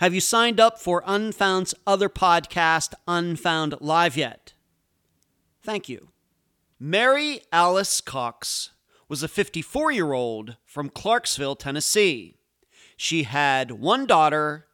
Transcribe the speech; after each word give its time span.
Have 0.00 0.14
you 0.14 0.20
signed 0.22 0.58
up 0.58 0.78
for 0.78 1.02
Unfound's 1.04 1.74
other 1.86 2.08
podcast, 2.08 2.94
Unfound 3.06 3.74
Live, 3.82 4.16
yet? 4.16 4.54
Thank 5.62 5.90
you. 5.90 6.08
Mary 6.78 7.42
Alice 7.52 8.00
Cox 8.00 8.70
was 9.10 9.22
a 9.22 9.28
54 9.28 9.92
year 9.92 10.14
old 10.14 10.56
from 10.64 10.88
Clarksville, 10.88 11.54
Tennessee. 11.54 12.38
She 12.96 13.24
had 13.24 13.72
one 13.72 14.06
daughter 14.06 14.68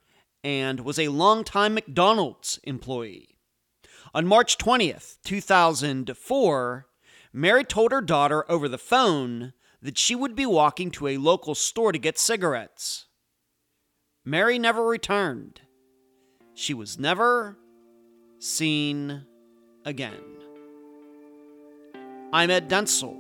and 0.44 0.84
was 0.84 0.96
a 0.96 1.08
longtime 1.08 1.74
McDonald's 1.74 2.60
employee. 2.62 3.36
On 4.14 4.28
March 4.28 4.56
20th, 4.58 5.16
2004, 5.24 6.86
Mary 7.32 7.64
told 7.64 7.90
her 7.90 8.00
daughter 8.00 8.48
over 8.48 8.68
the 8.68 8.78
phone 8.78 9.54
that 9.82 9.98
she 9.98 10.14
would 10.14 10.36
be 10.36 10.46
walking 10.46 10.92
to 10.92 11.08
a 11.08 11.16
local 11.16 11.56
store 11.56 11.90
to 11.90 11.98
get 11.98 12.16
cigarettes. 12.16 13.05
Mary 14.28 14.58
never 14.58 14.84
returned. 14.84 15.60
She 16.52 16.74
was 16.74 16.98
never 16.98 17.56
seen 18.40 19.24
again. 19.84 20.20
I'm 22.32 22.50
Ed 22.50 22.68
Dansereau, 22.68 23.14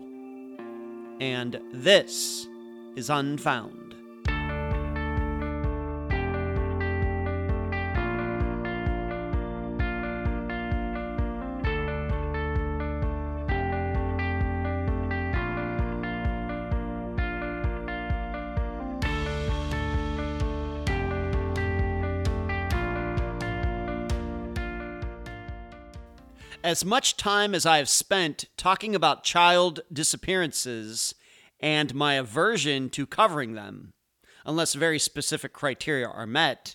and 1.20 1.60
this 1.72 2.48
is 2.96 3.08
Unfound. 3.08 3.85
As 26.66 26.84
much 26.84 27.16
time 27.16 27.54
as 27.54 27.64
I 27.64 27.78
have 27.78 27.88
spent 27.88 28.46
talking 28.56 28.96
about 28.96 29.22
child 29.22 29.82
disappearances 29.92 31.14
and 31.60 31.94
my 31.94 32.14
aversion 32.14 32.90
to 32.90 33.06
covering 33.06 33.52
them, 33.54 33.92
unless 34.44 34.74
very 34.74 34.98
specific 34.98 35.52
criteria 35.52 36.08
are 36.08 36.26
met, 36.26 36.74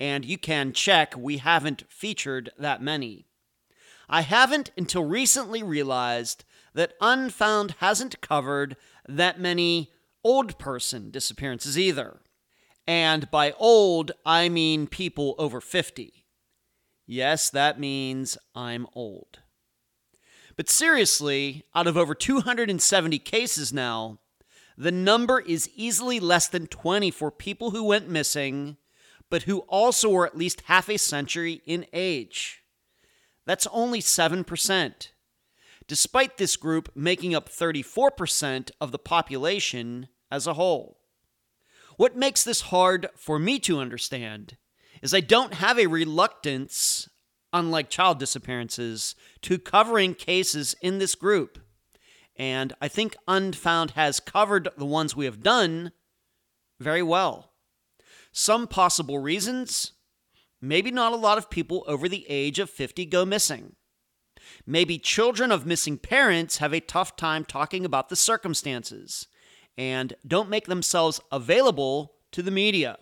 and 0.00 0.24
you 0.24 0.36
can 0.36 0.72
check 0.72 1.14
we 1.16 1.36
haven't 1.36 1.84
featured 1.88 2.50
that 2.58 2.82
many. 2.82 3.28
I 4.08 4.22
haven't 4.22 4.72
until 4.76 5.04
recently 5.04 5.62
realized 5.62 6.42
that 6.74 6.94
Unfound 7.00 7.76
hasn't 7.78 8.20
covered 8.20 8.76
that 9.08 9.38
many 9.38 9.92
old 10.24 10.58
person 10.58 11.12
disappearances 11.12 11.78
either. 11.78 12.22
And 12.88 13.30
by 13.30 13.52
old, 13.52 14.10
I 14.24 14.48
mean 14.48 14.88
people 14.88 15.36
over 15.38 15.60
50. 15.60 16.25
Yes, 17.06 17.50
that 17.50 17.78
means 17.78 18.36
I'm 18.54 18.86
old. 18.92 19.38
But 20.56 20.68
seriously, 20.68 21.64
out 21.74 21.86
of 21.86 21.96
over 21.96 22.14
270 22.14 23.18
cases 23.20 23.72
now, 23.72 24.18
the 24.76 24.92
number 24.92 25.40
is 25.40 25.70
easily 25.74 26.18
less 26.18 26.48
than 26.48 26.66
20 26.66 27.10
for 27.10 27.30
people 27.30 27.70
who 27.70 27.84
went 27.84 28.08
missing, 28.08 28.76
but 29.30 29.44
who 29.44 29.60
also 29.60 30.10
were 30.10 30.26
at 30.26 30.36
least 30.36 30.62
half 30.62 30.88
a 30.88 30.96
century 30.96 31.62
in 31.64 31.86
age. 31.92 32.62
That's 33.44 33.66
only 33.68 34.00
7%, 34.00 35.08
despite 35.86 36.36
this 36.36 36.56
group 36.56 36.90
making 36.94 37.34
up 37.34 37.48
34% 37.48 38.70
of 38.80 38.92
the 38.92 38.98
population 38.98 40.08
as 40.30 40.46
a 40.46 40.54
whole. 40.54 40.98
What 41.96 42.16
makes 42.16 42.42
this 42.42 42.62
hard 42.62 43.08
for 43.16 43.38
me 43.38 43.58
to 43.60 43.78
understand 43.78 44.56
is 45.02 45.14
I 45.14 45.20
don't 45.20 45.54
have 45.54 45.78
a 45.78 45.86
reluctance, 45.86 47.08
unlike 47.52 47.90
child 47.90 48.18
disappearances, 48.18 49.14
to 49.42 49.58
covering 49.58 50.14
cases 50.14 50.74
in 50.82 50.98
this 50.98 51.14
group. 51.14 51.58
And 52.36 52.74
I 52.80 52.88
think 52.88 53.16
Unfound 53.26 53.92
has 53.92 54.20
covered 54.20 54.68
the 54.76 54.84
ones 54.84 55.16
we 55.16 55.24
have 55.24 55.42
done 55.42 55.92
very 56.78 57.02
well. 57.02 57.52
Some 58.32 58.66
possible 58.66 59.18
reasons 59.18 59.92
maybe 60.60 60.90
not 60.90 61.12
a 61.12 61.16
lot 61.16 61.38
of 61.38 61.50
people 61.50 61.84
over 61.86 62.08
the 62.08 62.26
age 62.28 62.58
of 62.58 62.70
50 62.70 63.06
go 63.06 63.24
missing. 63.24 63.76
Maybe 64.66 64.98
children 64.98 65.50
of 65.52 65.66
missing 65.66 65.98
parents 65.98 66.58
have 66.58 66.72
a 66.72 66.80
tough 66.80 67.16
time 67.16 67.44
talking 67.44 67.84
about 67.84 68.08
the 68.08 68.16
circumstances 68.16 69.26
and 69.76 70.14
don't 70.26 70.48
make 70.48 70.66
themselves 70.66 71.20
available 71.30 72.14
to 72.32 72.42
the 72.42 72.50
media. 72.50 72.98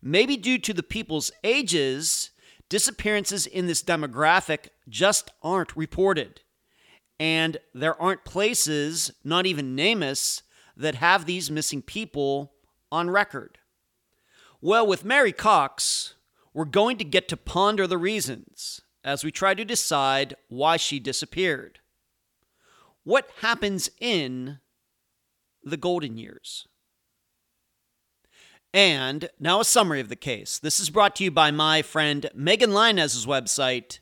Maybe 0.00 0.36
due 0.36 0.58
to 0.58 0.72
the 0.72 0.82
people's 0.82 1.30
ages, 1.42 2.30
disappearances 2.68 3.46
in 3.46 3.66
this 3.66 3.82
demographic 3.82 4.68
just 4.88 5.30
aren't 5.42 5.76
reported. 5.76 6.42
And 7.18 7.58
there 7.74 8.00
aren't 8.00 8.24
places, 8.24 9.10
not 9.24 9.46
even 9.46 9.74
NamUs, 9.74 10.42
that 10.76 10.94
have 10.94 11.26
these 11.26 11.50
missing 11.50 11.82
people 11.82 12.52
on 12.92 13.10
record. 13.10 13.58
Well, 14.60 14.86
with 14.86 15.04
Mary 15.04 15.32
Cox, 15.32 16.14
we're 16.54 16.64
going 16.64 16.96
to 16.98 17.04
get 17.04 17.28
to 17.28 17.36
ponder 17.36 17.86
the 17.86 17.98
reasons 17.98 18.80
as 19.02 19.24
we 19.24 19.32
try 19.32 19.54
to 19.54 19.64
decide 19.64 20.36
why 20.48 20.76
she 20.76 21.00
disappeared. 21.00 21.80
What 23.02 23.28
happens 23.40 23.90
in 24.00 24.58
the 25.64 25.76
golden 25.76 26.18
years? 26.18 26.67
And 28.74 29.30
now 29.40 29.60
a 29.60 29.64
summary 29.64 30.00
of 30.00 30.08
the 30.08 30.16
case. 30.16 30.58
This 30.58 30.78
is 30.78 30.90
brought 30.90 31.16
to 31.16 31.24
you 31.24 31.30
by 31.30 31.50
my 31.50 31.82
friend 31.82 32.30
Megan 32.34 32.72
Linez's 32.72 33.26
website, 33.26 34.00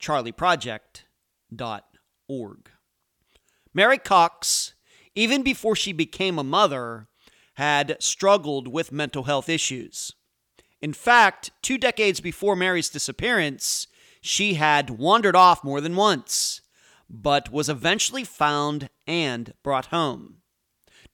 charleyproject.org. 0.00 2.70
Mary 3.74 3.98
Cox, 3.98 4.74
even 5.14 5.42
before 5.42 5.76
she 5.76 5.92
became 5.92 6.38
a 6.38 6.44
mother, 6.44 7.08
had 7.54 7.96
struggled 8.00 8.68
with 8.68 8.92
mental 8.92 9.24
health 9.24 9.48
issues. 9.48 10.12
In 10.80 10.92
fact, 10.92 11.50
two 11.62 11.78
decades 11.78 12.20
before 12.20 12.56
Mary's 12.56 12.88
disappearance, 12.88 13.86
she 14.20 14.54
had 14.54 14.90
wandered 14.90 15.36
off 15.36 15.64
more 15.64 15.80
than 15.80 15.96
once, 15.96 16.60
but 17.08 17.52
was 17.52 17.68
eventually 17.68 18.24
found 18.24 18.90
and 19.06 19.54
brought 19.62 19.86
home. 19.86 20.38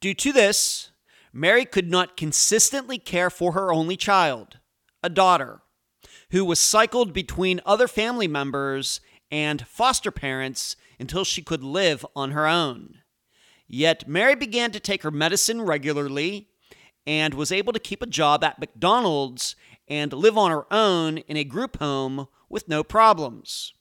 Due 0.00 0.14
to 0.14 0.32
this, 0.32 0.90
Mary 1.36 1.64
could 1.64 1.90
not 1.90 2.16
consistently 2.16 2.96
care 2.96 3.28
for 3.28 3.52
her 3.52 3.72
only 3.72 3.96
child, 3.96 4.60
a 5.02 5.10
daughter, 5.10 5.62
who 6.30 6.44
was 6.44 6.60
cycled 6.60 7.12
between 7.12 7.60
other 7.66 7.88
family 7.88 8.28
members 8.28 9.00
and 9.32 9.66
foster 9.66 10.12
parents 10.12 10.76
until 11.00 11.24
she 11.24 11.42
could 11.42 11.64
live 11.64 12.06
on 12.14 12.30
her 12.30 12.46
own. 12.46 12.98
Yet 13.66 14.06
Mary 14.06 14.36
began 14.36 14.70
to 14.70 14.78
take 14.78 15.02
her 15.02 15.10
medicine 15.10 15.60
regularly 15.60 16.50
and 17.04 17.34
was 17.34 17.50
able 17.50 17.72
to 17.72 17.80
keep 17.80 18.00
a 18.00 18.06
job 18.06 18.44
at 18.44 18.60
McDonald's 18.60 19.56
and 19.88 20.12
live 20.12 20.38
on 20.38 20.52
her 20.52 20.72
own 20.72 21.18
in 21.18 21.36
a 21.36 21.42
group 21.42 21.78
home 21.80 22.28
with 22.48 22.68
no 22.68 22.84
problems. 22.84 23.74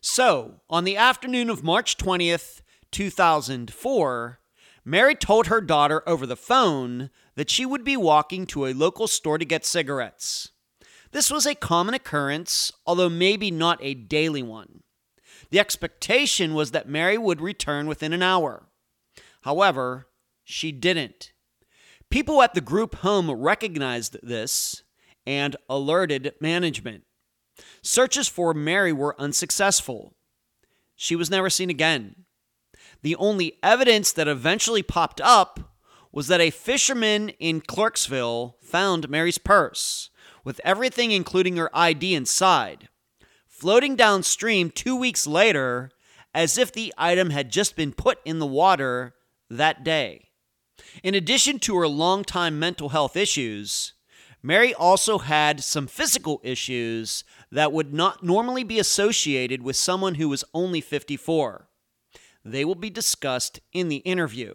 So, 0.00 0.60
on 0.70 0.84
the 0.84 0.96
afternoon 0.96 1.50
of 1.50 1.64
March 1.64 1.96
20th, 1.96 2.60
2004, 2.92 4.38
Mary 4.88 5.14
told 5.14 5.48
her 5.48 5.60
daughter 5.60 6.02
over 6.06 6.24
the 6.24 6.34
phone 6.34 7.10
that 7.34 7.50
she 7.50 7.66
would 7.66 7.84
be 7.84 7.94
walking 7.94 8.46
to 8.46 8.64
a 8.64 8.72
local 8.72 9.06
store 9.06 9.36
to 9.36 9.44
get 9.44 9.66
cigarettes. 9.66 10.52
This 11.12 11.30
was 11.30 11.44
a 11.44 11.54
common 11.54 11.92
occurrence, 11.92 12.72
although 12.86 13.10
maybe 13.10 13.50
not 13.50 13.78
a 13.82 13.92
daily 13.92 14.42
one. 14.42 14.82
The 15.50 15.60
expectation 15.60 16.54
was 16.54 16.70
that 16.70 16.88
Mary 16.88 17.18
would 17.18 17.42
return 17.42 17.86
within 17.86 18.14
an 18.14 18.22
hour. 18.22 18.70
However, 19.42 20.06
she 20.42 20.72
didn't. 20.72 21.32
People 22.08 22.40
at 22.40 22.54
the 22.54 22.62
group 22.62 22.94
home 22.96 23.30
recognized 23.30 24.16
this 24.22 24.84
and 25.26 25.54
alerted 25.68 26.32
management. 26.40 27.04
Searches 27.82 28.26
for 28.26 28.54
Mary 28.54 28.94
were 28.94 29.20
unsuccessful. 29.20 30.14
She 30.96 31.14
was 31.14 31.28
never 31.28 31.50
seen 31.50 31.68
again. 31.68 32.24
The 33.02 33.16
only 33.16 33.58
evidence 33.62 34.12
that 34.12 34.28
eventually 34.28 34.82
popped 34.82 35.20
up 35.20 35.76
was 36.10 36.28
that 36.28 36.40
a 36.40 36.50
fisherman 36.50 37.30
in 37.38 37.60
Clarksville 37.60 38.56
found 38.60 39.08
Mary's 39.08 39.38
purse, 39.38 40.10
with 40.44 40.60
everything, 40.64 41.12
including 41.12 41.56
her 41.56 41.70
ID, 41.76 42.14
inside, 42.14 42.88
floating 43.46 43.94
downstream 43.94 44.70
two 44.70 44.96
weeks 44.96 45.26
later 45.26 45.90
as 46.34 46.58
if 46.58 46.72
the 46.72 46.92
item 46.96 47.30
had 47.30 47.50
just 47.50 47.76
been 47.76 47.92
put 47.92 48.18
in 48.24 48.38
the 48.38 48.46
water 48.46 49.14
that 49.50 49.84
day. 49.84 50.28
In 51.02 51.14
addition 51.14 51.58
to 51.60 51.76
her 51.76 51.88
longtime 51.88 52.58
mental 52.58 52.90
health 52.90 53.16
issues, 53.16 53.94
Mary 54.42 54.72
also 54.72 55.18
had 55.18 55.62
some 55.62 55.86
physical 55.86 56.40
issues 56.44 57.24
that 57.50 57.72
would 57.72 57.92
not 57.92 58.22
normally 58.22 58.62
be 58.62 58.78
associated 58.78 59.62
with 59.62 59.76
someone 59.76 60.14
who 60.14 60.28
was 60.28 60.44
only 60.54 60.80
54. 60.80 61.67
They 62.50 62.64
will 62.64 62.74
be 62.74 62.90
discussed 62.90 63.60
in 63.72 63.88
the 63.88 63.96
interview. 63.98 64.54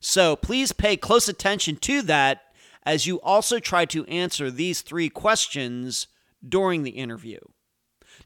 So 0.00 0.36
please 0.36 0.72
pay 0.72 0.96
close 0.96 1.28
attention 1.28 1.76
to 1.76 2.02
that 2.02 2.42
as 2.84 3.06
you 3.06 3.20
also 3.20 3.58
try 3.58 3.84
to 3.86 4.04
answer 4.06 4.50
these 4.50 4.82
three 4.82 5.08
questions 5.08 6.06
during 6.46 6.82
the 6.82 6.90
interview. 6.90 7.38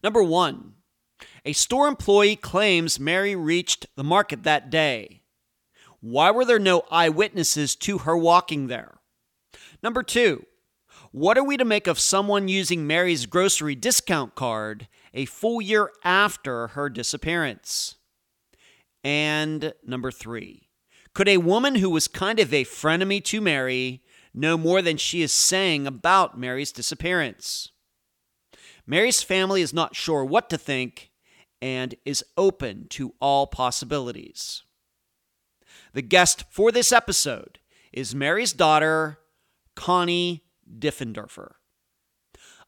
Number 0.02 0.22
one, 0.22 0.74
a 1.44 1.52
store 1.52 1.88
employee 1.88 2.36
claims 2.36 3.00
Mary 3.00 3.34
reached 3.34 3.86
the 3.96 4.04
market 4.04 4.42
that 4.42 4.70
day. 4.70 5.22
Why 6.00 6.30
were 6.30 6.44
there 6.44 6.58
no 6.58 6.84
eyewitnesses 6.90 7.74
to 7.76 7.98
her 7.98 8.16
walking 8.16 8.66
there? 8.66 8.98
Number 9.82 10.02
two, 10.02 10.44
what 11.12 11.36
are 11.36 11.44
we 11.44 11.56
to 11.56 11.64
make 11.64 11.86
of 11.86 11.98
someone 11.98 12.48
using 12.48 12.86
Mary's 12.86 13.26
grocery 13.26 13.74
discount 13.74 14.34
card 14.34 14.88
a 15.12 15.24
full 15.24 15.60
year 15.60 15.90
after 16.04 16.68
her 16.68 16.88
disappearance? 16.88 17.96
And 19.02 19.72
number 19.84 20.10
three, 20.10 20.68
could 21.14 21.28
a 21.28 21.38
woman 21.38 21.76
who 21.76 21.90
was 21.90 22.08
kind 22.08 22.38
of 22.38 22.52
a 22.52 22.64
frenemy 22.64 23.24
to 23.24 23.40
Mary 23.40 24.02
know 24.32 24.56
more 24.56 24.82
than 24.82 24.96
she 24.96 25.22
is 25.22 25.32
saying 25.32 25.86
about 25.86 26.38
Mary's 26.38 26.72
disappearance? 26.72 27.70
Mary's 28.86 29.22
family 29.22 29.62
is 29.62 29.72
not 29.72 29.96
sure 29.96 30.24
what 30.24 30.50
to 30.50 30.58
think 30.58 31.10
and 31.62 31.94
is 32.04 32.24
open 32.36 32.86
to 32.88 33.14
all 33.20 33.46
possibilities. 33.46 34.62
The 35.92 36.02
guest 36.02 36.44
for 36.50 36.70
this 36.70 36.92
episode 36.92 37.58
is 37.92 38.14
Mary's 38.14 38.52
daughter, 38.52 39.18
Connie 39.74 40.44
Diffenderfer. 40.78 41.52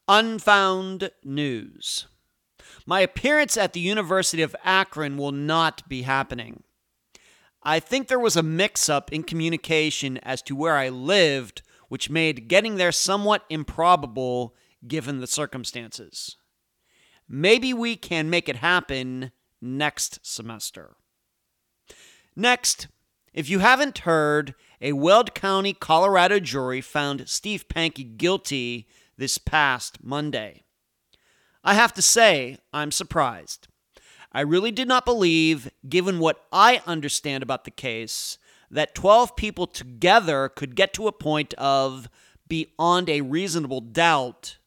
Unfound 0.09 1.11
News. 1.23 2.07
My 2.87 3.01
appearance 3.01 3.57
at 3.57 3.73
the 3.73 3.81
University 3.81 4.43
of 4.43 4.57
Akron 4.65 5.17
will 5.17 5.33
not 5.33 5.89
be 5.89 6.03
happening. 6.03 6.63
I 7.63 7.79
think 7.79 8.09
there 8.09 8.19
was 8.19 8.37
a 8.37 8.43
mix 8.43 8.89
up 8.89 9.13
in 9.13 9.23
communication 9.23 10.19
as 10.19 10.43
to 10.43 10.57
where 10.57 10.77
I 10.77 10.89
lived, 10.89 11.63
which 11.89 12.11
made 12.11 12.49
getting 12.49 12.77
there 12.77 12.93
somewhat 12.93 13.45
improbable 13.49 14.55
given 14.87 15.21
the 15.21 15.29
circumstances. 15.29 16.37
Maybe 17.29 17.73
we 17.73 17.95
can 17.95 18.29
make 18.29 18.49
it 18.49 18.57
happen 18.57 19.31
next 19.61 20.19
semester. 20.23 20.97
Next, 22.35 22.89
if 23.33 23.49
you 23.49 23.61
haven't 23.61 23.99
heard, 23.99 24.55
a 24.81 24.95
Weld 24.95 25.35
County, 25.35 25.73
Colorado 25.73 26.41
jury 26.41 26.81
found 26.81 27.29
Steve 27.29 27.69
Pankey 27.69 28.17
guilty 28.17 28.89
this 29.17 29.39
past 29.39 30.03
Monday. 30.03 30.65
I 31.65 31.75
have 31.75 31.93
to 31.95 32.03
say, 32.03 32.59
I'm 32.73 32.91
surprised. 32.91 33.69
I 34.33 34.41
really 34.41 34.73
did 34.73 34.89
not 34.89 35.05
believe, 35.05 35.71
given 35.89 36.19
what 36.19 36.45
I 36.53 36.83
understand 36.87 37.43
about 37.43 37.65
the 37.65 37.71
case, 37.71 38.39
that 38.71 38.95
12 38.95 39.37
people 39.37 39.67
together 39.67 40.49
could 40.49 40.75
get 40.75 40.95
to 40.95 41.07
a 41.07 41.13
point 41.13 41.55
of 41.55 42.09
beyond 42.49 43.09
a 43.09 43.21
reasonable 43.21 43.81
doubt 43.81 44.59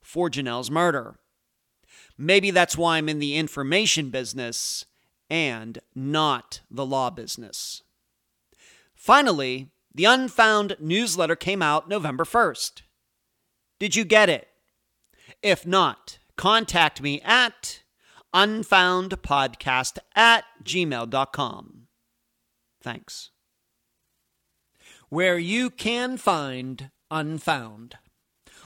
for 0.00 0.28
Jonelle's 0.28 0.70
murder. 0.70 1.16
Maybe 2.18 2.50
that's 2.50 2.76
why 2.76 2.98
I'm 2.98 3.08
in 3.08 3.18
the 3.18 3.36
information 3.36 4.10
business 4.10 4.84
and 5.30 5.78
not 5.94 6.60
the 6.70 6.84
law 6.84 7.08
business. 7.08 7.82
Finally, 8.94 9.70
the 9.94 10.04
Unfound 10.04 10.76
newsletter 10.78 11.36
came 11.36 11.62
out 11.62 11.88
November 11.88 12.24
1st. 12.24 12.82
Did 13.78 13.96
you 13.96 14.04
get 14.04 14.28
it? 14.28 14.48
If 15.42 15.66
not, 15.66 16.18
contact 16.36 17.02
me 17.02 17.20
at 17.22 17.82
unfoundpodcast 18.34 19.98
at 20.14 20.44
gmail.com. 20.64 21.88
Thanks. 22.82 23.30
Where 25.08 25.38
you 25.38 25.70
can 25.70 26.16
find 26.16 26.90
Unfound 27.10 27.96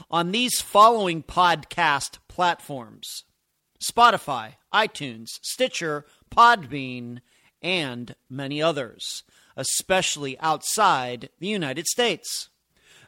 on 0.09 0.31
these 0.31 0.61
following 0.61 1.21
podcast 1.21 2.19
platforms 2.29 3.25
Spotify, 3.83 4.53
iTunes, 4.73 5.27
Stitcher, 5.41 6.05
Podbean, 6.33 7.19
and 7.61 8.15
many 8.29 8.61
others, 8.61 9.23
especially 9.57 10.39
outside 10.39 11.29
the 11.39 11.47
United 11.47 11.87
States. 11.87 12.49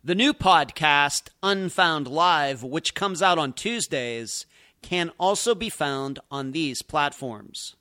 The 0.09 0.15
new 0.15 0.33
podcast, 0.33 1.29
Unfound 1.43 2.07
Live, 2.07 2.63
which 2.63 2.95
comes 2.95 3.21
out 3.21 3.37
on 3.37 3.53
Tuesdays, 3.53 4.47
can 4.81 5.11
also 5.19 5.53
be 5.53 5.69
found 5.69 6.17
on 6.31 6.51
these 6.51 6.81
platforms. 6.81 7.75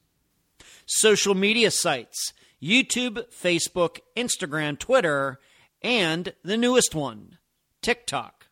Social 0.84 1.34
media 1.34 1.70
sites 1.70 2.34
YouTube, 2.62 3.24
Facebook, 3.32 4.00
Instagram, 4.14 4.78
Twitter, 4.78 5.40
and 5.80 6.34
the 6.44 6.58
newest 6.58 6.94
one, 6.94 7.38
TikTok. 7.80 8.48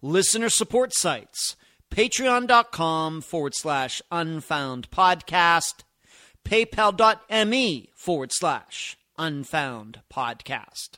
Listener 0.00 0.48
support 0.48 0.94
sites 0.94 1.56
patreon.com 1.90 3.20
forward 3.20 3.54
slash 3.54 4.00
unfound 4.10 4.90
podcast, 4.90 5.82
paypal.me 6.42 7.90
forward 7.94 8.32
slash 8.32 8.96
unfound 9.18 10.00
podcast. 10.10 10.96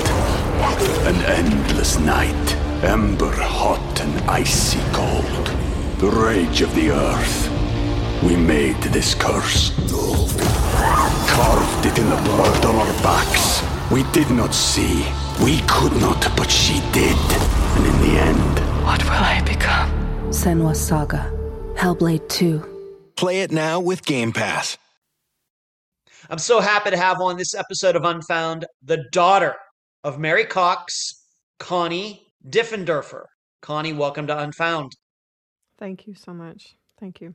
An 1.07 1.17
endless 1.25 1.99
night, 1.99 2.57
ember 2.85 3.33
hot 3.33 4.01
and 4.01 4.31
icy 4.31 4.81
cold. 4.93 5.64
The 6.05 6.11
rage 6.11 6.61
of 6.61 6.75
the 6.75 6.91
earth. 6.91 8.23
We 8.23 8.37
made 8.37 8.77
this 8.93 9.15
curse. 9.15 9.71
Carved 11.31 11.87
it 11.87 11.99
in 11.99 12.11
the 12.11 12.21
blood 12.27 12.65
on 12.67 12.75
our 12.75 12.93
backs. 13.03 13.63
We 13.91 14.03
did 14.13 14.31
not 14.31 14.53
see. 14.55 15.07
We 15.43 15.63
could 15.67 15.99
not, 16.03 16.31
but 16.37 16.51
she 16.51 16.81
did. 16.93 17.17
And 17.17 17.87
in 17.87 18.03
the 18.03 18.21
end, 18.21 18.85
What 18.85 19.03
will 19.03 19.13
I 19.13 19.41
become? 19.47 19.91
Senua's 20.29 20.79
Saga. 20.79 21.33
Hellblade 21.75 22.29
2. 22.29 23.13
Play 23.17 23.41
it 23.41 23.51
now 23.51 23.81
with 23.81 24.05
Game 24.05 24.33
Pass. 24.33 24.77
I'm 26.29 26.37
so 26.37 26.61
happy 26.61 26.91
to 26.91 26.99
have 26.99 27.23
on 27.23 27.39
this 27.39 27.55
episode 27.55 27.97
of 27.97 28.05
Unfound 28.05 28.67
the 28.83 29.07
daughter 29.11 29.55
of 30.05 30.19
Mary 30.19 30.45
Cox, 30.45 31.25
Connie 31.59 32.27
Diffenderfer. 32.47 33.25
Connie, 33.63 33.95
welcome 33.95 34.27
to 34.27 34.39
Unfound. 34.39 34.93
Thank 35.79 36.07
you 36.07 36.15
so 36.15 36.33
much. 36.33 36.77
Thank 37.01 37.21
you. 37.21 37.35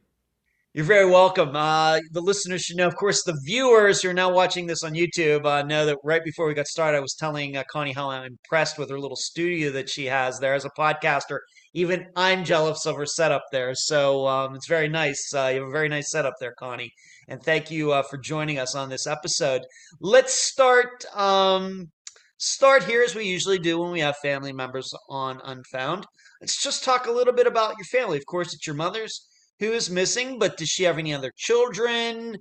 You're 0.73 0.85
very 0.85 1.09
welcome. 1.09 1.55
Uh, 1.55 1.99
the 2.11 2.21
listeners 2.21 2.61
should 2.61 2.77
know, 2.77 2.85
of 2.85 2.95
course, 2.95 3.23
the 3.23 3.37
viewers 3.43 4.01
who 4.03 4.09
are 4.09 4.13
now 4.13 4.31
watching 4.31 4.67
this 4.67 4.83
on 4.83 4.93
YouTube 4.93 5.43
uh, 5.43 5.63
know 5.63 5.87
that 5.87 5.97
right 6.03 6.23
before 6.23 6.47
we 6.47 6.53
got 6.53 6.67
started, 6.67 6.97
I 6.97 7.01
was 7.01 7.15
telling 7.15 7.57
uh, 7.57 7.63
Connie 7.71 7.91
how 7.91 8.11
I'm 8.11 8.25
impressed 8.25 8.77
with 8.77 8.91
her 8.91 8.99
little 8.99 9.17
studio 9.17 9.71
that 9.71 9.89
she 9.89 10.05
has 10.05 10.37
there 10.37 10.53
as 10.53 10.65
a 10.65 10.69
podcaster. 10.77 11.39
Even 11.73 12.05
I'm 12.15 12.43
jealous 12.45 12.85
of 12.85 12.95
her 12.97 13.07
setup 13.07 13.41
there. 13.51 13.73
So 13.73 14.27
um, 14.27 14.53
it's 14.53 14.67
very 14.67 14.87
nice. 14.87 15.33
Uh, 15.33 15.49
you 15.51 15.61
have 15.61 15.69
a 15.69 15.71
very 15.71 15.89
nice 15.89 16.11
setup 16.11 16.35
there, 16.39 16.53
Connie. 16.59 16.91
And 17.27 17.41
thank 17.41 17.71
you 17.71 17.91
uh, 17.91 18.03
for 18.03 18.17
joining 18.17 18.59
us 18.59 18.75
on 18.75 18.89
this 18.89 19.07
episode. 19.07 19.63
Let's 19.99 20.33
start. 20.35 21.03
Um, 21.15 21.87
start 22.37 22.83
here 22.83 23.01
as 23.01 23.15
we 23.15 23.25
usually 23.25 23.59
do 23.59 23.79
when 23.79 23.91
we 23.91 24.01
have 24.01 24.17
family 24.17 24.53
members 24.53 24.93
on 25.09 25.41
Unfound. 25.43 26.05
Let's 26.41 26.61
just 26.61 26.83
talk 26.83 27.07
a 27.07 27.11
little 27.11 27.33
bit 27.33 27.47
about 27.47 27.77
your 27.77 27.85
family. 27.85 28.17
Of 28.17 28.25
course, 28.25 28.53
it's 28.53 28.65
your 28.65 28.75
mother's 28.75 29.27
who 29.59 29.73
is 29.73 29.89
missing, 29.89 30.39
but 30.39 30.57
does 30.57 30.69
she 30.69 30.83
have 30.83 30.97
any 30.97 31.13
other 31.13 31.31
children? 31.35 32.37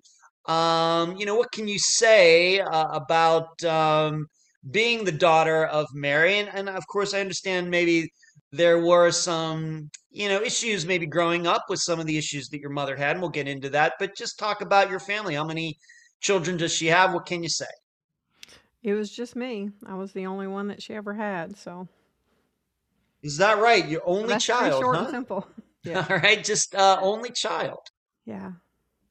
Um, 0.47 1.17
you 1.17 1.26
know, 1.26 1.35
what 1.35 1.52
can 1.52 1.67
you 1.67 1.78
say 1.78 2.61
uh, 2.61 2.88
about 2.93 3.62
um, 3.64 4.26
being 4.71 5.05
the 5.05 5.12
daughter 5.12 5.67
of 5.67 5.87
Mary? 5.93 6.38
And, 6.38 6.49
and 6.55 6.69
of 6.69 6.87
course, 6.87 7.12
I 7.12 7.21
understand 7.21 7.71
maybe 7.71 8.09
there 8.52 8.78
were 8.78 9.11
some, 9.11 9.90
you 10.11 10.28
know, 10.28 10.40
issues 10.40 10.87
maybe 10.87 11.07
growing 11.07 11.47
up 11.47 11.64
with 11.69 11.81
some 11.81 11.99
of 12.00 12.07
the 12.07 12.17
issues 12.17 12.49
that 12.49 12.61
your 12.61 12.71
mother 12.71 12.97
had, 12.97 13.12
and 13.12 13.21
we'll 13.21 13.31
get 13.31 13.49
into 13.49 13.69
that. 13.71 13.95
But 13.99 14.17
just 14.17 14.38
talk 14.38 14.61
about 14.62 14.90
your 14.90 15.00
family. 15.00 15.35
How 15.35 15.45
many 15.45 15.76
children 16.21 16.57
does 16.57 16.73
she 16.73 16.87
have? 16.87 17.12
What 17.12 17.26
can 17.26 17.43
you 17.43 17.49
say? 17.49 17.67
It 18.83 18.95
was 18.95 19.11
just 19.11 19.35
me. 19.35 19.71
I 19.87 19.97
was 19.97 20.12
the 20.12 20.26
only 20.26 20.47
one 20.47 20.69
that 20.69 20.81
she 20.81 20.95
ever 20.95 21.14
had. 21.14 21.57
So 21.57 21.88
Is 23.22 23.37
that 23.38 23.58
right? 23.58 23.87
Your 23.87 24.02
only 24.06 24.28
that's 24.28 24.44
child, 24.44 24.82
short 24.82 24.96
and 24.96 25.08
simple. 25.08 25.46
Yeah. 25.84 26.04
All 26.10 26.16
right, 26.18 26.42
just 26.44 26.75
uh, 26.75 26.98
only 27.00 27.30
child. 27.30 27.78
Yeah. 28.26 28.50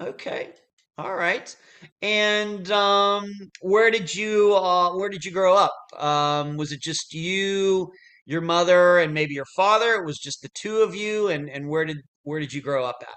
Okay. 0.02 0.50
All 0.98 1.16
right. 1.16 1.56
And 2.02 2.70
um, 2.72 3.32
where 3.62 3.90
did 3.90 4.14
you 4.14 4.56
uh, 4.56 4.96
where 4.96 5.10
did 5.10 5.24
you 5.24 5.32
grow 5.32 5.56
up? 5.56 5.74
Um, 5.98 6.58
was 6.58 6.72
it 6.72 6.82
just 6.82 7.14
you, 7.14 7.92
your 8.26 8.42
mother, 8.42 9.00
and 9.00 9.14
maybe 9.14 9.34
your 9.34 9.46
father? 9.56 9.96
It 9.96 10.06
was 10.06 10.18
just 10.20 10.42
the 10.42 10.50
two 10.56 10.80
of 10.80 10.94
you, 10.94 11.30
and 11.30 11.50
and 11.50 11.70
where 11.70 11.86
did 11.86 11.98
where 12.24 12.40
did 12.40 12.54
you 12.54 12.62
grow 12.62 12.84
up 12.84 12.98
at? 13.02 13.16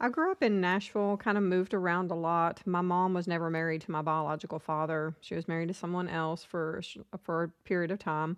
I 0.00 0.08
grew 0.08 0.30
up 0.30 0.42
in 0.44 0.60
Nashville, 0.60 1.16
kind 1.16 1.36
of 1.36 1.42
moved 1.42 1.74
around 1.74 2.12
a 2.12 2.14
lot. 2.14 2.60
My 2.64 2.80
mom 2.82 3.14
was 3.14 3.26
never 3.26 3.50
married 3.50 3.82
to 3.82 3.90
my 3.90 4.00
biological 4.02 4.60
father. 4.60 5.14
She 5.20 5.34
was 5.34 5.48
married 5.48 5.68
to 5.68 5.74
someone 5.74 6.08
else 6.08 6.44
for 6.44 6.80
for 7.22 7.44
a 7.44 7.48
period 7.64 7.90
of 7.90 7.98
time. 7.98 8.36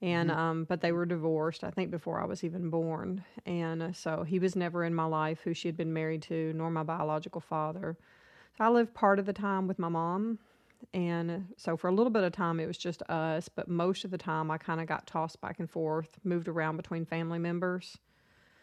And 0.00 0.30
hmm 0.30 0.36
um 0.36 0.64
but 0.64 0.80
they 0.80 0.92
were 0.92 1.06
divorced, 1.06 1.64
I 1.64 1.70
think 1.70 1.90
before 1.90 2.20
I 2.20 2.24
was 2.24 2.44
even 2.44 2.70
born. 2.70 3.24
And 3.46 3.82
uh, 3.82 3.92
so 3.92 4.22
he 4.22 4.38
was 4.38 4.54
never 4.56 4.84
in 4.84 4.94
my 4.94 5.04
life 5.06 5.40
who 5.42 5.54
she 5.54 5.68
had 5.68 5.76
been 5.76 5.92
married 5.92 6.22
to, 6.22 6.52
nor 6.54 6.70
my 6.70 6.82
biological 6.84 7.40
father. 7.40 7.96
So 8.56 8.64
I 8.64 8.68
lived 8.70 8.94
part 8.94 9.18
of 9.18 9.26
the 9.26 9.32
time 9.32 9.66
with 9.66 9.78
my 9.78 9.88
mom. 9.88 10.38
And 10.94 11.46
so 11.56 11.76
for 11.76 11.88
a 11.88 11.92
little 11.92 12.10
bit 12.10 12.22
of 12.22 12.32
time 12.32 12.60
it 12.60 12.66
was 12.66 12.78
just 12.78 13.02
us, 13.08 13.48
but 13.48 13.68
most 13.68 14.04
of 14.04 14.10
the 14.12 14.18
time 14.18 14.50
I 14.50 14.58
kind 14.58 14.80
of 14.80 14.86
got 14.86 15.06
tossed 15.06 15.40
back 15.40 15.58
and 15.58 15.68
forth, 15.68 16.18
moved 16.22 16.46
around 16.48 16.76
between 16.76 17.04
family 17.04 17.38
members. 17.38 17.98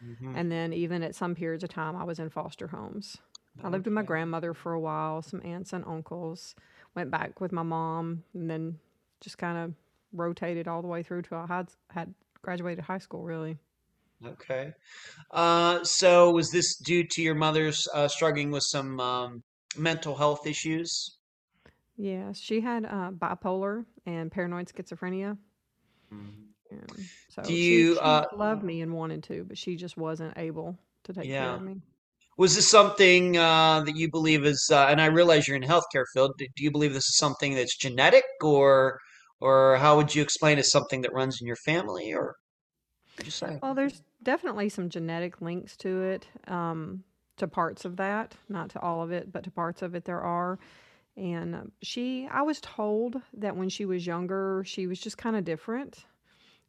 hmm 0.02 0.36
And 0.36 0.52
then 0.52 0.74
even 0.74 1.04
at 1.04 1.16
some 1.16 1.36
periods 1.36 1.64
of 1.64 1.70
time, 1.70 1.96
I 1.96 2.04
was 2.04 2.20
in 2.20 2.30
foster 2.30 2.68
homes. 2.68 3.18
I 3.64 3.70
lived 3.70 3.86
with 3.86 3.94
my 3.94 4.04
grandmother 4.04 4.54
for 4.54 4.74
a 4.74 4.80
while, 4.80 5.22
some 5.22 5.42
aunts 5.44 5.74
and 5.74 5.84
uncles, 5.86 6.56
went 6.94 7.10
back 7.12 7.42
with 7.42 7.52
my 7.52 7.64
mom, 7.64 8.24
and 8.34 8.50
then 8.50 8.80
just 9.22 9.38
kind 9.38 9.58
of 9.58 9.74
rotated 10.16 10.68
all 10.68 10.82
the 10.82 10.88
way 10.88 11.04
through 11.04 11.24
till 11.24 11.38
I 11.38 11.48
had 11.48 11.70
had 11.92 12.14
graduated 12.42 12.84
high 12.86 13.00
school, 13.00 13.24
really. 13.24 13.58
Okay. 14.26 14.74
Uh, 15.32 15.84
so 15.84 16.32
was 16.32 16.52
this 16.52 16.78
due 16.78 17.06
to 17.12 17.22
your 17.22 17.36
mother's 17.36 17.88
uh, 17.94 18.08
struggling 18.08 18.52
with 18.52 18.64
some 18.64 19.00
um, 19.00 19.44
mental 19.78 20.16
health 20.18 20.48
issues? 20.48 21.18
Yeah, 21.98 22.34
she 22.34 22.62
had 22.62 22.86
uh, 22.86 23.12
bipolar 23.12 23.86
and 24.06 24.32
paranoid 24.32 24.68
schizophrenia, 24.68 25.38
Mhm. 26.12 26.56
and 26.72 27.10
so 27.30 27.56
she 27.56 27.86
you 27.86 27.94
she 27.94 28.00
uh, 28.02 28.26
loved 28.32 28.64
me 28.64 28.82
and 28.82 28.94
wanted 28.94 29.24
to, 29.24 29.44
but 29.46 29.58
she 29.58 29.76
just 29.76 29.98
wasn't 29.98 30.38
able 30.38 30.78
to 31.04 31.14
take 31.14 31.32
care 31.32 31.56
of 31.56 31.62
me. 31.62 31.82
Was 32.38 32.56
this 32.56 32.70
something 32.70 33.38
uh, 33.38 33.82
that 33.82 33.96
you 33.96 34.10
believe 34.10 34.46
is, 34.46 34.70
uh, 34.72 34.88
and 34.90 35.02
I 35.02 35.06
realize 35.08 35.48
you're 35.48 35.56
in 35.56 35.62
the 35.64 35.68
healthcare 35.68 36.06
field, 36.14 36.34
do 36.38 36.48
do 36.56 36.64
you 36.64 36.72
believe 36.72 36.94
this 36.94 37.10
is 37.10 37.18
something 37.18 37.56
that's 37.56 37.78
genetic 37.78 38.26
or 38.42 39.00
or 39.42 39.78
how 39.78 39.98
would 39.98 40.16
you 40.16 40.22
explain 40.24 40.58
as 40.60 40.72
something 40.72 41.02
that 41.02 41.14
runs 41.14 41.40
in 41.42 41.48
your 41.48 41.58
family 41.58 42.14
or 42.14 42.36
would 43.18 43.26
you 43.28 43.32
say? 43.32 43.62
Well, 43.62 43.74
there's 43.76 44.02
definitely 44.24 44.70
some 44.70 44.90
genetic 44.90 45.42
links 45.42 45.76
to 45.78 46.02
it, 46.04 46.28
um, 46.48 47.04
to 47.38 47.48
parts 47.48 47.86
of 47.86 47.98
that, 47.98 48.36
not 48.48 48.70
to 48.72 48.80
all 48.82 49.02
of 49.04 49.12
it, 49.12 49.32
but 49.32 49.44
to 49.44 49.52
parts 49.52 49.82
of 49.82 49.96
it 49.96 50.06
there 50.06 50.22
are. 50.22 50.60
And 51.18 51.56
um, 51.56 51.72
she, 51.82 52.28
I 52.28 52.42
was 52.42 52.60
told 52.62 53.22
that 53.34 53.56
when 53.56 53.70
she 53.70 53.86
was 53.86 54.06
younger, 54.08 54.64
she 54.66 54.88
was 54.88 55.00
just 55.00 55.18
kind 55.18 55.36
of 55.36 55.46
different 55.46 56.06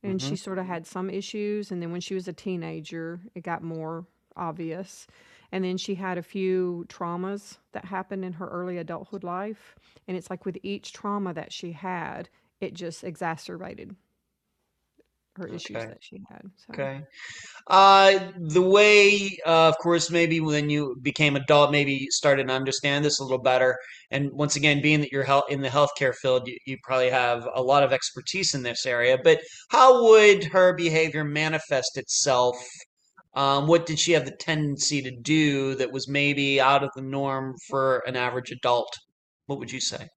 and 0.02 0.22
hmm 0.22 0.22
she 0.22 0.36
sort 0.36 0.58
of 0.58 0.66
had 0.66 0.86
some 0.86 1.10
issues. 1.10 1.72
And 1.72 1.82
then 1.82 1.92
when 1.92 2.00
she 2.02 2.14
was 2.14 2.28
a 2.28 2.32
teenager, 2.32 3.20
it 3.34 3.42
got 3.42 3.62
more 3.62 4.06
obvious. 4.36 5.06
And 5.52 5.64
then 5.64 5.78
she 5.78 5.96
had 5.96 6.18
a 6.18 6.22
few 6.22 6.86
traumas 6.88 7.58
that 7.72 7.86
happened 7.86 8.24
in 8.24 8.34
her 8.34 8.48
early 8.48 8.78
adulthood 8.78 9.24
life. 9.24 9.76
And 10.08 10.16
it's 10.16 10.30
like 10.30 10.44
with 10.44 10.58
each 10.62 10.92
trauma 10.92 11.34
that 11.34 11.52
she 11.52 11.72
had, 11.72 12.28
it 12.60 12.74
just 12.74 13.04
exacerbated 13.04 13.94
her 15.36 15.46
issues 15.46 15.76
Okay. 15.76 15.86
that 15.86 15.98
she 16.00 16.20
had. 16.30 16.42
So. 16.56 16.72
Okay. 16.72 17.02
Uh, 17.66 18.32
the 18.38 18.62
way, 18.62 19.36
uh, 19.44 19.68
of 19.68 19.76
course, 19.78 20.10
maybe 20.10 20.40
when 20.40 20.70
you 20.70 20.96
became 21.02 21.36
adult, 21.36 21.70
maybe 21.70 21.92
you 21.92 22.10
started 22.10 22.48
to 22.48 22.54
understand 22.54 23.04
this 23.04 23.18
a 23.20 23.22
little 23.22 23.42
better. 23.42 23.76
And 24.10 24.30
once 24.32 24.56
again, 24.56 24.80
being 24.80 25.00
that 25.00 25.12
you're 25.12 25.24
health 25.24 25.44
in 25.50 25.60
the 25.60 25.68
healthcare 25.68 26.14
field, 26.14 26.48
you, 26.48 26.56
you 26.66 26.78
probably 26.84 27.10
have 27.10 27.46
a 27.54 27.62
lot 27.62 27.82
of 27.82 27.92
expertise 27.92 28.54
in 28.54 28.62
this 28.62 28.86
area. 28.86 29.18
But 29.22 29.40
how 29.70 30.04
would 30.04 30.44
her 30.44 30.74
behavior 30.74 31.24
manifest 31.24 31.98
itself? 31.98 32.56
Um, 33.34 33.66
what 33.66 33.84
did 33.84 33.98
she 33.98 34.12
have 34.12 34.24
the 34.24 34.36
tendency 34.40 35.02
to 35.02 35.10
do 35.10 35.74
that 35.74 35.92
was 35.92 36.08
maybe 36.08 36.60
out 36.60 36.82
of 36.82 36.90
the 36.96 37.02
norm 37.02 37.54
for 37.68 37.98
an 38.06 38.16
average 38.16 38.50
adult? 38.50 38.88
What 39.46 39.58
would 39.58 39.70
you 39.70 39.80
say? 39.80 40.08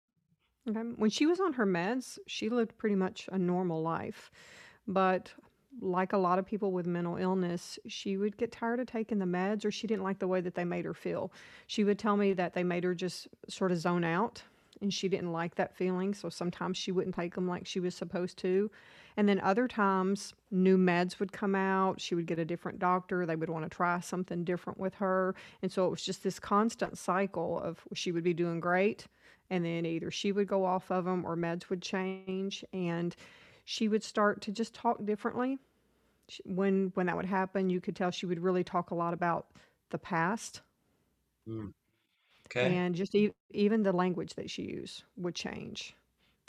Okay. 0.70 0.80
When 0.80 1.10
she 1.10 1.26
was 1.26 1.40
on 1.40 1.54
her 1.54 1.66
meds, 1.66 2.20
she 2.28 2.50
lived 2.50 2.78
pretty 2.78 2.96
much 2.96 3.28
a 3.32 3.38
normal 3.38 3.82
life. 3.82 4.32
But 4.88 5.32
like 5.82 6.14
a 6.14 6.18
lot 6.18 6.40
of 6.40 6.46
people 6.46 6.72
with 6.72 6.86
mental 6.86 7.18
illness, 7.18 7.80
she 7.88 8.18
would 8.18 8.38
get 8.38 8.52
tired 8.52 8.80
of 8.80 8.88
taking 8.88 9.20
the 9.20 9.26
meds 9.26 9.66
or 9.66 9.72
she 9.72 9.88
didn't 9.88 10.04
like 10.04 10.20
the 10.20 10.28
way 10.28 10.42
that 10.42 10.56
they 10.56 10.66
made 10.66 10.86
her 10.86 10.94
feel. 10.94 11.32
She 11.68 11.84
would 11.84 12.00
tell 12.00 12.18
me 12.18 12.34
that 12.34 12.54
they 12.54 12.64
made 12.64 12.84
her 12.84 12.96
just 12.96 13.28
sort 13.48 13.72
of 13.72 13.78
zone 13.78 14.04
out 14.04 14.42
and 14.82 14.94
she 14.94 15.08
didn't 15.08 15.32
like 15.32 15.56
that 15.56 15.76
feeling. 15.76 16.14
So 16.14 16.30
sometimes 16.30 16.78
she 16.78 16.92
wouldn't 16.92 17.16
take 17.16 17.36
them 17.36 17.48
like 17.48 17.68
she 17.68 17.80
was 17.80 17.96
supposed 17.96 18.38
to. 18.40 18.72
And 19.18 19.28
then 19.28 19.40
other 19.42 19.68
times, 19.68 20.34
new 20.52 20.78
meds 20.78 21.20
would 21.20 21.32
come 21.32 21.56
out. 21.56 22.00
She 22.00 22.16
would 22.16 22.26
get 22.26 22.40
a 22.40 22.46
different 22.46 22.80
doctor. 22.80 23.26
They 23.26 23.36
would 23.36 23.50
want 23.50 23.66
to 23.66 23.70
try 23.70 24.00
something 24.00 24.44
different 24.44 24.80
with 24.80 24.96
her. 24.96 25.36
And 25.62 25.72
so 25.72 25.86
it 25.86 25.90
was 25.90 26.04
just 26.04 26.24
this 26.24 26.40
constant 26.40 26.98
cycle 26.98 27.60
of 27.60 27.80
she 27.94 28.12
would 28.12 28.24
be 28.24 28.34
doing 28.34 28.60
great. 28.60 29.08
And 29.50 29.66
then 29.66 29.86
either 29.86 30.12
she 30.12 30.32
would 30.32 30.48
go 30.48 30.66
off 30.66 30.92
of 30.92 31.06
them 31.06 31.26
or 31.26 31.36
meds 31.36 31.70
would 31.70 31.82
change. 31.82 32.64
And 32.74 33.16
she 33.66 33.88
would 33.88 34.04
start 34.04 34.42
to 34.42 34.52
just 34.52 34.74
talk 34.74 35.04
differently. 35.06 35.60
Sh- 36.30 36.42
When 36.46 36.92
when 36.96 37.08
that 37.08 37.18
would 37.18 37.26
happen, 37.26 37.70
you 37.70 37.82
could 37.82 37.96
tell 37.96 38.12
she 38.12 38.26
would 38.28 38.40
really 38.42 38.64
talk 38.66 38.92
a 38.92 38.96
lot 38.96 39.14
about 39.14 39.48
the 39.92 40.00
past 40.00 40.62
Mm, 41.48 41.74
Okay. 42.46 42.78
and 42.78 42.96
just 42.96 43.16
e- 43.16 43.34
even 43.52 43.84
the 43.84 43.94
language 43.94 44.34
that 44.36 44.50
she 44.50 44.64
used 44.64 45.04
would 45.18 45.36
change. 45.36 45.96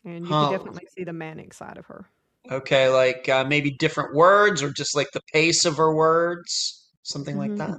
And 0.05 0.29
you 0.29 0.37
could 0.37 0.49
definitely 0.49 0.87
see 0.89 1.05
the 1.05 1.13
manic 1.13 1.55
side 1.55 1.79
of 1.79 1.87
her. 1.87 2.07
Okay, 2.51 2.89
like 2.89 3.29
uh, 3.29 3.45
maybe 3.45 3.71
different 3.71 4.15
words 4.15 4.63
or 4.63 4.71
just 4.73 4.97
like 4.97 5.11
the 5.13 5.21
pace 5.33 5.65
of 5.65 5.77
her 5.77 5.95
words, 5.95 6.89
something 7.03 7.37
like 7.37 7.55
hmm 7.55 7.57
that. 7.57 7.79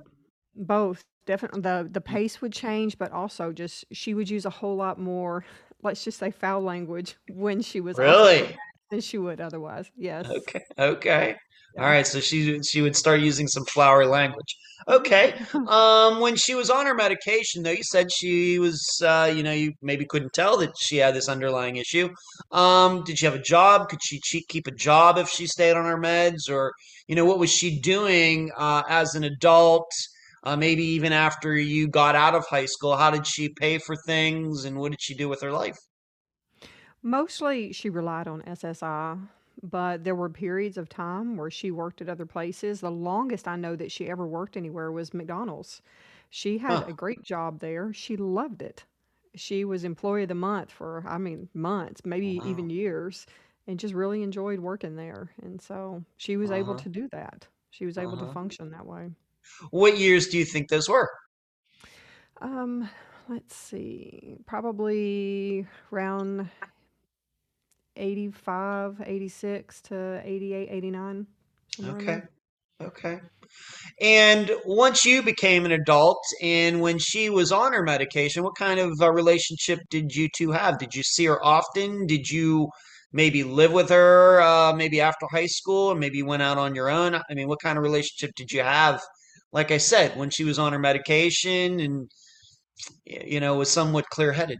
Both 0.55 1.05
definitely 1.25 1.61
the 1.61 1.87
the 1.91 2.01
pace 2.01 2.41
would 2.41 2.53
change, 2.53 2.97
but 2.97 3.11
also 3.11 3.51
just 3.51 3.85
she 3.91 4.13
would 4.13 4.29
use 4.29 4.45
a 4.45 4.49
whole 4.49 4.75
lot 4.75 4.99
more, 4.99 5.45
let's 5.83 6.03
just 6.03 6.19
say 6.19 6.31
foul 6.31 6.61
language 6.61 7.17
when 7.29 7.61
she 7.61 7.81
was 7.81 7.97
Really? 7.97 8.57
than 8.89 9.01
she 9.01 9.17
would 9.17 9.41
otherwise. 9.41 9.91
Yes. 9.97 10.35
Okay. 10.37 10.61
Okay. 10.77 11.35
All 11.77 11.85
Yeah. 11.85 11.89
right. 11.89 12.05
So 12.05 12.19
she 12.19 12.59
she 12.63 12.81
would 12.81 12.95
start 12.95 13.21
using 13.21 13.47
some 13.47 13.65
flowery 13.65 14.05
language. 14.05 14.55
Okay. 14.87 15.35
Um, 15.67 16.19
when 16.19 16.35
she 16.35 16.55
was 16.55 16.69
on 16.69 16.85
her 16.85 16.93
medication, 16.95 17.63
though, 17.63 17.71
you 17.71 17.83
said 17.83 18.11
she 18.11 18.59
was, 18.59 18.83
uh, 19.03 19.31
you 19.35 19.43
know, 19.43 19.51
you 19.53 19.73
maybe 19.81 20.05
couldn't 20.05 20.33
tell 20.33 20.57
that 20.57 20.71
she 20.79 20.97
had 20.97 21.13
this 21.15 21.29
underlying 21.29 21.75
issue. 21.77 22.09
Um, 22.51 23.03
did 23.03 23.19
she 23.19 23.25
have 23.25 23.35
a 23.35 23.41
job? 23.41 23.89
Could 23.89 23.99
she, 24.03 24.19
she 24.25 24.43
keep 24.49 24.67
a 24.67 24.71
job 24.71 25.17
if 25.17 25.29
she 25.29 25.45
stayed 25.47 25.75
on 25.77 25.85
her 25.85 25.97
meds, 25.97 26.49
or 26.49 26.73
you 27.07 27.15
know, 27.15 27.25
what 27.25 27.39
was 27.39 27.51
she 27.51 27.79
doing 27.79 28.51
uh, 28.57 28.83
as 28.89 29.15
an 29.15 29.23
adult? 29.23 29.91
Uh, 30.43 30.55
maybe 30.57 30.83
even 30.83 31.13
after 31.13 31.55
you 31.57 31.87
got 31.87 32.15
out 32.15 32.35
of 32.35 32.45
high 32.47 32.65
school, 32.65 32.97
how 32.97 33.11
did 33.11 33.27
she 33.27 33.49
pay 33.49 33.77
for 33.77 33.95
things, 34.05 34.65
and 34.65 34.77
what 34.79 34.91
did 34.91 35.01
she 35.01 35.15
do 35.15 35.29
with 35.29 35.41
her 35.41 35.51
life? 35.51 35.77
Mostly 37.03 37.71
she 37.71 37.89
relied 37.89 38.27
on 38.27 38.41
SSI, 38.43 39.17
but 39.63 40.03
there 40.03 40.15
were 40.15 40.29
periods 40.29 40.77
of 40.77 40.89
time 40.89 41.37
where 41.37 41.51
she 41.51 41.71
worked 41.71 42.01
at 42.01 42.09
other 42.09 42.25
places. 42.25 42.81
The 42.81 42.91
longest 42.91 43.47
I 43.47 43.55
know 43.55 43.75
that 43.75 43.91
she 43.91 44.09
ever 44.09 44.27
worked 44.27 44.57
anywhere 44.57 44.91
was 44.91 45.13
McDonald's. 45.13 45.81
She 46.29 46.59
had 46.59 46.81
Huh. 46.81 46.87
a 46.87 46.93
great 46.93 47.21
job 47.23 47.59
there. 47.59 47.93
She 47.93 48.15
loved 48.17 48.61
it. 48.61 48.85
She 49.35 49.63
was 49.65 49.83
employee 49.83 50.23
of 50.23 50.29
the 50.29 50.35
month 50.35 50.71
for, 50.71 51.03
I 51.07 51.17
mean, 51.17 51.49
months, 51.53 52.01
maybe 52.05 52.27
even 52.47 52.69
Wow. 52.69 52.69
years, 52.69 53.25
and 53.67 53.79
just 53.79 53.93
really 53.93 54.23
enjoyed 54.23 54.59
working 54.59 54.95
there. 54.95 55.31
And 55.41 55.61
so 55.61 56.03
she 56.17 56.35
was 56.37 56.51
able 56.51 56.75
Uh-huh. 56.75 56.77
to 56.77 56.89
do 56.89 57.07
that. 57.09 57.47
She 57.69 57.85
was 57.85 57.97
able 57.97 58.17
to 58.17 58.27
Uh-huh. 58.27 58.27
function 58.27 58.71
that 58.71 58.85
way. 58.85 59.11
What 59.71 59.97
years 59.97 60.27
do 60.27 60.37
you 60.37 60.45
think 60.45 60.69
those 60.69 60.89
were? 60.89 61.09
Um, 62.41 62.89
let's 63.29 63.55
see, 63.55 64.35
probably 64.45 65.67
around 65.91 66.49
85, 67.95 69.01
86 69.05 69.81
to 69.81 70.21
88, 70.23 70.69
89, 70.69 71.27
somewhere 71.75 71.99
in 71.99 72.05
Okay. 72.05 72.07
there. 72.07 72.29
Okay. 72.81 73.19
And 74.01 74.51
once 74.65 75.05
you 75.05 75.21
became 75.23 75.65
an 75.65 75.71
adult 75.71 76.23
and 76.41 76.81
when 76.81 76.99
she 76.99 77.29
was 77.29 77.51
on 77.51 77.73
her 77.73 77.83
medication, 77.83 78.43
what 78.43 78.55
kind 78.57 78.79
of 78.79 78.93
uh, 79.01 79.11
relationship 79.11 79.79
did 79.89 80.15
you 80.15 80.29
two 80.35 80.51
have? 80.51 80.79
Did 80.79 80.95
you 80.95 81.03
see 81.03 81.25
her 81.25 81.43
often? 81.43 82.07
Did 82.07 82.29
you 82.29 82.69
maybe 83.13 83.43
live 83.43 83.73
with 83.73 83.89
her, 83.89 84.41
uh, 84.41 84.73
maybe 84.73 85.01
after 85.01 85.27
high 85.31 85.47
school, 85.47 85.89
or 85.91 85.95
maybe 85.95 86.17
you 86.17 86.25
went 86.25 86.43
out 86.43 86.57
on 86.57 86.75
your 86.75 86.89
own? 86.89 87.15
I 87.15 87.33
mean, 87.33 87.47
what 87.47 87.61
kind 87.61 87.77
of 87.77 87.83
relationship 87.83 88.35
did 88.35 88.51
you 88.51 88.61
have? 88.63 89.01
Like 89.53 89.71
I 89.71 89.77
said, 89.77 90.17
when 90.17 90.29
she 90.29 90.43
was 90.43 90.59
on 90.59 90.73
her 90.73 90.79
medication 90.79 91.79
and 91.79 92.09
you 93.05 93.39
know 93.39 93.55
was 93.57 93.69
somewhat 93.71 94.09
clear-headed. 94.09 94.59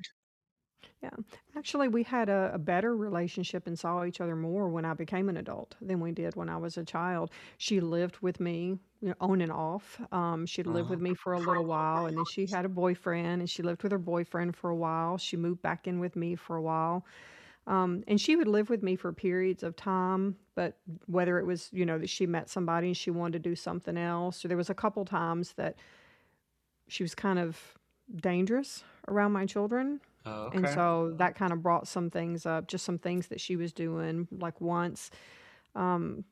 Yeah. 1.01 1.09
Actually, 1.57 1.87
we 1.87 2.03
had 2.03 2.29
a, 2.29 2.51
a 2.53 2.59
better 2.59 2.95
relationship 2.95 3.65
and 3.65 3.77
saw 3.77 4.03
each 4.05 4.21
other 4.21 4.35
more 4.35 4.69
when 4.69 4.85
I 4.85 4.93
became 4.93 5.29
an 5.29 5.37
adult 5.37 5.75
than 5.81 5.99
we 5.99 6.11
did 6.11 6.35
when 6.35 6.47
I 6.47 6.57
was 6.57 6.77
a 6.77 6.83
child. 6.83 7.31
She 7.57 7.79
lived 7.79 8.19
with 8.19 8.39
me, 8.39 8.77
you 9.01 9.09
know, 9.09 9.15
on 9.19 9.41
and 9.41 9.51
off. 9.51 9.99
Um, 10.11 10.45
she'd 10.45 10.67
lived 10.67 10.89
Uh-huh. 10.89 10.91
with 10.91 10.99
me 11.01 11.15
for 11.15 11.33
a 11.33 11.39
little 11.39 11.65
while, 11.65 12.05
and 12.05 12.17
then 12.17 12.25
she 12.25 12.45
had 12.45 12.65
a 12.65 12.69
boyfriend, 12.69 13.41
and 13.41 13.49
she 13.49 13.63
lived 13.63 13.81
with 13.83 13.91
her 13.91 13.97
boyfriend 13.97 14.55
for 14.55 14.69
a 14.69 14.75
while. 14.75 15.17
She 15.17 15.37
moved 15.37 15.61
back 15.63 15.87
in 15.87 15.99
with 15.99 16.15
me 16.15 16.35
for 16.35 16.55
a 16.55 16.61
while. 16.61 17.03
Um, 17.67 18.03
and 18.07 18.19
she 18.19 18.35
would 18.35 18.47
live 18.47 18.69
with 18.69 18.81
me 18.81 18.95
for 18.95 19.13
periods 19.13 19.61
of 19.63 19.75
time, 19.75 20.35
but 20.55 20.77
whether 21.05 21.37
it 21.37 21.45
was, 21.45 21.69
you 21.71 21.85
know, 21.85 21.97
that 21.99 22.09
she 22.09 22.25
met 22.25 22.49
somebody 22.49 22.87
and 22.87 22.97
she 22.97 23.11
wanted 23.11 23.43
to 23.43 23.49
do 23.49 23.55
something 23.55 23.97
else, 23.97 24.43
or 24.43 24.47
there 24.47 24.57
was 24.57 24.69
a 24.69 24.75
couple 24.75 25.05
times 25.05 25.53
that 25.53 25.75
she 26.87 27.03
was 27.03 27.15
kind 27.15 27.39
of 27.39 27.77
dangerous 28.15 28.83
around 29.07 29.31
my 29.31 29.45
children. 29.45 30.01
Oh, 30.25 30.49
And 30.53 30.67
so 30.73 31.13
that 31.17 31.35
kind 31.35 31.53
of 31.53 31.63
brought 31.63 31.87
some 31.87 32.09
things 32.09 32.45
up, 32.45 32.67
just 32.67 32.83
some 32.85 32.97
things 32.99 33.27
that 33.27 33.39
she 33.39 33.55
was 33.55 33.71
doing. 33.73 34.27
Like 34.31 34.59
once, 34.59 35.09
um, 35.75 36.25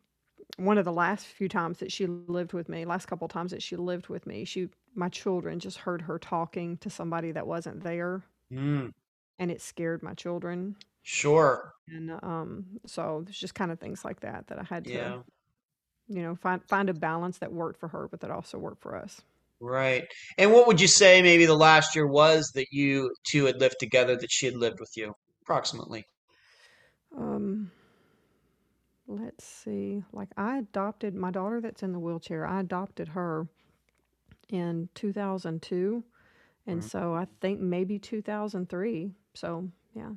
one 0.57 0.77
of 0.77 0.85
the 0.85 0.91
last 0.91 1.25
few 1.25 1.47
times 1.47 1.79
that 1.79 1.91
she 1.91 2.07
lived 2.07 2.53
with 2.53 2.69
me, 2.69 2.85
last 2.85 3.05
couple 3.05 3.27
times 3.27 3.51
that 3.51 3.63
she 3.63 3.75
lived 3.75 4.07
with 4.09 4.25
me, 4.27 4.45
she, 4.45 4.69
my 4.95 5.09
children 5.09 5.59
just 5.59 5.77
heard 5.77 6.01
her 6.01 6.19
talking 6.19 6.77
to 6.77 6.89
somebody 6.89 7.31
that 7.31 7.47
wasn't 7.47 7.83
there, 7.83 8.23
Mm, 8.51 8.93
and 9.37 9.51
it 9.51 9.61
scared 9.61 10.01
my 10.03 10.13
children. 10.15 10.75
Sure. 11.09 11.73
And 11.87 12.11
um, 12.23 12.79
so 12.85 13.21
there's 13.25 13.39
just 13.39 13.55
kind 13.55 13.71
of 13.71 13.79
things 13.79 14.05
like 14.05 14.19
that 14.21 14.47
that 14.47 14.59
I 14.59 14.63
had 14.63 14.87
to, 14.87 14.91
Yeah. 14.91 15.21
you 16.07 16.21
know, 16.23 16.35
find 16.35 16.63
find 16.67 16.89
a 16.89 16.93
balance 16.93 17.39
that 17.39 17.51
worked 17.53 17.79
for 17.79 17.89
her, 17.89 18.07
but 18.09 18.21
that 18.21 18.31
also 18.31 18.57
worked 18.59 18.81
for 18.81 18.95
us. 18.95 19.21
Right. 19.61 20.05
And 20.37 20.51
what 20.53 20.67
would 20.67 20.79
you 20.81 20.87
say 20.87 21.21
maybe 21.21 21.45
the 21.45 21.55
last 21.55 21.95
year 21.95 22.07
was 22.07 22.51
that 22.55 22.67
you 22.71 23.13
two 23.23 23.45
had 23.45 23.59
lived 23.59 23.77
together, 23.79 24.15
that 24.17 24.31
she 24.31 24.45
had 24.45 24.55
lived 24.55 24.79
with 24.79 24.91
you, 24.95 25.13
approximately? 25.43 26.05
Um, 27.15 27.71
let's 29.07 29.43
see. 29.45 30.03
Like 30.11 30.29
I 30.37 30.57
adopted 30.59 31.13
my 31.15 31.31
daughter 31.31 31.61
that's 31.61 31.83
in 31.83 31.91
the 31.93 31.99
wheelchair. 31.99 32.45
I 32.45 32.59
adopted 32.59 33.09
her 33.09 33.47
in 34.49 34.89
2002, 34.95 36.03
and 36.67 36.83
Mhm. 36.83 36.89
so 36.89 37.13
I 37.15 37.27
think 37.41 37.59
maybe 37.59 37.99
2003. 37.99 39.13
So 39.33 39.69
yeah, 39.95 40.11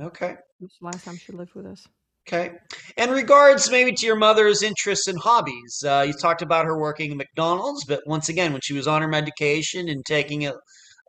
Okay. 0.00 0.36
the 0.60 0.68
last 0.80 1.04
time 1.04 1.16
she 1.16 1.32
lived 1.32 1.54
with 1.54 1.66
us. 1.66 1.86
Okay. 2.26 2.52
In 2.96 3.10
regards 3.10 3.70
maybe 3.70 3.92
to 3.92 4.06
your 4.06 4.16
mother's 4.16 4.62
interests 4.62 5.08
and 5.08 5.18
hobbies, 5.18 5.84
uh, 5.86 6.04
you 6.06 6.14
talked 6.14 6.40
about 6.40 6.64
her 6.64 6.78
working 6.78 7.10
at 7.10 7.16
McDonald's, 7.18 7.84
but 7.84 8.00
once 8.06 8.28
again, 8.30 8.52
when 8.52 8.62
she 8.62 8.72
was 8.72 8.88
on 8.88 9.02
her 9.02 9.08
medication 9.08 9.88
and 9.88 10.04
taking 10.06 10.42
it, 10.42 10.54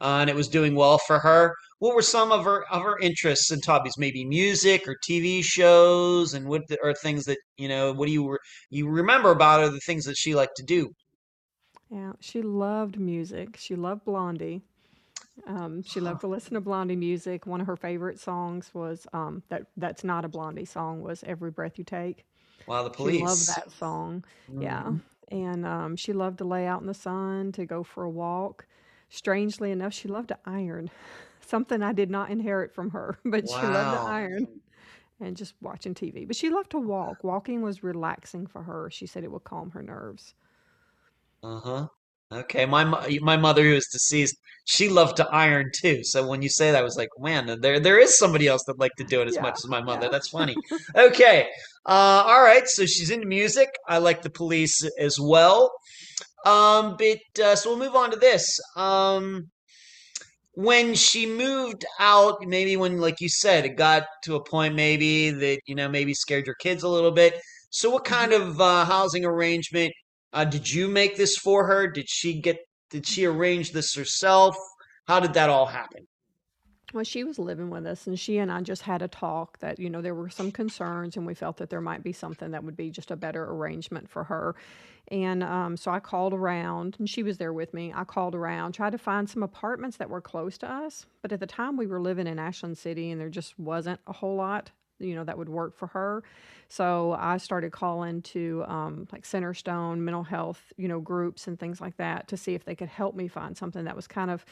uh, 0.01 0.17
and 0.19 0.29
it 0.29 0.35
was 0.35 0.49
doing 0.49 0.75
well 0.75 0.97
for 0.97 1.19
her, 1.19 1.55
what 1.79 1.95
were 1.95 2.01
some 2.01 2.31
of 2.33 2.43
her 2.43 2.65
of 2.71 2.81
her 2.83 2.97
interests 2.99 3.49
and 3.51 3.63
hobbies? 3.63 3.97
Maybe 3.97 4.25
music 4.25 4.87
or 4.87 4.97
TV 5.07 5.41
shows, 5.43 6.33
and 6.33 6.47
what 6.47 6.63
the, 6.67 6.77
are 6.83 6.93
things 6.93 7.23
that 7.25 7.37
you 7.57 7.69
know? 7.69 7.93
What 7.93 8.07
do 8.07 8.11
you 8.11 8.29
re- 8.31 8.37
you 8.69 8.89
remember 8.89 9.31
about 9.31 9.61
her? 9.61 9.69
The 9.69 9.79
things 9.79 10.03
that 10.05 10.17
she 10.17 10.35
liked 10.35 10.57
to 10.57 10.63
do? 10.63 10.89
Yeah, 11.89 12.13
she 12.19 12.41
loved 12.41 12.99
music. 12.99 13.57
She 13.57 13.75
loved 13.75 14.03
Blondie. 14.05 14.63
Um, 15.45 15.81
she 15.83 15.99
loved 15.99 16.21
to 16.21 16.27
listen 16.27 16.53
to 16.53 16.61
Blondie 16.61 16.95
music. 16.95 17.45
One 17.45 17.61
of 17.61 17.67
her 17.67 17.75
favorite 17.75 18.19
songs 18.19 18.73
was 18.73 19.05
um, 19.13 19.43
that 19.49 19.67
that's 19.77 20.03
not 20.03 20.25
a 20.25 20.29
Blondie 20.29 20.65
song 20.65 21.01
was 21.01 21.23
"Every 21.23 21.51
Breath 21.51 21.77
You 21.77 21.83
Take." 21.83 22.25
Wow, 22.67 22.83
the 22.83 22.89
She 22.91 23.11
loved 23.11 23.47
that 23.47 23.71
song. 23.71 24.25
Yeah. 24.57 24.83
Mhm. 24.87 25.01
And 25.29 25.65
um, 25.65 25.95
she 25.95 26.13
loved 26.13 26.37
to 26.39 26.45
lay 26.45 26.67
out 26.67 26.81
in 26.81 26.87
the 26.87 26.93
sun, 26.93 27.51
to 27.53 27.65
go 27.65 27.83
for 27.83 28.03
a 28.03 28.09
walk. 28.09 28.67
Strangely 29.09 29.71
enough, 29.71 29.93
she 29.93 30.07
loved 30.07 30.29
to 30.29 30.39
iron, 30.45 30.89
something 31.41 31.81
I 31.83 31.93
did 31.93 32.09
not 32.11 32.29
inherit 32.31 32.73
from 32.73 32.91
her, 32.91 33.19
but 33.25 33.49
she 33.49 33.67
loved 33.67 33.91
to 33.91 34.01
iron 34.07 34.61
and 35.19 35.37
just 35.37 35.55
watching 35.61 35.93
TV. 35.95 36.25
But 36.25 36.35
she 36.37 36.49
loved 36.49 36.71
to 36.71 36.79
walk. 36.79 37.23
Walking 37.23 37.61
was 37.61 37.83
relaxing 37.83 38.47
for 38.47 38.63
her. 38.63 38.89
She 38.91 39.07
said 39.07 39.23
it 39.23 39.31
would 39.31 39.45
calm 39.45 39.71
her 39.71 39.83
nerves. 39.83 40.35
Uh-huh. 41.41 41.87
Okay, 42.35 42.65
my 42.65 42.83
my 43.21 43.37
mother 43.37 43.63
who 43.63 43.73
is 43.73 43.87
deceased, 43.91 44.35
she 44.65 44.89
loved 44.89 45.17
to 45.17 45.27
iron 45.29 45.71
too. 45.75 46.03
So 46.03 46.27
when 46.27 46.41
you 46.41 46.49
say 46.49 46.71
that, 46.71 46.79
I 46.79 46.83
was 46.83 46.97
like, 46.97 47.09
man, 47.19 47.59
there 47.61 47.79
there 47.79 47.99
is 47.99 48.17
somebody 48.17 48.47
else 48.47 48.63
that 48.67 48.79
liked 48.79 48.97
to 48.97 49.03
do 49.05 49.21
it 49.21 49.27
as 49.27 49.39
Yeah, 49.39 49.41
much 49.41 49.55
as 49.63 49.69
my 49.69 49.81
mother. 49.81 50.07
yeah. 50.07 50.11
That's 50.11 50.29
funny. 50.29 50.57
Okay. 50.95 51.47
Uh, 51.85 52.23
all 52.27 52.41
right. 52.43 52.67
So 52.67 52.85
she's 52.85 53.09
into 53.11 53.27
music. 53.27 53.69
I 53.87 53.99
like 53.99 54.21
the 54.23 54.29
police 54.29 54.83
as 54.99 55.19
well. 55.19 55.71
Um, 56.45 56.97
but 56.97 57.19
uh, 57.43 57.55
so 57.55 57.71
we'll 57.71 57.79
move 57.79 57.95
on 57.95 58.11
to 58.11 58.17
this. 58.17 58.59
Um, 58.77 59.49
when 60.53 60.95
she 60.95 61.25
moved 61.25 61.85
out, 61.99 62.37
maybe 62.45 62.77
when, 62.77 62.99
like 62.99 63.19
you 63.19 63.29
said, 63.29 63.65
it 63.65 63.75
got 63.77 64.05
to 64.23 64.35
a 64.35 64.43
point 64.43 64.73
maybe 64.75 65.29
that, 65.31 65.59
you 65.65 65.75
know, 65.75 65.89
maybe 65.89 66.13
scared 66.13 66.45
your 66.45 66.55
kids 66.55 66.83
a 66.83 66.87
little 66.89 67.11
bit. 67.11 67.39
So 67.71 67.89
what 67.89 68.05
kind 68.05 68.31
hmm 68.31 68.33
of 68.33 68.59
uh, 68.61 68.85
housing 68.85 69.25
arrangement 69.25 69.93
uh, 70.35 70.45
did 70.45 70.69
you 70.71 70.87
make 70.87 71.15
this 71.15 71.37
for 71.37 71.65
her? 71.65 71.87
Did 71.87 72.09
she 72.09 72.39
get, 72.41 72.59
did 72.89 73.07
she 73.07 73.25
arrange 73.25 73.71
this 73.71 73.95
herself? 73.95 74.55
How 75.07 75.19
did 75.19 75.33
that 75.33 75.49
all 75.49 75.65
happen? 75.65 76.07
Well, 76.93 77.03
she 77.03 77.23
was 77.23 77.39
living 77.39 77.69
with 77.69 77.85
us, 77.85 78.05
and 78.07 78.17
she 78.17 78.37
and 78.37 78.51
I 78.51 78.61
just 78.61 78.83
had 78.83 79.01
a 79.01 79.07
talk 79.07 79.59
that, 79.59 79.79
you 79.79 79.89
know, 79.89 80.01
there 80.01 80.13
were 80.13 80.29
some 80.29 80.51
concerns, 80.51 81.17
and 81.17 81.25
we 81.25 81.33
felt 81.33 81.57
that 81.57 81.69
there 81.69 81.81
might 81.81 82.03
be 82.03 82.13
something 82.13 82.51
that 82.51 82.63
would 82.63 82.77
be 82.77 82.89
just 82.89 83.11
a 83.11 83.15
better 83.15 83.43
arrangement 83.43 84.09
for 84.09 84.23
her. 84.25 84.55
And 85.09 85.43
um, 85.43 85.77
so 85.77 85.91
I 85.91 85.99
called 85.99 86.33
around, 86.33 86.95
and 86.99 87.09
she 87.09 87.23
was 87.23 87.37
there 87.37 87.53
with 87.53 87.73
me. 87.73 87.91
I 87.93 88.03
called 88.03 88.35
around, 88.35 88.73
tried 88.73 88.91
to 88.91 88.97
find 88.97 89.29
some 89.29 89.43
apartments 89.43 89.97
that 89.97 90.09
were 90.09 90.21
close 90.21 90.57
to 90.59 90.71
us. 90.71 91.05
But 91.21 91.31
at 91.31 91.39
the 91.39 91.47
time, 91.47 91.75
we 91.75 91.87
were 91.87 91.99
living 91.99 92.27
in 92.27 92.39
Ashland 92.39 92.77
City, 92.77 93.11
and 93.11 93.19
there 93.19 93.29
just 93.29 93.57
wasn't 93.59 93.99
a 94.07 94.13
whole 94.13 94.35
lot, 94.35 94.71
you 94.99 95.15
know, 95.15 95.23
that 95.23 95.37
would 95.37 95.49
work 95.49 95.75
for 95.75 95.87
her. 95.87 96.23
So 96.67 97.15
I 97.19 97.37
started 97.37 97.71
calling 97.71 98.21
to 98.23 98.63
um, 98.67 99.07
like 99.11 99.23
Centerstone 99.23 99.99
mental 99.99 100.23
health, 100.23 100.73
you 100.77 100.87
know, 100.87 100.99
groups 100.99 101.47
and 101.47 101.59
things 101.59 101.79
like 101.79 101.97
that 101.97 102.27
to 102.29 102.37
see 102.37 102.55
if 102.55 102.65
they 102.65 102.75
could 102.75 102.89
help 102.89 103.15
me 103.15 103.27
find 103.27 103.57
something 103.57 103.85
that 103.85 103.95
was 103.95 104.07
kind 104.07 104.31
of 104.31 104.45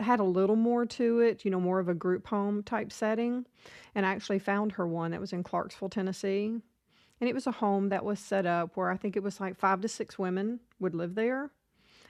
had 0.00 0.20
a 0.20 0.24
little 0.24 0.56
more 0.56 0.84
to 0.84 1.20
it, 1.20 1.44
you 1.44 1.50
know, 1.50 1.60
more 1.60 1.78
of 1.78 1.88
a 1.88 1.94
group 1.94 2.26
home 2.26 2.62
type 2.62 2.92
setting. 2.92 3.46
And 3.94 4.04
I 4.04 4.10
actually 4.10 4.38
found 4.38 4.72
her 4.72 4.86
one 4.86 5.12
that 5.12 5.20
was 5.20 5.32
in 5.32 5.42
Clarksville, 5.42 5.88
Tennessee. 5.88 6.60
And 7.18 7.30
it 7.30 7.34
was 7.34 7.46
a 7.46 7.52
home 7.52 7.88
that 7.88 8.04
was 8.04 8.20
set 8.20 8.44
up 8.44 8.76
where 8.76 8.90
I 8.90 8.96
think 8.96 9.16
it 9.16 9.22
was 9.22 9.40
like 9.40 9.56
five 9.56 9.80
to 9.80 9.88
six 9.88 10.18
women 10.18 10.60
would 10.80 10.94
live 10.94 11.14
there 11.14 11.50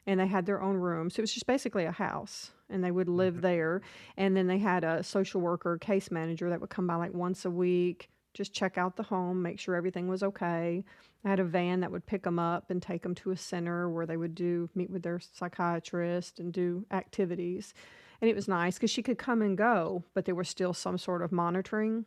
and 0.05 0.19
they 0.19 0.27
had 0.27 0.47
their 0.47 0.61
own 0.63 0.77
room. 0.77 1.11
So 1.11 1.21
it 1.21 1.23
was 1.23 1.33
just 1.33 1.47
basically 1.47 1.85
a 1.85 1.93
house 1.93 2.51
and 2.71 2.83
they 2.83 2.91
would 2.91 3.09
live 3.09 3.41
there. 3.41 3.83
And 4.17 4.37
then 4.37 4.47
they 4.47 4.59
had 4.59 4.85
a 4.85 5.03
social 5.03 5.41
worker, 5.41 5.79
case 5.79 6.11
manager 6.11 6.51
that 6.51 6.61
would 6.61 6.71
come 6.71 6.87
by 6.87 6.97
like 6.97 7.15
once 7.15 7.45
a 7.45 7.51
week, 7.51 8.09
just 8.35 8.53
check 8.53 8.77
out 8.77 8.97
the 8.97 9.03
home, 9.03 9.43
make 9.43 9.59
sure 9.59 9.75
everything 9.75 10.09
was 10.09 10.23
okay. 10.23 10.85
I 11.25 11.29
had 11.29 11.41
a 11.41 11.45
van 11.45 11.81
that 11.81 11.91
would 11.91 12.07
pick 12.07 12.23
them 12.23 12.39
up 12.39 12.71
and 12.71 12.83
take 12.83 13.03
them 13.03 13.15
to 13.17 13.31
a 13.31 13.37
center 13.37 13.89
where 13.89 14.07
they 14.07 14.17
would 14.17 14.35
do 14.35 14.69
meet 14.75 14.91
with 14.91 15.03
their 15.03 15.19
psychiatrist 15.21 16.39
and 16.39 16.53
do 16.53 16.85
activities. 16.91 17.75
And 18.21 18.31
it 18.31 18.37
was 18.37 18.49
nice 18.49 18.75
because 18.75 18.91
she 18.91 19.03
could 19.03 19.19
come 19.19 19.43
and 19.43 19.57
go, 19.57 20.05
but 20.15 20.25
there 20.25 20.35
was 20.35 20.49
still 20.49 20.73
some 20.73 20.99
sort 20.99 21.23
of 21.23 21.33
monitoring 21.33 22.05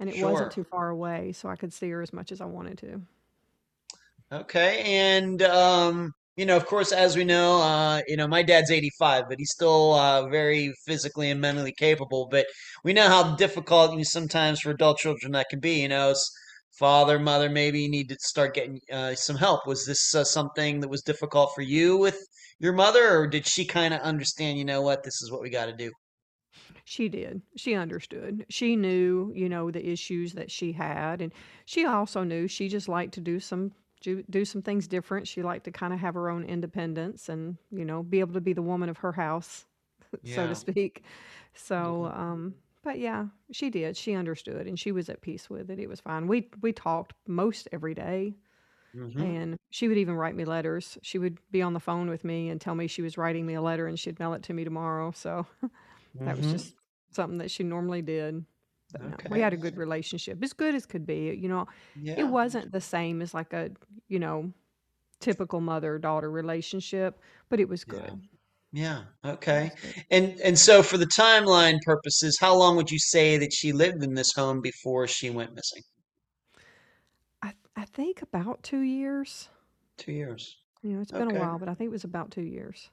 and 0.00 0.08
it 0.08 0.24
wasn't 0.24 0.50
too 0.50 0.64
far 0.64 0.88
away, 0.88 1.32
so 1.32 1.48
I 1.48 1.56
could 1.56 1.72
see 1.74 1.90
her 1.90 2.00
as 2.00 2.12
much 2.12 2.32
as 2.32 2.40
I 2.40 2.46
wanted 2.46 2.78
to. 2.78 3.02
Okay, 4.32 4.82
and 4.84 5.42
um, 5.42 6.14
you 6.40 6.46
know, 6.46 6.56
of 6.56 6.64
course, 6.64 6.90
as 6.90 7.18
we 7.18 7.24
know, 7.24 7.60
uh, 7.60 8.00
you 8.08 8.16
know, 8.16 8.26
my 8.26 8.42
dad's 8.42 8.70
85, 8.70 9.28
but 9.28 9.38
he's 9.38 9.50
still 9.52 9.92
uh, 9.92 10.26
very 10.26 10.72
physically 10.86 11.30
and 11.30 11.38
mentally 11.38 11.74
capable. 11.78 12.28
But 12.30 12.46
we 12.82 12.94
know 12.94 13.08
how 13.08 13.36
difficult 13.36 13.90
you 13.90 13.98
know, 13.98 14.04
sometimes 14.04 14.60
for 14.60 14.70
adult 14.70 14.96
children 14.96 15.32
that 15.32 15.50
can 15.50 15.60
be. 15.60 15.82
You 15.82 15.88
know, 15.88 16.14
father, 16.78 17.18
mother, 17.18 17.50
maybe 17.50 17.82
you 17.82 17.90
need 17.90 18.08
to 18.08 18.16
start 18.20 18.54
getting 18.54 18.80
uh, 18.90 19.14
some 19.16 19.36
help. 19.36 19.66
Was 19.66 19.84
this 19.84 20.14
uh, 20.14 20.24
something 20.24 20.80
that 20.80 20.88
was 20.88 21.02
difficult 21.02 21.50
for 21.54 21.60
you 21.60 21.98
with 21.98 22.18
your 22.58 22.72
mother, 22.72 23.18
or 23.18 23.26
did 23.26 23.46
she 23.46 23.66
kind 23.66 23.92
of 23.92 24.00
understand? 24.00 24.56
You 24.56 24.64
know 24.64 24.80
what, 24.80 25.02
this 25.02 25.20
is 25.20 25.30
what 25.30 25.42
we 25.42 25.50
got 25.50 25.66
to 25.66 25.76
do. 25.76 25.90
She 26.86 27.10
did. 27.10 27.42
She 27.58 27.74
understood. 27.74 28.46
She 28.48 28.76
knew, 28.76 29.30
you 29.36 29.50
know, 29.50 29.70
the 29.70 29.86
issues 29.86 30.32
that 30.32 30.50
she 30.50 30.72
had, 30.72 31.20
and 31.20 31.34
she 31.66 31.84
also 31.84 32.24
knew 32.24 32.48
she 32.48 32.70
just 32.70 32.88
liked 32.88 33.12
to 33.14 33.20
do 33.20 33.40
some 33.40 33.72
do, 34.00 34.22
do 34.30 34.44
some 34.44 34.62
things 34.62 34.86
different. 34.88 35.28
She 35.28 35.42
liked 35.42 35.64
to 35.64 35.70
kind 35.72 35.92
of 35.92 36.00
have 36.00 36.14
her 36.14 36.30
own 36.30 36.44
independence 36.44 37.28
and, 37.28 37.56
you 37.70 37.84
know, 37.84 38.02
be 38.02 38.20
able 38.20 38.34
to 38.34 38.40
be 38.40 38.52
the 38.52 38.62
woman 38.62 38.88
of 38.88 38.98
her 38.98 39.12
house, 39.12 39.66
so 40.24 40.46
to 40.46 40.54
speak. 40.54 41.04
So, 41.54 42.04
hmm 42.04 42.10
um, 42.14 42.54
but 42.82 42.98
yeah, 42.98 43.26
she 43.52 43.70
did. 43.70 43.96
She 43.96 44.14
understood, 44.14 44.66
and 44.66 44.78
she 44.78 44.92
was 44.92 45.08
at 45.08 45.20
peace 45.20 45.50
with 45.50 45.70
it. 45.70 45.78
It 45.78 45.88
was 45.88 46.00
fine. 46.00 46.26
We 46.28 46.48
we 46.62 46.72
talked 46.72 47.14
most 47.26 47.68
every 47.72 47.94
day, 47.94 48.36
hmm 48.94 49.32
and 49.38 49.56
she 49.70 49.88
would 49.88 49.98
even 49.98 50.14
write 50.14 50.34
me 50.36 50.44
letters. 50.44 50.98
She 51.02 51.18
would 51.18 51.38
be 51.50 51.62
on 51.62 51.74
the 51.74 51.80
phone 51.80 52.08
with 52.08 52.24
me 52.24 52.48
and 52.48 52.60
tell 52.60 52.74
me 52.74 52.86
she 52.86 53.02
was 53.02 53.18
writing 53.18 53.46
me 53.46 53.54
a 53.54 53.62
letter, 53.62 53.86
and 53.86 53.98
she'd 53.98 54.18
mail 54.18 54.34
it 54.34 54.42
to 54.44 54.54
me 54.54 54.64
tomorrow. 54.64 55.12
So 55.12 55.46
that 56.24 56.36
was 56.36 56.46
hmm 56.46 56.50
just 56.50 56.74
something 57.10 57.38
that 57.38 57.50
she 57.50 57.62
normally 57.64 58.02
did. 58.02 58.44
No, 58.98 59.18
Okay. 59.18 59.28
we 59.28 59.40
had 59.40 59.52
a 59.52 59.56
good 59.56 59.76
relationship, 59.76 60.42
as 60.42 60.52
good 60.52 60.74
as 60.74 60.86
could 60.86 61.06
be. 61.06 61.34
You 61.34 61.48
know, 61.48 61.66
it 62.16 62.24
Yeah. 62.24 62.28
wasn't 62.28 62.72
the 62.72 62.80
same 62.80 63.22
as 63.22 63.34
like 63.34 63.52
a, 63.52 63.70
you 64.08 64.18
know, 64.18 64.52
typical 65.20 65.60
mother-daughter 65.60 66.30
relationship, 66.30 67.20
but 67.50 67.60
it 67.60 67.68
was 67.68 67.84
Yeah. 67.86 68.10
good. 68.10 68.20
Yeah. 68.72 69.04
It 69.52 69.62
Okay. 69.62 69.70
was 69.70 69.74
good. 69.76 70.02
And 70.10 70.40
and 70.40 70.58
so 70.58 70.82
for 70.82 70.98
the 70.98 71.06
timeline 71.06 71.78
purposes, 71.84 72.38
how 72.40 72.54
long 72.56 72.76
would 72.76 72.90
you 72.90 72.98
say 73.00 73.38
that 73.38 73.52
she 73.54 73.72
lived 73.72 74.02
in 74.04 74.14
this 74.14 74.32
home 74.34 74.60
before 74.62 75.06
she 75.08 75.30
went 75.30 75.54
missing? 75.54 75.82
I 77.42 77.52
I 77.76 77.84
think 77.84 78.22
about 78.22 78.62
two 78.62 78.80
years. 78.80 79.50
Two 79.96 80.10
years. 80.10 80.64
You 80.82 80.90
know, 80.94 81.00
it's 81.00 81.12
been 81.12 81.28
a 81.28 81.30
Okay. 81.30 81.32
while, 81.32 81.58
but 81.58 81.68
I 81.70 81.74
think 81.74 81.88
it 81.88 81.92
was 81.92 82.04
about 82.04 82.30
two 82.30 82.42
years. 82.42 82.90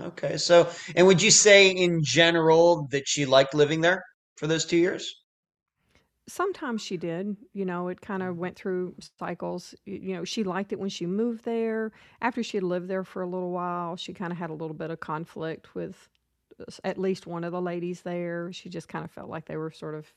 Okay. 0.00 0.36
So, 0.38 0.70
and 0.96 1.06
would 1.06 1.20
you 1.22 1.30
say 1.30 1.70
in 1.70 2.00
general 2.02 2.86
that 2.90 3.04
she 3.06 3.26
liked 3.26 3.54
living 3.54 3.80
there 3.80 4.02
for 4.36 4.46
those 4.46 4.64
two 4.64 4.76
years? 4.76 5.12
Sometimes 6.28 6.82
she 6.82 6.96
did. 6.98 7.36
You 7.54 7.64
know, 7.64 7.88
it 7.88 8.00
kind 8.02 8.22
of 8.22 8.36
Mhm. 8.36 8.38
went 8.38 8.56
through 8.56 8.94
cycles. 9.18 9.74
Y- 9.86 9.94
You 10.02 10.14
know, 10.14 10.24
she 10.24 10.44
liked 10.44 10.72
it 10.72 10.78
when 10.78 10.90
she 10.90 11.06
moved 11.06 11.44
there. 11.44 11.92
After 12.20 12.42
she 12.42 12.56
had 12.58 12.64
lived 12.64 12.88
there 12.88 13.04
for 13.04 13.22
a 13.22 13.26
little 13.28 13.50
while, 13.50 13.96
she 13.96 14.12
kind 14.14 14.32
of 14.32 14.38
had 14.38 14.50
a 14.50 14.54
little 14.54 14.74
bit 14.76 14.90
of 14.90 15.00
conflict 15.00 15.74
with 15.74 16.08
s- 16.68 16.80
at 16.84 16.98
least 16.98 17.26
one 17.26 17.44
of 17.44 17.52
the 17.52 17.62
ladies 17.62 18.02
there. 18.02 18.52
She 18.52 18.68
just 18.68 18.88
kind 18.88 19.04
of 19.04 19.10
felt 19.10 19.30
like 19.30 19.46
they 19.46 19.56
were 19.56 19.70
sort 19.70 19.94
of 19.94 20.12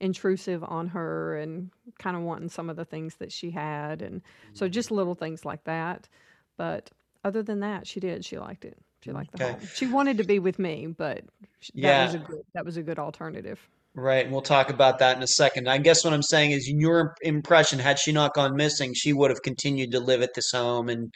intrusive 0.00 0.62
on 0.64 0.88
her 0.88 1.36
and 1.38 1.70
kind 1.98 2.16
of 2.16 2.22
wanting 2.22 2.48
some 2.50 2.70
of 2.70 2.76
the 2.76 2.84
things 2.84 3.16
that 3.16 3.32
she 3.32 3.50
had. 3.50 4.02
And 4.02 4.22
so 4.54 4.68
just 4.68 4.90
little 4.92 5.14
things 5.16 5.44
like 5.44 5.64
that. 5.64 6.08
But 6.56 6.90
other 7.24 7.42
than 7.42 7.60
that, 7.60 7.86
she 7.86 8.00
did. 8.00 8.24
She 8.24 8.38
liked 8.38 8.64
it. 8.64 8.78
She 9.02 9.12
liked 9.12 9.32
the 9.32 9.38
Okay. 9.40 9.58
home. 9.58 9.70
She 9.72 9.86
wanted 9.86 10.18
to 10.18 10.24
be 10.24 10.38
with 10.38 10.58
me, 10.58 10.86
but 10.88 11.24
sh- 11.60 11.70
that 11.76 11.96
was 11.96 12.14
a 12.14 12.18
Yeah. 12.18 12.24
good 12.26 12.44
that 12.54 12.64
was 12.64 12.76
a 12.76 12.82
good 12.82 12.98
alternative. 12.98 13.68
Right. 13.98 14.24
And 14.24 14.32
we'll 14.32 14.42
talk 14.42 14.70
about 14.70 15.00
that 15.00 15.16
in 15.16 15.24
a 15.24 15.26
second. 15.26 15.68
I 15.68 15.78
guess 15.78 16.04
what 16.04 16.14
I'm 16.14 16.22
saying 16.22 16.52
is, 16.52 16.68
in 16.68 16.78
your 16.78 17.16
impression, 17.22 17.80
had 17.80 17.98
she 17.98 18.12
not 18.12 18.32
gone 18.32 18.54
missing, 18.54 18.94
she 18.94 19.12
would 19.12 19.28
have 19.30 19.42
continued 19.42 19.90
to 19.90 19.98
live 19.98 20.22
at 20.22 20.34
this 20.34 20.52
home 20.52 20.88
and 20.88 21.12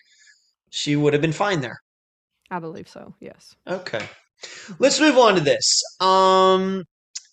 she 0.70 0.96
would 0.96 1.12
have 1.12 1.22
been 1.22 1.32
fine 1.32 1.60
there. 1.60 1.78
I 2.50 2.58
believe 2.58 2.88
so. 2.88 3.14
Yes. 3.20 3.54
Okay. 3.68 4.04
Let's 4.80 4.98
move 4.98 5.16
on 5.16 5.36
to 5.36 5.40
this. 5.40 5.80
Um, 6.00 6.82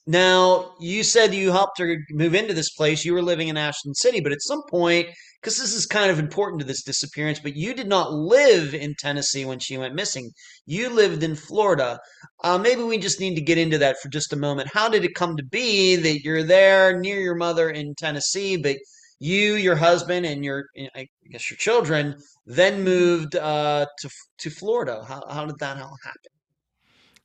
now 0.09 0.71
you 0.79 1.03
said 1.03 1.35
you 1.35 1.51
helped 1.51 1.77
her 1.77 1.97
move 2.09 2.33
into 2.33 2.55
this 2.55 2.71
place. 2.71 3.05
You 3.05 3.13
were 3.13 3.21
living 3.21 3.47
in 3.47 3.57
Ashland 3.57 3.95
City, 3.95 4.21
but 4.21 4.31
at 4.31 4.41
some 4.41 4.63
point, 4.67 5.07
because 5.39 5.59
this 5.59 5.71
is 5.71 5.85
kind 5.85 6.09
of 6.09 6.17
important 6.17 6.61
to 6.61 6.65
this 6.65 6.81
disappearance, 6.81 7.39
but 7.39 7.55
you 7.55 7.75
did 7.75 7.87
not 7.87 8.11
live 8.11 8.73
in 8.73 8.95
Tennessee 8.97 9.45
when 9.45 9.59
she 9.59 9.77
went 9.77 9.93
missing. 9.93 10.31
You 10.65 10.89
lived 10.89 11.21
in 11.21 11.35
Florida. 11.35 11.99
Uh, 12.43 12.57
maybe 12.57 12.81
we 12.81 12.97
just 12.97 13.19
need 13.19 13.35
to 13.35 13.41
get 13.41 13.59
into 13.59 13.77
that 13.77 13.97
for 14.01 14.09
just 14.09 14.33
a 14.33 14.35
moment. 14.35 14.71
How 14.73 14.89
did 14.89 15.05
it 15.05 15.13
come 15.13 15.37
to 15.37 15.45
be 15.45 15.95
that 15.97 16.21
you're 16.23 16.41
there 16.41 16.99
near 16.99 17.19
your 17.19 17.35
mother 17.35 17.69
in 17.69 17.93
Tennessee, 17.93 18.57
but 18.57 18.77
you, 19.19 19.57
your 19.57 19.75
husband, 19.75 20.25
and 20.25 20.43
your, 20.43 20.65
I 20.95 21.05
guess 21.29 21.51
your 21.51 21.57
children 21.57 22.15
then 22.47 22.83
moved 22.83 23.35
uh, 23.35 23.85
to 23.99 24.09
to 24.39 24.49
Florida? 24.49 25.05
How 25.07 25.21
how 25.29 25.45
did 25.45 25.59
that 25.59 25.77
all 25.77 25.97
happen? 26.03 26.38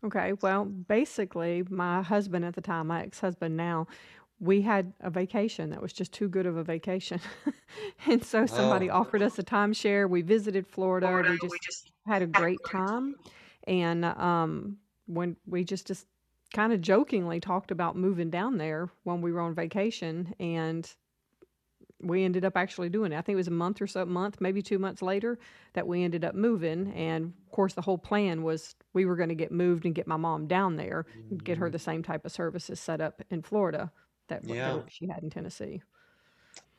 Okay. 0.05 0.35
Well, 0.43 0.65
basically, 0.67 1.65
my 1.71 2.03
husband 2.03 2.45
at 2.45 2.55
the 2.55 2.61
time, 2.61 2.89
my 2.89 3.03
ex-husband 3.03 3.57
now, 3.57 3.87
we 4.41 4.63
had 4.63 4.93
a 5.01 5.11
vacation 5.11 5.71
that 5.71 5.81
was 5.81 5.93
just 5.93 6.13
too 6.13 6.29
good 6.29 6.47
of 6.47 6.57
a 6.57 6.65
vacation. 6.65 7.21
And 8.07 8.25
so 8.25 8.47
somebody 8.47 8.91
Oh. 8.91 8.99
offered 9.01 9.23
us 9.23 9.39
a 9.39 9.43
timeshare. 9.43 10.09
We 10.09 10.23
visited 10.23 10.67
Florida. 10.67 11.21
We 11.23 11.39
just 11.39 11.63
had 12.07 12.23
a 12.23 12.27
great 12.27 12.63
time. 12.65 13.17
And 13.67 14.05
um, 14.05 14.79
when 15.07 15.37
we 15.47 15.65
just, 15.65 15.87
just 15.87 16.07
kind 16.55 16.73
of 16.73 16.81
jokingly 16.81 17.41
talked 17.41 17.71
about 17.71 17.97
moving 17.97 18.31
down 18.31 18.59
there 18.59 18.91
when 19.05 19.23
we 19.23 19.33
were 19.33 19.41
on 19.41 19.55
vacation, 19.55 20.35
and 20.39 20.95
we 22.03 22.25
ended 22.25 22.45
up 22.45 22.57
actually 22.57 22.89
doing 22.89 23.13
it. 23.13 23.17
I 23.17 23.21
think 23.23 23.35
it 23.35 23.37
was 23.37 23.49
a 23.49 23.53
month 23.53 23.81
or 23.81 23.87
so, 23.87 24.05
month, 24.05 24.41
maybe 24.41 24.63
two 24.63 24.79
months 24.79 25.01
later, 25.03 25.39
that 25.75 25.87
we 25.87 26.03
ended 26.03 26.25
up 26.25 26.35
moving. 26.35 26.93
And 26.93 27.33
of 27.47 27.53
course, 27.53 27.75
the 27.75 27.83
whole 27.83 27.99
plan 27.99 28.43
was 28.43 28.75
we 28.93 29.05
were 29.07 29.17
going 29.17 29.29
to 29.31 29.35
get 29.35 29.53
moved 29.53 29.85
and 29.87 29.95
get 29.95 30.07
my 30.07 30.17
mom 30.17 30.47
down 30.47 30.77
there 30.77 31.07
and 31.31 31.43
get 31.43 31.59
her 31.59 31.71
the 31.71 31.79
same 31.79 32.03
type 32.03 32.25
of 32.25 32.33
services 32.33 32.81
set 32.81 33.01
up 33.01 33.23
in 33.31 33.43
Florida 33.43 33.91
that, 34.29 34.45
Yeah. 34.45 34.81
she 34.89 35.07
had 35.07 35.23
in 35.23 35.31
Tennessee. 35.31 35.83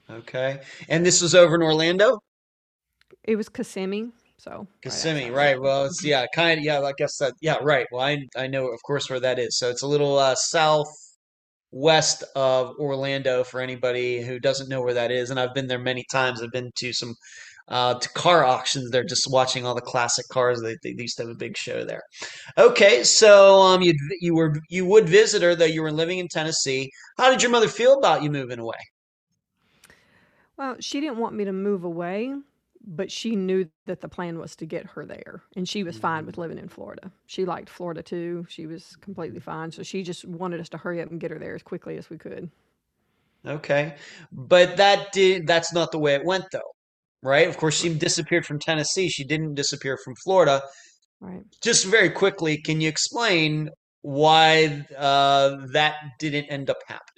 Okay. 0.10 0.62
And 0.90 1.06
this 1.06 1.22
was 1.22 1.34
over 1.36 1.56
in 1.56 1.62
Orlando? 1.64 2.20
It 3.24 3.36
was 3.36 3.50
Kissimmee, 3.50 4.12
so 4.38 4.68
Kissimmee, 4.82 5.26
outside. 5.26 5.34
right. 5.34 5.60
Well, 5.62 5.86
it's 5.86 6.04
yeah, 6.04 6.26
kind 6.34 6.60
of 6.60 6.64
yeah, 6.66 6.82
I 6.82 6.94
guess 6.98 7.18
that 7.18 7.34
yeah, 7.42 7.58
right. 7.62 7.88
Well, 7.92 8.02
I 8.02 8.26
I 8.38 8.48
know 8.48 8.68
of 8.68 8.82
course 8.84 9.10
where 9.10 9.20
that 9.20 9.40
is. 9.40 9.58
So 9.58 9.70
it's 9.70 9.82
a 9.84 9.88
little 9.88 10.18
uh 10.18 10.36
southwest 11.76 12.24
of 12.36 12.76
Orlando 12.80 13.44
for 13.44 13.62
anybody 13.62 14.22
who 14.22 14.40
doesn't 14.40 14.70
know 14.70 14.82
where 14.82 14.94
that 14.94 15.12
is. 15.12 15.30
And 15.30 15.40
I've 15.40 15.54
been 15.54 15.68
there 15.68 15.80
many 15.80 16.06
times. 16.12 16.42
I've 16.42 16.52
been 16.52 16.72
to 16.76 16.94
some 16.94 17.16
uh 17.68 17.96
to 17.96 18.10
car 18.10 18.46
auctions 18.46 18.92
there 18.92 19.04
just 19.04 19.28
watching 19.32 19.66
all 19.66 19.74
the 19.74 19.82
classic 19.82 20.26
cars. 20.32 20.62
They, 20.62 20.78
they 20.84 20.96
used 20.98 21.18
to 21.18 21.24
have 21.24 21.32
a 21.32 21.36
big 21.36 21.58
show 21.58 21.84
there. 21.84 22.04
Okay, 22.58 23.04
so 23.04 23.62
um 23.62 23.82
you 23.82 23.94
you 24.22 24.36
were 24.36 24.56
you 24.70 24.86
would 24.86 25.10
visit 25.10 25.42
her 25.42 25.56
though 25.56 25.66
you 25.66 25.82
were 25.82 25.92
living 25.92 26.20
in 26.20 26.28
Tennessee. 26.28 26.92
How 27.18 27.32
did 27.32 27.42
your 27.42 27.52
mother 27.52 27.68
feel 27.68 27.98
about 27.98 28.24
you 28.24 28.30
moving 28.30 28.60
away? 28.60 28.78
Well, 30.58 30.78
she 30.80 31.02
didn't 31.02 31.18
want 31.18 31.36
me 31.36 31.44
to 31.46 31.52
move 31.52 31.84
away, 31.84 32.34
but 32.88 33.12
she 33.12 33.36
knew 33.36 33.68
that 33.86 34.02
the 34.02 34.08
plan 34.08 34.38
was 34.38 34.56
to 34.58 34.66
get 34.66 34.86
her 34.86 35.06
there, 35.06 35.42
and 35.56 35.68
she 35.68 35.84
was 35.84 35.98
fine 35.98 36.26
with 36.26 36.38
living 36.38 36.58
in 36.58 36.70
Florida. 36.70 37.12
She 37.26 37.46
liked 37.46 37.70
Florida 37.70 38.04
too. 38.04 38.46
She 38.50 38.66
was 38.68 38.96
completely 39.02 39.40
fine, 39.40 39.72
so 39.72 39.84
she 39.84 40.04
just 40.04 40.26
wanted 40.26 40.60
us 40.60 40.70
to 40.70 40.78
hurry 40.78 41.02
up 41.02 41.10
and 41.10 41.20
get 41.20 41.32
her 41.32 41.40
there 41.40 41.56
as 41.56 41.64
quickly 41.64 41.98
as 41.98 42.10
we 42.10 42.18
could. 42.18 42.50
Okay. 43.46 43.96
But 44.32 44.78
that 44.78 45.12
did 45.12 45.48
that's 45.48 45.74
not 45.74 45.92
the 45.92 46.00
way 46.00 46.16
it 46.16 46.26
went 46.26 46.46
though, 46.52 46.74
right? 47.22 47.48
Of 47.48 47.58
course, 47.58 47.80
she 47.80 47.94
disappeared 47.94 48.46
from 48.46 48.60
Tennessee. 48.60 49.10
She 49.10 49.24
didn't 49.24 49.56
disappear 49.56 49.98
from 50.04 50.16
Florida. 50.24 50.62
Right. 51.20 51.44
Just 51.62 51.86
very 51.86 52.10
quickly, 52.10 52.62
can 52.62 52.82
you 52.82 52.90
explain 52.90 53.70
why 54.02 54.86
uh, 54.98 55.58
that 55.72 55.96
didn't 56.20 56.46
end 56.46 56.70
up 56.70 56.78
happening? 56.88 57.15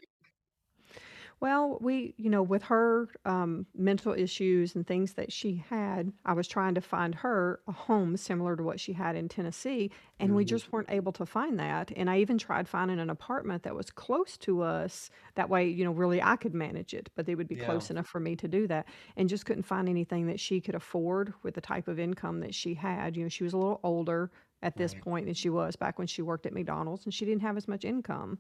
Well, 1.40 1.78
we, 1.82 2.16
you 2.18 2.32
know, 2.32 2.42
with 2.42 2.64
her 2.64 3.10
um, 3.24 3.68
mental 3.76 4.12
issues 4.12 4.74
and 4.76 4.88
things 4.88 5.14
that 5.14 5.32
she 5.32 5.58
had, 5.58 6.12
I 6.26 6.34
was 6.34 6.48
trying 6.48 6.74
to 6.74 6.82
find 6.82 7.14
her 7.14 7.62
a 7.68 7.72
home 7.72 8.18
similar 8.18 8.56
to 8.56 8.64
what 8.64 8.80
she 8.80 8.94
had 8.94 9.16
in 9.16 9.30
Tennessee, 9.30 9.92
and 10.20 10.34
we 10.34 10.46
Mhm. 10.46 10.46
just 10.46 10.72
weren't 10.72 10.90
able 10.90 11.12
to 11.12 11.28
find 11.28 11.60
that. 11.60 11.92
And 11.96 12.10
I 12.10 12.18
even 12.22 12.40
tried 12.40 12.68
finding 12.68 12.98
an 13.00 13.12
apartment 13.12 13.62
that 13.64 13.76
was 13.76 13.92
close 13.92 14.36
to 14.40 14.62
us. 14.64 15.12
That 15.36 15.48
way, 15.48 15.68
you 15.70 15.84
know, 15.86 15.92
really 15.92 16.24
I 16.24 16.38
could 16.38 16.56
manage 16.56 16.96
it, 16.96 17.12
but 17.14 17.28
they 17.28 17.36
would 17.36 17.48
be 17.48 17.56
Yeah. 17.56 17.58
close 17.58 17.92
enough 17.92 18.08
for 18.08 18.20
me 18.20 18.36
to 18.36 18.48
do 18.48 18.66
that. 18.68 18.88
And 19.16 19.30
just 19.30 19.46
couldn't 19.46 19.64
find 19.64 19.88
anything 19.88 20.26
that 20.26 20.40
she 20.40 20.60
could 20.60 20.74
afford 20.74 21.36
with 21.44 21.54
the 21.54 21.62
type 21.62 21.88
of 21.88 22.00
income 22.00 22.40
that 22.40 22.56
she 22.56 22.74
had. 22.74 23.16
You 23.16 23.22
know, 23.24 23.30
she 23.30 23.44
was 23.44 23.54
a 23.54 23.58
little 23.58 23.80
older 23.84 24.32
at 24.64 24.76
this 24.78 24.94
Right. 24.94 25.02
point 25.04 25.26
than 25.26 25.36
she 25.36 25.50
was 25.50 25.76
back 25.76 25.98
when 25.98 26.08
she 26.08 26.22
worked 26.22 26.46
at 26.46 26.54
McDonald's, 26.54 27.06
and 27.06 27.14
she 27.14 27.26
didn't 27.26 27.42
have 27.42 27.58
as 27.58 27.68
much 27.68 27.86
income. 27.86 28.40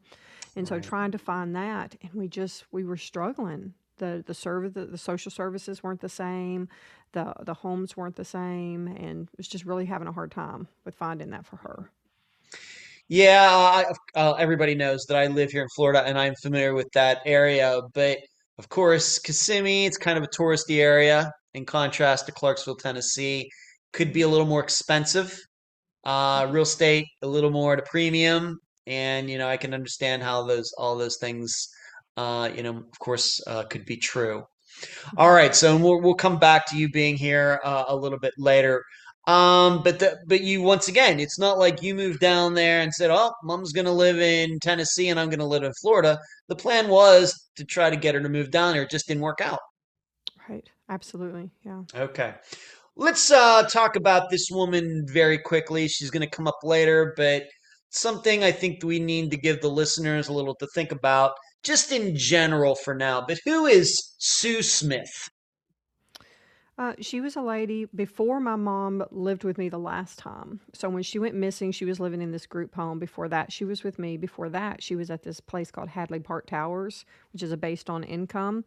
And 0.56 0.68
so 0.68 0.80
trying 0.80 1.12
to 1.12 1.18
find 1.18 1.56
that, 1.56 1.96
and 2.02 2.14
we 2.14 2.28
just 2.28 2.66
we 2.72 2.84
were 2.84 2.98
struggling. 2.98 3.74
The 3.98 4.24
the 4.26 4.34
service 4.34 4.74
the, 4.74 4.86
the 4.86 4.98
social 4.98 5.32
services 5.32 5.84
weren't 5.84 6.02
the 6.02 6.10
same, 6.10 6.70
the 7.14 7.34
the 7.42 7.54
homes 7.54 7.98
weren't 7.98 8.16
the 8.16 8.26
same, 8.26 8.88
and 8.88 9.30
was 9.38 9.48
just 9.48 9.66
really 9.66 9.86
having 9.86 10.08
a 10.08 10.12
hard 10.12 10.32
time 10.32 10.68
with 10.86 10.96
finding 10.96 11.32
that 11.32 11.46
for 11.46 11.58
her. 11.58 11.92
Yeah, 13.08 13.48
I, 14.16 14.20
uh, 14.20 14.34
everybody 14.34 14.76
knows 14.76 15.06
that 15.08 15.18
I 15.18 15.28
live 15.28 15.52
here 15.52 15.62
in 15.64 15.70
Florida 15.76 16.04
and 16.06 16.18
I'm 16.20 16.36
familiar 16.42 16.74
with 16.74 16.92
that 16.94 17.22
area. 17.26 17.82
But 17.94 18.20
of 18.58 18.70
course, 18.70 19.20
Kissimmee, 19.20 19.86
it's 19.86 19.98
kind 19.98 20.18
of 20.18 20.24
a 20.24 20.28
touristy 20.28 20.80
area 20.80 21.32
in 21.54 21.66
contrast 21.66 22.26
to 22.26 22.32
Clarksville, 22.34 22.76
Tennessee. 22.76 23.50
Could 23.94 24.12
be 24.14 24.24
a 24.24 24.28
little 24.28 24.46
more 24.46 24.62
expensive. 24.62 25.40
Uh, 26.04 26.48
real 26.50 26.64
estate, 26.64 27.08
a 27.22 27.28
little 27.28 27.52
more 27.52 27.74
at 27.74 27.80
a 27.80 27.84
premium. 27.84 28.60
And, 28.86 29.30
you 29.30 29.38
know, 29.38 29.48
I 29.50 29.58
can 29.58 29.74
understand 29.74 30.24
how 30.24 30.44
those, 30.44 30.72
all 30.78 30.98
those 30.98 31.18
things, 31.18 31.68
uh, 32.16 32.50
you 32.56 32.64
know, 32.64 32.78
of 32.78 33.00
course, 33.00 33.42
uh, 33.48 33.64
could 33.64 33.86
be 33.86 33.98
true. 33.98 34.44
All 35.18 35.32
right, 35.32 35.56
so 35.56 35.76
we'll 35.76 36.02
we'll 36.02 36.14
come 36.16 36.38
back 36.38 36.66
to 36.68 36.78
you 36.78 36.90
being 36.90 37.18
here 37.18 37.60
uh, 37.64 37.86
a 37.88 37.96
little 37.96 38.20
bit 38.20 38.34
later. 38.38 38.84
Um, 39.26 39.82
but 39.84 40.00
the, 40.00 40.18
but 40.28 40.42
you 40.42 40.62
once 40.62 40.88
again, 40.88 41.20
it's 41.20 41.40
not 41.40 41.58
like 41.58 41.82
you 41.82 41.96
moved 41.96 42.20
down 42.20 42.54
there 42.54 42.82
and 42.82 42.94
said, 42.94 43.10
"Oh, 43.12 43.34
mom's 43.44 43.74
gonna 43.74 43.92
live 43.92 44.20
in 44.20 44.60
Tennessee 44.60 45.10
and 45.10 45.20
I'm 45.20 45.30
gonna 45.30 45.48
live 45.48 45.64
in 45.64 45.74
Florida." 45.82 46.20
The 46.48 46.56
plan 46.56 46.88
was 46.90 47.50
to 47.58 47.66
try 47.66 47.90
to 47.90 47.96
get 47.96 48.16
her 48.16 48.22
to 48.22 48.30
move 48.30 48.52
down 48.52 48.74
there. 48.74 48.84
It 48.84 48.92
just 48.92 49.08
didn't 49.08 49.24
work 49.24 49.42
out. 49.42 49.60
Right. 50.48 50.70
Absolutely. 50.90 51.52
Yeah. 51.66 51.84
Okay. 51.94 52.36
Let's 53.00 53.30
uh, 53.30 53.62
talk 53.72 53.96
about 53.96 54.32
this 54.32 54.50
woman 54.50 55.06
very 55.08 55.38
quickly. 55.38 55.88
She's 55.88 56.10
going 56.10 56.28
to 56.28 56.36
come 56.36 56.48
up 56.48 56.58
later, 56.64 57.14
but 57.16 57.44
something 57.92 58.44
I 58.44 58.52
think 58.52 58.84
we 58.84 59.00
need 59.00 59.30
to 59.30 59.38
give 59.38 59.62
the 59.62 59.70
listeners 59.70 60.30
a 60.30 60.34
little 60.34 60.56
to 60.56 60.68
think 60.74 60.92
about, 60.92 61.34
just 61.62 61.92
in 61.92 62.16
general 62.16 62.74
for 62.74 62.96
now. 62.96 63.24
But 63.28 63.38
who 63.46 63.68
is 63.68 64.16
Sue 64.18 64.64
Smith? 64.64 65.30
Uh, 66.80 66.94
she 67.00 67.22
was 67.22 67.36
a 67.36 67.42
lady 67.42 67.86
before 67.94 68.40
my 68.40 68.56
mom 68.56 69.06
lived 69.12 69.44
with 69.44 69.60
me 69.60 69.70
the 69.70 69.78
last 69.78 70.18
time. 70.18 70.60
So 70.74 70.90
when 70.90 71.04
she 71.04 71.20
went 71.20 71.36
missing, 71.36 71.72
she 71.72 71.86
was 71.86 72.00
living 72.00 72.24
in 72.24 72.32
this 72.32 72.48
group 72.48 72.74
home. 72.74 72.98
Before 72.98 73.30
that, 73.30 73.52
she 73.52 73.64
was 73.64 73.84
with 73.84 74.00
me. 74.00 74.18
Before 74.18 74.50
that, 74.50 74.82
she 74.82 74.96
was 74.96 75.12
at 75.12 75.22
this 75.22 75.40
place 75.40 75.70
called 75.70 75.90
Hadley 75.90 76.20
Park 76.20 76.48
Towers, 76.48 77.06
which 77.32 77.44
is 77.44 77.52
a 77.52 77.58
based 77.58 77.92
on 77.92 78.04
income 78.04 78.66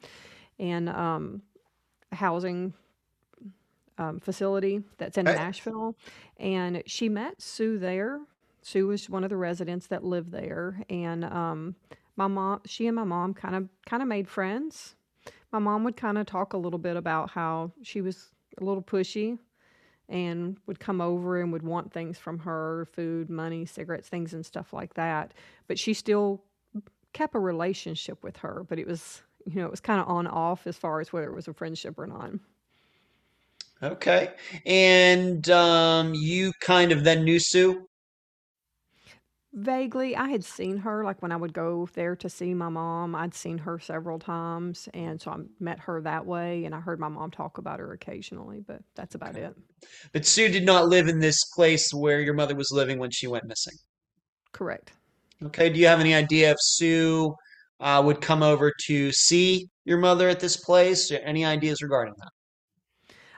and 0.61 0.89
um, 0.89 1.43
housing 2.13 2.75
um, 4.01 4.19
facility 4.21 4.83
that's 4.99 5.19
in 5.19 5.29
Okay. 5.29 5.37
Nashville. 5.37 5.95
And 6.39 6.83
she 6.87 7.09
met 7.09 7.41
Sue 7.41 7.79
there. 7.79 8.21
Sue 8.63 8.87
was 8.87 9.09
one 9.09 9.25
of 9.25 9.31
the 9.31 9.37
residents 9.37 9.87
that 9.89 10.05
lived 10.05 10.33
there, 10.33 10.83
and 10.91 11.25
um, 11.25 11.77
my 12.17 12.27
mom, 12.27 12.61
she 12.67 12.87
and 12.87 12.97
my 12.97 13.05
mom 13.05 13.33
kind 13.35 13.55
of 13.57 13.69
kind 13.87 14.03
of 14.03 14.09
made 14.09 14.29
friends. 14.29 14.97
My 15.53 15.59
mom 15.59 15.85
would 15.85 15.97
kind 15.97 16.19
of 16.19 16.27
talk 16.27 16.53
a 16.53 16.59
little 16.59 16.79
bit 16.79 16.97
about 16.97 17.31
how 17.31 17.73
she 17.83 18.01
was 18.03 18.31
a 18.61 18.65
little 18.65 18.83
pushy 18.83 19.39
and 20.09 20.59
would 20.67 20.79
come 20.81 21.01
over 21.01 21.41
and 21.41 21.53
would 21.53 21.63
want 21.63 21.93
things 21.93 22.19
from 22.19 22.41
her 22.41 22.87
food, 22.93 23.31
money, 23.31 23.65
cigarettes, 23.65 24.09
things, 24.09 24.35
and 24.35 24.45
stuff 24.45 24.73
like 24.73 24.95
that. 24.95 25.33
But 25.67 25.79
she 25.79 25.95
still 25.95 26.43
kept 27.13 27.35
a 27.35 27.39
relationship 27.39 28.23
with 28.23 28.37
her, 28.39 28.65
but 28.69 28.79
it 28.79 28.87
was, 28.87 29.23
you 29.47 29.57
know, 29.57 29.67
it 29.67 29.71
was 29.71 29.81
kind 29.81 30.01
of 30.01 30.09
on 30.09 30.27
off 30.27 30.67
as 30.67 30.77
far 30.77 31.01
as 31.01 31.13
whether 31.13 31.29
it 31.29 31.35
was 31.35 31.49
a 31.49 31.55
friendship 31.55 31.99
or 31.99 32.07
not. 32.07 32.33
Okay. 33.83 34.35
And 34.67 35.49
um, 35.51 36.15
you 36.15 36.53
kind 36.61 36.93
of 36.93 37.05
then 37.05 37.25
knew 37.25 37.39
Sue? 37.39 37.87
Vaguely, 39.53 40.15
I 40.15 40.29
had 40.29 40.45
seen 40.45 40.77
her 40.79 41.03
like 41.05 41.23
when 41.23 41.33
I 41.33 41.37
would 41.37 41.53
go 41.53 41.89
there 41.95 42.15
to 42.17 42.29
see 42.29 42.55
my 42.55 42.69
mom. 42.69 43.17
I'd 43.17 43.35
seen 43.35 43.59
her 43.59 43.81
several 43.81 44.19
times, 44.21 44.89
and 44.95 45.21
so 45.21 45.33
I 45.33 45.39
met 45.59 45.81
her 45.81 46.01
that 46.03 46.25
way. 46.25 46.65
And 46.65 46.75
I 46.75 46.81
heard 46.81 47.01
my 47.01 47.09
mom 47.09 47.31
talk 47.33 47.59
about 47.59 47.81
her 47.81 47.93
occasionally, 47.93 48.61
but 48.61 48.83
that's 48.95 49.17
about 49.17 49.35
Okay. 49.35 49.45
it. 49.47 49.57
But 50.13 50.27
Sue 50.27 50.49
did 50.49 50.65
not 50.65 50.89
live 50.89 51.09
in 51.09 51.19
this 51.21 51.39
place 51.57 51.93
where 51.93 52.21
your 52.21 52.35
mother 52.35 52.55
was 52.55 52.71
living 52.73 52.99
when 52.99 53.11
she 53.11 53.27
went 53.27 53.47
missing. 53.47 53.75
Correct. 54.53 54.93
Okay. 55.45 55.71
Do 55.71 55.79
you 55.79 55.87
have 55.87 56.01
any 56.01 56.15
idea 56.15 56.51
if 56.53 56.57
Sue 56.61 57.35
uh, 57.81 58.03
would 58.05 58.21
come 58.21 58.43
over 58.43 58.73
to 58.87 59.13
see 59.13 59.69
your 59.85 59.99
mother 59.99 60.29
at 60.29 60.41
this 60.41 60.57
place? 60.57 61.11
Any 61.11 61.45
ideas 61.45 61.83
regarding 61.83 62.15
that? 62.19 62.31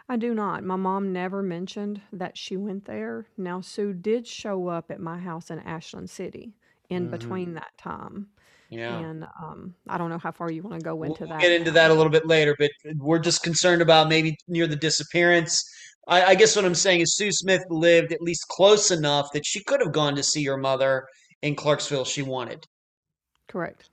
I 0.09 0.17
do 0.17 0.33
not. 0.35 0.63
My 0.65 0.77
mom 0.77 1.13
never 1.13 1.43
mentioned 1.43 2.03
that 2.13 2.39
she 2.39 2.57
went 2.57 2.85
there. 2.85 3.27
Now, 3.37 3.61
Sue 3.61 3.93
did 3.93 4.27
show 4.29 4.69
up 4.69 4.91
at 4.93 5.01
my 5.01 5.19
house 5.19 5.51
in 5.51 5.59
Ashland 5.59 6.09
City 6.11 6.55
in 6.89 7.09
hmm 7.09 7.09
between 7.09 7.55
that 7.55 7.77
time. 7.79 8.29
Yeah. 8.69 9.05
And 9.05 9.25
um, 9.43 9.75
I 9.89 9.99
don't 9.99 10.11
know 10.11 10.19
how 10.19 10.33
far 10.33 10.51
you 10.51 10.63
want 10.63 10.77
to 10.77 10.81
go 10.85 11.03
We'll, 11.03 11.17
into 11.17 11.27
we'll 11.27 11.29
that 11.29 11.39
get 11.39 11.53
into 11.53 11.71
now. 11.71 11.73
that 11.73 11.91
a 11.91 11.95
little 11.95 12.11
bit 12.11 12.27
later, 12.27 12.55
but 12.59 12.71
we're 12.97 13.19
just 13.19 13.43
concerned 13.43 13.83
about 13.83 14.09
maybe 14.09 14.37
near 14.49 14.67
the 14.67 14.77
disappearance. 14.77 15.63
I, 16.09 16.25
I 16.27 16.35
guess 16.35 16.55
what 16.57 16.65
I'm 16.65 16.75
saying 16.75 17.01
is 17.01 17.17
Sue 17.17 17.33
Smith 17.33 17.65
lived 17.71 18.13
at 18.13 18.23
least 18.23 18.47
close 18.49 18.91
enough 18.91 19.29
that 19.33 19.45
she 19.47 19.63
could 19.65 19.81
have 19.81 19.93
gone 19.93 20.15
to 20.17 20.23
see 20.23 20.41
your 20.43 20.57
mother 20.57 21.07
in 21.43 21.57
Clarksville 21.57 22.03
if 22.03 22.09
she 22.09 22.23
wanted. 22.23 22.65
Correct. 23.47 23.89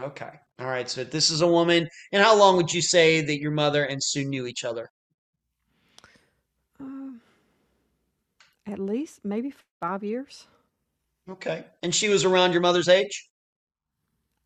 Okay. 0.00 0.30
All 0.58 0.66
right. 0.66 0.88
So 0.90 1.04
this 1.04 1.30
is 1.30 1.40
a 1.42 1.46
woman. 1.46 1.88
And 2.12 2.22
how 2.22 2.36
long 2.36 2.56
would 2.56 2.72
you 2.72 2.82
say 2.82 3.20
that 3.22 3.38
your 3.40 3.50
mother 3.52 3.84
and 3.84 4.02
Sue 4.02 4.24
knew 4.24 4.46
each 4.46 4.64
other? 4.64 4.88
At 8.70 8.78
least 8.78 9.24
maybe 9.24 9.52
five 9.80 10.02
years. 10.04 10.46
Okay. 11.28 11.64
And 11.82 11.94
she 11.94 12.08
was 12.08 12.24
around 12.24 12.52
your 12.52 12.60
mother's 12.60 12.88
age? 12.88 13.30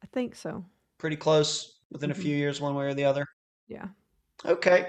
I 0.02 0.06
think 0.12 0.34
so. 0.37 0.64
Pretty 0.98 1.16
close, 1.16 1.80
within 1.90 2.10
a 2.10 2.14
hmm 2.14 2.22
few 2.22 2.37
years, 2.37 2.60
one 2.60 2.74
way 2.74 2.87
or 2.87 2.94
the 2.94 3.04
other? 3.04 3.26
Yeah. 3.68 3.88
Okay. 4.44 4.88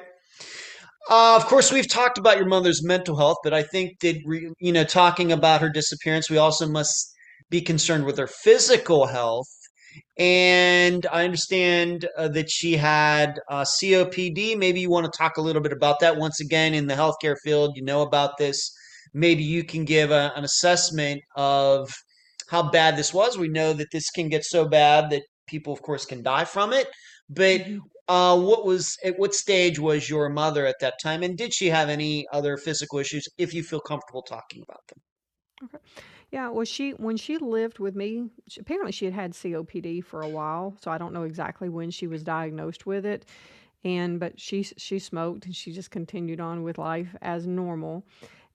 Uh, 1.10 1.36
of 1.36 1.46
course, 1.46 1.72
we've 1.72 1.90
talked 1.90 2.18
about 2.18 2.38
your 2.38 2.48
mother's 2.48 2.84
mental 2.84 3.18
health, 3.18 3.38
but 3.44 3.54
I 3.54 3.64
think 3.64 4.00
that 4.02 4.16
re, 4.26 4.52
you 4.60 4.72
know, 4.72 4.84
talking 4.84 5.32
about 5.32 5.62
her 5.62 5.70
disappearance, 5.70 6.30
we 6.30 6.38
also 6.38 6.68
must 6.68 7.14
be 7.50 7.62
concerned 7.62 8.06
with 8.06 8.18
her 8.18 8.28
physical 8.28 9.06
health. 9.06 9.48
And 10.18 11.06
I 11.12 11.24
understand 11.24 12.08
uh, 12.18 12.28
that 12.30 12.50
she 12.50 12.76
had 12.76 13.40
uh, 13.50 13.64
COPD. 13.64 14.58
Maybe 14.58 14.82
you 14.82 14.90
want 14.90 15.06
to 15.12 15.18
talk 15.18 15.38
a 15.38 15.42
little 15.42 15.62
bit 15.62 15.72
about 15.72 16.00
that. 16.02 16.18
Once 16.18 16.42
again, 16.42 16.74
in 16.74 16.88
the 16.88 16.96
healthcare 16.96 17.36
field, 17.44 17.74
you 17.76 17.84
know 17.84 18.02
about 18.02 18.38
this. 18.38 18.72
Maybe 19.16 19.44
you 19.44 19.64
can 19.64 19.86
give 19.86 20.12
a, 20.12 20.32
an 20.36 20.44
assessment 20.44 21.22
of 21.36 21.90
how 22.50 22.70
bad 22.70 22.98
this 22.98 23.14
was. 23.14 23.38
We 23.38 23.48
know 23.50 23.74
that 23.74 23.92
this 23.92 24.10
can 24.12 24.30
get 24.30 24.44
so 24.46 24.68
bad 24.68 25.10
that 25.12 25.24
people, 25.48 25.74
of 25.74 25.82
course, 25.82 26.06
can 26.06 26.22
die 26.24 26.46
from 26.46 26.74
it. 26.74 26.88
But 27.30 27.62
hmm 27.64 27.78
uh, 28.08 28.40
what 28.40 28.66
was 28.66 28.96
at 29.04 29.18
what 29.18 29.34
stage 29.34 29.80
was 29.80 30.10
your 30.10 30.30
mother 30.30 30.66
at 30.68 30.76
that 30.82 30.96
time, 31.02 31.24
and 31.24 31.38
did 31.38 31.54
she 31.54 31.68
have 31.70 31.90
any 31.90 32.26
other 32.32 32.58
physical 32.58 33.00
issues? 33.00 33.28
If 33.38 33.54
you 33.54 33.64
feel 33.64 33.80
comfortable 33.80 34.22
talking 34.22 34.62
about 34.62 34.82
them. 34.90 35.02
Okay. 35.64 35.78
Yeah, 36.32 36.50
well, 36.50 36.66
she 36.66 36.92
when 36.92 37.18
she 37.18 37.38
lived 37.38 37.80
with 37.80 37.96
me, 37.96 38.30
she, 38.48 38.60
apparently 38.60 38.92
she 38.92 39.06
had 39.06 39.14
had 39.14 39.34
COPD 39.34 40.02
for 40.02 40.22
a 40.22 40.30
while, 40.30 40.76
so 40.82 40.92
I 40.92 40.98
don't 40.98 41.14
know 41.14 41.24
exactly 41.24 41.70
when 41.70 41.92
she 41.92 42.08
was 42.08 42.24
diagnosed 42.24 42.86
with 42.86 43.06
it. 43.06 43.26
And 43.84 44.20
but 44.20 44.40
she 44.40 44.64
she 44.64 45.00
smoked 45.00 45.46
and 45.46 45.56
she 45.56 45.72
just 45.72 45.92
continued 45.92 46.40
on 46.42 46.64
with 46.64 46.78
life 46.78 47.16
as 47.22 47.48
normal. 47.48 48.06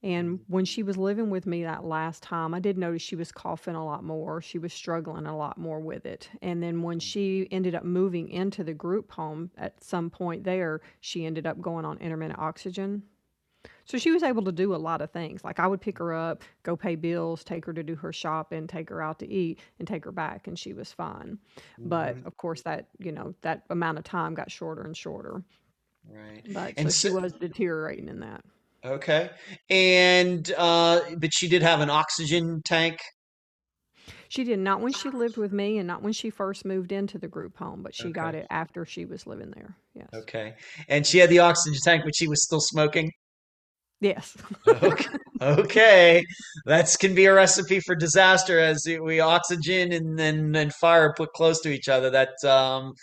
And 0.03 0.39
when 0.47 0.65
she 0.65 0.81
was 0.81 0.97
living 0.97 1.29
with 1.29 1.45
me 1.45 1.63
that 1.63 1.83
last 1.85 2.23
time, 2.23 2.53
I 2.55 2.59
did 2.59 2.77
notice 2.77 3.03
she 3.03 3.15
was 3.15 3.31
coughing 3.31 3.75
a 3.75 3.85
lot 3.85 4.03
more. 4.03 4.41
She 4.41 4.57
was 4.57 4.73
struggling 4.73 5.27
a 5.27 5.37
lot 5.37 5.59
more 5.59 5.79
with 5.79 6.05
it. 6.07 6.29
And 6.41 6.61
then 6.63 6.81
when 6.81 6.99
she 6.99 7.47
ended 7.51 7.75
up 7.75 7.83
moving 7.83 8.29
into 8.29 8.63
the 8.63 8.73
group 8.73 9.11
home 9.11 9.51
at 9.57 9.83
some 9.83 10.09
point 10.09 10.43
there, 10.43 10.81
she 11.01 11.25
ended 11.25 11.45
up 11.45 11.61
going 11.61 11.85
on 11.85 11.99
intermittent 11.99 12.39
oxygen. 12.39 13.03
So 13.85 13.97
she 13.99 14.11
was 14.11 14.23
able 14.23 14.43
to 14.45 14.51
do 14.51 14.73
a 14.73 14.77
lot 14.77 15.01
of 15.01 15.11
things. 15.11 15.43
Like 15.43 15.59
I 15.59 15.67
would 15.67 15.81
pick 15.81 15.99
her 15.99 16.13
up, 16.13 16.43
go 16.63 16.75
pay 16.75 16.95
bills, 16.95 17.43
take 17.43 17.65
her 17.65 17.73
to 17.73 17.83
do 17.83 17.95
her 17.95 18.11
shopping, 18.11 18.65
take 18.65 18.89
her 18.89 19.01
out 19.01 19.19
to 19.19 19.27
eat, 19.27 19.59
and 19.77 19.87
take 19.87 20.03
her 20.05 20.11
back, 20.11 20.47
and 20.47 20.57
she 20.57 20.73
was 20.73 20.91
fine. 20.91 21.37
But 21.85 22.17
Mhm. 22.17 22.25
of 22.25 22.37
course, 22.37 22.63
that 22.63 22.89
you 22.99 23.11
know 23.11 23.35
that 23.41 23.63
amount 23.69 23.99
of 23.99 24.03
time 24.03 24.33
got 24.33 24.49
shorter 24.49 24.81
and 24.83 24.97
shorter. 24.97 25.43
Right. 26.09 26.41
But 26.53 26.77
so 26.77 26.81
And 26.81 26.91
she 26.91 27.09
so, 27.09 27.13
was 27.21 27.33
deteriorating 27.33 28.07
in 28.07 28.19
that. 28.21 28.43
Okay. 28.85 29.29
And 29.69 30.51
uh, 30.57 31.01
but 31.17 31.33
she 31.33 31.47
did 31.47 31.61
have 31.61 31.81
an 31.81 31.89
oxygen 31.89 32.61
tank. 32.63 32.99
She 34.29 34.45
did 34.45 34.59
not 34.59 34.79
when 34.79 34.93
she 34.93 35.09
lived 35.09 35.37
with 35.37 35.51
me, 35.51 35.77
and 35.77 35.87
not 35.87 36.01
when 36.01 36.13
she 36.13 36.29
first 36.29 36.63
moved 36.63 36.91
into 36.91 37.17
the 37.17 37.27
group 37.27 37.57
home. 37.57 37.83
But 37.83 37.93
she 37.93 38.11
got 38.11 38.33
it 38.33 38.47
after 38.49 38.85
she 38.85 39.05
was 39.05 39.27
living 39.27 39.51
there. 39.51 39.75
Yes. 39.93 40.07
Okay. 40.13 40.55
And 40.87 41.05
she 41.05 41.17
had 41.17 41.29
the 41.29 41.39
oxygen 41.39 41.77
tank, 41.83 42.03
but 42.05 42.15
she 42.15 42.27
was 42.27 42.43
still 42.43 42.61
smoking. 42.61 43.11
Yes. 44.01 44.35
Okay. 45.41 46.23
That's 46.65 46.95
can 46.97 47.15
be 47.15 47.25
a 47.25 47.33
recipe 47.33 47.79
for 47.79 47.95
disaster 47.95 48.59
as 48.59 48.85
we 49.01 49.19
oxygen 49.19 49.91
and 49.91 50.17
then 50.17 50.55
and 50.55 50.71
fire 50.73 51.13
put 51.17 51.31
close 51.33 51.59
to 51.61 51.69
each 51.69 51.89
other. 51.89 52.11
That 52.11 52.29
um 52.45 52.93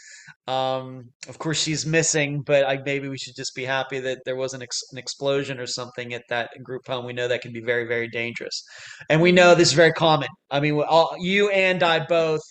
um 0.46 1.10
of 1.28 1.38
course 1.38 1.60
she's 1.60 1.84
missing, 1.84 2.42
but 2.42 2.64
I 2.64 2.78
maybe 2.84 3.08
we 3.08 3.18
should 3.18 3.34
just 3.36 3.54
be 3.56 3.64
happy 3.64 3.98
that 4.00 4.20
there 4.24 4.36
wasn't 4.36 4.62
ex 4.62 4.80
an 4.92 4.98
explosion 4.98 5.58
or 5.58 5.66
something 5.66 6.14
at 6.14 6.22
that 6.28 6.50
group 6.62 6.86
home. 6.86 7.06
We 7.06 7.12
know 7.12 7.26
that 7.28 7.42
can 7.42 7.52
be 7.52 7.60
very, 7.62 7.86
very 7.86 8.08
dangerous. 8.08 8.62
And 9.10 9.20
we 9.20 9.32
know 9.32 9.54
this 9.54 9.68
is 9.68 9.74
very 9.74 9.92
common. 9.92 10.28
I 10.50 10.60
mean, 10.60 10.80
all, 10.80 11.14
you 11.18 11.50
and 11.50 11.82
I 11.82 12.04
both, 12.06 12.42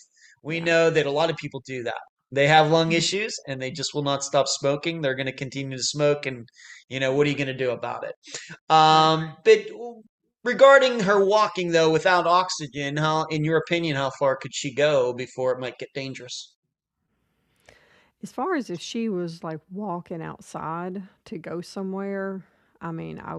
we 0.42 0.60
know 0.60 0.90
that 0.90 1.06
a 1.06 1.10
lot 1.10 1.30
of 1.30 1.36
people 1.36 1.62
do 1.66 1.82
that. 1.84 2.00
They 2.30 2.46
have 2.46 2.70
lung 2.70 2.90
Mhm. 2.90 2.94
issues 2.94 3.34
and 3.48 3.60
they 3.60 3.70
just 3.70 3.94
will 3.94 4.02
not 4.02 4.22
stop 4.22 4.48
smoking. 4.48 5.00
They're 5.00 5.14
going 5.14 5.26
to 5.26 5.32
continue 5.32 5.76
to 5.78 5.82
smoke 5.82 6.26
and 6.26 6.46
you 6.88 7.00
know, 7.00 7.12
what 7.12 7.26
are 7.26 7.30
you 7.30 7.36
going 7.36 7.48
to 7.48 7.54
do 7.54 7.70
about 7.70 8.04
it? 8.04 8.14
Um, 8.70 9.36
but 9.44 9.66
regarding 10.44 11.00
her 11.00 11.24
walking 11.24 11.70
though 11.70 11.90
without 11.90 12.26
oxygen, 12.26 12.96
how, 12.96 13.24
in 13.24 13.44
your 13.44 13.58
opinion, 13.58 13.96
how 13.96 14.10
far 14.18 14.36
could 14.36 14.54
she 14.54 14.74
go 14.74 15.12
before 15.12 15.52
it 15.52 15.60
might 15.60 15.78
get 15.78 15.92
dangerous? 15.94 16.54
As 18.22 18.32
far 18.32 18.56
as 18.56 18.68
if 18.68 18.80
she 18.80 19.08
was 19.08 19.44
like 19.44 19.60
walking 19.70 20.22
outside 20.22 21.02
to 21.26 21.38
go 21.38 21.60
somewhere, 21.60 22.42
I 22.80 22.90
mean, 22.90 23.20
I 23.20 23.38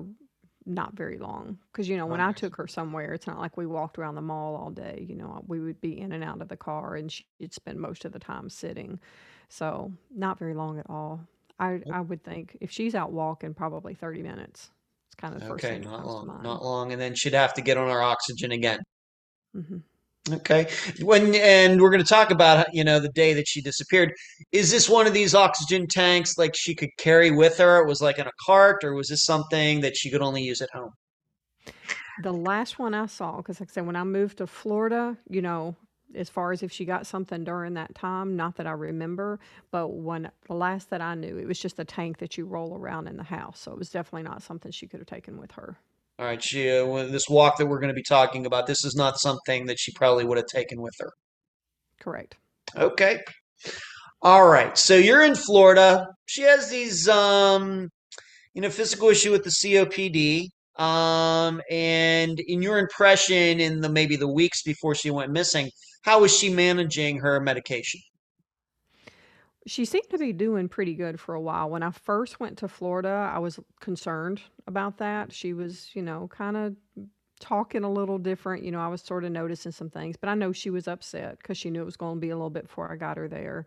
not 0.66 0.94
very 0.96 1.18
long 1.18 1.58
because 1.72 1.90
you 1.90 1.98
know 1.98 2.06
when 2.06 2.22
I 2.22 2.32
took 2.32 2.56
her 2.58 2.68
somewhere, 2.68 3.14
it's 3.14 3.28
not 3.28 3.40
like 3.40 3.58
we 3.58 3.66
walked 3.66 3.98
around 3.98 4.16
the 4.16 4.22
mall 4.22 4.56
all 4.56 4.70
day. 4.70 5.06
You 5.10 5.16
know, 5.16 5.44
we 5.48 5.60
would 5.60 5.82
be 5.82 6.00
in 6.00 6.12
and 6.12 6.24
out 6.24 6.42
of 6.42 6.48
the 6.48 6.56
car, 6.56 6.96
and 6.96 7.12
she'd 7.12 7.54
spend 7.54 7.80
most 7.80 8.06
of 8.06 8.12
the 8.12 8.20
time 8.20 8.50
sitting. 8.50 9.00
So 9.50 9.92
not 10.16 10.38
very 10.38 10.54
long 10.54 10.80
at 10.80 10.86
all. 10.88 11.22
I 11.60 11.84
I 11.90 12.02
would 12.02 12.24
think 12.24 12.58
if 12.62 12.72
she's 12.72 12.96
out 12.96 13.12
walking, 13.12 13.54
probably 13.54 13.94
30 13.96 14.24
minutes. 14.24 14.72
It's 15.08 15.16
kind 15.16 15.34
of 15.36 15.42
the 15.42 15.46
first 15.46 15.68
Okay, 15.68 15.70
thing 15.70 15.84
not 15.84 16.06
long, 16.06 16.32
not 16.40 16.64
long, 16.64 16.94
and 16.94 17.02
then 17.02 17.14
she'd 17.14 17.34
have 17.34 17.54
to 17.56 17.62
get 17.62 17.76
on 17.78 17.90
our 17.90 18.02
oxygen 18.02 18.52
again. 18.54 18.80
hmm 19.54 19.84
Okay. 20.32 20.68
When 21.02 21.34
and 21.36 21.82
we're 21.82 21.90
going 21.90 22.04
to 22.04 22.08
talk 22.08 22.30
about, 22.30 22.68
you 22.74 22.84
know, 22.84 23.00
the 23.00 23.10
day 23.10 23.34
that 23.34 23.48
she 23.48 23.62
disappeared. 23.62 24.14
Is 24.52 24.70
this 24.70 24.88
one 24.88 25.08
of 25.08 25.14
these 25.14 25.34
oxygen 25.34 25.88
tanks 25.88 26.38
like 26.38 26.54
she 26.56 26.76
could 26.76 26.90
carry 27.00 27.32
with 27.32 27.58
her? 27.58 27.82
It 27.82 27.88
was 27.88 28.02
like 28.02 28.20
in 28.20 28.28
a 28.28 28.32
cart, 28.46 28.84
or 28.84 28.94
was 28.94 29.08
this 29.08 29.24
something 29.24 29.82
that 29.82 29.96
she 29.98 30.12
could 30.12 30.22
only 30.22 30.44
use 30.44 30.62
at 30.62 30.70
home? 30.74 30.92
The 32.18 32.34
last 32.34 32.78
one 32.78 32.94
I 32.94 33.06
saw, 33.08 33.38
because 33.38 33.60
like 33.60 33.70
I 33.72 33.74
said, 33.74 33.86
when 33.88 33.96
I 33.96 34.04
moved 34.04 34.38
to 34.40 34.48
Florida, 34.48 35.18
you 35.30 35.42
know, 35.42 35.76
as 36.16 36.30
far 36.30 36.52
as 36.52 36.64
if 36.64 36.72
she 36.72 36.86
got 36.86 37.06
something 37.06 37.44
during 37.44 37.76
that 37.76 37.96
time, 37.96 38.36
not 38.36 38.56
that 38.56 38.68
I 38.68 38.72
remember, 38.72 39.40
but 39.72 39.90
when 39.90 40.32
the 40.48 40.54
last 40.54 40.90
that 40.90 41.02
I 41.02 41.16
knew, 41.16 41.38
it 41.38 41.48
was 41.48 41.60
just 41.60 41.80
a 41.80 41.86
tank 41.86 42.18
that 42.20 42.38
you 42.38 42.46
roll 42.46 42.76
around 42.76 43.08
in 43.08 43.18
the 43.18 43.24
house. 43.24 43.60
So 43.60 43.72
it 43.72 43.78
was 43.78 43.90
definitely 43.90 44.24
not 44.24 44.42
something 44.42 44.72
she 44.72 44.88
could 44.88 45.00
have 45.00 45.08
taken 45.08 45.40
with 45.40 45.52
her. 45.52 45.78
All 46.18 46.26
right, 46.26 46.44
she 46.44 46.70
uh, 46.70 47.06
this 47.06 47.30
walk 47.30 47.58
that 47.58 47.66
we're 47.66 47.80
going 47.80 47.90
to 47.90 47.94
be 47.94 48.04
talking 48.04 48.46
about, 48.46 48.68
this 48.68 48.84
is 48.84 48.96
not 48.96 49.20
something 49.20 49.68
that 49.68 49.80
she 49.80 49.94
probably 49.94 50.26
would 50.26 50.38
have 50.38 50.48
taken 50.48 50.82
with 50.82 50.94
her. 51.00 51.12
Correct. 52.00 52.36
Okay. 52.76 53.20
All 54.22 54.46
right. 54.46 54.78
So 54.78 54.96
you're 54.96 55.24
in 55.24 55.36
Florida. 55.36 56.08
She 56.26 56.42
has 56.42 56.70
these 56.70 57.08
um 57.08 57.90
you 58.54 58.62
know 58.62 58.70
physical 58.70 59.10
issue 59.10 59.32
with 59.32 59.44
the 59.44 59.50
COPD. 59.50 60.48
Um 60.80 61.62
and 61.70 62.40
in 62.40 62.62
your 62.62 62.80
impression 62.80 63.60
in 63.60 63.82
the 63.82 63.90
maybe 63.90 64.16
the 64.16 64.28
weeks 64.28 64.64
before 64.64 64.96
she 64.96 65.12
went 65.12 65.32
missing, 65.32 65.70
how 66.04 66.22
was 66.22 66.36
she 66.36 66.50
managing 66.50 67.20
her 67.20 67.40
medication? 67.40 68.00
She 69.68 69.86
seemed 69.86 70.10
to 70.10 70.18
be 70.18 70.34
doing 70.34 70.70
pretty 70.70 70.96
good 70.96 71.20
for 71.20 71.36
a 71.36 71.42
while. 71.42 71.70
When 71.70 71.84
I 71.84 71.92
first 71.92 72.40
went 72.40 72.58
to 72.60 72.68
Florida, 72.68 73.30
I 73.32 73.40
was 73.40 73.60
concerned 73.82 74.42
about 74.68 74.98
that. 74.98 75.34
She 75.34 75.54
was, 75.54 75.90
you 75.94 76.02
know, 76.02 76.30
kind 76.30 76.56
of 76.58 76.76
talking 77.40 77.84
a 77.84 77.92
little 77.92 78.18
different. 78.18 78.64
You 78.64 78.72
know, 78.72 78.80
I 78.80 78.88
was 78.88 79.02
sort 79.02 79.26
of 79.26 79.32
noticing 79.32 79.74
some 79.74 79.90
things, 79.90 80.16
but 80.16 80.30
I 80.30 80.34
know 80.34 80.54
she 80.54 80.70
was 80.70 80.88
upset 80.88 81.38
because 81.38 81.58
she 81.58 81.70
knew 81.70 81.82
it 81.82 81.86
was 81.86 81.98
going 81.98 82.16
to 82.16 82.22
be 82.22 82.30
a 82.30 82.36
little 82.36 82.50
bit 82.50 82.68
before 82.68 82.92
I 82.92 82.96
got 82.96 83.18
her 83.18 83.28
there. 83.28 83.66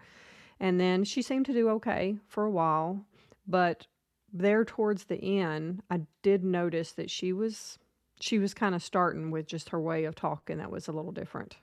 And 0.59 0.81
then 0.81 1.05
she 1.05 1.23
seemed 1.23 1.47
to 1.47 1.53
do 1.53 1.69
okay 1.71 2.17
for 2.27 2.45
a 2.45 2.51
while, 2.51 3.05
but 3.47 3.87
there 4.33 4.65
towards 4.65 5.05
the 5.05 5.23
end, 5.41 5.83
I 5.91 6.03
did 6.23 6.45
notice 6.45 6.93
that 6.93 7.11
she 7.11 7.33
was 7.33 7.79
she 8.21 8.39
was 8.39 8.55
kind 8.55 8.75
of 8.75 8.83
starting 8.83 9.31
with 9.31 9.47
just 9.47 9.71
her 9.71 9.81
way 9.81 10.05
of 10.05 10.15
talking 10.15 10.59
that 10.59 10.71
was 10.71 10.89
a 10.89 10.93
little 10.93 11.13
different. 11.13 11.57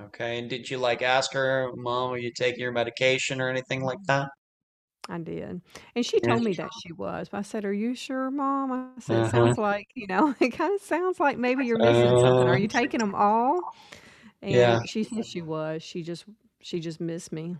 Okay. 0.00 0.38
And 0.38 0.48
did 0.50 0.68
you 0.70 0.78
like 0.78 1.02
ask 1.02 1.32
her, 1.32 1.70
Mom, 1.74 2.10
are 2.12 2.18
you 2.18 2.32
taking 2.32 2.60
your 2.60 2.72
medication 2.72 3.40
or 3.40 3.48
anything 3.48 3.82
like 3.82 3.98
that? 4.08 4.28
I 5.08 5.18
did. 5.18 5.62
And 5.94 6.04
she 6.04 6.18
told 6.20 6.42
me 6.42 6.52
that 6.54 6.74
she 6.74 6.92
was. 6.92 7.28
But 7.28 7.38
I 7.38 7.42
said, 7.42 7.64
"Are 7.64 7.72
you 7.72 7.94
sure, 7.94 8.30
Mom?" 8.30 8.72
I 8.72 9.00
said, 9.00 9.18
"It 9.18 9.26
Uh-huh. 9.26 9.26
sounds 9.26 9.56
like, 9.56 9.86
you 9.94 10.06
know, 10.08 10.34
it 10.40 10.50
kind 10.50 10.74
of 10.74 10.80
sounds 10.82 11.20
like 11.20 11.38
maybe 11.38 11.64
you're 11.64 11.78
missing 11.78 12.16
something. 12.16 12.48
Are 12.48 12.56
Uh, 12.56 12.58
you 12.58 12.68
taking 12.68 13.00
them 13.00 13.14
all?" 13.14 13.64
yeah. 14.48 14.80
And 14.80 14.86
she 14.88 15.04
said 15.04 15.26
she 15.26 15.42
was. 15.42 15.82
She 15.82 16.02
just 16.02 16.26
she 16.62 16.80
just 16.80 17.00
missed 17.00 17.32
me. 17.32 17.56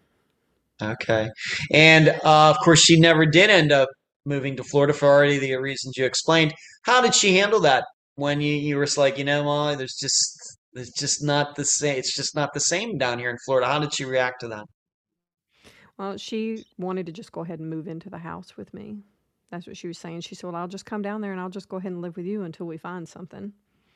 Okay. 0.83 1.29
And 1.72 2.09
uh, 2.09 2.51
of 2.51 2.59
course, 2.62 2.81
she 2.81 3.01
never 3.01 3.25
did 3.27 3.49
end 3.51 3.72
up 3.72 3.88
moving 4.26 4.56
to 4.56 4.64
Florida 4.64 4.92
for 4.92 5.08
already 5.08 5.38
the 5.38 5.54
reasons 5.54 5.96
you 5.96 6.04
explained. 6.04 6.52
How 6.82 7.00
did 7.00 7.14
she 7.14 7.36
handle 7.36 7.60
that 7.60 7.84
when 8.16 8.40
you, 8.40 8.54
you 8.54 8.76
were 8.76 8.86
like, 8.96 9.18
you 9.18 9.24
know, 9.24 9.44
Molly, 9.44 9.76
there's 9.76 9.96
just 9.96 10.58
it's 10.74 10.92
just 10.92 11.24
not 11.24 11.56
the 11.56 11.64
same. 11.64 11.96
It's 11.96 12.14
just 12.14 12.34
not 12.34 12.52
the 12.52 12.60
same 12.60 12.98
down 12.98 13.18
here 13.18 13.30
in 13.30 13.38
Florida. 13.46 13.66
How 13.66 13.78
did 13.78 13.94
she 13.94 14.04
react 14.04 14.40
to 14.40 14.48
that? 14.48 14.64
Well, 15.98 16.18
she 16.18 16.64
wanted 16.76 17.06
to 17.06 17.12
just 17.12 17.32
go 17.32 17.40
ahead 17.40 17.60
and 17.60 17.70
move 17.70 17.88
into 17.88 18.10
the 18.10 18.18
house 18.18 18.56
with 18.56 18.74
me. 18.74 18.98
That's 19.50 19.66
what 19.66 19.76
she 19.76 19.86
was 19.88 19.96
saying. 19.96 20.20
She 20.20 20.34
said, 20.34 20.48
"Well, 20.48 20.56
I'll 20.56 20.68
just 20.68 20.84
come 20.84 21.00
down 21.00 21.20
there 21.22 21.32
and 21.32 21.40
I'll 21.40 21.48
just 21.48 21.68
go 21.68 21.78
ahead 21.78 21.92
and 21.92 22.02
live 22.02 22.16
with 22.16 22.26
you 22.26 22.42
until 22.42 22.66
we 22.66 22.76
find 22.76 23.08
something." 23.08 23.52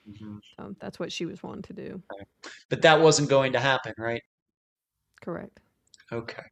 Mhm. 0.08 0.40
So 0.56 0.74
that's 0.80 0.98
what 0.98 1.12
she 1.12 1.26
was 1.26 1.42
wanting 1.42 1.62
to 1.62 1.72
do. 1.72 2.02
But 2.70 2.82
that 2.82 3.00
wasn't 3.00 3.28
going 3.28 3.52
to 3.52 3.60
happen, 3.60 3.92
right? 3.98 4.22
Correct. 5.20 5.60
Okay. 6.10 6.42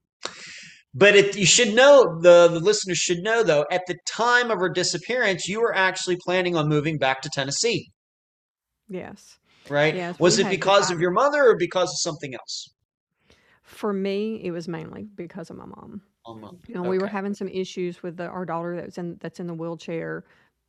But 0.94 1.14
it, 1.14 1.37
you 1.37 1.46
should 1.46 1.74
know, 1.74 2.18
the, 2.20 2.48
the 2.48 2.61
listeners 2.61 2.98
should 2.98 3.18
know, 3.18 3.42
though, 3.42 3.64
at 3.70 3.83
the 3.87 3.96
time 4.07 4.51
of 4.51 4.59
her 4.59 4.68
disappearance, 4.70 5.46
you 5.46 5.61
were 5.61 5.74
actually 5.74 6.16
planning 6.16 6.57
on 6.57 6.68
moving 6.68 6.98
back 6.98 7.20
to 7.22 7.31
Tennessee, 7.33 7.90
Yes. 8.88 9.38
right? 9.68 9.94
Yes, 9.94 10.18
Was 10.18 10.38
it 10.38 10.48
because 10.48 10.90
of 10.90 11.01
your 11.01 11.11
mother 11.11 11.44
or 11.44 11.57
because 11.57 11.90
of 11.90 11.98
something 11.98 12.35
else? 12.35 12.68
For 13.62 13.92
me, 13.92 14.40
it 14.42 14.51
was 14.51 14.66
mainly 14.66 15.09
because 15.14 15.51
of 15.51 15.57
my 15.57 15.66
mom. 15.66 16.03
Um, 16.27 16.59
You 16.66 16.74
know, 16.74 16.83
we 16.83 16.98
were 16.98 17.07
having 17.07 17.35
some 17.35 17.48
issues 17.48 18.03
with 18.03 18.16
the, 18.16 18.27
our 18.27 18.44
daughter 18.44 18.77
that's 18.77 18.98
in 18.98 19.18
that's 19.20 19.40
in 19.40 19.46
the 19.46 19.55
wheelchair 19.55 20.24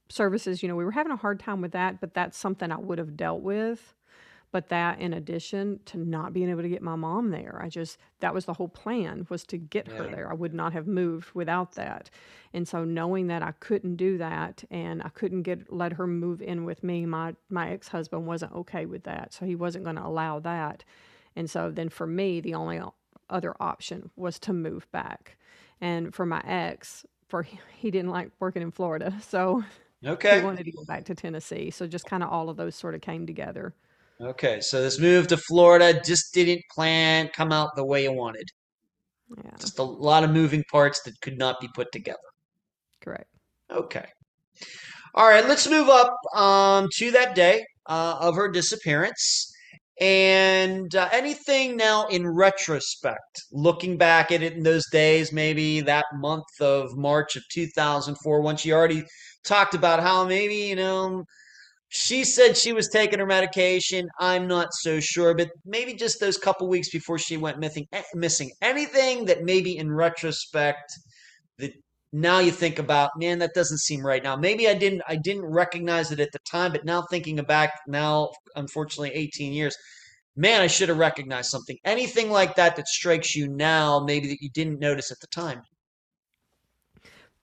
services. 0.09 0.61
You 0.61 0.69
know, 0.69 0.75
we 0.75 0.83
were 0.85 0.91
having 0.91 1.11
a 1.11 1.17
hard 1.17 1.39
time 1.39 1.61
with 1.61 1.71
that, 1.71 2.01
but 2.01 2.13
that's 2.13 2.37
something 2.37 2.71
I 2.71 2.77
would 2.77 2.97
have 2.97 3.15
dealt 3.15 3.41
with. 3.41 3.95
But 4.51 4.69
that, 4.69 4.99
in 4.99 5.13
addition 5.13 5.79
to 5.85 5.97
not 5.97 6.33
being 6.33 6.49
able 6.49 6.63
to 6.63 6.69
get 6.69 6.81
my 6.81 6.95
mom 6.95 7.29
there, 7.29 7.59
I 7.63 7.69
just 7.69 7.97
that 8.19 8.33
was 8.33 8.45
the 8.45 8.53
whole 8.53 8.67
plan 8.67 9.27
was 9.29 9.43
to 9.45 9.57
get 9.57 9.87
her 9.89 10.07
there. 10.09 10.29
I 10.31 10.33
would 10.33 10.53
not 10.55 10.73
have 10.73 10.87
moved 10.87 11.31
without 11.35 11.73
that. 11.75 12.09
And 12.53 12.67
so 12.67 12.83
knowing 12.83 13.27
that 13.27 13.43
I 13.43 13.51
couldn't 13.59 13.95
do 13.97 14.17
that 14.17 14.63
and 14.71 15.03
I 15.03 15.09
couldn't 15.09 15.43
get 15.43 15.71
let 15.71 15.93
her 15.93 16.07
move 16.07 16.41
in 16.41 16.65
with 16.65 16.83
me, 16.83 17.05
my 17.05 17.35
my 17.49 17.69
ex-husband 17.69 18.25
wasn't 18.25 18.53
okay 18.53 18.85
with 18.87 19.03
that. 19.03 19.33
So 19.33 19.45
he 19.45 19.55
wasn't 19.55 19.83
going 19.83 19.97
to 19.97 20.05
allow 20.05 20.39
that. 20.39 20.83
And 21.35 21.49
so 21.49 21.71
then 21.71 21.89
for 21.89 22.07
me, 22.07 22.41
the 22.41 22.55
only 22.55 22.81
other 23.29 23.55
option 23.59 24.09
was 24.15 24.39
to 24.39 24.53
move 24.53 24.91
back. 24.91 25.37
And 25.81 26.13
for 26.13 26.25
my 26.25 26.41
ex, 26.45 27.05
for 27.27 27.43
he 27.43 27.91
didn't 27.91 28.11
like 28.11 28.31
working 28.39 28.61
in 28.61 28.71
Florida, 28.71 29.13
so 29.21 29.63
he 30.23 30.37
Okay. 30.37 30.39
wanted 30.39 30.65
to 30.65 30.71
go 30.71 30.83
back 30.85 31.05
to 31.05 31.15
Tennessee. 31.15 31.71
So 31.71 31.87
just 31.87 32.05
kind 32.05 32.23
of 32.23 32.29
all 32.29 32.49
of 32.49 32.57
those 32.57 32.75
sort 32.75 32.95
of 32.95 33.01
came 33.01 33.25
together. 33.25 33.73
Okay. 34.21 34.59
So 34.61 34.81
this 34.81 34.99
move 34.99 35.27
to 35.27 35.37
Florida 35.37 35.99
just 36.03 36.33
didn't 36.33 36.61
plan 36.73 37.29
come 37.33 37.51
out 37.51 37.75
the 37.75 37.85
way 37.85 38.03
you 38.03 38.11
wanted. 38.11 38.47
Yeah, 39.37 39.51
Just 39.59 39.79
a 39.79 39.83
lot 39.83 40.23
of 40.23 40.31
moving 40.31 40.63
parts 40.71 41.01
that 41.03 41.19
could 41.21 41.37
not 41.37 41.59
be 41.61 41.69
put 41.75 41.91
together. 41.91 42.17
correct. 43.01 43.29
Okay. 43.71 44.05
All 45.15 45.27
right, 45.27 45.47
let's 45.47 45.67
move 45.67 45.89
up 45.89 46.15
um, 46.35 46.87
to 46.97 47.11
that 47.11 47.35
day 47.35 47.63
uh, 47.87 48.17
of 48.19 48.35
her 48.35 48.49
disappearance. 48.49 49.51
And 49.99 50.93
uh, 50.95 51.09
anything 51.11 51.75
now 51.75 52.07
in 52.07 52.25
retrospect, 52.27 53.41
looking 53.51 53.97
back 53.97 54.31
at 54.31 54.41
it 54.41 54.53
in 54.53 54.63
those 54.63 54.85
days, 54.91 55.33
maybe 55.33 55.81
that 55.81 56.05
month 56.13 56.45
of 56.61 56.95
March 56.95 57.35
of 57.35 57.43
2004, 57.51 58.41
when 58.41 58.55
she 58.55 58.71
already 58.71 59.03
talked 59.43 59.73
about 59.73 59.99
how 59.99 60.25
maybe, 60.25 60.55
you 60.55 60.75
know, 60.75 61.25
she 61.89 62.23
said 62.23 62.55
she 62.55 62.71
was 62.71 62.87
taking 62.87 63.19
her 63.19 63.25
medication. 63.25 64.07
I'm 64.19 64.47
not 64.47 64.73
so 64.73 64.99
sure, 64.99 65.33
but 65.33 65.49
maybe 65.65 65.95
just 65.95 66.19
those 66.19 66.37
couple 66.37 66.69
weeks 66.69 66.89
before 66.89 67.17
she 67.17 67.35
went 67.35 67.59
missing, 67.59 67.87
eh, 67.91 68.03
missing. 68.13 68.51
Anything 68.61 69.25
that 69.25 69.43
maybe 69.43 69.77
in 69.77 69.91
retrospect 69.91 70.91
that 71.57 71.73
now 72.13 72.39
you 72.39 72.51
think 72.51 72.77
about, 72.77 73.11
man, 73.17 73.39
that 73.39 73.55
doesn't 73.55 73.79
seem 73.79 74.05
right 74.05 74.23
now. 74.23 74.35
Maybe 74.35 74.69
I 74.69 74.75
didn't 74.75 75.01
I 75.07 75.15
didn't 75.15 75.45
recognize 75.45 76.11
it 76.11 76.19
at 76.19 76.31
the 76.31 76.39
time, 76.49 76.71
but 76.71 76.85
now 76.85 77.03
thinking 77.09 77.37
back 77.37 77.71
now, 77.87 78.29
unfortunately 78.55 79.11
18 79.15 79.51
years, 79.51 79.75
man, 80.35 80.61
I 80.61 80.67
should 80.67 80.89
have 80.89 80.97
recognized 80.99 81.49
something. 81.49 81.77
Anything 81.85 82.29
like 82.29 82.55
that 82.55 82.75
that 82.75 82.87
strikes 82.87 83.35
you 83.35 83.47
now, 83.47 83.99
maybe 83.99 84.27
that 84.27 84.41
you 84.41 84.49
didn't 84.51 84.79
notice 84.79 85.11
at 85.11 85.19
the 85.21 85.27
time. 85.27 85.63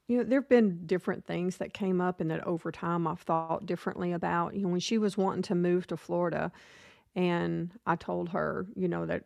You 0.08 0.18
know, 0.18 0.24
there 0.24 0.40
have 0.40 0.48
been 0.48 0.86
different 0.86 1.26
things 1.26 1.56
that 1.56 1.74
came 1.74 2.00
up 2.00 2.20
and 2.20 2.30
that 2.30 2.46
over 2.46 2.70
time 2.70 3.06
I've 3.06 3.20
thought 3.20 3.66
differently 3.66 4.12
about. 4.12 4.54
You 4.54 4.62
know, 4.62 4.68
when 4.68 4.80
she 4.80 4.98
was 4.98 5.16
wanting 5.16 5.42
to 5.42 5.54
move 5.54 5.86
to 5.88 5.96
Florida, 5.96 6.52
and 7.16 7.72
I 7.86 7.96
told 7.96 8.28
her, 8.30 8.66
you 8.76 8.88
know, 8.88 9.06
that 9.06 9.24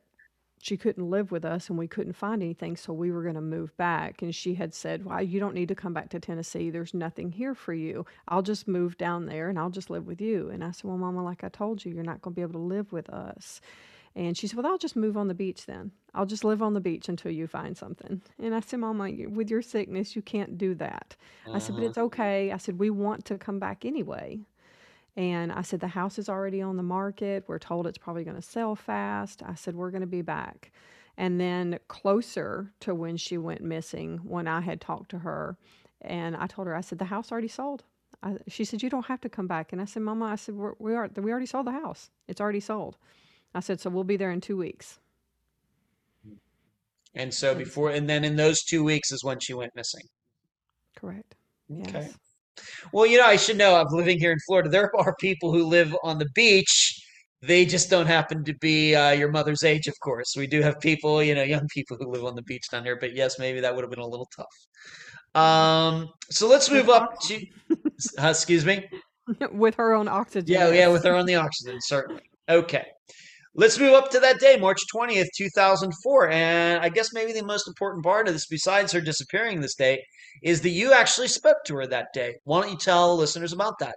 she 0.63 0.77
couldn't 0.77 1.09
live 1.09 1.31
with 1.33 1.45
us 1.45 1.69
and 1.69 1.79
we 1.79 1.89
couldn't 1.89 2.13
find 2.13 2.43
anything, 2.43 2.77
so 2.77 2.93
we 2.93 3.11
were 3.11 3.23
going 3.23 3.35
to 3.35 3.41
move 3.41 3.77
back. 3.77 4.23
And 4.23 4.35
she 4.35 4.55
had 4.55 4.75
said, 4.75 5.05
Well, 5.05 5.23
you 5.23 5.41
don't 5.41 5.55
need 5.55 5.69
to 5.69 5.75
come 5.75 5.95
back 5.95 6.11
to 6.11 6.21
Tennessee. 6.21 6.71
There's 6.71 6.95
nothing 6.95 7.33
here 7.33 7.55
for 7.55 7.73
you. 7.75 8.05
I'll 8.29 8.43
just 8.43 8.69
move 8.69 8.99
down 8.99 9.27
there 9.27 9.49
and 9.49 9.59
I'll 9.59 9.71
just 9.71 9.91
live 9.91 10.07
with 10.07 10.21
you. 10.21 10.51
And 10.51 10.63
I 10.63 10.71
said, 10.71 10.85
Well, 10.85 10.99
Mama, 10.99 11.25
like 11.25 11.45
I 11.45 11.49
told 11.49 11.85
you, 11.85 11.93
you're 11.93 12.05
not 12.05 12.21
going 12.21 12.35
to 12.35 12.37
be 12.37 12.43
able 12.43 12.53
to 12.53 12.59
live 12.59 12.93
with 12.93 13.09
us. 13.09 13.61
And 14.17 14.37
she 14.37 14.47
said, 14.47 14.57
Well, 14.59 14.67
I'll 14.67 14.79
just 14.79 14.97
move 14.97 15.17
on 15.17 15.29
the 15.29 15.35
beach 15.35 15.67
then. 15.67 15.93
I'll 16.15 16.27
just 16.27 16.45
live 16.45 16.63
on 16.63 16.75
the 16.75 16.81
beach 16.81 17.09
until 17.09 17.31
you 17.31 17.47
find 17.47 17.77
something. 17.77 18.23
And 18.43 18.55
I 18.55 18.61
said, 18.61 18.81
Mama, 18.81 19.11
with 19.29 19.51
your 19.51 19.63
sickness, 19.63 20.17
you 20.17 20.23
can't 20.23 20.59
do 20.59 20.75
that. 20.77 21.17
I 21.53 21.59
said, 21.59 21.77
But 21.77 21.83
Uh-huh. 21.83 21.89
it's 21.91 21.99
okay. 21.99 22.53
I 22.53 22.57
said, 22.57 22.79
We 22.79 22.91
want 22.91 23.25
to 23.27 23.39
come 23.39 23.59
back 23.59 23.85
anyway. 23.85 24.41
And 25.17 25.53
I 25.53 25.63
said, 25.63 25.81
the 25.81 25.89
house 25.89 26.19
is 26.19 26.29
already 26.29 26.63
on 26.63 26.77
the 26.77 26.83
market. 26.83 27.45
We're 27.47 27.59
told 27.59 27.87
it's 27.87 27.99
probably 27.99 28.25
going 28.25 28.37
to 28.37 28.43
sell 28.43 28.77
fast. 28.77 29.43
I 29.45 29.55
said, 29.55 29.75
we're 29.75 29.91
going 29.91 30.03
to 30.03 30.07
be 30.07 30.23
back. 30.23 30.73
And 31.17 31.41
then 31.41 31.79
closer 31.89 32.73
to 32.81 32.95
when 32.95 33.17
she 33.17 33.37
went 33.37 33.61
missing, 33.61 34.19
when 34.25 34.47
I 34.49 34.61
had 34.61 34.81
talked 34.81 35.11
to 35.11 35.19
her, 35.19 35.57
and 36.01 36.37
I 36.37 36.47
told 36.47 36.67
her, 36.69 36.75
I 36.75 36.81
said, 36.81 36.99
the 36.99 37.07
house 37.07 37.31
already 37.31 37.49
sold. 37.49 37.85
I, 38.23 38.37
she 38.49 38.65
said, 38.65 38.83
you 38.83 38.89
don't 38.89 39.07
have 39.07 39.21
to 39.23 39.29
come 39.29 39.47
back. 39.47 39.73
And 39.73 39.83
I 39.83 39.85
said, 39.85 40.03
Mama, 40.03 40.27
I 40.27 40.37
said, 40.37 40.55
We're, 40.55 40.75
we 40.79 40.95
are, 40.95 41.11
we 41.17 41.31
already 41.31 41.47
sold 41.47 41.67
the 41.67 41.73
house. 41.73 42.11
It's 42.29 42.41
already 42.41 42.61
sold. 42.61 42.97
I 43.55 43.61
said, 43.61 43.81
so 43.81 43.91
we'll 43.91 44.05
be 44.05 44.17
there 44.17 44.31
in 44.31 44.41
two 44.41 44.57
weeks. 44.57 44.99
And 47.15 47.35
so 47.35 47.55
before, 47.55 47.91
and 47.91 48.09
then 48.09 48.25
in 48.25 48.37
those 48.37 48.63
two 48.63 48.85
weeks 48.85 49.11
is 49.11 49.25
when 49.25 49.41
she 49.41 49.55
went 49.55 49.75
missing. 49.75 50.05
correct. 50.97 51.35
Okay. 51.87 52.09
Well, 52.93 53.07
you 53.07 53.19
know, 53.19 53.27
I 53.27 53.37
should 53.37 53.57
know. 53.57 53.75
I'm 53.75 53.87
living 53.91 54.19
here 54.19 54.33
in 54.33 54.39
Florida. 54.47 54.69
There 54.69 54.91
are 54.97 55.15
people 55.21 55.53
who 55.53 55.65
live 55.65 55.95
on 56.03 56.19
the 56.19 56.29
beach. 56.35 56.97
They 57.43 57.65
just 57.65 57.89
don't 57.89 58.07
happen 58.07 58.45
to 58.45 58.55
be 58.61 58.95
uh, 58.95 59.13
your 59.13 59.31
mother's 59.31 59.65
age, 59.65 59.87
of 59.87 59.99
course. 60.01 60.35
We 60.37 60.47
do 60.47 60.61
have 60.61 60.79
people, 60.81 61.23
you 61.23 61.35
know, 61.35 61.43
young 61.43 61.67
people 61.73 61.97
who 61.99 62.11
live 62.11 62.25
on 62.25 62.35
the 62.35 62.43
beach 62.43 62.65
down 62.71 62.85
here. 62.85 62.99
But 63.01 63.15
yes, 63.15 63.39
maybe 63.39 63.61
that 63.61 63.75
would 63.75 63.83
have 63.83 63.91
been 63.91 64.01
a 64.01 64.07
little 64.07 64.29
tough. 64.37 65.43
Um, 65.43 66.09
so 66.31 66.49
let's 66.49 66.71
move 66.71 66.91
up 66.91 67.19
to, 67.23 67.47
uh, 68.19 68.29
excuse 68.29 68.65
me. 68.65 68.87
With 69.53 69.77
her 69.77 69.95
own 69.95 70.09
oxygen, 70.09 70.53
Yeah, 70.53 70.71
yeah, 70.71 70.89
with 70.89 71.05
her 71.05 71.15
on 71.15 71.25
the 71.25 71.37
oxygen, 71.37 71.79
certainly. 71.81 72.23
Okay. 72.49 72.85
Let's 73.55 73.79
move 73.79 73.95
up 73.95 74.11
to 74.11 74.21
that 74.21 74.39
day, 74.39 74.57
March 74.57 74.81
20th, 74.95 75.29
2004. 75.37 76.31
And 76.31 76.83
I 76.83 76.89
guess 76.89 77.13
maybe 77.13 77.33
the 77.33 77.45
most 77.45 77.69
important 77.69 78.05
part 78.05 78.29
of 78.29 78.35
this, 78.35 78.47
besides 78.47 78.93
her 78.93 79.01
disappearing 79.01 79.61
this 79.61 79.75
day, 79.75 80.03
is 80.43 80.61
that 80.63 80.71
you 80.71 80.93
actually 80.93 81.29
spoke 81.29 81.59
to 81.67 81.77
her 81.77 81.87
that 81.87 82.09
day. 82.15 82.37
Why 82.45 82.63
don't 82.63 82.71
you 82.71 82.79
tell 82.79 83.17
listeners 83.17 83.53
about 83.53 83.79
that? 83.81 83.97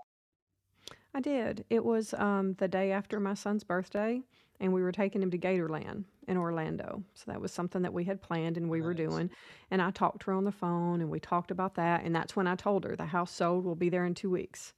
I 1.14 1.20
did. 1.20 1.64
It 1.70 1.86
was 1.86 2.14
um, 2.16 2.56
the 2.58 2.68
day 2.68 2.92
after 2.92 3.20
my 3.20 3.36
son's 3.36 3.64
birthday, 3.64 4.22
and 4.60 4.74
we 4.74 4.82
were 4.82 4.92
taking 4.92 5.22
him 5.22 5.30
to 5.32 5.38
Gatorland 5.38 6.06
in 6.28 6.38
Orlando. 6.38 7.04
So 7.14 7.26
that 7.28 7.40
was 7.40 7.52
something 7.52 7.84
that 7.84 7.94
we 7.94 8.04
had 8.06 8.22
planned 8.22 8.58
and 8.58 8.70
we 8.70 8.82
were 8.82 8.96
doing. 8.96 9.30
And 9.70 9.82
I 9.82 9.92
talked 9.92 10.22
to 10.22 10.32
her 10.32 10.34
on 10.34 10.46
the 10.46 10.52
phone, 10.52 11.02
and 11.02 11.12
we 11.12 11.20
talked 11.20 11.52
about 11.52 11.76
that. 11.76 12.04
And 12.04 12.16
that's 12.16 12.36
when 12.36 12.48
I 12.48 12.56
told 12.56 12.84
her 12.86 12.96
the 12.96 13.06
house 13.06 13.32
sold. 13.32 13.66
We'll 13.66 13.76
be 13.76 13.90
there 13.90 14.06
in 14.06 14.16
two 14.16 14.32
weeks. 14.32 14.74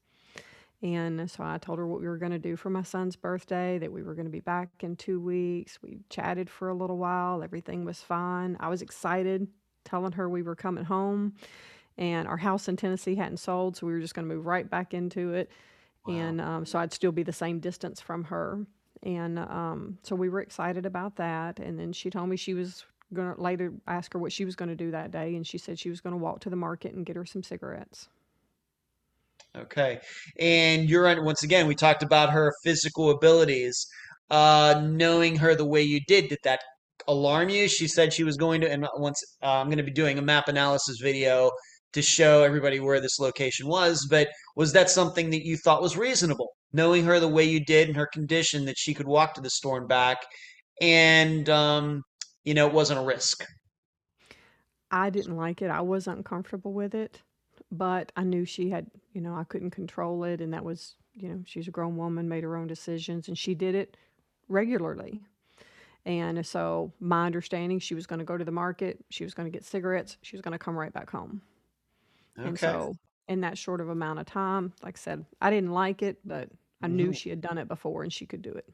And 0.82 1.30
so 1.32 1.44
I 1.44 1.58
told 1.58 1.80
her 1.80 1.88
what 1.88 2.02
we 2.02 2.08
were 2.08 2.18
going 2.18 2.32
to 2.32 2.40
do 2.40 2.56
for 2.56 2.70
my 2.70 2.84
son's 2.84 3.16
birthday, 3.16 3.78
that 3.80 3.92
we 3.92 4.04
were 4.04 4.14
going 4.14 4.26
to 4.26 4.32
be 4.32 4.42
back 4.42 4.70
in 4.82 4.96
two 4.96 5.20
weeks. 5.20 5.80
We 5.82 6.00
chatted 6.10 6.50
for 6.50 6.70
a 6.70 6.76
little 6.76 6.98
while. 6.98 7.42
Everything 7.42 7.86
was 7.86 8.02
fine. 8.02 8.58
I 8.60 8.68
was 8.68 8.82
excited 8.82 9.48
telling 9.84 10.12
her 10.14 10.28
we 10.28 10.42
were 10.42 10.56
coming 10.56 10.84
home, 10.84 11.34
and 11.98 12.28
our 12.28 12.38
house 12.38 12.68
in 12.68 12.76
Tennessee 12.76 13.16
hadn't 13.16 13.38
sold. 13.38 13.78
So 13.78 13.88
we 13.88 13.94
were 13.94 14.02
just 14.02 14.14
going 14.14 14.28
to 14.28 14.36
move 14.36 14.46
right 14.46 14.70
back 14.70 14.94
into 14.94 15.34
it. 15.34 15.50
And 16.08 16.40
um, 16.40 16.66
so 16.66 16.78
I'd 16.78 16.94
still 16.94 17.12
be 17.12 17.24
the 17.24 17.34
same 17.34 17.60
distance 17.60 18.00
from 18.00 18.26
her. 18.26 18.66
And 19.02 19.40
um, 19.40 19.98
so 20.04 20.16
we 20.16 20.30
were 20.30 20.42
excited 20.42 20.86
about 20.86 21.16
that. 21.16 21.60
And 21.60 21.80
then 21.80 21.94
she 21.94 22.10
told 22.10 22.30
me 22.30 22.36
she 22.36 22.54
was 22.54 22.86
going 23.14 23.34
to 23.34 23.42
later 23.42 23.74
ask 23.88 24.14
her 24.14 24.20
what 24.20 24.32
she 24.32 24.46
was 24.46 24.56
going 24.56 24.70
to 24.70 24.76
do 24.76 24.92
that 24.92 25.12
day. 25.12 25.36
And 25.36 25.48
she 25.48 25.58
said 25.58 25.80
she 25.80 25.90
was 25.90 26.02
going 26.02 26.14
to 26.14 26.18
walk 26.18 26.42
to 26.42 26.50
the 26.50 26.56
market 26.56 26.94
and 26.94 27.06
get 27.06 27.16
her 27.16 27.26
some 27.26 27.44
cigarettes. 27.44 28.08
Okay. 29.58 30.00
And 30.40 30.90
you're 30.90 31.08
on, 31.08 31.24
once 31.24 31.44
again, 31.44 31.68
we 31.68 31.76
talked 31.76 32.04
about 32.04 32.32
her 32.32 32.54
physical 32.64 33.12
abilities. 33.12 33.88
Uh, 34.32 34.82
knowing 34.84 35.36
her 35.36 35.56
the 35.56 35.66
way 35.66 35.84
you 35.84 36.00
did, 36.08 36.30
did 36.30 36.40
that 36.44 36.60
alarm 37.08 37.50
you? 37.50 37.68
She 37.68 37.88
said 37.88 38.12
she 38.12 38.24
was 38.24 38.38
going 38.38 38.62
to, 38.62 38.72
and 38.72 38.88
once 38.96 39.22
uh, 39.44 39.60
I'm 39.60 39.68
going 39.68 39.78
to 39.78 39.84
be 39.84 39.92
doing 39.92 40.18
a 40.18 40.22
map 40.22 40.48
analysis 40.48 41.00
video 41.00 41.52
to 41.94 42.02
show 42.02 42.44
everybody 42.44 42.80
where 42.80 43.00
this 43.00 43.20
location 43.20 43.68
was, 43.68 44.08
but 44.10 44.28
was 44.56 44.74
that 44.74 44.90
something 44.90 45.30
that 45.30 45.46
you 45.46 45.58
thought 45.58 45.82
was 45.82 45.96
reasonable? 45.96 46.50
Knowing 46.74 47.06
her 47.06 47.20
the 47.20 47.28
way 47.28 47.44
you 47.44 47.64
did 47.64 47.88
and 47.88 47.96
her 47.96 48.08
condition 48.12 48.66
that 48.66 48.78
she 48.78 48.94
could 48.94 49.08
walk 49.08 49.34
to 49.36 49.42
the 49.42 49.50
store 49.50 49.78
and 49.78 49.88
back, 49.88 50.18
and 50.82 51.48
um, 51.50 52.02
you 52.44 52.54
know, 52.54 52.68
it 52.68 52.74
wasn't 52.74 53.00
a 53.00 53.04
risk. 53.04 53.46
I 54.92 55.10
didn't 55.10 55.38
like 55.38 55.62
it. 55.62 55.70
I 55.70 55.82
was 55.82 56.08
uncomfortable 56.08 56.74
with 56.74 56.94
it, 56.94 57.22
but 57.72 58.12
I 58.16 58.24
knew 58.24 58.46
she 58.46 58.70
had, 58.70 58.88
you 59.14 59.22
know, 59.22 59.36
I 59.36 59.44
couldn't 59.44 59.72
control 59.72 60.24
it. 60.24 60.42
And 60.42 60.54
that 60.54 60.64
was, 60.66 60.96
you 61.14 61.30
know, 61.30 61.42
she's 61.46 61.68
a 61.68 61.72
grown 61.72 61.98
woman, 61.98 62.30
made 62.30 62.44
her 62.44 62.56
own 62.56 62.68
decisions, 62.68 63.28
and 63.28 63.38
she 63.38 63.56
did 63.56 63.76
it 63.76 63.98
regularly. 64.48 65.22
And 66.06 66.46
so 66.46 66.94
my 67.00 67.26
understanding, 67.26 67.80
she 67.80 67.96
was 67.96 68.08
going 68.08 68.20
to 68.20 68.26
go 68.26 68.38
to 68.38 68.46
the 68.46 68.52
market, 68.52 69.04
she 69.10 69.24
was 69.24 69.34
going 69.34 69.52
to 69.52 69.56
get 69.56 69.66
cigarettes, 69.66 70.18
she 70.22 70.36
was 70.36 70.42
going 70.42 70.54
to 70.54 70.60
come 70.60 70.78
right 70.78 70.94
back 70.94 71.10
home. 71.10 71.42
And 72.44 72.58
Okay. 72.58 72.60
so 72.60 72.98
in 73.28 73.42
that 73.42 73.58
short 73.58 73.82
of 73.82 73.90
amount 73.90 74.20
of 74.20 74.26
time, 74.26 74.74
like 74.84 74.98
I 74.98 75.00
said, 75.00 75.26
I 75.42 75.50
didn't 75.50 75.72
like 75.72 76.02
it, 76.02 76.20
but 76.26 76.50
I 76.82 76.88
knew 76.88 77.12
Mhm. 77.12 77.14
she 77.14 77.30
had 77.30 77.42
done 77.42 77.58
it 77.58 77.68
before 77.68 78.04
and 78.04 78.14
she 78.14 78.26
could 78.26 78.42
do 78.42 78.52
it. 78.54 78.70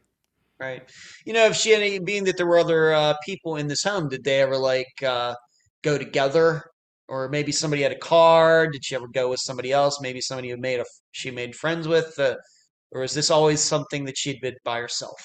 Right. 0.59 0.83
You 1.25 1.33
know, 1.33 1.47
if 1.47 1.55
she 1.55 1.71
had 1.71 1.81
any, 1.81 1.97
being 1.99 2.23
that 2.25 2.37
there 2.37 2.45
were 2.45 2.59
other 2.59 2.93
uh, 2.93 3.15
people 3.25 3.55
in 3.55 3.67
this 3.67 3.83
home, 3.83 4.09
did 4.09 4.23
they 4.23 4.41
ever 4.41 4.57
like 4.57 5.01
uh, 5.03 5.33
go 5.81 5.97
together? 5.97 6.63
Or 7.11 7.29
maybe 7.29 7.51
somebody 7.51 7.83
had 7.83 7.91
a 7.91 7.99
car. 7.99 8.67
Did 8.67 8.85
she 8.85 8.95
ever 8.95 9.07
go 9.07 9.29
with 9.29 9.41
somebody 9.41 9.71
else? 9.71 10.01
Maybe 10.01 10.21
somebody 10.21 10.49
who 10.49 10.57
made 10.57 10.79
a 10.79 10.85
she 11.11 11.29
made 11.31 11.55
friends 11.55 11.87
with. 11.87 12.17
Uh, 12.17 12.37
or 12.91 13.03
is 13.03 13.13
this 13.13 13.29
always 13.31 13.61
something 13.61 14.05
that 14.05 14.17
she'd 14.17 14.41
been 14.41 14.55
by 14.63 14.79
herself? 14.79 15.21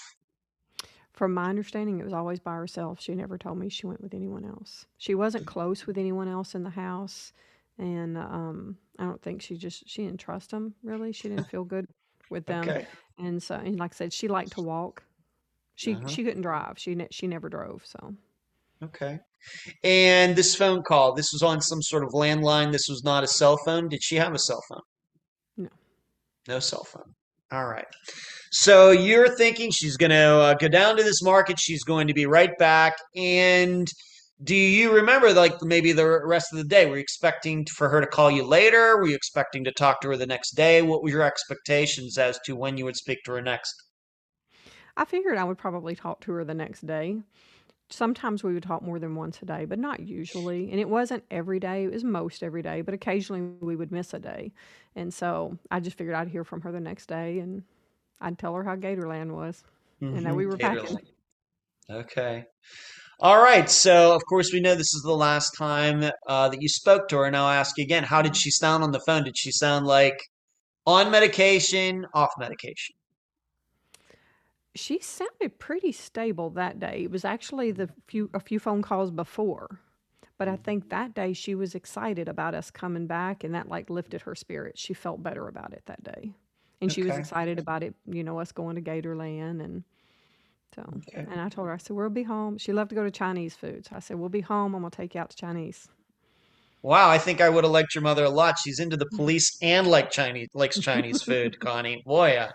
From 1.12 1.32
my 1.32 1.48
understanding, 1.48 1.98
it 1.98 2.04
was 2.04 2.12
always 2.12 2.40
by 2.40 2.54
herself. 2.54 3.00
She 3.00 3.14
never 3.14 3.38
told 3.38 3.58
me 3.58 3.68
she 3.70 3.86
went 3.86 4.02
with 4.02 4.14
anyone 4.14 4.44
else. 4.44 4.86
She 4.98 5.14
wasn't 5.14 5.46
close 5.46 5.86
with 5.86 5.96
anyone 5.96 6.28
else 6.28 6.54
in 6.54 6.62
the 6.62 6.70
house, 6.70 7.32
and 7.78 8.18
um, 8.18 8.76
I 8.98 9.04
don't 9.04 9.22
think 9.22 9.40
she 9.40 9.56
just 9.56 9.88
she 9.88 10.04
didn't 10.04 10.20
trust 10.20 10.50
them 10.50 10.74
really. 10.82 11.12
She 11.12 11.28
didn't 11.28 11.48
feel 11.48 11.64
good 11.64 11.86
with 12.30 12.46
them, 12.52 12.68
Okay. 12.68 12.86
and 13.18 13.42
so 13.42 13.54
and 13.54 13.78
like 13.78 13.92
I 13.94 13.96
said, 13.96 14.12
she 14.12 14.28
liked 14.28 14.52
to 14.52 14.60
walk. 14.60 15.04
She 15.76 15.94
Uh-huh. 15.94 16.06
she 16.08 16.24
couldn't 16.24 16.42
drive. 16.42 16.78
She 16.78 16.94
ne- 16.94 17.08
she 17.10 17.26
never 17.26 17.48
drove. 17.48 17.86
So 17.86 18.14
Okay. 18.82 19.20
And 19.82 20.36
this 20.36 20.54
phone 20.54 20.82
call, 20.82 21.14
this 21.14 21.30
was 21.32 21.42
on 21.42 21.60
some 21.60 21.82
sort 21.82 22.04
of 22.04 22.10
landline. 22.10 22.72
This 22.72 22.88
was 22.88 23.02
not 23.04 23.24
a 23.24 23.28
cell 23.28 23.58
phone. 23.64 23.88
Did 23.88 24.02
she 24.02 24.16
have 24.16 24.34
a 24.34 24.38
cell 24.38 24.62
phone? 24.68 24.80
no, 25.56 25.68
No 26.48 26.58
cell 26.58 26.84
phone. 26.84 27.14
All 27.52 27.66
right. 27.66 27.86
So 28.50 28.90
you're 28.90 29.36
thinking 29.36 29.70
she's 29.70 29.96
going 29.96 30.10
to 30.10 30.16
uh, 30.16 30.54
go 30.54 30.68
down 30.68 30.96
to 30.96 31.02
this 31.02 31.22
market. 31.22 31.58
She's 31.60 31.84
going 31.84 32.06
to 32.08 32.14
be 32.14 32.26
right 32.26 32.56
back. 32.58 32.94
And 33.14 33.88
do 34.42 34.54
you 34.54 34.92
remember, 34.92 35.32
like, 35.32 35.54
maybe 35.62 35.92
the 35.92 36.20
rest 36.24 36.48
of 36.52 36.58
the 36.58 36.64
day? 36.64 36.86
Were 36.86 36.96
you 36.96 37.02
expecting 37.02 37.64
for 37.76 37.88
her 37.88 38.00
to 38.00 38.06
call 38.06 38.30
you 38.30 38.44
later? 38.44 38.96
Were 38.96 39.06
you 39.06 39.14
expecting 39.14 39.64
to 39.64 39.72
talk 39.72 40.00
to 40.02 40.08
her 40.08 40.16
the 40.16 40.26
next 40.26 40.52
day? 40.52 40.82
What 40.82 41.02
were 41.02 41.08
your 41.08 41.22
expectations 41.22 42.18
as 42.18 42.38
to 42.44 42.54
when 42.54 42.76
you 42.76 42.84
would 42.84 42.96
speak 42.96 43.18
to 43.24 43.32
her 43.32 43.42
next? 43.42 43.74
I 44.96 45.04
figured 45.04 45.38
I 45.38 45.44
would 45.44 45.58
probably 45.58 45.94
talk 45.94 46.20
to 46.22 46.32
her 46.32 46.44
the 46.44 46.54
next 46.54 46.86
day. 46.86 47.18
Sometimes 47.88 48.42
we 48.42 48.52
would 48.52 48.64
talk 48.64 48.82
more 48.82 48.98
than 48.98 49.14
once 49.14 49.40
a 49.42 49.46
day, 49.46 49.64
but 49.64 49.78
not 49.78 50.00
usually. 50.00 50.70
And 50.70 50.80
it 50.80 50.88
wasn't 50.88 51.24
every 51.30 51.60
day, 51.60 51.84
it 51.84 51.92
was 51.92 52.02
most 52.04 52.42
every 52.42 52.62
day, 52.62 52.82
but 52.82 52.94
occasionally 52.94 53.42
we 53.60 53.76
would 53.76 53.92
miss 53.92 54.12
a 54.12 54.18
day. 54.18 54.52
And 54.96 55.14
so 55.14 55.56
I 55.70 55.80
just 55.80 55.96
figured 55.96 56.16
I'd 56.16 56.28
hear 56.28 56.44
from 56.44 56.62
her 56.62 56.72
the 56.72 56.80
next 56.80 57.06
day 57.06 57.38
and 57.38 57.62
I'd 58.20 58.38
tell 58.38 58.54
her 58.54 58.64
how 58.64 58.76
Gatorland 58.76 59.32
was 59.34 59.64
and 60.12 60.26
that 60.26 60.34
Mhm. 60.34 60.36
we 60.36 60.46
were 60.46 60.58
packing. 60.58 60.98
Okay. 61.90 62.44
All 63.20 63.38
right. 63.42 63.70
So, 63.70 64.14
of 64.14 64.22
course, 64.28 64.52
we 64.52 64.60
know 64.60 64.74
this 64.74 64.94
is 64.94 65.02
the 65.04 65.12
last 65.16 65.52
time 65.58 66.04
uh, 66.28 66.48
that 66.50 66.62
you 66.62 66.68
spoke 66.68 67.08
to 67.08 67.18
her. 67.18 67.30
Now, 67.30 67.46
I'll 67.46 67.60
ask 67.60 67.76
you 67.78 67.84
again, 67.84 68.04
how 68.04 68.22
did 68.22 68.36
she 68.36 68.50
sound 68.50 68.84
on 68.84 68.92
the 68.92 69.00
phone? 69.06 69.24
Did 69.24 69.38
she 69.38 69.52
sound 69.52 69.86
like 69.86 70.18
on 70.86 71.10
medication, 71.10 72.06
off 72.14 72.30
medication? 72.38 72.96
She 74.76 75.00
sounded 75.00 75.58
pretty 75.58 75.92
stable 75.92 76.50
that 76.50 76.78
day. 76.80 77.02
It 77.04 77.10
was 77.10 77.24
actually 77.24 77.72
the 77.72 77.90
few 78.06 78.30
a 78.34 78.40
few 78.40 78.58
phone 78.58 78.82
calls 78.82 79.10
before. 79.10 79.80
But 80.38 80.48
I 80.48 80.56
think 80.56 80.90
that 80.90 81.14
day 81.14 81.32
she 81.32 81.54
was 81.54 81.74
excited 81.74 82.28
about 82.28 82.54
us 82.54 82.70
coming 82.70 83.06
back 83.06 83.44
and 83.44 83.54
that 83.54 83.68
like 83.68 83.90
lifted 83.90 84.22
her 84.22 84.34
spirits. 84.34 84.80
She 84.80 84.94
felt 84.94 85.22
better 85.22 85.48
about 85.48 85.72
it 85.72 85.82
that 85.86 86.04
day. 86.04 86.34
And 86.80 86.92
she 86.92 87.02
was 87.02 87.16
Okay. 87.16 87.18
excited 87.18 87.58
about 87.58 87.82
it, 87.82 87.94
you 88.06 88.22
know, 88.24 88.38
us 88.40 88.52
going 88.52 88.76
to 88.76 88.82
Gatorland 88.82 89.62
and 89.64 89.84
so 90.74 90.82
Okay. 90.96 91.26
and 91.26 91.40
I 91.40 91.48
told 91.48 91.68
her, 91.68 91.74
I 91.74 91.78
said, 91.78 91.96
We'll 91.96 92.10
be 92.10 92.22
home. 92.24 92.58
She 92.58 92.72
loved 92.72 92.90
to 92.90 92.96
go 92.96 93.04
to 93.04 93.10
Chinese 93.10 93.56
food. 93.56 93.86
So 93.86 93.96
I 93.96 94.00
said, 94.00 94.18
We'll 94.18 94.28
be 94.28 94.42
home, 94.42 94.74
I'm 94.74 94.82
gonna 94.82 94.90
take 94.90 95.14
you 95.14 95.20
out 95.20 95.30
to 95.30 95.36
Chinese. 95.36 95.88
Wow, 96.82 97.10
I 97.10 97.18
think 97.18 97.40
I 97.40 97.48
would 97.50 97.64
have 97.64 97.72
liked 97.72 97.94
your 97.94 98.02
mother 98.02 98.24
a 98.24 98.30
lot. 98.30 98.58
She's 98.58 98.78
into 98.78 98.96
the 98.96 99.08
police 99.16 99.56
and 99.60 99.86
like 99.86 100.10
Chinese 100.10 100.48
likes 100.54 100.78
Chinese 100.78 101.22
food, 101.22 101.58
Connie. 101.60 102.02
Boy, 102.06 102.36
uh, 102.36 102.50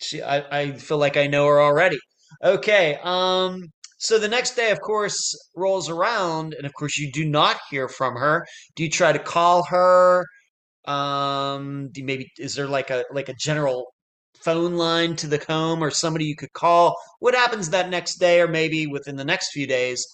she 0.00 0.22
I, 0.22 0.60
I 0.60 0.72
feel 0.72 0.98
like 0.98 1.16
I 1.16 1.26
know 1.26 1.46
her 1.46 1.60
already. 1.60 1.98
Okay, 2.42 2.98
um, 3.02 3.62
so 3.98 4.18
the 4.18 4.28
next 4.28 4.56
day, 4.56 4.70
of 4.70 4.80
course, 4.80 5.34
rolls 5.56 5.88
around, 5.88 6.54
and 6.54 6.66
of 6.66 6.74
course, 6.74 6.98
you 6.98 7.10
do 7.12 7.24
not 7.24 7.58
hear 7.70 7.88
from 7.88 8.16
her. 8.16 8.46
Do 8.76 8.82
you 8.84 8.90
try 8.90 9.12
to 9.12 9.18
call 9.18 9.64
her? 9.64 10.26
Um, 10.86 11.90
maybe 11.96 12.30
is 12.38 12.54
there 12.54 12.68
like 12.68 12.90
a 12.90 13.04
like 13.12 13.28
a 13.28 13.34
general 13.34 13.94
phone 14.42 14.74
line 14.76 15.16
to 15.16 15.26
the 15.26 15.42
home 15.48 15.82
or 15.82 15.90
somebody 15.90 16.26
you 16.26 16.36
could 16.36 16.52
call? 16.52 16.96
What 17.20 17.34
happens 17.34 17.70
that 17.70 17.90
next 17.90 18.16
day, 18.16 18.40
or 18.40 18.48
maybe 18.48 18.86
within 18.86 19.16
the 19.16 19.24
next 19.24 19.52
few 19.52 19.66
days? 19.66 20.06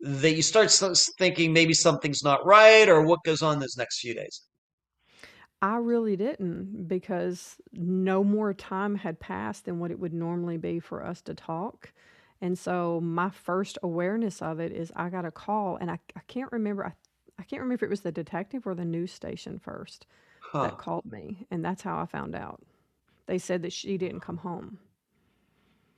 that 0.00 0.34
you 0.36 0.42
start 0.42 0.70
thinking 1.18 1.52
maybe 1.52 1.74
something's 1.74 2.22
not 2.22 2.44
right 2.46 2.88
or 2.88 3.02
what 3.02 3.22
goes 3.24 3.42
on 3.42 3.58
those 3.58 3.76
next 3.76 4.00
few 4.00 4.14
days. 4.14 4.42
I 5.60 5.76
really 5.76 6.16
didn't 6.16 6.86
because 6.86 7.56
no 7.72 8.22
more 8.22 8.54
time 8.54 8.94
had 8.94 9.18
passed 9.18 9.64
than 9.64 9.80
what 9.80 9.90
it 9.90 9.98
would 9.98 10.12
normally 10.14 10.56
be 10.56 10.78
for 10.78 11.04
us 11.04 11.20
to 11.22 11.34
talk. 11.34 11.92
And 12.40 12.56
so 12.56 13.00
my 13.00 13.30
first 13.30 13.76
awareness 13.82 14.40
of 14.40 14.60
it 14.60 14.70
is 14.70 14.92
I 14.94 15.08
got 15.08 15.24
a 15.24 15.32
call 15.32 15.76
and 15.76 15.90
I, 15.90 15.98
I 16.16 16.20
can't 16.28 16.52
remember 16.52 16.86
I, 16.86 16.92
I 17.38 17.42
can't 17.42 17.60
remember 17.62 17.74
if 17.74 17.82
it 17.82 17.90
was 17.90 18.02
the 18.02 18.12
detective 18.12 18.66
or 18.66 18.74
the 18.74 18.84
news 18.84 19.12
station 19.12 19.58
first 19.58 20.06
Huh. 20.40 20.58
that 20.60 20.78
called 20.78 21.06
me 21.06 21.46
and 21.50 21.64
that's 21.64 21.82
how 21.82 21.98
I 22.00 22.06
found 22.06 22.34
out. 22.36 22.62
They 23.26 23.38
said 23.38 23.62
that 23.62 23.72
she 23.72 23.98
didn't 23.98 24.20
come 24.20 24.38
home. 24.38 24.78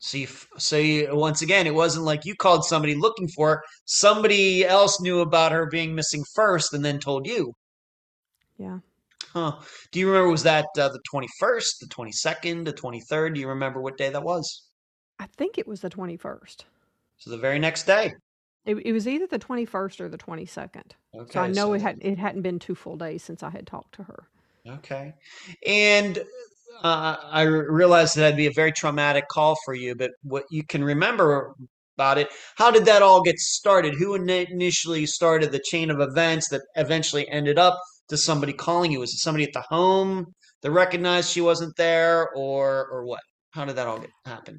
So 0.01 0.17
you, 0.19 0.25
f- 0.25 0.49
so 0.59 0.79
you, 0.79 1.15
once 1.15 1.43
again, 1.43 1.69
it 1.69 1.75
wasn't 1.75 2.05
like 2.05 2.25
you 2.25 2.35
called 2.35 2.65
somebody 2.65 2.97
looking 2.97 3.29
for 3.29 3.49
her. 3.51 3.63
Somebody 3.85 4.65
else 4.65 5.01
knew 5.01 5.21
about 5.21 5.53
her 5.53 5.67
being 5.67 5.95
missing 5.95 6.25
first 6.35 6.75
and 6.75 6.85
then 6.85 6.99
told 6.99 7.27
you. 7.29 7.55
Yeah. 8.59 8.79
Huh. 9.33 9.53
Do 9.93 10.01
you 10.01 10.09
remember, 10.09 10.31
was 10.31 10.43
that 10.43 10.67
uh, 10.77 10.89
the 10.89 11.01
21st, 11.13 11.79
the 11.81 11.87
22nd, 11.87 12.65
the 12.65 12.73
23rd? 12.73 13.35
Do 13.35 13.41
you 13.41 13.49
remember 13.49 13.81
what 13.81 13.97
day 13.97 14.11
that 14.11 14.23
was? 14.23 14.69
I 15.19 15.27
think 15.37 15.59
it 15.59 15.69
was 15.69 15.81
the 15.81 15.91
21st. 15.91 16.65
So 17.19 17.31
the 17.31 17.37
very 17.37 17.59
next 17.59 17.85
day. 17.85 18.15
It, 18.65 18.77
it 18.85 18.93
was 18.93 19.07
either 19.07 19.27
the 19.27 19.39
21st 19.39 20.01
or 20.01 20.09
the 20.09 20.19
22nd. 20.19 20.93
So 21.31 21.41
I 21.41 21.49
know 21.49 21.55
so 21.55 21.73
it 21.75 21.83
had 21.83 21.99
it 22.01 22.19
hadn't 22.19 22.43
been 22.43 22.59
two 22.59 22.75
full 22.75 22.97
days 22.97 23.23
since 23.23 23.43
I 23.43 23.51
had 23.51 23.67
talked 23.67 23.95
to 23.97 24.03
her. 24.05 24.25
Okay. 24.67 25.15
And 25.67 26.19
uh, 26.83 27.17
I 27.23 27.43
realized 27.43 28.17
that'd 28.17 28.37
be 28.37 28.47
a 28.47 28.53
very 28.53 28.73
traumatic 28.73 29.29
call 29.29 29.57
for 29.65 29.75
you, 29.75 29.95
but 29.95 30.13
what 30.23 30.45
you 30.51 30.65
can 30.65 30.85
remember 30.85 31.55
about 31.97 32.19
it, 32.19 32.29
how 32.57 32.71
did 32.71 32.85
that 32.87 33.03
all 33.03 33.23
get 33.23 33.39
started? 33.39 33.95
Who 33.95 34.15
initially 34.15 35.07
started 35.07 35.53
the 35.53 35.63
chain 35.63 35.91
of 35.91 36.01
events 36.01 36.49
that 36.49 36.63
eventually 36.77 37.29
ended 37.29 37.59
up 37.59 37.79
to 38.11 38.17
somebody 38.17 38.53
calling 38.53 38.93
you? 38.93 39.01
Was 39.01 39.13
it 39.15 39.19
somebody 39.19 39.45
at 39.45 39.53
the 39.53 39.65
home 39.69 40.27
that 40.63 40.71
recognized 40.71 41.31
she 41.31 41.41
wasn't 41.41 41.77
there, 41.77 42.29
or 42.35 42.87
or 42.89 43.05
what? 43.07 43.21
How 43.53 43.65
did 43.65 43.77
that 43.77 43.89
all 43.89 44.01
get 44.01 44.11
happen? 44.27 44.59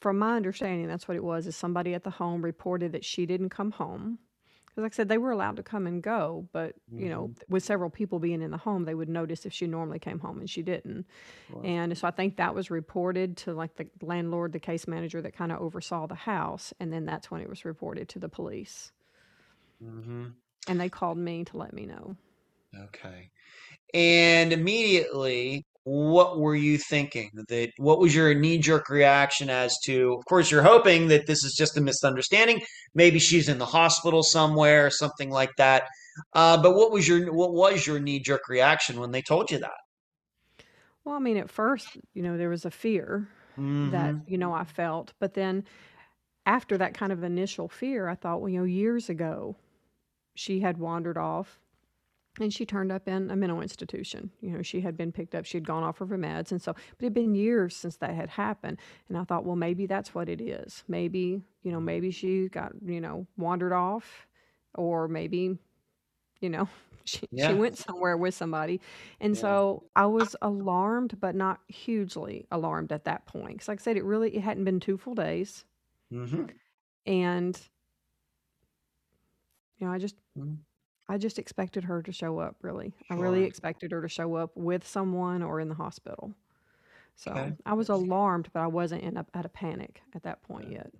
From 0.00 0.18
my 0.18 0.36
understanding, 0.36 0.88
that's 0.88 1.08
what 1.08 1.16
it 1.16 1.24
was. 1.24 1.46
Is 1.46 1.56
somebody 1.56 1.94
at 1.94 2.04
the 2.04 2.10
home 2.10 2.42
reported 2.42 2.92
that 2.92 3.04
she 3.04 3.26
didn't 3.26 3.50
come 3.50 3.70
home. 3.72 4.18
Because, 4.66 4.82
like 4.82 4.92
I 4.94 4.96
said, 4.96 5.08
they 5.08 5.18
were 5.18 5.32
allowed 5.32 5.56
to 5.56 5.62
come 5.62 5.86
and 5.86 6.02
go, 6.02 6.48
but 6.52 6.74
you 6.96 7.08
know, 7.08 7.26
hmm 7.26 7.32
with 7.48 7.64
several 7.64 7.90
people 7.90 8.18
being 8.18 8.40
in 8.42 8.50
the 8.50 8.56
home, 8.56 8.84
they 8.84 8.94
would 8.94 9.08
notice 9.08 9.44
if 9.44 9.52
she 9.52 9.66
normally 9.66 9.98
came 9.98 10.20
home 10.20 10.38
and 10.38 10.48
she 10.48 10.62
didn't. 10.62 11.06
Wow. 11.48 11.62
And 11.64 11.98
so 11.98 12.06
I 12.08 12.12
think 12.12 12.36
that 12.36 12.54
was 12.54 12.70
reported 12.70 13.36
to 13.38 13.52
like 13.52 13.76
the 13.76 13.88
landlord, 14.02 14.52
the 14.52 14.60
case 14.60 14.86
manager 14.86 15.20
that 15.22 15.34
kind 15.36 15.52
of 15.52 15.60
oversaw 15.60 16.06
the 16.06 16.14
house, 16.14 16.72
and 16.80 16.92
then 16.92 17.04
that's 17.04 17.30
when 17.30 17.40
it 17.40 17.48
was 17.48 17.64
reported 17.64 18.08
to 18.10 18.18
the 18.18 18.28
police. 18.28 18.92
hmm 19.80 20.26
And 20.68 20.80
they 20.80 20.88
called 20.88 21.18
me 21.18 21.44
to 21.44 21.56
let 21.56 21.72
me 21.72 21.86
know. 21.86 22.16
Okay. 22.76 23.30
And 23.94 24.52
immediately, 24.52 25.64
what 25.84 26.38
were 26.38 26.54
you 26.54 26.78
thinking? 26.78 27.30
That 27.48 27.72
what 27.78 28.00
was 28.00 28.14
your 28.14 28.34
knee-jerk 28.34 28.88
reaction 28.90 29.50
as 29.50 29.76
to, 29.86 30.14
of 30.18 30.24
course, 30.26 30.50
you're 30.50 30.62
hoping 30.62 31.08
that 31.08 31.26
this 31.26 31.44
is 31.44 31.54
just 31.54 31.76
a 31.76 31.80
misunderstanding. 31.80 32.62
Maybe 32.94 33.18
she's 33.18 33.48
in 33.48 33.58
the 33.58 33.66
hospital 33.66 34.22
somewhere, 34.22 34.86
or 34.86 34.90
something 34.90 35.30
like 35.30 35.56
that. 35.58 35.84
Uh, 36.34 36.60
but 36.62 36.74
what 36.76 36.92
was 36.92 37.08
your 37.08 37.32
what 37.32 37.54
was 37.54 37.86
your 37.86 38.00
knee-jerk 38.00 38.48
reaction 38.48 39.00
when 39.00 39.12
they 39.12 39.22
told 39.22 39.50
you 39.50 39.58
that? 39.60 39.78
Well, 41.04 41.16
I 41.16 41.18
mean, 41.18 41.36
at 41.36 41.50
first, 41.50 41.96
you 42.14 42.22
know, 42.22 42.36
there 42.36 42.48
was 42.48 42.64
a 42.64 42.70
fear 42.70 43.28
that, 43.84 44.16
hmm 44.16 44.26
you 44.26 44.38
know, 44.38 44.52
I 44.52 44.64
felt, 44.64 45.12
but 45.18 45.34
then 45.34 45.64
after 46.46 46.78
that 46.78 46.94
kind 46.94 47.12
of 47.12 47.24
initial 47.24 47.68
fear, 47.68 48.08
I 48.08 48.14
thought, 48.16 48.40
well, 48.40 48.50
you 48.50 48.60
know, 48.60 48.64
years 48.66 49.08
ago, 49.10 49.56
she 50.34 50.60
had 50.60 50.78
wandered 50.78 51.18
off 51.18 51.60
and 52.40 52.52
she 52.52 52.64
turned 52.66 52.92
up 52.92 53.08
in 53.08 53.30
a 53.30 53.36
mental 53.36 53.60
institution. 53.60 54.30
You 54.40 54.50
know, 54.52 54.62
she 54.62 54.80
had 54.80 54.96
been 54.96 55.12
picked 55.12 55.34
up, 55.34 55.44
she 55.44 55.56
had 55.58 55.66
gone 55.66 55.82
off 55.82 56.00
of 56.00 56.08
her 56.10 56.18
meds. 56.18 56.50
And 56.50 56.60
so, 56.60 56.72
but 56.72 57.00
it 57.00 57.04
had 57.06 57.14
been 57.14 57.34
years 57.34 57.76
since 57.76 57.96
that 57.98 58.14
had 58.14 58.30
happened. 58.30 58.78
And 59.08 59.18
I 59.18 59.24
thought, 59.24 59.44
well, 59.44 59.56
maybe 59.56 59.86
that's 59.86 60.14
what 60.14 60.28
it 60.28 60.40
is. 60.40 60.84
Maybe, 60.88 61.42
you 61.62 61.72
know, 61.72 61.80
maybe 61.80 62.10
she 62.10 62.48
got, 62.48 62.72
you 62.84 63.00
know, 63.00 63.26
wandered 63.36 63.72
off, 63.72 64.26
or 64.74 65.08
maybe, 65.08 65.58
you 66.40 66.50
know, 66.50 66.68
she, 67.04 67.28
she 67.36 67.54
went 67.54 67.78
somewhere 67.78 68.16
with 68.16 68.34
somebody. 68.34 68.80
And 69.20 69.32
Yeah. 69.32 69.40
so 69.40 69.84
I 69.96 70.06
was 70.06 70.36
alarmed, 70.42 71.20
but 71.20 71.34
not 71.34 71.60
hugely 71.68 72.46
alarmed 72.50 72.92
at 72.92 73.04
that 73.04 73.26
point. 73.26 73.54
Because, 73.54 73.68
like 73.68 73.80
I 73.80 73.82
said, 73.82 73.96
it 73.96 74.04
really, 74.04 74.34
it 74.36 74.42
hadn't 74.42 74.64
been 74.64 74.80
two 74.80 74.98
full 74.98 75.14
days. 75.14 75.64
hmm 76.10 76.50
And, 77.06 77.60
you 79.78 79.86
know, 79.86 79.92
I 79.92 79.98
just, 79.98 80.16
hmm 80.36 80.64
I 81.10 81.18
just 81.18 81.40
expected 81.40 81.82
her 81.84 82.02
to 82.02 82.12
show 82.12 82.38
up, 82.38 82.54
really. 82.62 82.94
I 83.10 83.14
really 83.14 83.40
Sure. 83.40 83.48
expected 83.48 83.90
her 83.90 84.00
to 84.00 84.08
show 84.08 84.36
up 84.36 84.52
with 84.54 84.86
someone 84.86 85.42
or 85.42 85.58
in 85.58 85.68
the 85.68 85.74
hospital. 85.74 86.34
Okay. 87.26 87.48
So 87.48 87.56
I 87.66 87.72
was 87.72 87.88
alarmed, 87.88 88.48
but 88.52 88.60
I 88.60 88.68
wasn't 88.68 89.02
in 89.02 89.16
a, 89.16 89.26
at 89.34 89.44
a 89.44 89.48
panic 89.48 90.02
at 90.14 90.22
that 90.22 90.40
point 90.42 90.70
yet. 90.70 90.92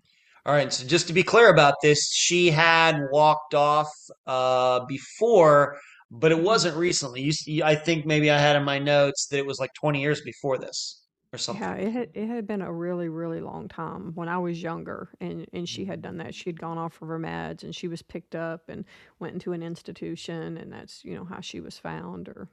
All 0.44 0.52
right. 0.52 0.72
So 0.72 0.84
just 0.84 1.06
to 1.06 1.12
be 1.12 1.22
clear 1.22 1.48
about 1.48 1.74
this, 1.80 2.12
she 2.12 2.50
had 2.50 2.98
walked 3.12 3.54
off 3.54 3.88
uh, 4.26 4.84
before, 4.86 5.78
but 6.10 6.32
it 6.32 6.40
wasn't 6.42 6.76
recently. 6.76 7.22
You, 7.22 7.30
see, 7.32 7.62
I 7.62 7.76
think 7.76 8.04
maybe 8.04 8.32
I 8.32 8.38
had 8.38 8.56
in 8.56 8.64
my 8.64 8.80
notes 8.80 9.28
that 9.28 9.38
it 9.38 9.46
was 9.46 9.60
like 9.60 9.72
20 9.74 10.00
years 10.00 10.22
before 10.22 10.58
this 10.58 11.02
or 11.32 11.38
Yeah, 11.46 11.74
it 11.74 11.92
had 11.92 12.10
it 12.14 12.26
had 12.28 12.46
been 12.46 12.62
a 12.62 12.72
really, 12.72 13.08
really 13.08 13.40
long 13.40 13.68
time 13.68 14.14
when 14.14 14.28
I 14.28 14.38
was 14.38 14.62
younger, 14.62 15.08
and 15.20 15.46
and 15.52 15.68
she 15.68 15.84
had 15.84 16.00
done 16.02 16.18
that. 16.18 16.34
She 16.34 16.48
had 16.48 16.60
gone 16.60 16.78
off 16.78 17.00
of 17.02 17.08
her 17.08 17.18
meds, 17.18 17.62
and 17.64 17.74
she 17.74 17.88
was 17.88 18.02
picked 18.02 18.34
up 18.36 18.68
and 18.68 18.84
went 19.18 19.34
into 19.34 19.52
an 19.52 19.62
institution, 19.62 20.56
and 20.56 20.72
that's 20.72 21.04
you 21.04 21.14
know 21.14 21.24
how 21.24 21.40
she 21.40 21.60
was 21.60 21.78
found. 21.78 22.28
Or 22.28 22.48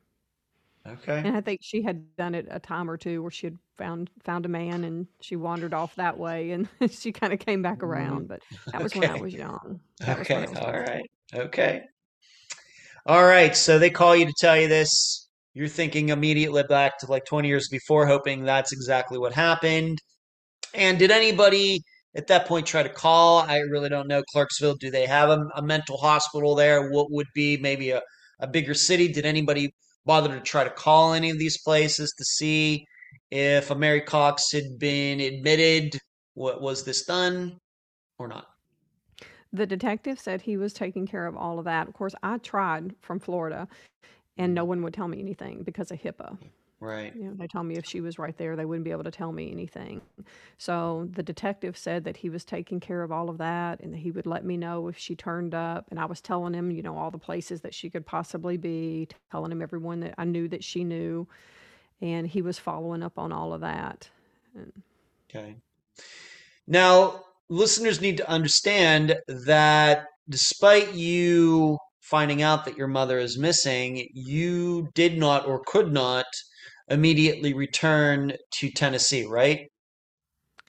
Okay. 0.87 1.23
and 1.23 1.35
I 1.35 1.41
think 1.41 1.59
she 1.63 1.81
had 1.81 2.15
done 2.15 2.35
it 2.35 2.47
a 2.49 2.59
time 2.59 2.89
or 2.89 2.97
two 2.97 3.21
where 3.21 3.31
she 3.31 3.47
had 3.47 3.57
found 3.77 4.09
found 4.23 4.45
a 4.45 4.49
man, 4.49 4.83
and 4.83 5.07
she 5.19 5.35
wandered 5.35 5.73
off 5.73 5.95
that 5.95 6.17
way, 6.17 6.51
and 6.51 6.67
she 6.91 7.11
kind 7.11 7.33
of 7.33 7.39
came 7.39 7.61
back 7.61 7.83
Mhm. 7.83 7.83
around. 7.83 8.27
But 8.27 8.43
that 8.71 8.83
was 8.83 8.95
when 8.95 9.07
I 9.07 9.15
Okay. 9.15 9.17
was 9.17 9.33
young. 9.33 9.79
That 10.05 10.19
was 10.19 10.31
when 10.31 10.43
Okay. 10.43 10.45
I 10.45 10.49
was 10.49 10.61
All 10.61 10.71
young. 10.71 10.73
right. 10.73 11.09
Okay. 11.33 11.83
All 13.05 13.23
right. 13.25 13.55
So 13.55 13.79
they 13.79 13.89
call 13.89 14.15
you 14.15 14.25
to 14.25 14.33
tell 14.37 14.57
you 14.57 14.67
this. 14.67 15.26
You're 15.57 15.67
thinking 15.67 16.09
immediately 16.09 16.61
back 16.61 16.99
to 16.99 17.07
like 17.07 17.25
20 17.25 17.47
years 17.47 17.67
before, 17.67 18.05
hoping 18.05 18.43
that's 18.43 18.71
exactly 18.71 19.17
what 19.17 19.33
happened. 19.33 19.97
And 20.75 20.99
did 20.99 21.09
anybody 21.09 21.81
at 22.15 22.27
that 22.27 22.45
point 22.45 22.67
try 22.67 22.83
to 22.83 22.89
call? 22.89 23.39
I 23.39 23.57
really 23.61 23.89
don't 23.89 24.07
know. 24.07 24.21
Clarksville, 24.31 24.75
do 24.75 24.91
they 24.91 25.07
have 25.07 25.31
a, 25.31 25.43
a 25.55 25.63
mental 25.63 25.97
hospital 25.97 26.53
there? 26.53 26.91
What 26.91 27.09
would 27.09 27.25
be 27.33 27.57
maybe 27.57 27.89
a, 27.89 28.03
a 28.39 28.45
bigger 28.45 28.75
city? 28.75 29.11
Did 29.11 29.25
anybody 29.25 29.71
bother 30.05 30.29
to 30.29 30.41
try 30.41 30.63
to 30.63 30.69
call 30.69 31.13
any 31.13 31.31
of 31.31 31.39
these 31.39 31.57
places 31.63 32.13
to 32.19 32.23
see 32.23 32.85
if 33.31 33.71
a 33.71 33.75
Mary 33.75 34.01
Cox 34.01 34.51
had 34.51 34.77
been 34.77 35.19
admitted? 35.19 35.97
What 36.35 36.61
was 36.61 36.83
this 36.83 37.03
done 37.03 37.57
or 38.19 38.27
not? 38.27 38.45
The 39.53 39.65
detective 39.65 40.19
said 40.19 40.43
he 40.43 40.55
was 40.55 40.71
taking 40.71 41.07
care 41.07 41.25
of 41.25 41.35
all 41.35 41.57
of 41.57 41.65
that. 41.65 41.87
Of 41.87 41.95
course, 41.95 42.13
I 42.21 42.37
tried 42.37 42.93
from 43.01 43.19
Florida, 43.19 43.67
and 44.37 44.53
no 44.53 44.65
one 44.65 44.81
would 44.83 44.93
tell 44.93 45.07
me 45.07 45.19
anything 45.19 45.63
because 45.63 45.91
of 45.91 45.99
HIPAA. 45.99 46.37
Right. 46.79 47.15
You 47.15 47.23
know, 47.23 47.33
they 47.33 47.47
told 47.47 47.65
me 47.65 47.75
if 47.75 47.85
she 47.87 48.01
was 48.01 48.19
right 48.19 48.37
there, 48.37 48.55
they 48.55 48.65
wouldn't 48.65 48.83
be 48.83 48.91
able 48.91 49.03
to 49.03 49.11
tell 49.11 49.31
me 49.31 49.51
anything. 49.51 50.01
So 50.59 51.09
the 51.11 51.23
detective 51.23 51.75
said 51.75 52.03
that 52.03 52.17
he 52.17 52.29
was 52.29 52.45
taking 52.45 52.79
care 52.79 53.01
of 53.01 53.11
all 53.11 53.31
of 53.31 53.39
that 53.39 53.79
and 53.79 53.93
that 53.93 53.97
he 53.97 54.11
would 54.11 54.27
let 54.27 54.45
me 54.45 54.57
know 54.57 54.87
if 54.87 54.95
she 54.95 55.15
turned 55.15 55.55
up. 55.55 55.87
And 55.89 55.99
I 55.99 56.05
was 56.05 56.21
telling 56.21 56.53
him, 56.53 56.69
you 56.69 56.83
know, 56.83 56.95
all 56.95 57.09
the 57.09 57.17
places 57.17 57.61
that 57.61 57.73
she 57.73 57.89
could 57.89 58.05
possibly 58.05 58.57
be, 58.57 59.07
telling 59.31 59.51
him 59.51 59.61
everyone 59.63 60.01
that 60.01 60.13
I 60.19 60.25
knew 60.25 60.47
that 60.49 60.63
she 60.63 60.83
knew. 60.83 61.27
And 61.99 62.27
he 62.27 62.43
was 62.43 62.59
following 62.59 63.01
up 63.01 63.17
on 63.17 63.31
all 63.31 63.53
of 63.53 63.61
that. 63.61 64.07
And 64.55 64.71
Okay. 65.29 65.55
Now, 66.67 67.23
listeners 67.49 68.01
need 68.01 68.17
to 68.17 68.29
understand 68.29 69.17
that 69.27 70.07
despite 70.29 70.93
you 70.93 71.77
finding 72.09 72.41
out 72.41 72.65
that 72.65 72.77
your 72.77 72.87
mother 72.87 73.19
is 73.19 73.37
missing, 73.37 74.07
you 74.13 74.89
did 74.93 75.17
not 75.17 75.45
or 75.47 75.61
could 75.65 75.91
not 75.91 76.25
immediately 76.89 77.53
return 77.53 78.33
to 78.51 78.71
Tennessee, 78.71 79.25
right? 79.25 79.67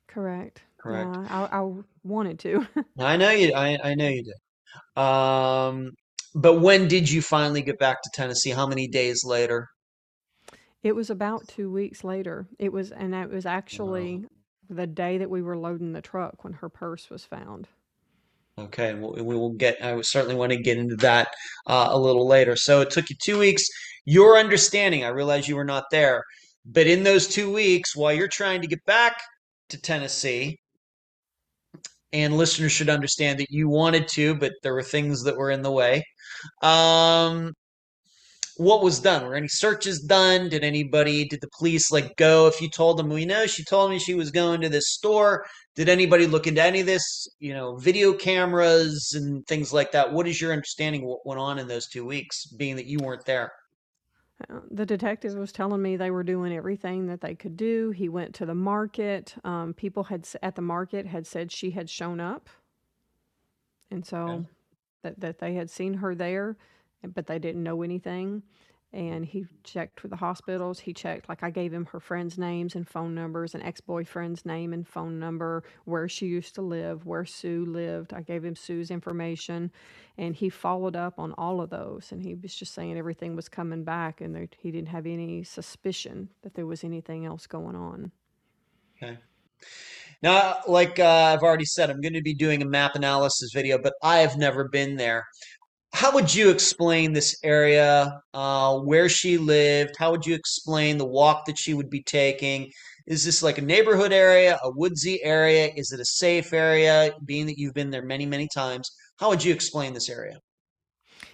correct. 0.06 0.62
Correct. 0.78 1.18
Yeah, 1.18 1.26
I, 1.28 1.60
I 1.60 1.72
wanted 2.02 2.38
to. 2.40 2.66
I 2.98 3.16
know 3.16 3.30
you. 3.30 3.52
I, 3.54 3.78
I 3.82 3.94
know 3.94 4.08
you 4.08 4.24
did. 4.24 5.02
Um, 5.02 5.92
but 6.34 6.60
when 6.60 6.88
did 6.88 7.10
you 7.10 7.22
finally 7.22 7.62
get 7.62 7.78
back 7.78 8.02
to 8.02 8.10
Tennessee? 8.14 8.50
How 8.50 8.66
many 8.66 8.88
days 8.88 9.24
later? 9.24 9.68
It 10.82 10.96
was 10.96 11.08
about 11.08 11.46
two 11.46 11.70
weeks 11.70 12.02
later. 12.02 12.48
It 12.58 12.72
was, 12.72 12.90
and 12.90 13.12
that 13.12 13.30
was 13.30 13.46
Wow. 13.70 14.20
actually 14.20 14.26
the 14.68 14.86
day 14.88 15.16
that 15.18 15.30
we 15.30 15.40
were 15.40 15.56
loading 15.56 15.92
the 15.92 16.02
truck 16.02 16.42
when 16.42 16.54
her 16.54 16.68
purse 16.68 17.10
was 17.10 17.24
found. 17.24 17.68
Okay, 18.58 18.90
and 18.90 19.00
we'll, 19.00 19.50
get. 19.50 19.82
I 19.84 20.00
certainly 20.00 20.34
want 20.34 20.50
to 20.50 20.60
get 20.60 20.78
into 20.78 20.96
that 20.96 21.28
uh, 21.68 21.88
a 21.90 21.98
little 21.98 22.26
later. 22.26 22.56
So 22.56 22.80
it 22.80 22.90
took 22.90 23.08
you 23.08 23.16
two 23.22 23.38
weeks. 23.38 23.64
Your 24.04 24.36
understanding, 24.36 25.04
I 25.04 25.08
realize 25.08 25.46
you 25.46 25.54
were 25.54 25.64
not 25.64 25.84
there, 25.92 26.24
but 26.64 26.86
in 26.88 27.04
those 27.04 27.28
two 27.28 27.52
weeks, 27.52 27.94
while 27.94 28.12
you're 28.12 28.26
trying 28.26 28.62
to 28.62 28.66
get 28.66 28.84
back 28.84 29.20
to 29.68 29.80
Tennessee, 29.80 30.58
and 32.12 32.36
listeners 32.36 32.72
should 32.72 32.88
understand 32.88 33.38
that 33.38 33.50
you 33.50 33.68
wanted 33.68 34.08
to, 34.08 34.34
but 34.34 34.52
there 34.62 34.74
were 34.74 34.82
things 34.82 35.22
that 35.24 35.36
were 35.36 35.50
in 35.50 35.62
the 35.62 35.70
way. 35.70 36.02
Um, 36.62 37.52
what 38.58 38.82
was 38.82 39.00
done? 39.00 39.24
Were 39.24 39.34
any 39.34 39.48
searches 39.48 40.00
done? 40.00 40.48
Did 40.48 40.64
anybody, 40.64 41.24
did 41.24 41.40
the 41.40 41.48
police 41.58 41.90
like 41.90 42.16
go? 42.16 42.46
If 42.48 42.60
you 42.60 42.68
told 42.68 42.98
them, 42.98 43.08
we 43.08 43.24
know 43.24 43.46
she 43.46 43.64
told 43.64 43.90
me 43.90 43.98
she 43.98 44.14
was 44.14 44.30
going 44.30 44.60
to 44.60 44.68
this 44.68 44.90
store. 44.90 45.46
Did 45.76 45.88
anybody 45.88 46.26
look 46.26 46.46
into 46.46 46.62
any 46.62 46.80
of 46.80 46.86
this? 46.86 47.28
You 47.38 47.54
know, 47.54 47.76
video 47.76 48.12
cameras 48.12 49.12
and 49.14 49.46
things 49.46 49.72
like 49.72 49.92
that. 49.92 50.12
What 50.12 50.26
is 50.28 50.40
your 50.40 50.52
understanding 50.52 51.02
of 51.02 51.08
what 51.08 51.26
went 51.26 51.40
on 51.40 51.58
in 51.58 51.68
those 51.68 51.86
two 51.88 52.04
weeks, 52.04 52.46
being 52.46 52.76
that 52.76 52.86
you 52.86 52.98
weren't 52.98 53.24
there? 53.24 53.52
Uh, 54.48 54.60
The 54.70 54.86
detective 54.86 55.34
was 55.34 55.52
telling 55.52 55.82
me 55.82 55.96
they 55.96 56.10
were 56.10 56.22
doing 56.22 56.52
everything 56.52 57.06
that 57.06 57.20
they 57.20 57.34
could 57.34 57.56
do. 57.56 57.90
He 57.90 58.08
went 58.08 58.34
to 58.36 58.46
the 58.46 58.54
market. 58.54 59.34
Um, 59.44 59.74
people 59.74 60.04
had 60.04 60.28
at 60.42 60.54
the 60.54 60.62
market 60.62 61.06
had 61.06 61.26
said 61.26 61.52
she 61.52 61.70
had 61.70 61.90
shown 61.90 62.20
up, 62.20 62.48
and 63.90 64.04
Okay. 64.26 64.40
so 64.40 64.44
that 65.02 65.20
that 65.20 65.38
they 65.38 65.54
had 65.54 65.70
seen 65.70 65.94
her 65.94 66.14
there, 66.14 66.56
but 67.02 67.26
they 67.26 67.38
didn't 67.38 67.62
know 67.62 67.82
anything. 67.82 68.42
and 68.92 69.24
he 69.24 69.44
checked 69.64 70.02
with 70.02 70.10
the 70.10 70.16
hospitals. 70.16 70.78
He 70.78 70.94
checked, 70.94 71.28
like, 71.28 71.42
I 71.42 71.50
gave 71.50 71.72
him 71.74 71.84
her 71.86 72.00
friends' 72.00 72.38
names 72.38 72.74
and 72.74 72.88
phone 72.88 73.14
numbers, 73.14 73.54
an 73.54 73.60
ex 73.62 73.82
boyfriend's 73.82 74.46
name 74.46 74.72
and 74.72 74.88
phone 74.88 75.18
number, 75.18 75.62
where 75.84 76.08
she 76.08 76.26
used 76.26 76.54
to 76.54 76.62
live, 76.62 77.04
where 77.04 77.26
Sue 77.26 77.66
lived. 77.66 78.14
I 78.14 78.22
gave 78.22 78.44
him 78.44 78.56
Sue's 78.56 78.90
information, 78.90 79.70
and 80.16 80.34
he 80.34 80.48
followed 80.48 80.96
up 80.96 81.18
on 81.18 81.34
all 81.36 81.60
of 81.60 81.68
those. 81.68 82.12
And 82.12 82.22
he 82.22 82.34
was 82.34 82.54
just 82.54 82.72
saying 82.72 82.96
everything 82.96 83.36
was 83.36 83.48
coming 83.48 83.84
back, 83.84 84.22
and 84.22 84.34
there, 84.34 84.48
he 84.58 84.70
didn't 84.70 84.88
have 84.88 85.06
any 85.06 85.44
suspicion 85.44 86.30
that 86.42 86.54
there 86.54 86.66
was 86.66 86.82
anything 86.82 87.26
else 87.26 87.46
going 87.46 87.76
on. 87.76 88.10
Okay. 89.02 89.18
Now, 90.22 90.60
like 90.66 90.98
uh, 90.98 91.04
I've 91.34 91.42
already 91.42 91.64
said, 91.64 91.90
I'm 91.90 92.00
going 92.00 92.14
to 92.14 92.22
be 92.22 92.34
doing 92.34 92.62
a 92.62 92.66
map 92.66 92.96
analysis 92.96 93.52
video, 93.52 93.78
but 93.78 93.94
I 94.02 94.18
have 94.18 94.36
never 94.36 94.68
been 94.68 94.96
there. 94.96 95.26
How 95.92 96.12
would 96.12 96.32
you 96.32 96.50
explain 96.50 97.12
this 97.12 97.38
area, 97.42 98.20
uh, 98.34 98.78
where 98.78 99.08
she 99.08 99.36
lived? 99.38 99.96
How 99.98 100.10
would 100.10 100.24
you 100.24 100.34
explain 100.34 100.96
the 100.98 101.06
walk 101.06 101.44
that 101.46 101.58
she 101.58 101.74
would 101.74 101.90
be 101.90 102.02
taking? 102.02 102.70
Is 103.06 103.24
this 103.24 103.42
like 103.42 103.58
a 103.58 103.62
neighborhood 103.62 104.12
area, 104.12 104.58
a 104.62 104.70
woodsy 104.70 105.22
area? 105.24 105.70
Is 105.74 105.92
it 105.92 106.00
a 106.00 106.04
safe 106.04 106.52
area, 106.52 107.12
being 107.24 107.46
that 107.46 107.58
you've 107.58 107.74
been 107.74 107.90
there 107.90 108.04
many, 108.04 108.26
many 108.26 108.48
times? 108.54 108.90
How 109.18 109.28
would 109.30 109.42
you 109.42 109.52
explain 109.52 109.94
this 109.94 110.08
area? 110.08 110.38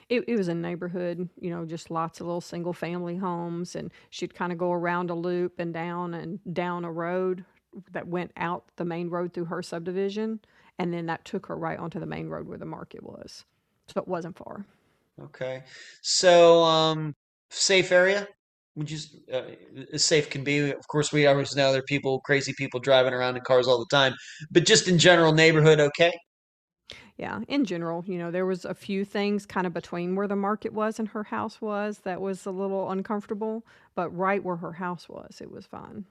It, 0.08 0.24
it 0.28 0.36
was 0.36 0.48
a 0.48 0.54
neighborhood, 0.54 1.28
you 1.40 1.50
know, 1.50 1.64
just 1.64 1.90
lots 1.90 2.20
of 2.20 2.26
little 2.26 2.40
single 2.40 2.72
family 2.72 3.16
homes, 3.16 3.74
and 3.74 3.90
she'd 4.10 4.34
kind 4.34 4.52
of 4.52 4.58
go 4.58 4.72
around 4.72 5.10
a 5.10 5.14
loop 5.14 5.58
and 5.58 5.74
down 5.74 6.14
and 6.14 6.38
down 6.54 6.84
a 6.84 6.92
road 6.92 7.44
that 7.92 8.06
went 8.06 8.30
out 8.36 8.64
the 8.76 8.84
main 8.84 9.10
road 9.10 9.32
through 9.32 9.46
her 9.46 9.62
subdivision, 9.62 10.40
and 10.78 10.92
then 10.92 11.06
that 11.06 11.24
took 11.24 11.46
her 11.46 11.56
right 11.56 11.78
onto 11.78 11.98
the 11.98 12.06
main 12.06 12.28
road 12.28 12.46
where 12.46 12.58
the 12.58 12.64
market 12.64 13.02
was. 13.02 13.44
So 13.88 14.00
it 14.00 14.08
wasn't 14.08 14.36
far. 14.36 14.66
Okay. 15.20 15.62
So, 16.02 16.62
um, 16.64 17.14
safe 17.50 17.92
area? 17.92 18.26
Would 18.76 18.90
you, 18.90 18.98
uh, 19.32 19.42
as 19.92 20.04
safe 20.04 20.28
can 20.30 20.42
be? 20.42 20.70
Of 20.70 20.86
course, 20.88 21.12
we 21.12 21.26
always 21.26 21.54
know 21.54 21.70
there 21.70 21.80
are 21.80 21.84
people, 21.84 22.20
crazy 22.20 22.52
people 22.58 22.80
driving 22.80 23.12
around 23.14 23.36
in 23.36 23.42
cars 23.42 23.68
all 23.68 23.78
the 23.78 23.86
time, 23.96 24.14
but 24.50 24.66
just 24.66 24.88
in 24.88 24.98
general, 24.98 25.32
neighborhood, 25.32 25.78
okay? 25.78 26.12
Yeah, 27.16 27.40
in 27.48 27.64
general, 27.64 28.04
you 28.06 28.18
know, 28.18 28.30
there 28.30 28.46
was 28.46 28.64
a 28.64 28.74
few 28.74 29.04
things 29.04 29.46
kind 29.46 29.66
of 29.66 29.72
between 29.72 30.16
where 30.16 30.26
the 30.28 30.36
market 30.36 30.72
was 30.72 30.98
and 30.98 31.08
her 31.08 31.24
house 31.24 31.60
was 31.60 32.00
that 32.00 32.20
was 32.20 32.44
a 32.46 32.50
little 32.50 32.90
uncomfortable, 32.90 33.64
but 33.94 34.10
right 34.10 34.42
where 34.42 34.56
her 34.56 34.72
house 34.72 35.08
was, 35.08 35.40
it 35.40 35.50
was 35.50 35.66
fine. 35.66 36.06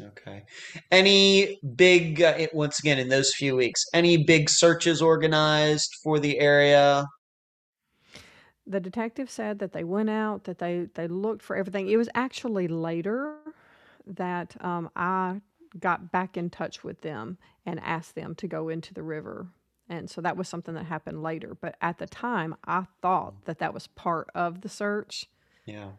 Okay. 0.00 0.44
Any 0.90 1.60
big, 1.76 2.20
uh, 2.20 2.34
it- 2.36 2.54
once 2.54 2.80
again, 2.80 2.98
in 2.98 3.08
those 3.08 3.32
few 3.34 3.54
weeks, 3.56 3.84
any 3.94 4.16
big 4.24 4.50
searches 4.50 5.00
organized 5.00 5.94
for 6.02 6.18
the 6.18 6.38
area? 6.40 7.04
The 8.66 8.80
detective 8.80 9.30
said 9.30 9.58
that 9.58 9.72
they 9.72 9.84
went 9.84 10.08
out, 10.10 10.44
that 10.44 10.58
they 10.58 10.88
they 10.94 11.06
looked 11.08 11.42
for 11.42 11.54
everything. 11.56 11.88
It 11.88 11.96
was 11.98 12.08
actually 12.14 12.66
later 12.68 13.36
that 14.06 14.56
um, 14.64 14.90
I 14.96 15.40
got 15.78 16.10
back 16.12 16.36
in 16.36 16.50
touch 16.50 16.82
with 16.84 17.00
them 17.02 17.36
and 17.66 17.80
asked 17.80 18.14
them 18.14 18.34
to 18.36 18.46
go 18.48 18.68
into 18.68 18.94
the 18.94 19.02
river. 19.02 19.48
And 19.88 20.08
so 20.10 20.20
that 20.22 20.36
was 20.36 20.48
something 20.48 20.74
that 20.74 20.84
happened 20.86 21.22
later. 21.22 21.54
But 21.54 21.76
at 21.82 21.98
the 21.98 22.06
time, 22.06 22.54
I 22.64 22.86
thought 23.02 23.44
that 23.44 23.58
that 23.58 23.74
was 23.74 23.86
part 23.88 24.30
of 24.34 24.62
the 24.62 24.68
search, 24.70 25.26
Yeah, 25.66 25.92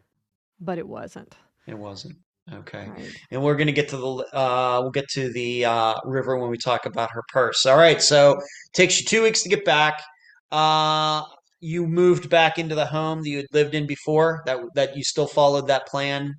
but 0.60 0.78
it 0.78 0.86
wasn't. 0.88 1.36
it 1.66 1.74
wasn't. 1.78 2.16
Okay. 2.52 2.88
Right. 2.88 3.16
And 3.30 3.42
we're 3.42 3.56
going 3.56 3.66
to 3.66 3.72
get 3.72 3.88
to 3.88 3.96
the, 3.96 4.36
uh, 4.36 4.78
we'll 4.80 4.92
get 4.92 5.08
to 5.10 5.32
the 5.32 5.64
uh, 5.64 5.94
river 6.04 6.38
when 6.38 6.50
we 6.50 6.58
talk 6.58 6.86
about 6.86 7.10
her 7.12 7.22
purse. 7.32 7.66
All 7.66 7.76
right. 7.76 8.00
So 8.00 8.40
takes 8.72 9.00
you 9.00 9.06
two 9.06 9.22
weeks 9.22 9.42
to 9.42 9.48
get 9.48 9.64
back. 9.64 10.00
Uh, 10.52 11.22
you 11.60 11.86
moved 11.86 12.30
back 12.30 12.58
into 12.58 12.74
the 12.74 12.86
home 12.86 13.22
that 13.22 13.28
you 13.28 13.38
had 13.38 13.46
lived 13.52 13.74
in 13.74 13.86
before, 13.86 14.42
that 14.46 14.58
that 14.74 14.96
you 14.96 15.02
still 15.02 15.26
followed 15.26 15.66
that 15.66 15.86
plan. 15.88 16.34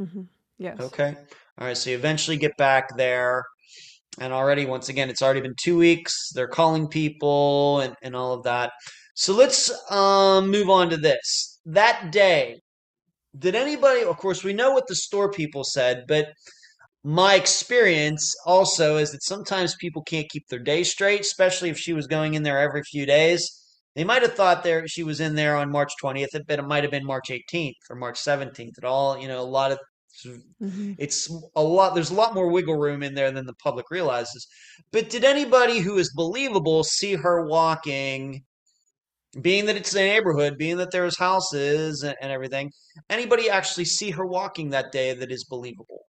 Mm-hmm. 0.00 0.22
Yes. 0.58 0.78
Okay. 0.78 1.14
All 1.58 1.66
right. 1.66 1.76
So 1.76 1.90
you 1.90 1.96
eventually 1.96 2.36
get 2.36 2.56
back 2.58 2.96
there. 2.96 3.44
And 4.18 4.32
already, 4.32 4.66
once 4.66 4.88
again, 4.88 5.08
it's 5.08 5.22
already 5.22 5.40
been 5.40 5.54
two 5.62 5.78
weeks. 5.78 6.32
They're 6.34 6.48
calling 6.48 6.88
people 6.88 7.80
and, 7.80 7.94
and 8.02 8.14
all 8.14 8.34
of 8.34 8.42
that. 8.42 8.72
So 9.14 9.32
let's 9.34 9.72
um, 9.90 10.50
move 10.50 10.68
on 10.68 10.90
to 10.90 10.96
this. 10.96 11.60
That 11.64 12.10
day, 12.10 12.60
did 13.38 13.54
anybody, 13.54 14.02
of 14.02 14.16
course, 14.16 14.44
we 14.44 14.52
know 14.52 14.72
what 14.72 14.86
the 14.86 14.94
store 14.94 15.30
people 15.30 15.64
said, 15.64 16.04
but 16.08 16.28
my 17.04 17.34
experience 17.34 18.34
also 18.44 18.96
is 18.98 19.12
that 19.12 19.22
sometimes 19.22 19.74
people 19.76 20.02
can't 20.02 20.28
keep 20.28 20.46
their 20.48 20.58
day 20.58 20.82
straight, 20.82 21.20
especially 21.20 21.70
if 21.70 21.78
she 21.78 21.92
was 21.92 22.06
going 22.06 22.34
in 22.34 22.42
there 22.42 22.58
every 22.58 22.82
few 22.82 23.06
days. 23.06 23.48
They 23.96 24.04
might 24.04 24.22
have 24.22 24.34
thought 24.34 24.62
there 24.62 24.86
she 24.86 25.02
was 25.02 25.20
in 25.20 25.34
there 25.34 25.56
on 25.56 25.70
March 25.70 25.92
20th, 26.02 26.28
but 26.46 26.58
it 26.58 26.62
might 26.66 26.84
have 26.84 26.90
been 26.90 27.06
March 27.06 27.30
18th 27.30 27.74
or 27.88 27.96
March 27.96 28.18
17th. 28.18 28.78
at 28.78 28.84
all, 28.84 29.18
you 29.18 29.28
know, 29.28 29.40
a 29.40 29.42
lot 29.42 29.72
of 29.72 29.78
hmm 30.60 30.92
it's 30.98 31.30
a 31.56 31.62
lot 31.62 31.94
there's 31.94 32.10
a 32.10 32.14
lot 32.14 32.34
more 32.34 32.50
wiggle 32.50 32.76
room 32.76 33.02
in 33.02 33.14
there 33.14 33.30
than 33.30 33.46
the 33.46 33.54
public 33.54 33.90
realizes. 33.90 34.46
But 34.92 35.08
did 35.10 35.24
anybody 35.24 35.78
who 35.78 35.98
is 35.98 36.12
believable 36.14 36.84
see 36.84 37.14
her 37.14 37.46
walking, 37.46 38.42
being 39.40 39.66
that 39.66 39.76
it's 39.76 39.94
a 39.94 39.98
neighborhood, 39.98 40.56
being 40.58 40.76
that 40.78 40.92
there's 40.92 41.18
houses 41.18 42.02
and, 42.02 42.16
and 42.22 42.32
everything, 42.32 42.72
anybody 43.10 43.50
actually 43.50 43.84
see 43.84 44.10
her 44.12 44.26
walking 44.26 44.70
that 44.70 44.92
day 44.92 45.12
that 45.14 45.30
is 45.32 45.44
believable? 45.44 46.06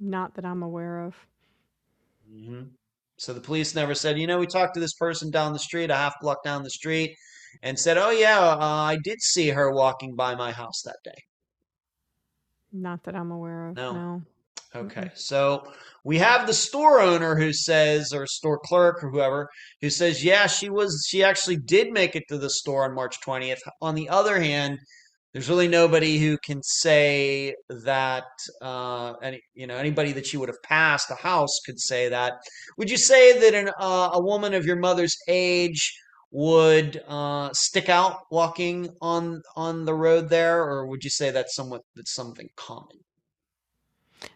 Not 0.00 0.34
that 0.34 0.44
I'm 0.44 0.62
aware 0.62 0.98
of. 1.00 1.14
hmm 2.28 2.62
So 3.16 3.32
the 3.32 3.40
police 3.40 3.74
never 3.74 3.94
said, 3.94 4.18
you 4.18 4.26
know, 4.26 4.38
we 4.40 4.46
talked 4.46 4.74
to 4.74 4.80
this 4.80 4.94
person 4.94 5.30
down 5.30 5.52
the 5.52 5.58
street, 5.58 5.90
a 5.90 5.94
half 5.96 6.14
block 6.20 6.42
down 6.44 6.62
the 6.64 6.70
street, 6.70 7.16
and 7.62 7.78
said, 7.78 7.96
oh 7.98 8.10
yeah, 8.10 8.40
uh, 8.40 8.58
I 8.60 8.96
did 9.02 9.20
see 9.22 9.50
her 9.50 9.70
walking 9.72 10.16
by 10.16 10.34
my 10.34 10.52
house 10.52 10.82
that 10.84 10.98
day. 11.04 11.22
Not 12.72 13.04
that 13.04 13.14
I'm 13.14 13.30
aware 13.30 13.68
of. 13.68 13.76
No. 13.76 13.88
No. 13.88 14.22
Okay, 14.74 15.10
Mm-mm. 15.10 15.10
so 15.14 15.72
we 16.04 16.18
have 16.18 16.46
the 16.46 16.54
store 16.54 17.00
owner 17.00 17.36
who 17.36 17.52
says, 17.52 18.12
or 18.12 18.26
store 18.26 18.58
clerk 18.64 19.02
or 19.04 19.10
whoever, 19.10 19.48
who 19.80 19.90
says, 19.90 20.24
yeah, 20.24 20.46
she 20.46 20.68
was, 20.68 21.06
she 21.08 21.22
actually 21.22 21.56
did 21.56 21.92
make 21.92 22.16
it 22.16 22.24
to 22.28 22.38
the 22.38 22.50
store 22.50 22.84
on 22.84 22.94
March 22.94 23.20
20th. 23.20 23.60
On 23.80 23.94
the 23.94 24.08
other 24.08 24.40
hand, 24.40 24.78
there's 25.32 25.48
really 25.48 25.68
nobody 25.68 26.18
who 26.18 26.36
can 26.44 26.62
say 26.62 27.54
that, 27.70 28.24
uh, 28.60 29.14
any, 29.22 29.40
you 29.54 29.66
know, 29.66 29.76
anybody 29.76 30.12
that 30.12 30.26
she 30.26 30.36
would 30.36 30.48
have 30.48 30.62
passed 30.62 31.10
a 31.10 31.14
house 31.14 31.60
could 31.64 31.80
say 31.80 32.08
that. 32.08 32.34
Would 32.76 32.90
you 32.90 32.98
say 32.98 33.38
that 33.38 33.54
an, 33.54 33.70
uh, 33.80 34.10
a 34.12 34.22
woman 34.22 34.54
of 34.54 34.66
your 34.66 34.76
mother's 34.76 35.16
age 35.28 35.94
would 36.32 37.00
uh, 37.06 37.50
stick 37.52 37.88
out 37.88 38.20
walking 38.30 38.88
on 39.00 39.42
on 39.54 39.84
the 39.84 39.94
road 39.94 40.30
there, 40.30 40.62
or 40.62 40.86
would 40.86 41.04
you 41.04 41.10
say 41.10 41.30
that's 41.30 41.54
somewhat 41.54 41.82
that's 41.94 42.14
something 42.14 42.48
common? 42.56 42.98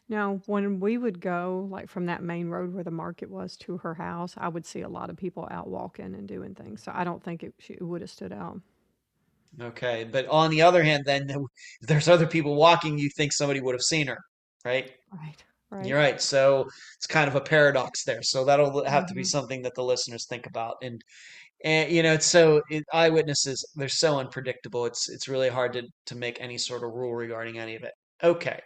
Now, 0.09 0.41
when 0.47 0.81
we 0.81 0.99
would 0.99 1.21
go, 1.21 1.67
like 1.71 1.89
from 1.89 2.07
that 2.07 2.23
main 2.23 2.49
road 2.49 2.75
where 2.75 2.85
the 2.85 2.91
market 2.91 3.31
was 3.31 3.57
to 3.59 3.79
her 3.79 3.95
house, 3.95 4.35
I 4.37 4.49
would 4.49 4.67
see 4.67 4.81
a 4.83 4.89
lot 4.89 5.11
of 5.11 5.17
people 5.17 5.49
out 5.51 5.69
walking 5.69 6.15
and 6.15 6.27
doing 6.29 6.55
things. 6.55 6.83
So 6.83 6.93
I 6.95 7.05
don't 7.05 7.23
think 7.23 7.43
it, 7.43 7.55
she, 7.59 7.75
it 7.75 7.83
would 7.83 8.01
have 8.03 8.11
stood 8.11 8.33
out. 8.33 8.61
Okay, 9.61 10.05
but 10.05 10.27
on 10.29 10.51
the 10.51 10.63
other 10.63 10.83
hand, 10.83 11.05
then 11.07 11.29
if 11.81 11.89
there's 11.89 12.09
other 12.09 12.27
people 12.27 12.57
walking, 12.57 12.99
you 12.99 13.09
think 13.17 13.33
somebody 13.33 13.61
would 13.61 13.75
have 13.75 13.83
seen 13.83 14.07
her, 14.09 14.19
right? 14.65 14.93
Right. 15.13 15.45
You're 15.81 15.99
Right. 15.99 15.99
right. 15.99 16.21
So 16.23 16.67
it's 16.99 17.07
kind 17.09 17.29
of 17.29 17.37
a 17.37 17.41
paradox 17.43 18.05
there. 18.05 18.23
So 18.23 18.45
that'll 18.45 18.85
have 18.87 19.07
to 19.07 19.15
be 19.15 19.25
hmm 19.25 19.27
something 19.27 19.63
that 19.63 19.75
the 19.75 19.85
listeners 19.85 20.27
think 20.29 20.47
about. 20.47 20.77
And 20.83 21.03
and 21.65 21.93
you 21.93 22.03
know, 22.03 22.15
it's 22.15 22.27
so 22.27 22.63
it, 22.71 22.85
eyewitnesses 22.93 23.65
they're 23.77 23.89
so 23.89 24.19
unpredictable. 24.19 24.87
It's 24.87 25.09
it's 25.11 25.29
really 25.29 25.51
hard 25.51 25.75
to 25.75 25.85
to 26.07 26.17
make 26.17 26.41
any 26.41 26.59
sort 26.59 26.85
of 26.85 26.93
rule 26.93 27.15
regarding 27.15 27.59
any 27.59 27.77
of 27.77 27.85
it. 27.85 27.93
Okay, 28.23 28.61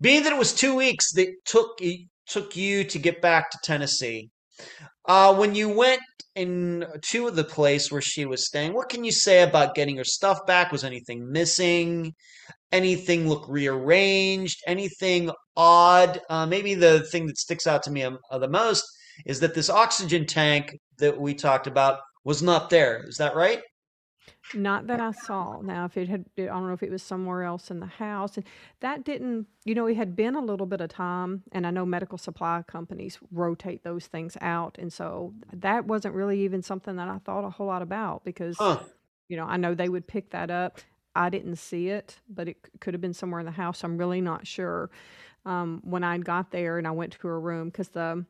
being 0.00 0.22
that 0.24 0.32
it 0.32 0.38
was 0.38 0.54
two 0.54 0.74
weeks 0.74 1.12
that 1.12 1.28
took 1.44 1.78
y- 1.80 2.06
took 2.26 2.56
you 2.56 2.84
to 2.84 2.98
get 2.98 3.20
back 3.20 3.50
to 3.50 3.58
Tennessee, 3.62 4.30
uh, 5.06 5.34
when 5.34 5.54
you 5.54 5.68
went 5.68 6.00
in 6.34 6.84
to 7.10 7.30
the 7.30 7.44
place 7.44 7.92
where 7.92 8.00
she 8.00 8.24
was 8.24 8.46
staying, 8.46 8.72
what 8.72 8.88
can 8.88 9.04
you 9.04 9.12
say 9.12 9.42
about 9.42 9.74
getting 9.74 9.96
her 9.96 10.04
stuff 10.04 10.38
back? 10.46 10.72
Was 10.72 10.84
anything 10.84 11.30
missing? 11.30 12.12
Anything 12.72 13.28
look 13.28 13.46
rearranged? 13.48 14.58
Anything 14.66 15.30
odd? 15.56 16.20
Uh, 16.28 16.46
maybe 16.46 16.74
the 16.74 17.00
thing 17.12 17.26
that 17.26 17.38
sticks 17.38 17.66
out 17.66 17.82
to 17.84 17.90
me 17.90 18.02
um, 18.02 18.18
uh, 18.30 18.38
the 18.38 18.48
most 18.48 18.84
is 19.26 19.40
that 19.40 19.54
this 19.54 19.70
oxygen 19.70 20.26
tank 20.26 20.76
that 20.98 21.20
we 21.20 21.34
talked 21.34 21.66
about 21.66 22.00
was 22.24 22.42
not 22.42 22.70
there. 22.70 23.04
Is 23.06 23.16
that 23.18 23.36
right? 23.36 23.60
Not 24.54 24.86
that 24.86 25.00
I 25.00 25.12
saw. 25.12 25.60
Now, 25.62 25.84
if 25.84 25.96
it 25.96 26.08
had, 26.08 26.26
I 26.38 26.42
don't 26.44 26.66
know 26.68 26.72
if 26.74 26.82
it 26.82 26.90
was 26.90 27.02
somewhere 27.02 27.42
else 27.42 27.70
in 27.70 27.80
the 27.80 27.86
house. 27.86 28.36
And 28.36 28.46
that 28.80 29.04
didn't, 29.04 29.46
you 29.64 29.74
know, 29.74 29.86
it 29.86 29.96
had 29.96 30.16
been 30.16 30.34
a 30.36 30.40
little 30.40 30.66
bit 30.66 30.80
of 30.80 30.90
time. 30.90 31.42
And 31.52 31.66
I 31.66 31.70
know 31.70 31.84
medical 31.84 32.18
supply 32.18 32.62
companies 32.66 33.18
rotate 33.32 33.82
those 33.84 34.06
things 34.06 34.36
out. 34.40 34.76
And 34.78 34.92
so 34.92 35.34
that 35.52 35.86
wasn't 35.86 36.14
really 36.14 36.40
even 36.40 36.62
something 36.62 36.96
that 36.96 37.08
I 37.08 37.18
thought 37.18 37.44
a 37.44 37.50
whole 37.50 37.66
lot 37.66 37.82
about 37.82 38.24
because, 38.24 38.56
Huh. 38.58 38.78
you 39.28 39.36
know, 39.36 39.44
I 39.46 39.56
know 39.56 39.74
they 39.74 39.88
would 39.88 40.06
pick 40.06 40.30
that 40.30 40.50
up. 40.50 40.80
I 41.16 41.30
didn't 41.30 41.56
see 41.56 41.88
it, 41.88 42.20
but 42.28 42.48
it 42.48 42.58
c- 42.64 42.72
could 42.80 42.94
have 42.94 43.00
been 43.00 43.14
somewhere 43.14 43.40
in 43.40 43.46
the 43.46 43.52
house. 43.52 43.84
I'm 43.84 43.98
really 43.98 44.20
not 44.20 44.46
sure. 44.46 44.90
Um, 45.46 45.80
when 45.84 46.04
I 46.04 46.18
got 46.18 46.50
there 46.52 46.78
and 46.78 46.86
I 46.86 46.90
went 46.92 47.12
to 47.14 47.28
her 47.28 47.40
room, 47.40 47.68
because 47.68 47.88
the 47.90 48.24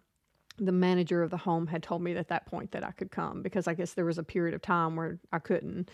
the 0.59 0.73
manager 0.73 1.23
of 1.23 1.31
the 1.31 1.37
home 1.37 1.67
had 1.67 1.83
told 1.83 2.03
me 2.03 2.15
at 2.15 2.29
that 2.29 2.47
point 2.47 2.71
that 2.73 2.85
I 2.85 2.93
could 2.93 3.11
come 3.11 3.43
because 3.43 3.67
I 3.67 3.75
guess 3.75 3.95
there 3.95 4.05
was 4.05 4.19
a 4.19 4.23
period 4.23 4.55
of 4.55 4.63
time 4.63 4.95
where 4.95 5.19
I 5.33 5.39
couldn't. 5.39 5.91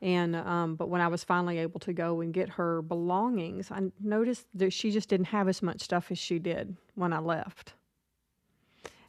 And 0.00 0.36
um, 0.36 0.76
but 0.76 0.88
when 0.88 1.00
I 1.00 1.08
was 1.08 1.24
finally 1.24 1.58
able 1.58 1.80
to 1.80 1.92
go 1.92 2.20
and 2.20 2.32
get 2.32 2.50
her 2.50 2.82
belongings, 2.82 3.70
I 3.70 3.90
noticed 4.00 4.46
that 4.54 4.72
she 4.72 4.90
just 4.90 5.08
didn't 5.08 5.26
have 5.26 5.48
as 5.48 5.62
much 5.62 5.80
stuff 5.80 6.10
as 6.10 6.18
she 6.18 6.38
did 6.38 6.76
when 6.94 7.12
I 7.12 7.18
left. 7.18 7.74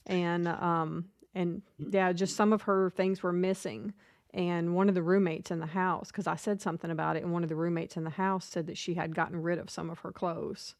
And 0.07 0.47
um, 0.47 1.05
and 1.35 1.61
yeah, 1.77 2.11
just 2.13 2.35
some 2.35 2.53
of 2.53 2.63
her 2.63 2.89
things 2.91 3.21
were 3.21 3.33
missing. 3.33 3.93
And 4.33 4.75
one 4.75 4.89
of 4.89 4.95
the 4.95 5.03
roommates 5.03 5.49
in 5.49 5.59
the 5.59 5.65
house, 5.65 6.07
because 6.07 6.27
I 6.27 6.35
said 6.35 6.61
something 6.61 6.91
about 6.91 7.15
it, 7.15 7.23
and 7.23 7.31
one 7.31 7.43
of 7.43 7.49
the 7.49 7.55
roommates 7.55 7.95
in 7.95 8.03
the 8.03 8.09
house 8.09 8.45
said 8.45 8.67
that 8.67 8.77
she 8.77 8.95
had 8.95 9.15
gotten 9.15 9.41
rid 9.41 9.59
of 9.59 9.69
some 9.69 9.89
of 9.89 9.99
her 9.99 10.11
clothes, 10.11 10.75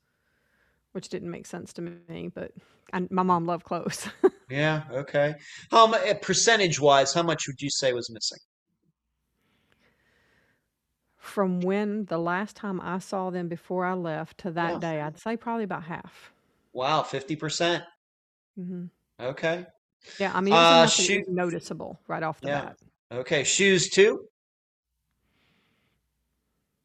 which 0.95 1.09
didn't 1.09 1.29
make 1.29 1.45
sense 1.45 1.73
to 1.73 1.81
me. 1.81 2.31
But 2.33 2.51
I, 2.93 3.07
my 3.11 3.23
mom 3.23 3.45
loved 3.45 3.65
clothes. 3.65 4.07
Yeah, 4.49 4.83
okay. 4.91 5.35
How 5.71 5.87
mu- 5.87 6.13
percentage 6.21 6.79
wise, 6.79 7.13
how 7.13 7.23
much 7.23 7.47
would 7.47 7.61
you 7.61 7.69
say 7.69 7.93
was 7.93 8.09
missing? 8.11 8.39
From 11.17 11.59
when 11.59 12.05
the 12.05 12.17
last 12.17 12.55
time 12.55 12.79
I 12.79 12.99
saw 12.99 13.29
them 13.29 13.49
before 13.49 13.83
I 13.83 13.93
left 13.95 14.37
to 14.39 14.51
that 14.51 14.79
day, 14.79 15.01
I'd 15.01 15.19
say 15.19 15.35
probably 15.35 15.65
about 15.65 15.83
half. 15.83 16.31
Wow, 16.73 17.01
50%. 17.03 17.83
Mm-hmm. 18.59 18.85
Okay. 19.19 19.65
Yeah, 20.17 20.31
I 20.33 20.41
mean, 20.41 20.55
it 20.55 20.59
was 20.59 20.69
Uh, 20.71 20.85
shoe, 20.87 21.23
noticeable 21.27 21.99
right 22.07 22.23
off 22.23 22.41
the 22.41 22.47
yeah. 22.47 22.61
bat. 22.61 22.77
Okay, 23.11 23.43
shoes 23.43 23.89
too? 23.89 24.27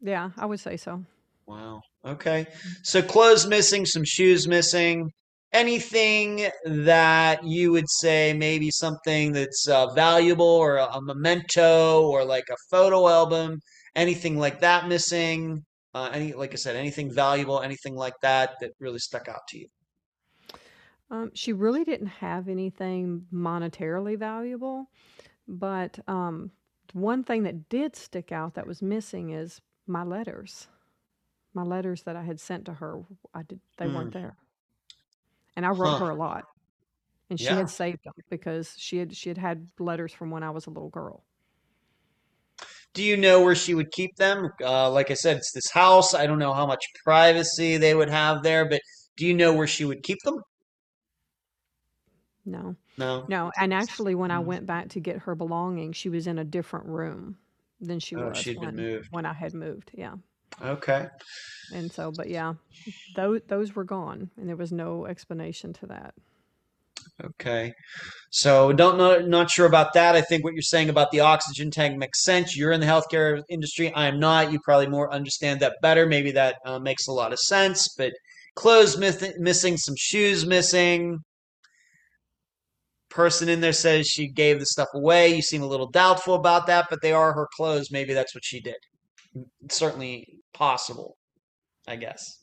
Yeah, 0.00 0.30
I 0.36 0.46
would 0.46 0.60
say 0.60 0.76
so. 0.76 1.04
Wow. 1.46 1.82
Okay. 2.04 2.46
So 2.82 3.02
clothes 3.02 3.46
missing, 3.46 3.84
some 3.84 4.04
shoes 4.04 4.48
missing. 4.48 5.10
Anything 5.52 6.48
that 6.64 7.44
you 7.44 7.72
would 7.72 7.88
say 7.88 8.32
maybe 8.32 8.70
something 8.70 9.32
that's 9.32 9.66
uh, 9.68 9.92
valuable 9.94 10.46
or 10.46 10.76
a, 10.76 10.86
a 10.86 11.02
memento 11.02 12.02
or 12.02 12.24
like 12.24 12.44
a 12.50 12.56
photo 12.70 13.08
album, 13.08 13.58
anything 13.96 14.38
like 14.38 14.60
that 14.60 14.88
missing? 14.88 15.64
Uh, 15.92 16.08
any, 16.12 16.32
like 16.32 16.52
I 16.52 16.56
said, 16.56 16.76
anything 16.76 17.12
valuable, 17.12 17.60
anything 17.60 17.96
like 17.96 18.14
that 18.22 18.54
that 18.60 18.70
really 18.78 19.00
stuck 19.00 19.28
out 19.28 19.40
to 19.48 19.58
you? 19.58 19.66
Um, 21.10 21.32
she 21.34 21.52
really 21.52 21.82
didn't 21.82 22.06
have 22.06 22.48
anything 22.48 23.26
monetarily 23.34 24.16
valuable, 24.16 24.88
but 25.48 25.98
um, 26.06 26.52
one 26.92 27.24
thing 27.24 27.42
that 27.42 27.68
did 27.68 27.96
stick 27.96 28.30
out 28.30 28.54
that 28.54 28.68
was 28.68 28.80
missing 28.80 29.30
is 29.30 29.60
my 29.88 30.04
letters. 30.04 30.68
My 31.54 31.62
letters 31.62 32.02
that 32.04 32.16
I 32.16 32.24
had 32.24 32.40
sent 32.40 32.64
to 32.66 32.74
her, 32.74 33.04
I 33.34 33.42
did 33.44 33.60
they 33.76 33.88
weren't 33.88 34.10
Mm, 34.10 34.14
there, 34.14 34.36
and 35.56 35.66
I 35.66 35.70
wrote 35.70 35.94
huh. 35.94 35.98
her 35.98 36.08
a 36.10 36.14
lot, 36.14 36.44
and 37.30 37.40
she 37.40 37.56
Yeah. 37.56 37.58
had 37.58 37.70
saved 37.70 38.00
them 38.04 38.14
because 38.30 38.74
she 38.78 38.98
had 38.98 39.16
she 39.16 39.30
had 39.30 39.38
had 39.38 39.70
letters 39.80 40.12
from 40.14 40.30
when 40.30 40.44
I 40.44 40.50
was 40.50 40.66
a 40.66 40.70
little 40.70 40.90
girl. 40.90 41.26
Do 42.94 43.02
you 43.02 43.16
know 43.16 43.42
where 43.42 43.54
she 43.54 43.74
would 43.74 43.90
keep 43.92 44.16
them? 44.16 44.48
Uh, 44.62 44.90
like 44.90 45.10
I 45.10 45.14
said, 45.14 45.36
it's 45.38 45.52
this 45.52 45.70
house. 45.72 46.14
I 46.14 46.26
don't 46.26 46.38
know 46.38 46.52
how 46.54 46.66
much 46.66 46.84
privacy 47.04 47.76
they 47.76 47.94
would 47.94 48.10
have 48.10 48.42
there, 48.42 48.68
but 48.68 48.80
do 49.16 49.26
you 49.26 49.34
know 49.34 49.54
where 49.54 49.66
she 49.66 49.84
would 49.84 50.02
keep 50.02 50.18
them? 50.24 50.36
No, 52.44 52.76
No. 52.96 53.28
no, 53.28 53.50
and 53.58 53.72
actually, 53.74 54.14
when 54.14 54.30
I 54.30 54.38
Mm. 54.38 54.40
went 54.40 54.66
back 54.66 54.88
to 54.90 55.00
get 55.00 55.20
her 55.20 55.34
belongings, 55.34 55.96
she 55.96 56.08
was 56.08 56.26
in 56.26 56.38
a 56.38 56.44
different 56.44 56.86
room 56.86 57.38
than 57.80 58.00
she 58.00 58.16
Oh, 58.16 58.30
was 58.32 58.50
when 58.54 58.88
when 59.10 59.26
I 59.26 59.32
had 59.34 59.54
moved. 59.54 59.90
Yeah. 59.94 60.16
Okay. 60.62 61.06
And 61.72 61.90
so, 61.90 62.12
but 62.16 62.28
yeah, 62.28 62.54
those 63.16 63.40
those 63.48 63.74
were 63.74 63.84
gone, 63.84 64.30
and 64.36 64.48
there 64.48 64.56
was 64.56 64.72
no 64.72 65.06
explanation 65.06 65.72
to 65.74 65.86
that. 65.86 66.14
Okay. 67.24 67.72
So 68.30 68.72
don't 68.72 68.98
know, 68.98 69.18
not 69.18 69.50
sure 69.50 69.66
about 69.66 69.92
that. 69.94 70.16
I 70.16 70.20
think 70.20 70.44
what 70.44 70.54
you're 70.54 70.62
saying 70.62 70.88
about 70.88 71.10
the 71.10 71.20
oxygen 71.20 71.70
tank 71.70 71.98
makes 71.98 72.24
sense. 72.24 72.56
You're 72.56 72.72
in 72.72 72.80
the 72.80 72.86
healthcare 72.86 73.42
industry. 73.48 73.92
I 73.94 74.06
am 74.06 74.18
not. 74.18 74.52
You 74.52 74.58
probably 74.64 74.86
more 74.86 75.12
understand 75.12 75.60
that 75.60 75.76
better. 75.82 76.06
Maybe 76.06 76.32
that 76.32 76.56
uh, 76.64 76.78
makes 76.78 77.06
a 77.06 77.12
lot 77.12 77.32
of 77.32 77.38
sense. 77.38 77.88
But 77.96 78.12
clothes 78.54 78.96
myth- 78.96 79.38
missing, 79.38 79.76
some 79.76 79.94
shoes 79.98 80.46
missing. 80.46 81.18
Person 83.10 83.48
in 83.48 83.60
there 83.60 83.72
says 83.72 84.06
she 84.06 84.28
gave 84.28 84.60
the 84.60 84.66
stuff 84.66 84.88
away. 84.94 85.34
You 85.34 85.42
seem 85.42 85.62
a 85.62 85.66
little 85.66 85.90
doubtful 85.90 86.34
about 86.34 86.66
that, 86.68 86.86
but 86.88 87.00
they 87.02 87.12
are 87.12 87.32
her 87.32 87.48
clothes. 87.56 87.90
Maybe 87.90 88.14
that's 88.14 88.34
what 88.34 88.44
she 88.44 88.60
did. 88.60 88.76
Certainly 89.68 90.39
possible, 90.52 91.16
I 91.86 91.96
guess. 91.96 92.38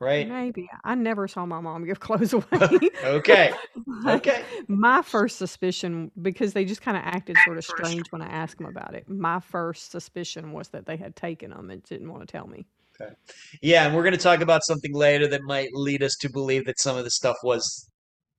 Right? 0.00 0.28
Maybe 0.28 0.68
I 0.84 0.94
never 0.94 1.28
saw 1.28 1.46
my 1.46 1.60
mom 1.60 1.86
give 1.86 2.00
clothes 2.00 2.32
away. 2.32 2.78
Okay. 3.02 3.52
Okay. 4.06 4.44
my 4.68 5.02
first 5.02 5.36
suspicion, 5.36 6.10
because 6.20 6.52
they 6.52 6.64
just 6.64 6.80
kind 6.82 6.96
of 6.96 7.02
acted 7.04 7.38
sort 7.38 7.58
of 7.58 7.64
strange 7.64 8.06
when 8.10 8.22
I 8.22 8.26
asked 8.26 8.58
them 8.58 8.66
about 8.66 8.94
it, 8.94 9.08
my 9.08 9.40
first 9.40 9.90
suspicion 9.90 10.52
was 10.52 10.68
that 10.68 10.86
they 10.86 10.96
had 10.96 11.16
taken 11.16 11.50
them 11.50 11.70
and 11.70 11.82
didn't 11.82 12.10
want 12.10 12.26
to 12.26 12.30
tell 12.30 12.46
me. 12.46 12.66
Okay. 13.00 13.12
Yeah, 13.62 13.86
and 13.86 13.94
we're 13.94 14.02
going 14.02 14.14
to 14.14 14.20
talk 14.20 14.40
about 14.40 14.64
something 14.64 14.94
later 14.94 15.26
that 15.28 15.42
might 15.42 15.70
lead 15.72 16.02
us 16.02 16.16
to 16.20 16.30
believe 16.30 16.66
that 16.66 16.78
some 16.80 16.96
of 16.96 17.04
the 17.04 17.10
stuff 17.10 17.36
was, 17.42 17.88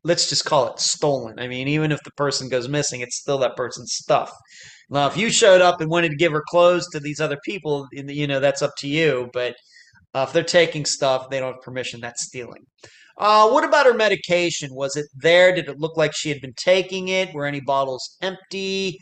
let's 0.05 0.29
just 0.29 0.45
call 0.45 0.71
it 0.71 0.79
stolen. 0.79 1.39
I 1.39 1.47
mean, 1.47 1.67
even 1.67 1.91
if 1.91 1.99
the 2.03 2.11
person 2.11 2.47
goes 2.47 2.69
missing, 2.69 3.01
it's 3.01 3.17
still 3.17 3.39
that 3.39 3.55
person's 3.55 3.93
stuff. 3.93 4.31
Now, 4.89 5.07
if 5.07 5.17
you 5.17 5.31
showed 5.31 5.61
up 5.61 5.81
and 5.81 5.89
wanted 5.89 6.09
to 6.09 6.15
give 6.15 6.31
her 6.31 6.43
clothes 6.47 6.87
to 6.91 6.99
these 6.99 7.19
other 7.19 7.37
people, 7.43 7.87
you 7.91 8.27
know, 8.27 8.39
that's 8.39 8.61
up 8.61 8.71
to 8.79 8.87
you. 8.87 9.29
But 9.33 9.55
uh, 10.13 10.25
if 10.27 10.33
they're 10.33 10.43
taking 10.43 10.85
stuff, 10.85 11.29
they 11.29 11.39
don't 11.39 11.53
have 11.53 11.61
permission, 11.61 11.99
that's 11.99 12.25
stealing. 12.25 12.63
Uh, 13.17 13.49
what 13.49 13.63
about 13.63 13.87
her 13.87 13.93
medication? 13.93 14.69
Was 14.73 14.95
it 14.95 15.05
there? 15.15 15.55
Did 15.55 15.69
it 15.69 15.79
look 15.79 15.97
like 15.97 16.15
she 16.15 16.29
had 16.29 16.41
been 16.41 16.53
taking 16.55 17.07
it? 17.07 17.33
Were 17.33 17.45
any 17.45 17.61
bottles 17.61 18.17
empty? 18.21 18.99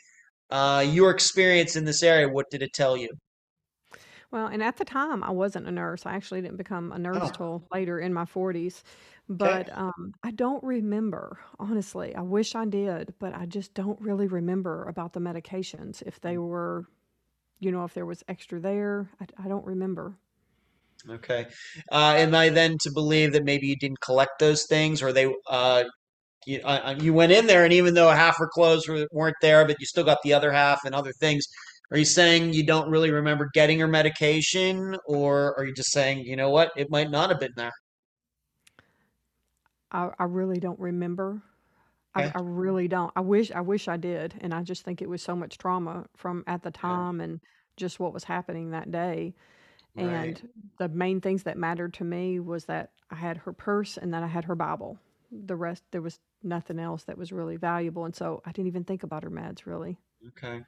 Uh, 0.50 0.86
your 0.88 1.12
experience 1.12 1.76
in 1.76 1.84
this 1.84 2.04
area, 2.04 2.30
what 2.30 2.46
did 2.50 2.62
it 2.62 2.72
tell 2.74 2.96
you? 2.96 3.10
Well, 4.34 4.48
and 4.48 4.64
at 4.64 4.78
the 4.78 4.86
time, 4.86 5.24
I 5.24 5.32
wasn't 5.32 5.68
a 5.68 5.72
nurse. 5.72 6.06
I 6.08 6.16
actually 6.16 6.42
didn't 6.42 6.58
become 6.58 6.92
a 6.92 7.00
nurse 7.00 7.30
Oh, 7.30 7.32
till 7.32 7.64
later 7.72 8.00
in 8.00 8.14
my 8.14 8.26
40s. 8.26 8.84
okay. 9.46 9.64
But 9.64 9.70
um, 9.78 10.16
I 10.24 10.32
don't 10.32 10.64
remember, 10.64 11.40
honestly. 11.60 12.16
I 12.16 12.22
wish 12.24 12.56
I 12.56 12.66
did, 12.66 13.14
but 13.20 13.36
I 13.36 13.46
just 13.46 13.76
don't 13.76 14.02
really 14.02 14.28
remember 14.28 14.86
about 14.90 15.14
the 15.14 15.22
medications. 15.22 16.02
If 16.02 16.20
they 16.22 16.40
were, 16.40 16.88
you 17.60 17.72
know, 17.72 17.86
if 17.86 17.94
there 17.94 18.06
was 18.08 18.24
extra 18.28 18.60
there, 18.60 19.10
I, 19.22 19.46
I 19.46 19.50
don't 19.50 19.66
remember. 19.66 20.18
Okay. 21.10 21.48
Uh, 21.92 22.16
am 22.18 22.34
I 22.34 22.50
then 22.50 22.78
to 22.82 22.92
believe 22.92 23.34
that 23.34 23.44
maybe 23.44 23.68
you 23.68 23.76
didn't 23.76 24.00
collect 24.00 24.40
those 24.40 24.66
things, 24.66 25.02
or 25.02 25.12
they 25.12 25.34
uh, 25.50 25.84
you 26.46 26.62
uh, 26.64 26.82
uh, 26.86 26.96
you 27.00 27.14
went 27.14 27.32
in 27.34 27.48
there, 27.48 27.66
and 27.66 27.74
even 27.74 27.94
though 27.96 28.10
half 28.12 28.38
her 28.40 28.50
clothes 28.54 28.88
were, 28.88 29.08
weren't 29.12 29.36
there, 29.42 29.66
but 29.66 29.78
you 29.80 29.86
still 29.88 30.06
got 30.06 30.20
the 30.24 30.34
other 30.34 30.52
half 30.52 30.82
and 30.86 30.96
other 30.96 31.14
things, 31.14 31.46
are 31.92 31.98
you 31.98 32.06
saying 32.06 32.54
you 32.54 32.66
don't 32.66 32.90
really 32.90 33.12
remember 33.12 33.50
getting 33.54 33.80
her 33.80 33.88
medication, 33.88 34.98
or 35.08 35.58
are 35.58 35.66
you 35.66 35.74
just 35.74 35.92
saying, 35.92 36.20
you 36.26 36.36
know 36.36 36.50
what, 36.50 36.72
it 36.78 36.90
might 36.92 37.10
not 37.12 37.30
have 37.30 37.40
been 37.40 37.54
there? 37.56 37.72
I, 39.92 40.10
I 40.20 40.24
really 40.26 40.60
don't 40.60 40.80
remember. 40.80 41.42
I, 42.16 42.24
Okay. 42.24 42.34
I 42.36 42.40
really 42.42 42.88
don't. 42.88 43.12
I 43.16 43.22
wish 43.22 43.52
I 43.52 43.62
wish 43.62 43.88
I 43.88 43.98
did, 43.98 44.36
and 44.42 44.54
I 44.54 44.64
just 44.64 44.84
think 44.84 45.02
it 45.02 45.10
was 45.10 45.22
so 45.22 45.36
much 45.36 45.58
trauma 45.58 46.08
from 46.16 46.44
at 46.48 46.64
the 46.64 46.72
Yeah. 46.84 47.04
time 47.10 47.22
and 47.22 47.42
just 47.78 48.00
what 48.00 48.14
was 48.14 48.24
happening 48.26 48.72
that 48.72 48.92
day. 48.92 49.36
Right. 49.96 50.40
And 50.40 50.50
the 50.80 50.90
main 50.90 51.22
things 51.22 51.44
that 51.44 51.58
mattered 51.58 51.94
to 51.96 52.06
me 52.06 52.40
was 52.40 52.66
that 52.66 52.92
I 53.12 53.16
had 53.16 53.38
her 53.40 53.54
purse 53.54 53.98
and 53.98 54.14
that 54.14 54.24
I 54.24 54.28
had 54.28 54.46
her 54.46 54.56
Bible. 54.56 55.00
The 55.32 55.56
rest, 55.58 55.84
there 55.92 56.02
was 56.02 56.20
nothing 56.44 56.80
else 56.80 57.06
that 57.06 57.18
was 57.18 57.34
really 57.34 57.58
valuable, 57.58 58.06
and 58.06 58.16
so 58.16 58.42
I 58.46 58.52
didn't 58.54 58.68
even 58.70 58.86
think 58.86 59.04
about 59.04 59.24
her 59.24 59.32
meds 59.32 59.66
really. 59.66 60.00
Okay. 60.28 60.64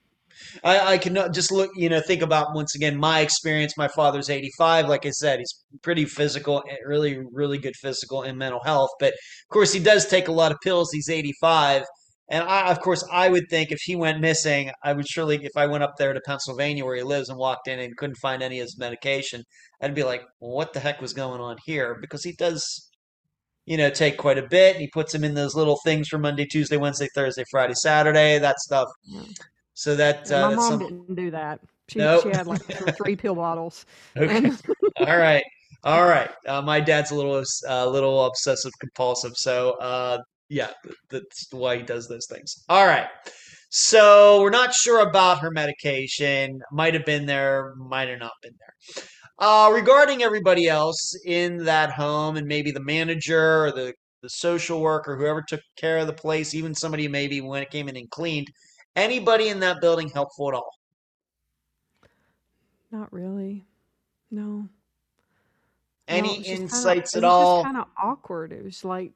I, 0.63 0.93
I 0.93 0.97
can 0.97 1.15
just 1.33 1.51
look, 1.51 1.71
you 1.75 1.89
know, 1.89 2.01
think 2.01 2.21
about 2.21 2.55
once 2.55 2.75
again 2.75 2.97
my 2.97 3.19
experience. 3.19 3.77
My 3.77 3.87
father's 3.87 4.29
85. 4.29 4.87
Like 4.87 5.05
I 5.05 5.11
said, 5.11 5.39
he's 5.39 5.63
pretty 5.81 6.05
physical, 6.05 6.63
eh, 6.69 6.75
really, 6.85 7.19
really 7.31 7.57
good 7.57 7.75
physical 7.75 8.23
and 8.23 8.37
mental 8.37 8.61
health. 8.63 8.89
But 8.99 9.13
of 9.13 9.49
course, 9.49 9.73
he 9.73 9.79
does 9.79 10.07
take 10.07 10.27
a 10.27 10.33
lot 10.33 10.51
of 10.51 10.57
pills. 10.63 10.91
He's 10.91 11.09
85. 11.09 11.83
And 12.29 12.43
I, 12.43 12.71
of 12.71 12.79
course, 12.79 13.07
I 13.11 13.29
would 13.29 13.49
think 13.49 13.71
if 13.71 13.79
he 13.83 13.95
went 13.95 14.19
missing, 14.19 14.71
I 14.83 14.93
would 14.93 15.07
surely, 15.07 15.43
if 15.43 15.55
I 15.55 15.67
went 15.67 15.83
up 15.83 15.93
there 15.97 16.11
to 16.11 16.21
Pennsylvania 16.25 16.83
where 16.83 16.95
he 16.95 17.03
lives 17.03 17.29
and 17.29 17.37
walked 17.37 17.67
in 17.67 17.79
and 17.79 17.95
couldn't 17.97 18.17
find 18.17 18.41
any 18.41 18.59
of 18.59 18.63
his 18.63 18.79
medication, 18.79 19.43
I'd 19.81 19.93
be 19.93 20.03
like, 20.03 20.23
well, 20.39 20.55
what 20.55 20.73
the 20.73 20.79
heck 20.79 21.01
was 21.01 21.13
going 21.13 21.39
on 21.39 21.57
here? 21.65 21.97
Because 22.01 22.23
he 22.23 22.31
does, 22.31 22.89
you 23.65 23.77
know, 23.77 23.91
take 23.91 24.17
quite 24.17 24.39
a 24.39 24.47
bit. 24.47 24.75
And 24.75 24.81
he 24.81 24.89
puts 24.91 25.13
him 25.13 25.23
in 25.23 25.35
those 25.35 25.55
little 25.55 25.77
things 25.85 26.07
for 26.07 26.17
Monday, 26.17 26.45
Tuesday, 26.45 26.77
Wednesday, 26.77 27.09
Thursday, 27.13 27.43
Friday, 27.51 27.75
Saturday, 27.75 28.39
that 28.39 28.59
stuff. 28.59 28.87
Yeah. 29.03 29.21
So 29.75 29.95
that 29.95 30.31
uh, 30.31 30.49
my 30.49 30.49
mom 30.49 30.77
some. 30.79 30.79
didn't 30.79 31.15
do 31.15 31.31
that. 31.31 31.59
She 31.87 31.99
No. 31.99 32.21
she 32.21 32.29
had 32.29 32.47
like 32.47 32.63
three 32.95 33.15
pill 33.15 33.35
bottles, 33.35 33.85
Okay. 34.17 34.49
and 34.49 34.61
All 34.97 35.17
right. 35.17 35.43
All 35.83 36.03
right. 36.07 36.29
Uh, 36.47 36.61
my 36.61 36.79
dad's 36.79 37.11
a 37.11 37.15
little 37.15 37.43
a 37.67 37.87
little 37.89 38.25
obsessive 38.25 38.71
compulsive, 38.79 39.33
so 39.35 39.71
uh, 39.79 40.17
yeah, 40.49 40.71
that's 41.09 41.47
why 41.51 41.77
he 41.77 41.83
does 41.83 42.07
those 42.07 42.25
things. 42.27 42.63
All 42.69 42.87
right. 42.87 43.07
So 43.69 44.41
we're 44.41 44.51
not 44.51 44.73
sure 44.73 45.01
about 45.07 45.39
her 45.41 45.51
medication. 45.51 46.59
Might 46.71 46.93
have 46.93 47.05
been 47.05 47.25
there, 47.25 47.73
might 47.77 48.07
have 48.09 48.19
not 48.19 48.31
been 48.41 48.53
there. 48.59 48.73
Uh, 49.39 49.69
regarding 49.73 50.23
everybody 50.23 50.67
else 50.67 51.13
in 51.25 51.65
that 51.65 51.91
home 51.91 52.37
and 52.37 52.47
maybe 52.47 52.71
the 52.71 52.79
manager 52.83 53.65
or 53.65 53.71
the 53.71 53.93
the 54.21 54.29
social 54.29 54.81
worker, 54.81 55.15
whoever 55.17 55.43
took 55.47 55.61
care 55.77 55.99
of 55.99 56.07
the 56.07 56.13
place, 56.13 56.55
even 56.55 56.73
somebody 56.73 57.07
maybe 57.07 57.41
when 57.41 57.61
it 57.61 57.69
came 57.69 57.87
in 57.89 57.95
and 57.95 58.09
cleaned, 58.09 58.47
anybody 58.95 59.49
in 59.49 59.59
that 59.61 59.81
building 59.81 60.09
helpful 60.09 60.49
at 60.49 60.55
all? 60.55 60.71
Not 62.91 63.11
really. 63.11 63.65
No. 64.31 64.67
No, 66.09 66.15
Any 66.15 66.35
it 66.35 66.37
was 66.39 66.47
just 66.47 66.49
kinda 66.49 66.63
insights 66.63 67.15
it 67.15 67.23
at 67.23 67.23
was 67.23 67.31
all? 67.31 67.63
kinda 67.63 67.87
awkward. 68.01 68.51
It 68.53 68.63
was 68.63 68.85
like 68.85 69.11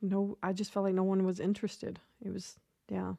no 0.00 0.36
I 0.42 0.52
just 0.52 0.72
felt 0.72 0.84
like 0.84 0.94
no 0.94 1.04
one 1.04 1.24
was 1.24 1.40
interested. 1.40 2.00
It 2.24 2.32
was 2.32 2.56
yeah. 2.90 3.14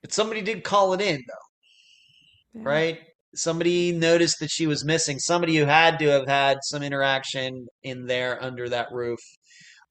But 0.00 0.12
somebody 0.12 0.40
did 0.40 0.64
call 0.64 0.94
it 0.94 1.02
in, 1.02 1.22
though, 1.26 2.60
Yeah. 2.60 2.68
right? 2.68 3.00
Somebody 3.34 3.92
noticed 3.92 4.40
that 4.40 4.50
she 4.50 4.66
was 4.66 4.82
missing. 4.84 5.18
Somebody 5.18 5.56
who 5.56 5.66
had 5.66 5.98
to 5.98 6.06
have 6.06 6.26
had 6.26 6.58
some 6.62 6.82
interaction 6.82 7.68
in 7.82 8.06
there 8.06 8.42
under 8.42 8.68
that 8.70 8.90
roof. 8.92 9.20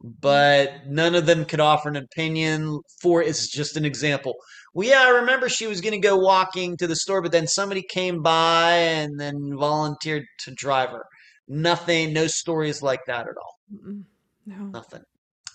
But 0.01 0.87
none 0.87 1.13
of 1.15 1.25
them 1.25 1.43
could 1.45 1.59
offer 1.59 1.89
an 1.89 1.97
opinion 1.97 2.79
for 3.01 3.21
it's 3.21 3.49
just 3.49 3.75
an 3.75 3.83
example. 3.83 4.35
Well, 4.73 4.87
yeah, 4.87 5.01
I 5.01 5.09
remember 5.09 5.49
she 5.49 5.67
was 5.67 5.81
going 5.81 5.99
to 5.99 6.07
go 6.07 6.15
walking 6.15 6.77
to 6.77 6.87
the 6.87 6.95
store, 6.95 7.21
but 7.21 7.31
then 7.31 7.47
somebody 7.47 7.81
came 7.81 8.21
by 8.21 8.71
and 8.71 9.19
then 9.19 9.57
volunteered 9.57 10.23
to 10.45 10.51
drive 10.51 10.91
her. 10.91 11.03
Nothing, 11.47 12.13
no 12.13 12.27
stories 12.27 12.81
like 12.81 13.01
that 13.07 13.21
at 13.27 13.35
all. 13.35 13.55
Mm-mm. 13.73 14.03
No. 14.45 14.65
Nothing. 14.67 15.01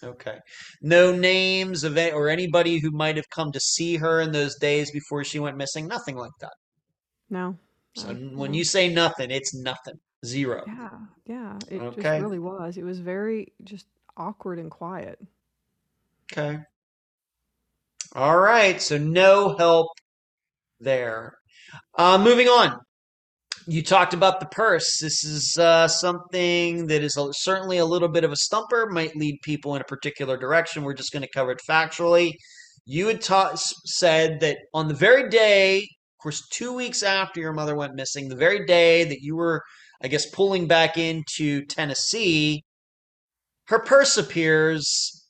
Okay. 0.03 0.39
No 0.83 1.13
names 1.15 1.85
of 1.85 1.97
a, 1.97 2.13
or 2.13 2.29
anybody 2.29 2.81
who 2.81 2.91
might 2.91 3.17
have 3.17 3.31
come 3.31 3.53
to 3.53 3.61
see 3.61 3.97
her 3.97 4.21
in 4.21 4.33
those 4.33 4.57
days 4.59 4.91
before 4.91 5.25
she 5.25 5.39
went 5.39 5.57
missing. 5.57 5.87
Nothing 5.87 6.17
like 6.17 6.33
that. 6.41 6.53
No. 7.31 7.57
So 7.97 8.13
No. 8.13 8.37
when 8.37 8.53
you 8.53 8.65
say 8.65 8.89
nothing, 8.89 9.31
it's 9.31 9.55
nothing. 9.55 9.95
Zero. 10.27 10.65
Yeah. 10.67 10.91
Yeah. 11.27 11.59
It 11.71 11.79
just 11.95 11.99
really 11.99 12.39
was. 12.39 12.77
It 12.77 12.83
was 12.83 12.99
very 12.99 13.53
just 13.63 13.87
awkward 14.17 14.59
and 14.59 14.71
quiet. 14.71 15.19
Okay. 16.33 16.59
All 18.15 18.39
right. 18.39 18.81
So 18.81 18.99
no 18.99 19.57
help 19.57 19.89
there. 20.81 21.37
Uh, 21.97 22.19
moving 22.19 22.49
on. 22.49 22.79
You 23.67 23.83
talked 23.83 24.13
about 24.13 24.41
the 24.41 24.47
purse. 24.47 24.99
This 25.01 25.25
is 25.25 25.57
uh, 25.59 25.89
something 25.89 26.87
that 26.89 27.03
is 27.03 27.17
a, 27.17 27.29
certainly 27.33 27.79
a 27.79 27.85
little 27.87 28.09
bit 28.09 28.25
of 28.25 28.31
a 28.31 28.37
stumper, 28.37 28.91
might 28.91 29.17
lead 29.17 29.39
people 29.43 29.75
in 29.75 29.81
a 29.81 29.85
particular 29.85 30.37
direction. 30.37 30.83
We're 30.83 30.95
just 30.95 31.13
going 31.13 31.23
to 31.23 31.31
cover 31.31 31.53
it 31.53 31.63
factually. 31.69 32.33
You 32.85 33.07
had 33.07 33.23
ta- 33.23 33.55
said 33.55 34.41
that 34.41 34.59
on 34.75 34.89
the 34.89 34.95
very 34.95 35.31
day, 35.31 35.79
of 35.79 36.23
course, 36.23 36.47
two 36.53 36.75
weeks 36.75 37.03
after 37.03 37.41
your 37.41 37.55
mother 37.55 37.75
went 37.75 37.95
missing, 37.95 38.29
the 38.29 38.37
very 38.37 38.67
day 38.67 39.05
that 39.05 39.23
you 39.23 39.35
were, 39.35 39.63
I 40.03 40.09
guess, 40.09 40.29
pulling 40.29 40.67
back 40.67 40.99
into 40.99 41.65
Tennessee, 41.65 42.64
her 43.67 43.79
purse 43.81 44.17
appears. 44.17 45.21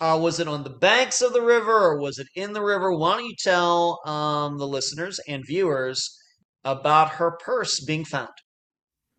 Uh, 0.00 0.18
was 0.20 0.40
it 0.40 0.48
on 0.48 0.64
the 0.64 0.70
banks 0.70 1.22
of 1.22 1.32
the 1.32 1.42
river 1.42 1.72
or 1.72 1.98
was 2.00 2.18
it 2.18 2.28
in 2.34 2.52
the 2.52 2.62
river? 2.62 2.92
Why 2.94 3.16
don't 3.16 3.26
you 3.26 3.36
tell 3.38 4.00
um, 4.06 4.58
the 4.58 4.66
listeners 4.68 5.20
and 5.28 5.44
viewers 5.46 6.16
about 6.64 7.10
her 7.10 7.32
purse 7.32 7.80
being 7.80 8.04
found? 8.04 8.30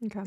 Okay. 0.06 0.24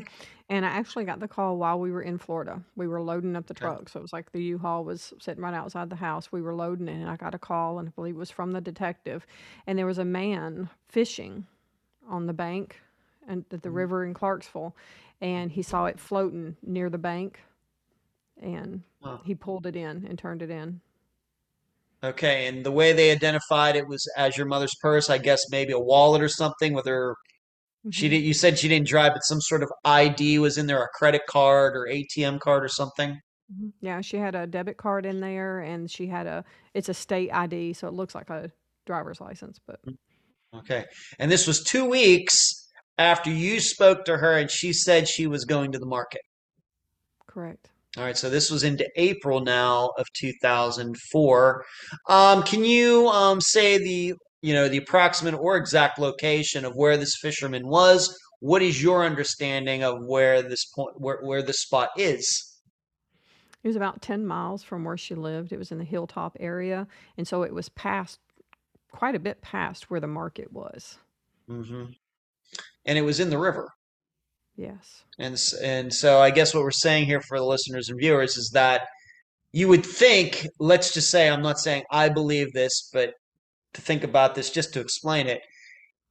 And 0.49 0.65
I 0.65 0.69
actually 0.69 1.05
got 1.05 1.19
the 1.19 1.27
call 1.27 1.57
while 1.57 1.79
we 1.79 1.91
were 1.91 2.01
in 2.03 2.19
Florida. 2.19 2.61
We 2.75 2.87
were 2.87 3.01
loading 3.01 3.35
up 3.35 3.47
the 3.47 3.55
Okay. 3.61 3.73
truck. 3.73 3.89
So 3.89 3.99
it 3.99 4.03
was 4.03 4.13
like 4.13 4.31
the 4.31 4.43
U-Haul 4.43 4.83
was 4.83 5.13
sitting 5.19 5.43
right 5.43 5.53
outside 5.53 5.89
the 5.89 5.95
house. 5.95 6.31
We 6.31 6.41
were 6.43 6.53
loading 6.53 6.87
it 6.87 6.93
and 7.01 7.09
I 7.09 7.15
got 7.15 7.33
a 7.33 7.39
call 7.39 7.79
and 7.79 7.87
I 7.89 7.91
believe 7.91 8.15
it 8.15 8.19
was 8.19 8.29
from 8.29 8.51
the 8.51 8.61
detective. 8.61 9.25
And 9.65 9.77
there 9.77 9.87
was 9.87 9.97
a 9.97 10.05
man 10.05 10.69
fishing 10.89 11.47
on 12.07 12.27
the 12.27 12.33
bank 12.33 12.81
and 13.27 13.45
at 13.51 13.63
the 13.63 13.71
Mhm. 13.71 13.71
river 13.71 14.05
in 14.05 14.13
Clarksville 14.13 14.75
and 15.21 15.51
he 15.51 15.61
saw 15.63 15.85
it 15.85 15.99
floating 15.99 16.57
near 16.61 16.89
the 16.89 16.97
bank 16.99 17.39
and 18.43 18.83
Wow. 19.01 19.21
he 19.21 19.35
pulled 19.35 19.65
it 19.65 19.75
in 19.75 20.05
and 20.05 20.17
turned 20.19 20.41
it 20.41 20.49
in. 20.51 20.81
Okay, 22.03 22.47
and 22.47 22.65
the 22.65 22.71
way 22.71 22.93
they 22.93 23.11
identified 23.11 23.75
it 23.75 23.87
was 23.87 24.05
as 24.17 24.37
your 24.37 24.45
mother's 24.45 24.75
purse, 24.81 25.09
I 25.09 25.17
guess 25.17 25.49
maybe 25.49 25.71
a 25.73 25.79
wallet 25.79 26.21
or 26.21 26.29
something 26.29 26.73
with 26.73 26.85
her. 26.85 27.15
She 27.89 28.09
Mhm. 28.09 28.09
did. 28.09 28.23
You 28.23 28.33
said 28.33 28.59
she 28.59 28.69
didn't 28.69 28.87
drive, 28.87 29.13
but 29.13 29.21
some 29.25 29.41
sort 29.41 29.63
of 29.63 29.71
ID 29.85 30.39
was 30.39 30.57
in 30.57 30.67
there, 30.67 30.83
a 30.83 30.89
credit 30.95 31.23
card 31.29 31.75
or 31.77 31.87
ATM 31.87 32.39
card 32.39 32.63
or 32.65 32.69
something. 32.69 33.19
Mhm. 33.51 33.73
Yeah, 33.81 34.01
she 34.01 34.17
had 34.17 34.35
a 34.35 34.47
debit 34.47 34.77
card 34.77 35.05
in 35.05 35.19
there 35.19 35.59
and 35.59 35.89
she 35.89 36.07
had 36.07 36.27
a 36.27 36.43
it's 36.73 36.89
a 36.89 36.93
state 36.93 37.31
ID, 37.31 37.73
so 37.73 37.87
it 37.87 37.93
looks 37.93 38.15
like 38.15 38.29
a 38.29 38.51
driver's 38.85 39.21
license, 39.21 39.59
but 39.59 39.79
Okay, 40.55 40.85
and 41.19 41.31
this 41.31 41.45
was 41.47 41.63
two 41.63 41.85
weeks 41.85 42.69
after 42.97 43.29
you 43.29 43.59
spoke 43.59 44.05
to 44.05 44.17
her, 44.17 44.37
and 44.37 44.49
she 44.49 44.71
said 44.73 45.07
she 45.07 45.27
was 45.27 45.45
going 45.45 45.71
to 45.73 45.79
the 45.79 45.85
market. 45.85 46.21
correct. 47.27 47.69
All 47.97 48.03
right, 48.03 48.17
so 48.17 48.29
this 48.29 48.49
was 48.49 48.63
into 48.63 48.89
April 48.95 49.39
now 49.39 49.91
of 49.99 50.07
2004. 50.13 51.65
Um, 52.09 52.43
can 52.43 52.65
you 52.65 53.07
um, 53.09 53.39
say 53.39 53.77
the 53.77 54.15
you 54.41 54.53
know 54.53 54.67
the 54.67 54.77
approximate 54.77 55.35
or 55.35 55.57
exact 55.57 55.99
location 55.99 56.65
of 56.65 56.73
where 56.75 56.97
this 56.97 57.15
fisherman 57.21 57.67
was? 57.67 58.17
What 58.39 58.61
is 58.61 58.81
your 58.81 59.05
understanding 59.05 59.83
of 59.83 59.99
where 60.05 60.41
this 60.41 60.65
point 60.65 60.99
where 60.99 61.19
where 61.21 61.43
this 61.43 61.61
spot 61.61 61.89
is? 61.95 62.53
It 63.63 63.67
was 63.67 63.77
about 63.77 64.01
10 64.01 64.25
miles 64.25 64.61
from 64.61 64.83
where 64.83 64.97
she 64.97 65.15
lived. 65.15 65.53
It 65.53 65.57
was 65.57 65.71
in 65.71 65.77
the 65.77 65.85
hilltop 65.85 66.35
area. 66.39 66.85
And 67.17 67.25
so 67.25 67.43
it 67.43 67.53
was 67.53 67.69
past, 67.69 68.19
quite 68.91 69.15
a 69.15 69.19
bit 69.19 69.41
past 69.41 69.89
where 69.89 70.01
the 70.01 70.07
market 70.07 70.51
was. 70.51 70.97
hmm 71.47 71.85
And 72.85 72.97
it 72.97 73.03
was 73.03 73.21
in 73.21 73.29
the 73.29 73.37
river. 73.37 73.69
Yes. 74.55 75.03
And 75.19 75.37
and 75.63 75.93
so 75.93 76.19
I 76.19 76.29
guess 76.29 76.53
what 76.53 76.63
we're 76.63 76.71
saying 76.71 77.05
here 77.05 77.21
for 77.21 77.37
the 77.39 77.45
listeners 77.45 77.89
and 77.89 77.99
viewers 77.99 78.37
is 78.37 78.51
that 78.53 78.81
you 79.51 79.67
would 79.67 79.85
think, 79.85 80.47
let's 80.59 80.93
just 80.93 81.11
say, 81.11 81.29
I'm 81.29 81.41
not 81.41 81.59
saying 81.59 81.83
I 81.91 82.09
believe 82.09 82.53
this, 82.53 82.89
but 82.91 83.13
to 83.73 83.81
think 83.81 84.03
about 84.03 84.35
this 84.35 84.49
just 84.49 84.73
to 84.73 84.79
explain 84.79 85.27
it. 85.27 85.41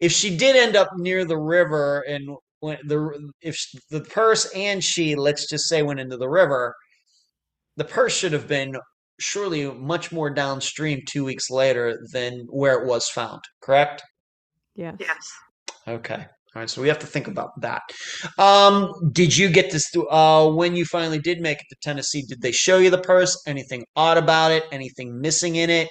If 0.00 0.12
she 0.12 0.36
did 0.36 0.56
end 0.56 0.76
up 0.76 0.88
near 0.96 1.24
the 1.24 1.38
river 1.38 2.04
and 2.08 2.36
when 2.60 2.78
the 2.84 3.30
if 3.40 3.56
the 3.90 4.00
purse 4.00 4.50
and 4.54 4.82
she, 4.82 5.14
let's 5.14 5.48
just 5.48 5.68
say, 5.68 5.82
went 5.82 6.00
into 6.00 6.16
the 6.16 6.28
river, 6.28 6.74
the 7.76 7.84
purse 7.84 8.16
should 8.16 8.32
have 8.32 8.48
been 8.48 8.76
surely 9.18 9.70
much 9.70 10.10
more 10.12 10.30
downstream 10.30 11.00
two 11.08 11.24
weeks 11.24 11.50
later 11.50 11.98
than 12.12 12.46
where 12.50 12.80
it 12.80 12.86
was 12.86 13.08
found, 13.08 13.40
correct? 13.60 14.02
Yes. 14.74 14.96
Yes. 14.98 15.32
Okay. 15.86 16.26
All 16.54 16.60
right. 16.60 16.68
So 16.68 16.82
we 16.82 16.88
have 16.88 16.98
to 16.98 17.06
think 17.06 17.28
about 17.28 17.58
that. 17.60 17.82
Um, 18.38 18.92
did 19.12 19.36
you 19.36 19.48
get 19.48 19.70
this? 19.70 19.90
Uh, 20.10 20.50
when 20.50 20.76
you 20.76 20.84
finally 20.84 21.18
did 21.18 21.40
make 21.40 21.58
it 21.58 21.66
to 21.70 21.76
Tennessee, 21.80 22.22
did 22.22 22.42
they 22.42 22.52
show 22.52 22.78
you 22.78 22.90
the 22.90 22.98
purse? 22.98 23.42
Anything 23.46 23.86
odd 23.96 24.18
about 24.18 24.50
it? 24.50 24.64
Anything 24.70 25.18
missing 25.18 25.56
in 25.56 25.70
it? 25.70 25.88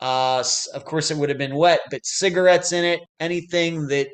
Uh, 0.00 0.42
of 0.74 0.84
course, 0.84 1.12
it 1.12 1.16
would 1.16 1.28
have 1.28 1.38
been 1.38 1.54
wet, 1.54 1.80
but 1.90 2.04
cigarettes 2.04 2.72
in 2.72 2.84
it. 2.84 3.00
Anything 3.20 3.86
that 3.86 4.08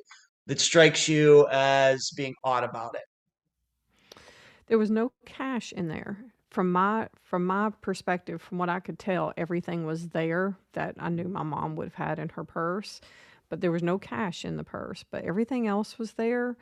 that 0.47 0.61
strikes 0.61 1.09
you 1.09 1.47
as 1.51 2.11
being 2.17 2.35
odd 2.45 2.65
about 2.65 2.95
it? 2.95 4.21
There 4.67 4.79
was 4.79 4.91
no 4.91 5.13
cash 5.25 5.73
in 5.73 5.89
there. 5.89 6.19
From 6.51 6.73
my 6.73 7.09
from 7.23 7.47
my 7.47 7.71
perspective, 7.81 8.43
from 8.43 8.59
what 8.59 8.69
I 8.69 8.81
could 8.81 8.99
tell, 8.99 9.33
everything 9.39 9.87
was 9.87 10.09
there 10.09 10.57
that 10.75 10.97
I 10.99 11.09
knew 11.09 11.29
my 11.29 11.43
mom 11.43 11.77
would 11.77 11.87
have 11.87 11.95
had 11.95 12.19
in 12.19 12.31
her 12.31 12.45
purse, 12.45 13.01
but 13.49 13.61
there 13.61 13.73
was 13.73 13.83
no 13.83 13.99
cash 13.99 14.45
in 14.45 14.57
the 14.57 14.65
purse. 14.65 15.05
But 15.11 15.25
everything 15.25 15.67
else 15.67 15.99
was 15.99 16.13
there. 16.15 16.57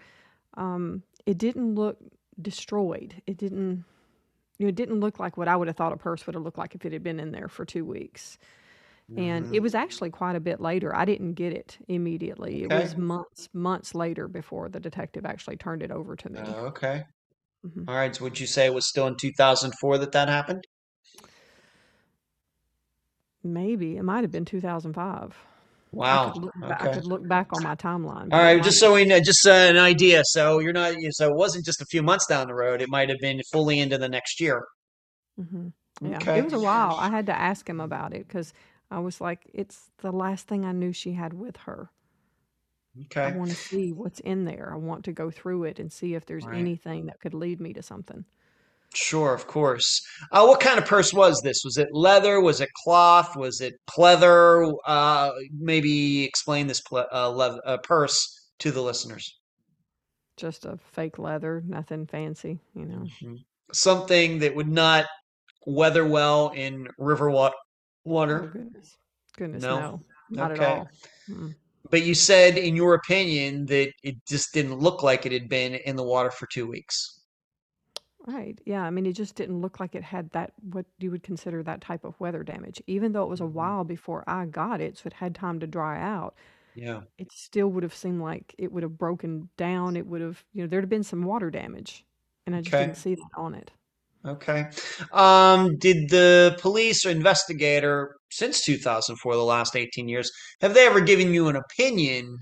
Um, 0.54 1.02
it 1.26 1.38
didn't 1.38 1.74
look 1.74 1.98
destroyed. 2.40 3.22
It 3.26 3.36
didn't. 3.36 3.84
You 4.58 4.66
know, 4.66 4.68
it 4.68 4.74
didn't 4.74 5.00
look 5.00 5.18
like 5.18 5.36
what 5.36 5.48
I 5.48 5.56
would 5.56 5.68
have 5.68 5.76
thought 5.76 5.92
a 5.92 5.96
purse 5.98 6.26
would 6.26 6.34
have 6.34 6.42
looked 6.44 6.56
like 6.56 6.74
if 6.74 6.84
it 6.86 6.92
had 6.92 7.02
been 7.02 7.20
in 7.20 7.30
there 7.32 7.48
for 7.48 7.66
two 7.66 7.84
weeks. 7.84 8.38
And 9.16 9.54
it 9.54 9.60
was 9.60 9.74
actually 9.74 10.10
quite 10.10 10.34
a 10.34 10.40
bit 10.40 10.60
later. 10.60 10.94
I 10.94 11.04
didn't 11.04 11.34
get 11.34 11.52
it 11.52 11.78
immediately. 11.88 12.62
It 12.62 12.70
was 12.70 12.96
months, 12.96 13.48
months 13.52 13.94
later 13.94 14.28
before 14.28 14.68
the 14.68 14.80
detective 14.80 15.24
actually 15.24 15.56
turned 15.56 15.82
it 15.82 15.90
over 15.90 16.16
to 16.16 16.28
me. 16.30 16.40
Uh, 16.40 16.66
okay. 16.66 17.04
Mhm. 17.64 17.88
All 17.88 17.94
right. 17.94 18.14
So 18.14 18.24
would 18.24 18.40
you 18.40 18.46
say 18.46 18.66
it 18.66 18.74
was 18.74 18.88
still 18.88 19.06
in 19.06 19.16
2004 19.16 19.98
that 19.98 20.12
that 20.12 20.28
happened? 20.28 20.64
Maybe 23.44 23.96
it 23.96 24.02
might 24.02 24.24
have 24.24 24.32
been 24.32 24.44
2005. 24.44 25.36
I 25.92 25.96
Wow. 25.96 26.30
could 26.32 26.42
look 26.44 26.54
back, 26.60 26.82
I 26.82 26.94
could 26.94 27.06
look 27.06 27.26
back 27.28 27.52
on 27.52 27.62
my 27.62 27.74
timeline, 27.74 28.22
All 28.24 28.28
but 28.28 28.36
it 28.38 28.42
right, 28.42 28.56
might 28.58 28.64
just 28.64 28.80
so 28.80 28.94
we 28.94 29.04
know, 29.04 29.18
just 29.20 29.46
uh, 29.46 29.50
an 29.50 29.78
idea. 29.78 30.22
So 30.26 30.58
you're 30.58 30.72
not, 30.72 31.00
you- 31.00 31.12
so 31.12 31.28
it 31.30 31.36
wasn't 31.36 31.64
just 31.64 31.80
a 31.80 31.86
few 31.86 32.02
months 32.02 32.26
down 32.26 32.48
the 32.48 32.54
road. 32.54 32.82
It 32.82 32.88
might 32.90 33.08
have 33.08 33.18
been 33.20 33.40
fully 33.52 33.78
into 33.80 33.96
the 33.98 34.08
next 34.08 34.40
year. 34.40 34.66
Mm-hmm. 35.40 35.68
Yeah, 36.10 36.18
Okay. 36.18 36.38
it 36.38 36.44
was 36.44 36.52
a 36.52 36.58
while. 36.60 36.96
I 36.98 37.08
had 37.10 37.26
to 37.26 37.38
ask 37.38 37.68
him 37.68 37.80
about 37.80 38.12
it 38.12 38.26
because 38.28 38.52
I 38.90 38.98
was 38.98 39.20
like, 39.20 39.50
it's 39.54 39.90
the 39.98 40.12
last 40.12 40.46
thing 40.46 40.64
I 40.64 40.72
knew 40.72 40.92
she 40.92 41.12
had 41.12 41.32
with 41.32 41.56
her. 41.58 41.90
Okay. 43.06 43.22
I 43.22 43.36
want 43.36 43.50
to 43.50 43.56
see 43.56 43.92
what's 43.92 44.20
in 44.20 44.44
there. 44.44 44.70
I 44.72 44.76
want 44.76 45.04
to 45.06 45.12
go 45.12 45.30
through 45.30 45.64
it 45.64 45.78
and 45.78 45.92
see 45.92 46.14
if 46.14 46.26
there's 46.26 46.46
Right. 46.46 46.58
anything 46.58 47.06
that 47.06 47.20
could 47.20 47.34
lead 47.34 47.60
me 47.60 47.72
to 47.74 47.82
something. 47.82 48.24
Sure, 48.96 49.34
of 49.34 49.46
course. 49.46 50.00
Uh, 50.32 50.46
what 50.46 50.58
kind 50.60 50.78
of 50.78 50.86
purse 50.86 51.12
was 51.12 51.40
this? 51.42 51.60
Was 51.64 51.76
it 51.76 51.88
leather? 51.92 52.40
Was 52.40 52.60
it 52.62 52.70
cloth? 52.82 53.36
Was 53.36 53.60
it 53.60 53.74
pleather? 53.86 54.72
Uh, 54.86 55.32
maybe 55.58 56.24
explain 56.24 56.66
this 56.66 56.80
ple 56.80 57.04
uh, 57.12 57.30
leather, 57.30 57.60
uh, 57.66 57.76
purse 57.78 58.48
to 58.60 58.70
the 58.70 58.80
listeners. 58.80 59.38
Just 60.38 60.64
a 60.64 60.78
fake 60.92 61.18
leather, 61.18 61.62
nothing 61.66 62.06
fancy, 62.06 62.58
you 62.74 62.86
know. 62.86 63.06
Mhm. 63.22 63.38
something 63.72 64.38
that 64.38 64.54
would 64.54 64.68
not 64.68 65.04
weather 65.66 66.06
well 66.06 66.50
in 66.54 66.86
river 66.98 67.28
wa- 67.30 67.50
Oh 67.52 67.60
water. 68.04 68.50
goodness. 68.52 68.96
Goodness, 69.36 69.62
No? 69.62 69.78
no. 69.80 70.00
Not 70.30 70.52
at 70.52 70.60
all. 70.60 70.88
Mm. 71.28 71.54
But 71.90 72.02
you 72.04 72.14
said, 72.14 72.56
in 72.58 72.76
your 72.76 72.94
opinion, 72.94 73.66
that 73.66 73.92
it 74.04 74.14
just 74.26 74.54
didn't 74.54 74.78
look 74.78 75.02
like 75.02 75.26
it 75.26 75.32
had 75.32 75.48
been 75.48 75.74
in 75.74 75.96
the 75.96 76.02
water 76.04 76.30
for 76.30 76.46
two 76.46 76.66
weeks. 76.68 77.15
Right. 78.26 78.60
Yeah. 78.66 78.82
I 78.82 78.90
mean, 78.90 79.06
it 79.06 79.12
just 79.12 79.36
didn't 79.36 79.60
look 79.60 79.78
like 79.78 79.94
it 79.94 80.02
had 80.02 80.30
that, 80.32 80.52
what 80.72 80.84
you 80.98 81.12
would 81.12 81.22
consider 81.22 81.62
that 81.62 81.80
type 81.80 82.04
of 82.04 82.18
weather 82.18 82.42
damage. 82.42 82.82
Even 82.88 83.12
though 83.12 83.22
it 83.22 83.28
was 83.28 83.40
a 83.40 83.44
Mhm. 83.44 83.52
while 83.52 83.84
before 83.84 84.24
I 84.26 84.46
got 84.46 84.80
it, 84.80 84.98
so 84.98 85.06
it 85.06 85.12
had 85.14 85.34
time 85.34 85.60
to 85.60 85.66
dry 85.66 86.00
out, 86.00 86.34
Yeah. 86.74 87.02
it 87.18 87.32
still 87.32 87.68
would 87.72 87.82
have 87.84 87.94
seemed 87.94 88.20
like 88.22 88.54
it 88.58 88.72
would 88.72 88.82
have 88.84 88.98
broken 88.98 89.50
down. 89.56 89.96
It 89.96 90.06
would 90.06 90.22
have, 90.22 90.44
you 90.52 90.62
know, 90.62 90.68
there'd 90.68 90.84
have 90.84 90.90
been 90.90 91.04
some 91.04 91.24
water 91.24 91.50
damage. 91.50 92.06
And 92.46 92.56
I 92.56 92.62
just 92.62 92.70
Okay. 92.74 92.78
didn't 92.78 92.96
see 92.96 93.14
that 93.16 93.30
on 93.36 93.54
it. 93.54 93.72
Okay. 94.24 94.66
Um, 95.12 95.76
did 95.78 96.08
the 96.10 96.56
police 96.60 97.06
or 97.06 97.10
investigator 97.10 98.16
since 98.30 98.62
2004, 98.64 99.34
the 99.36 99.42
last 99.44 99.76
18 99.76 100.08
years, 100.08 100.30
have 100.60 100.74
they 100.74 100.86
ever 100.86 101.00
given 101.00 101.32
you 101.32 101.48
an 101.48 101.56
opinion 101.56 102.38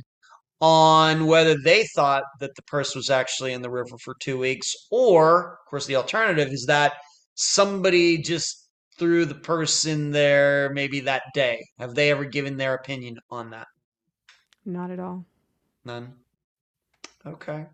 on 0.61 1.27
whether 1.27 1.57
they 1.63 1.85
thought 1.95 2.25
that 2.41 2.55
the 2.57 2.63
purse 2.63 2.95
was 2.95 3.11
actually 3.11 3.53
in 3.53 3.63
the 3.63 3.71
river 3.71 3.97
for 4.03 4.15
two 4.21 4.39
weeks? 4.39 4.73
Or, 4.91 5.53
of 5.53 5.71
course, 5.71 5.87
the 5.87 5.97
alternative 5.97 6.49
is 6.49 6.65
that 6.69 6.95
somebody 7.35 8.19
just 8.19 8.69
threw 8.99 9.25
the 9.25 9.35
purse 9.35 9.85
in 9.85 10.11
there 10.11 10.71
maybe 10.73 11.01
that 11.01 11.23
day. 11.35 11.61
Have 11.79 11.95
they 11.95 12.11
ever 12.11 12.25
given 12.25 12.57
their 12.57 12.75
opinion 12.75 13.17
on 13.31 13.51
that? 13.51 13.67
Not 14.65 14.91
at 14.91 15.01
all. 15.01 15.25
None. 15.85 16.15
Okay. 17.27 17.67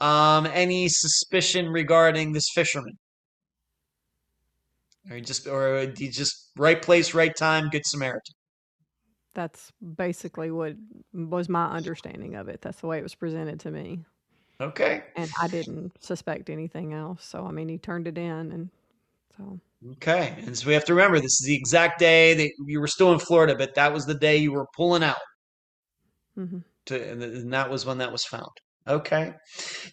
Um, 0.00 0.46
any 0.46 0.88
suspicion 0.88 1.68
regarding 1.68 2.32
this 2.32 2.50
fisherman? 2.54 2.98
Or 5.10 5.18
just, 5.20 5.46
or 5.46 5.92
you 5.96 6.10
just 6.10 6.50
right 6.56 6.80
place, 6.80 7.14
right 7.14 7.34
time, 7.34 7.70
good 7.70 7.86
Samaritan? 7.86 8.34
That's 9.38 9.70
basically 9.94 10.50
what 10.50 10.74
was 11.14 11.48
my 11.48 11.70
understanding 11.70 12.34
of 12.34 12.48
it. 12.48 12.60
That's 12.60 12.80
the 12.80 12.88
way 12.88 12.98
it 12.98 13.04
was 13.04 13.14
presented 13.14 13.60
to 13.60 13.70
me. 13.70 14.00
Okay. 14.60 15.04
And 15.14 15.30
I 15.40 15.46
didn't 15.46 15.92
suspect 16.02 16.50
anything 16.50 16.92
else. 16.92 17.24
So, 17.24 17.46
I 17.46 17.52
mean, 17.52 17.68
he 17.68 17.78
turned 17.78 18.08
it 18.08 18.18
in. 18.18 18.50
And 18.50 18.68
so, 19.36 19.60
Okay. 19.92 20.34
And 20.44 20.58
so 20.58 20.66
we 20.66 20.74
have 20.74 20.84
to 20.86 20.94
remember 20.94 21.20
this 21.20 21.40
is 21.40 21.46
the 21.46 21.54
exact 21.54 22.00
day 22.00 22.34
that 22.34 22.50
you 22.66 22.80
were 22.80 22.88
still 22.88 23.12
in 23.12 23.20
Florida, 23.20 23.54
but 23.56 23.76
that 23.76 23.92
was 23.92 24.06
the 24.06 24.14
day 24.18 24.38
you 24.38 24.50
were 24.50 24.66
pulling 24.74 25.04
out. 25.04 25.22
Mm-hmm. 26.36 26.58
To, 26.86 27.10
and 27.10 27.20
th- 27.20 27.34
and 27.34 27.52
that 27.52 27.70
was 27.70 27.86
when 27.86 27.98
that 27.98 28.10
was 28.10 28.24
found. 28.24 28.50
Okay. 28.88 29.34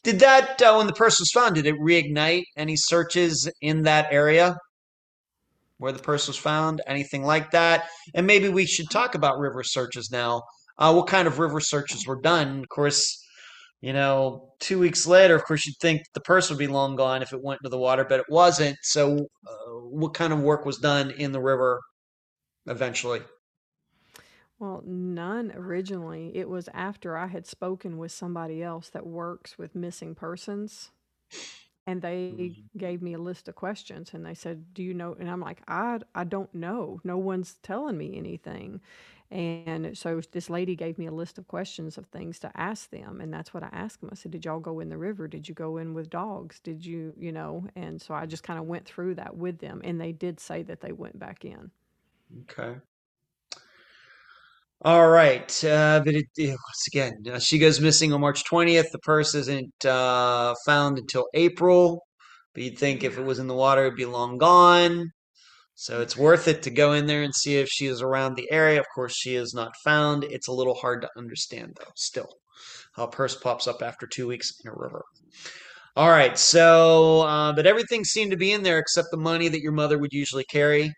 Did 0.01 0.21
that, 0.21 0.59
uh, 0.59 0.73
when 0.73 0.87
the 0.87 0.93
purse 0.93 1.19
was 1.19 1.29
found, 1.31 1.53
did 1.53 1.67
it 1.67 1.75
reignite 1.75 2.45
any 2.57 2.77
searches 2.77 3.47
in 3.61 3.83
that 3.83 4.07
area 4.09 4.57
where 5.77 5.91
the 5.91 5.99
purse 5.99 6.27
was 6.27 6.37
found? 6.37 6.81
Anything 6.87 7.23
like 7.23 7.51
that? 7.51 7.87
And 8.13 8.25
maybe 8.27 8.49
we 8.49 8.65
should 8.65 8.89
talk 8.89 9.15
about 9.15 9.39
river 9.39 9.63
searches 9.63 10.09
now. 10.11 10.43
Uh, 10.77 10.93
what 10.93 11.07
kind 11.07 11.27
of 11.27 11.39
river 11.39 11.59
searches 11.59 12.05
were 12.05 12.19
done? 12.21 12.59
Of 12.59 12.69
course, 12.69 13.23
you 13.81 13.93
know, 13.93 14.53
two 14.59 14.79
weeks 14.79 15.05
later, 15.05 15.35
of 15.35 15.43
course, 15.43 15.65
you'd 15.65 15.77
think 15.79 16.01
the 16.13 16.21
purse 16.21 16.49
would 16.49 16.59
be 16.59 16.67
long 16.67 16.95
gone 16.95 17.21
if 17.21 17.33
it 17.33 17.43
went 17.43 17.59
into 17.61 17.69
the 17.69 17.77
water, 17.77 18.05
but 18.07 18.19
it 18.19 18.25
wasn't. 18.29 18.77
So, 18.81 19.27
uh, 19.47 19.71
what 19.89 20.13
kind 20.13 20.33
of 20.33 20.41
work 20.41 20.65
was 20.65 20.77
done 20.77 21.11
in 21.11 21.31
the 21.31 21.41
river 21.41 21.81
eventually? 22.65 23.21
Well, 24.57 24.81
none 24.85 25.51
originally. 25.53 26.31
It 26.35 26.49
was 26.49 26.69
after 26.73 27.17
I 27.17 27.27
had 27.27 27.45
spoken 27.45 27.97
with 27.97 28.11
somebody 28.11 28.63
else 28.63 28.89
that 28.89 29.05
works 29.05 29.57
with 29.57 29.75
missing 29.75 30.15
persons. 30.15 30.91
And 31.87 32.01
they 32.01 32.33
mm-hmm. 32.35 32.77
gave 32.77 33.01
me 33.01 33.13
a 33.13 33.19
list 33.19 33.47
of 33.47 33.55
questions 33.55 34.11
and 34.13 34.25
they 34.25 34.33
said, 34.33 34.73
Do 34.73 34.81
you 34.81 34.93
know? 34.93 35.15
And 35.19 35.29
I'm 35.29 35.41
like, 35.41 35.61
I, 35.67 35.99
I 36.15 36.23
don't 36.23 36.53
know. 36.53 36.99
No 37.03 37.17
one's 37.17 37.55
telling 37.61 37.97
me 37.97 38.17
anything. 38.17 38.81
And 39.31 39.97
so 39.97 40.21
this 40.31 40.49
lady 40.49 40.75
gave 40.75 40.97
me 40.97 41.07
a 41.07 41.11
list 41.11 41.37
of 41.37 41.47
questions 41.47 41.97
of 41.97 42.05
things 42.07 42.39
to 42.39 42.51
ask 42.55 42.91
them. 42.91 43.21
And 43.21 43.33
that's 43.33 43.53
what 43.53 43.63
I 43.63 43.69
asked 43.71 44.01
them. 44.01 44.09
I 44.11 44.15
said, 44.15 44.31
Did 44.31 44.45
y'all 44.45 44.59
go 44.59 44.79
in 44.79 44.89
the 44.89 44.97
river? 44.97 45.27
Did 45.27 45.47
you 45.47 45.55
go 45.55 45.77
in 45.77 45.93
with 45.93 46.09
dogs? 46.09 46.59
Did 46.59 46.85
you, 46.85 47.13
you 47.17 47.31
know? 47.31 47.67
And 47.75 48.01
so 48.01 48.13
I 48.13 48.25
just 48.25 48.43
kind 48.43 48.59
of 48.59 48.65
went 48.65 48.85
through 48.85 49.15
that 49.15 49.35
with 49.35 49.59
them. 49.59 49.81
And 49.83 49.99
they 49.99 50.11
did 50.11 50.39
say 50.39 50.63
that 50.63 50.81
they 50.81 50.91
went 50.91 51.19
back 51.19 51.45
in. 51.45 51.71
Okay. 52.43 52.79
All 54.85 55.09
right. 55.09 55.51
Uh, 55.65 56.01
but 56.05 56.13
it, 56.15 56.27
it- 56.37 56.49
once 56.51 56.87
again, 56.87 57.13
uh, 57.33 57.39
she 57.39 57.59
goes 57.59 57.81
missing 57.81 58.13
on 58.13 58.21
March 58.21 58.43
20th. 58.45 58.91
The 58.91 58.99
purse 58.99 59.35
isn't 59.35 59.85
uh, 59.85 60.55
found 60.65 60.97
until 60.97 61.27
April. 61.33 62.05
But 62.53 62.63
you'd 62.63 62.77
think 62.79 63.03
if 63.03 63.17
it 63.17 63.23
was 63.25 63.39
in 63.39 63.47
the 63.47 63.53
water, 63.55 63.81
it'd 63.85 63.97
be 63.97 64.05
long 64.05 64.37
gone. 64.37 65.11
So 65.75 66.01
it's 66.01 66.17
worth 66.17 66.47
it 66.47 66.63
to 66.63 66.71
go 66.71 66.93
in 66.93 67.07
there 67.07 67.23
and 67.23 67.35
see 67.35 67.57
if 67.57 67.69
she 67.69 67.87
is 67.87 68.01
around 68.01 68.35
the 68.35 68.51
area. 68.51 68.79
Of 68.79 68.87
course, 68.95 69.15
she 69.17 69.35
is 69.35 69.53
not 69.55 69.73
found. 69.85 70.25
It's 70.25 70.47
a 70.49 70.53
little 70.53 70.75
hard 70.75 71.01
to 71.03 71.09
understand, 71.17 71.77
though, 71.79 71.91
still, 71.95 72.29
how 72.95 73.05
a 73.05 73.11
purse 73.11 73.35
pops 73.35 73.67
up 73.67 73.81
after 73.83 74.07
two 74.07 74.27
weeks 74.27 74.51
in 74.65 74.71
a 74.71 74.75
river. 74.75 75.03
All 75.97 76.09
right. 76.11 76.37
So, 76.39 77.21
uh, 77.23 77.53
but 77.53 77.67
everything 77.67 78.05
seemed 78.05 78.31
to 78.31 78.37
be 78.37 78.51
in 78.53 78.63
there 78.63 78.79
except 78.79 79.09
the 79.11 79.17
money 79.17 79.49
that 79.49 79.61
your 79.61 79.73
mother 79.73 79.97
would 79.97 80.13
usually 80.13 80.45
carry. 80.45 80.93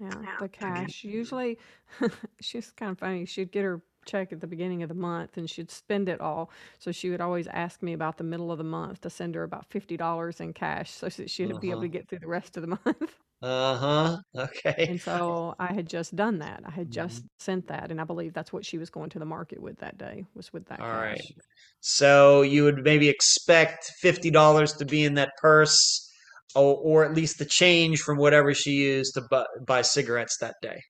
Yeah, 0.00 0.36
the 0.40 0.48
cash. 0.48 1.04
Usually, 1.04 1.58
she's 2.40 2.70
kind 2.72 2.92
of 2.92 2.98
funny. 2.98 3.24
She'd 3.26 3.52
get 3.52 3.64
her 3.64 3.82
check 4.06 4.32
at 4.32 4.40
the 4.40 4.46
beginning 4.46 4.82
of 4.82 4.88
the 4.88 4.94
month 4.94 5.36
and 5.36 5.48
she'd 5.48 5.70
spend 5.70 6.08
it 6.08 6.20
all. 6.20 6.50
So 6.78 6.92
she 6.92 7.10
would 7.10 7.20
always 7.20 7.46
ask 7.48 7.82
me 7.82 7.92
about 7.94 8.18
the 8.18 8.24
middle 8.24 8.52
of 8.52 8.58
the 8.58 8.64
month 8.64 9.00
to 9.02 9.10
send 9.10 9.34
her 9.34 9.42
about 9.42 9.66
$50 9.70 10.40
in 10.40 10.52
cash 10.52 10.90
so 10.90 11.08
that 11.08 11.30
she'd 11.30 11.58
be 11.60 11.70
able 11.70 11.80
Uh-huh. 11.80 11.82
to 11.82 11.88
get 11.88 12.08
through 12.08 12.20
the 12.20 12.28
rest 12.28 12.56
of 12.56 12.62
the 12.62 12.68
month. 12.84 13.20
Uh 13.42 13.76
huh. 13.76 14.16
Okay. 14.34 14.88
And 14.88 15.00
so 15.00 15.54
I 15.58 15.72
had 15.72 15.88
just 15.88 16.14
done 16.14 16.38
that. 16.40 16.62
I 16.66 16.70
had 16.70 16.90
Mhm. 16.90 16.90
just 16.90 17.24
sent 17.38 17.68
that. 17.68 17.90
And 17.90 18.00
I 18.00 18.04
believe 18.04 18.34
that's 18.34 18.52
what 18.52 18.66
she 18.66 18.78
was 18.78 18.90
going 18.90 19.10
to 19.10 19.18
the 19.18 19.24
market 19.24 19.60
with 19.60 19.78
that 19.78 19.96
day, 19.98 20.26
was 20.34 20.52
with 20.52 20.66
that 20.66 20.84
All 20.84 20.88
right. 20.88 21.24
cash. 21.24 21.34
So 21.80 22.42
you 22.42 22.64
would 22.64 22.84
maybe 22.84 23.08
expect 23.08 23.84
fifty 24.00 24.30
dollars 24.30 24.72
to 24.74 24.84
be 24.84 25.04
in 25.04 25.14
that 25.14 25.32
purse, 25.40 26.08
or, 26.54 26.76
or 26.76 27.04
at 27.04 27.14
least 27.14 27.38
the 27.38 27.44
change 27.46 28.00
from 28.02 28.18
whatever 28.18 28.54
she 28.54 28.72
used 28.72 29.14
to 29.14 29.22
buy, 29.30 29.46
buy 29.66 29.82
cigarettes 29.82 30.38
that 30.40 30.56
day. 30.62 30.80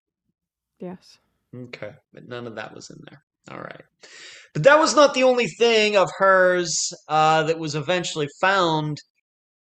Yes. 0.84 1.16
Okay, 1.56 1.92
but 2.12 2.28
none 2.28 2.46
of 2.46 2.56
that 2.56 2.74
was 2.74 2.90
in 2.90 2.98
there. 3.08 3.22
All 3.50 3.62
right, 3.62 3.82
but 4.52 4.62
that 4.64 4.78
was 4.78 4.94
not 4.94 5.14
the 5.14 5.22
only 5.22 5.46
thing 5.46 5.96
of 5.96 6.10
hers 6.18 6.92
uh, 7.08 7.42
that 7.44 7.58
was 7.58 7.74
eventually 7.74 8.28
found. 8.40 8.98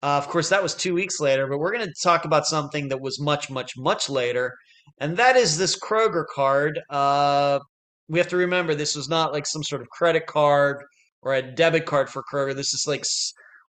Uh, 0.00 0.18
of 0.18 0.28
course, 0.28 0.48
that 0.50 0.62
was 0.62 0.74
two 0.74 0.94
weeks 0.94 1.18
later. 1.18 1.48
But 1.48 1.58
we're 1.58 1.72
going 1.72 1.86
to 1.86 1.94
talk 2.02 2.24
about 2.24 2.46
something 2.46 2.88
that 2.88 3.00
was 3.00 3.20
much, 3.20 3.50
much, 3.50 3.72
much 3.76 4.08
later, 4.08 4.54
and 5.00 5.16
that 5.16 5.34
is 5.34 5.58
this 5.58 5.76
Kroger 5.76 6.24
card. 6.32 6.80
Uh, 6.88 7.58
we 8.08 8.18
have 8.18 8.28
to 8.28 8.36
remember 8.36 8.74
this 8.74 8.94
was 8.94 9.08
not 9.08 9.32
like 9.32 9.46
some 9.46 9.64
sort 9.64 9.82
of 9.82 9.88
credit 9.88 10.26
card 10.26 10.84
or 11.22 11.34
a 11.34 11.42
debit 11.42 11.84
card 11.86 12.08
for 12.08 12.22
Kroger. 12.32 12.54
This 12.54 12.74
is 12.74 12.84
like 12.86 13.04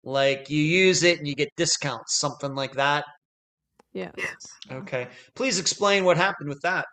like 0.05 0.51
you 0.51 0.63
use 0.63 1.03
it 1.03 1.19
and 1.19 1.27
you 1.27 1.35
get 1.35 1.49
discounts, 1.57 2.19
something 2.19 2.55
like 2.55 2.75
that. 2.75 3.07
Yes. 4.17 4.47
Okay, 4.71 5.09
please 5.35 5.59
explain 5.59 6.05
what 6.05 6.17
happened 6.17 6.51
with 6.51 6.61
that. 6.63 6.85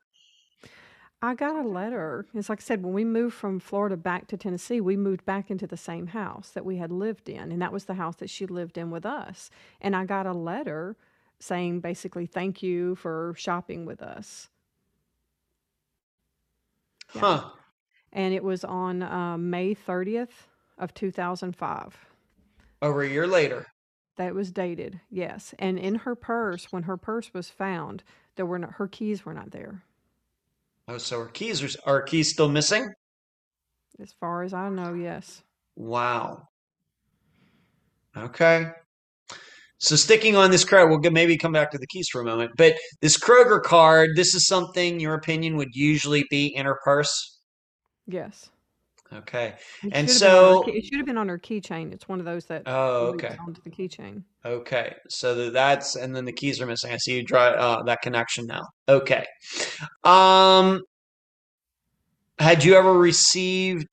I 1.21 1.33
got 1.33 1.55
a 1.55 1.67
letter. 1.67 2.25
It's 2.33 2.49
like 2.49 2.59
I 2.59 2.61
said, 2.61 2.83
when 2.83 2.93
we 2.93 3.03
moved 3.03 3.35
from 3.35 3.59
Florida 3.59 3.97
back 3.97 4.27
to 4.27 4.37
Tennessee, 4.37 4.79
we 4.79 4.95
moved 4.95 5.25
back 5.25 5.49
into 5.49 5.65
the 5.65 5.77
same 5.77 6.07
house 6.07 6.49
that 6.49 6.65
we 6.65 6.77
had 6.77 6.91
lived 6.91 7.29
in. 7.29 7.51
And 7.51 7.61
that 7.61 7.73
was 7.73 7.85
the 7.85 7.95
house 7.95 8.17
that 8.17 8.29
she 8.29 8.45
lived 8.45 8.77
in 8.77 8.91
with 8.91 9.05
us. 9.05 9.49
And 9.81 9.95
I 9.95 10.05
got 10.05 10.27
a 10.27 10.33
letter 10.33 10.95
saying 11.39 11.79
basically, 11.79 12.25
thank 12.25 12.61
you 12.61 12.95
for 12.95 13.33
shopping 13.37 13.85
with 13.85 14.01
us. 14.01 14.49
Yeah. 17.13 17.21
Huh. 17.21 17.43
And 18.11 18.33
it 18.33 18.43
was 18.43 18.63
on 18.63 19.01
uh, 19.01 19.37
May 19.37 19.75
30th 19.75 20.47
of 20.77 20.93
2005. 20.93 21.95
Over 22.81 23.01
a 23.01 23.09
year 23.09 23.27
later. 23.27 23.67
That 24.17 24.33
was 24.33 24.51
dated, 24.51 25.01
yes. 25.09 25.53
And 25.59 25.77
in 25.77 25.95
her 25.95 26.15
purse, 26.15 26.71
when 26.71 26.83
her 26.83 26.95
purse 26.97 27.33
was 27.33 27.49
found, 27.49 28.03
there 28.35 28.45
were 28.45 28.59
no, 28.59 28.67
her 28.67 28.87
keys 28.87 29.25
were 29.25 29.33
not 29.33 29.51
there, 29.51 29.83
Oh, 30.87 30.97
so 30.97 31.19
her 31.19 31.27
keys 31.27 31.63
are 31.63 31.79
are 31.85 32.01
keys 32.01 32.31
still 32.31 32.49
missing? 32.49 32.93
as 34.01 34.13
far 34.19 34.43
as 34.43 34.53
I 34.53 34.69
know. 34.69 34.93
Yes. 34.93 35.41
Wow. 35.75 36.47
Okay. 38.15 38.67
So 39.77 39.95
sticking 39.95 40.35
on 40.35 40.51
this 40.51 40.63
card, 40.63 40.89
we'll 40.89 41.11
maybe 41.11 41.37
come 41.37 41.51
back 41.51 41.71
to 41.71 41.77
the 41.77 41.87
keys 41.87 42.07
for 42.09 42.21
a 42.21 42.25
moment. 42.25 42.51
But 42.57 42.75
this 43.01 43.17
Kroger 43.17 43.61
card, 43.61 44.11
this 44.15 44.33
is 44.33 44.47
something 44.47 44.99
your 44.99 45.15
opinion 45.15 45.57
would 45.57 45.75
usually 45.75 46.25
be 46.29 46.47
in 46.55 46.65
her 46.65 46.79
purse. 46.83 47.39
Yes. 48.07 48.49
Okay. 49.13 49.53
It 49.83 49.91
And 49.93 50.09
should 50.09 50.21
have 50.21 50.25
been 50.31 50.37
on 50.37 50.57
her 50.57 50.63
so, 50.63 50.63
it 50.67 50.85
should 50.85 50.97
have 50.97 51.05
been 51.05 51.17
on 51.17 51.29
her 51.29 51.39
keychain. 51.39 51.93
It's 51.93 52.07
one 52.07 52.19
of 52.19 52.25
those 52.25 52.45
that 52.45 52.63
oh, 52.65 53.07
okay. 53.13 53.37
onto 53.45 53.61
the 53.61 53.69
keychain. 53.69 54.23
Okay. 54.43 54.95
So 55.09 55.49
that's 55.51 55.95
and 55.95 56.15
then 56.15 56.25
the 56.25 56.33
keys 56.33 56.59
are 56.59 56.65
missing. 56.65 56.91
I 56.91 56.97
see 56.97 57.17
you 57.17 57.23
draw 57.23 57.43
uh, 57.43 57.83
that 57.83 58.01
connection 58.01 58.45
now. 58.47 58.67
Okay. 58.89 59.25
Um, 60.03 60.81
had 62.39 62.63
you 62.63 62.75
ever 62.75 62.93
received 62.93 63.89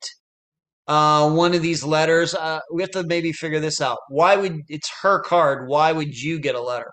uh, 0.87 1.29
one 1.31 1.53
of 1.53 1.61
these 1.61 1.83
letters. 1.83 2.35
Uh, 2.35 2.59
we 2.73 2.81
have 2.81 2.91
to 2.91 3.03
maybe 3.03 3.31
figure 3.31 3.59
this 3.59 3.81
out. 3.81 3.99
Why 4.09 4.35
would 4.35 4.61
it's 4.67 4.89
her 5.01 5.21
card? 5.21 5.67
Why 5.67 5.91
would 5.91 6.19
you 6.19 6.39
get 6.39 6.55
a 6.55 6.61
letter? 6.61 6.91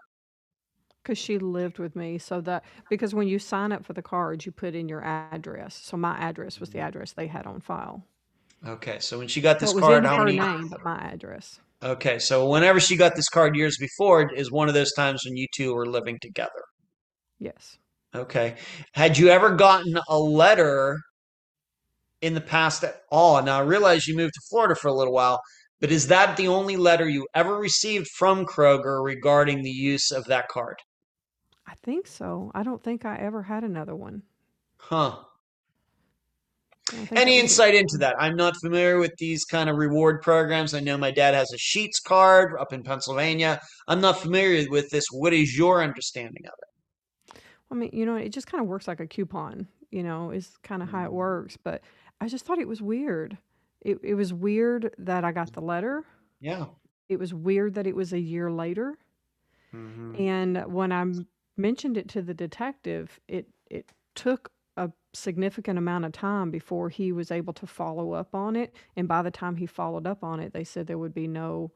Because 1.11 1.25
she 1.25 1.41
lived 1.41 1.81
with 1.81 1.97
me, 1.97 2.19
so 2.19 2.41
that 2.43 2.63
because 2.89 3.17
when 3.17 3.27
you 3.27 3.41
sign 3.41 3.73
up 3.73 3.85
for 3.85 3.95
the 3.95 4.01
cards, 4.01 4.47
you 4.47 4.53
put 4.53 4.77
in 4.77 4.89
your 4.89 5.03
address. 5.03 5.75
So 5.75 5.97
my 5.97 6.17
address 6.17 6.61
was 6.61 6.71
the 6.71 6.79
mm-hmm. 6.79 6.87
address 6.87 7.15
they 7.15 7.27
had 7.27 7.47
on 7.47 7.59
file. 7.59 8.05
Okay, 8.65 9.01
so 9.01 9.19
when 9.19 9.27
she 9.27 9.41
got 9.41 9.59
this 9.59 9.73
it 9.73 9.75
was 9.75 9.83
card, 9.83 10.05
in 10.05 10.09
her 10.09 10.25
many? 10.25 10.39
name, 10.39 10.69
but 10.69 10.85
my 10.85 10.99
address. 10.99 11.59
Okay, 11.83 12.21
so 12.21 12.49
whenever 12.49 12.79
she 12.79 12.97
got 12.97 13.17
this 13.17 13.29
card 13.29 13.57
years 13.57 13.77
before 13.77 14.33
is 14.33 14.53
one 14.53 14.69
of 14.69 14.75
those 14.75 14.93
times 14.93 15.23
when 15.25 15.37
you 15.37 15.49
two 15.53 15.75
were 15.75 15.85
living 15.85 16.17
together. 16.23 16.63
Yes. 17.41 17.77
Okay. 18.15 18.55
Had 18.93 19.19
you 19.19 19.31
ever 19.31 19.57
gotten 19.57 19.99
a 20.09 20.17
letter 20.17 20.97
in 22.23 22.35
the 22.35 22.41
past 22.41 22.85
at 22.85 23.01
all? 23.11 23.43
Now 23.43 23.59
I 23.59 23.63
realize 23.63 24.07
you 24.07 24.17
moved 24.17 24.35
to 24.35 24.41
Florida 24.49 24.77
for 24.77 24.87
a 24.87 24.95
little 24.95 25.13
while, 25.13 25.41
but 25.81 25.91
is 25.91 26.07
that 26.07 26.37
the 26.37 26.47
only 26.47 26.77
letter 26.77 27.09
you 27.09 27.27
ever 27.35 27.57
received 27.57 28.07
from 28.17 28.47
Kroger 28.47 29.05
regarding 29.05 29.65
the 29.65 29.71
use 29.71 30.13
of 30.13 30.27
that 30.27 30.47
card? 30.47 30.77
I 31.71 31.75
think 31.77 32.07
so. 32.07 32.51
I 32.55 32.63
don't 32.65 32.83
think 32.83 33.05
I 33.05 33.17
ever 33.17 33.45
had 33.45 33.65
another 33.65 33.95
one. 33.95 34.25
Huh. 34.79 35.25
I 36.93 37.07
think 37.07 37.21
that 37.21 37.21
Any 37.21 37.39
insight 37.39 37.75
into 37.75 37.99
that? 37.99 38.17
I'm 38.19 38.35
not 38.37 38.57
familiar 38.61 38.99
with 38.99 39.15
these 39.19 39.45
kind 39.45 39.71
of 39.71 39.77
reward 39.77 40.23
programs. 40.23 40.75
I 40.75 40.81
know 40.81 40.99
my 40.99 41.13
dad 41.13 41.35
has 41.35 41.53
a 41.53 41.57
Sheetz 41.57 42.03
card 42.03 42.55
up 42.59 42.73
in 42.73 42.83
Pennsylvania. 42.83 43.61
I'm 43.87 44.01
not 44.01 44.21
familiar 44.21 44.69
with 44.69 44.91
this. 44.91 45.05
What 45.13 45.33
is 45.33 45.57
your 45.57 45.83
understanding 45.85 46.45
of 46.47 46.55
it? 46.59 47.43
I 47.71 47.75
mean, 47.77 47.91
you 47.93 48.05
know, 48.05 48.17
it 48.17 48.31
just 48.31 48.49
kind 48.49 48.61
of 48.61 48.67
works 48.67 48.89
like 48.89 48.99
a 48.99 49.07
coupon, 49.07 49.69
you 49.91 50.03
know, 50.03 50.31
is 50.31 50.57
kind 50.65 50.83
of 50.83 50.89
how 50.89 51.05
it 51.05 51.13
works. 51.13 51.57
But 51.57 51.83
I 52.21 52.27
just 52.29 52.45
thought 52.45 52.59
it 52.59 52.67
was 52.69 52.83
weird. 52.83 53.39
It, 53.81 53.99
it 54.03 54.15
was 54.15 54.33
weird 54.33 54.93
that 54.99 55.25
I 55.25 55.31
got 55.33 55.53
the 55.53 55.63
letter. 55.63 56.05
Yeah. 56.41 56.67
It 57.09 57.21
was 57.21 57.33
weird 57.33 57.75
that 57.75 57.87
it 57.87 57.95
was 57.95 58.13
a 58.13 58.19
year 58.21 58.51
later. 58.51 58.99
hmm 59.71 60.17
And 60.19 60.65
when 60.67 60.91
I 60.91 61.03
m- 61.03 61.29
mentioned 61.61 61.97
it 61.97 62.09
to 62.11 62.23
the 62.23 62.35
detective, 62.35 63.21
it 63.29 63.49
it 63.71 63.93
took 64.15 64.51
a 64.77 64.91
significant 65.13 65.79
amount 65.79 66.05
of 66.05 66.13
time 66.13 66.51
before 66.51 66.89
he 66.89 67.13
was 67.13 67.31
able 67.31 67.53
to 67.53 67.67
follow 67.67 68.13
up 68.13 68.35
on 68.35 68.57
it. 68.57 68.75
And 68.97 69.07
by 69.07 69.23
the 69.23 69.31
time 69.31 69.57
he 69.57 69.67
followed 69.67 70.07
up 70.07 70.25
on 70.25 70.41
it, 70.41 70.53
they 70.53 70.65
said 70.65 70.87
there 70.87 70.99
would 70.99 71.15
be 71.15 71.29
no 71.29 71.73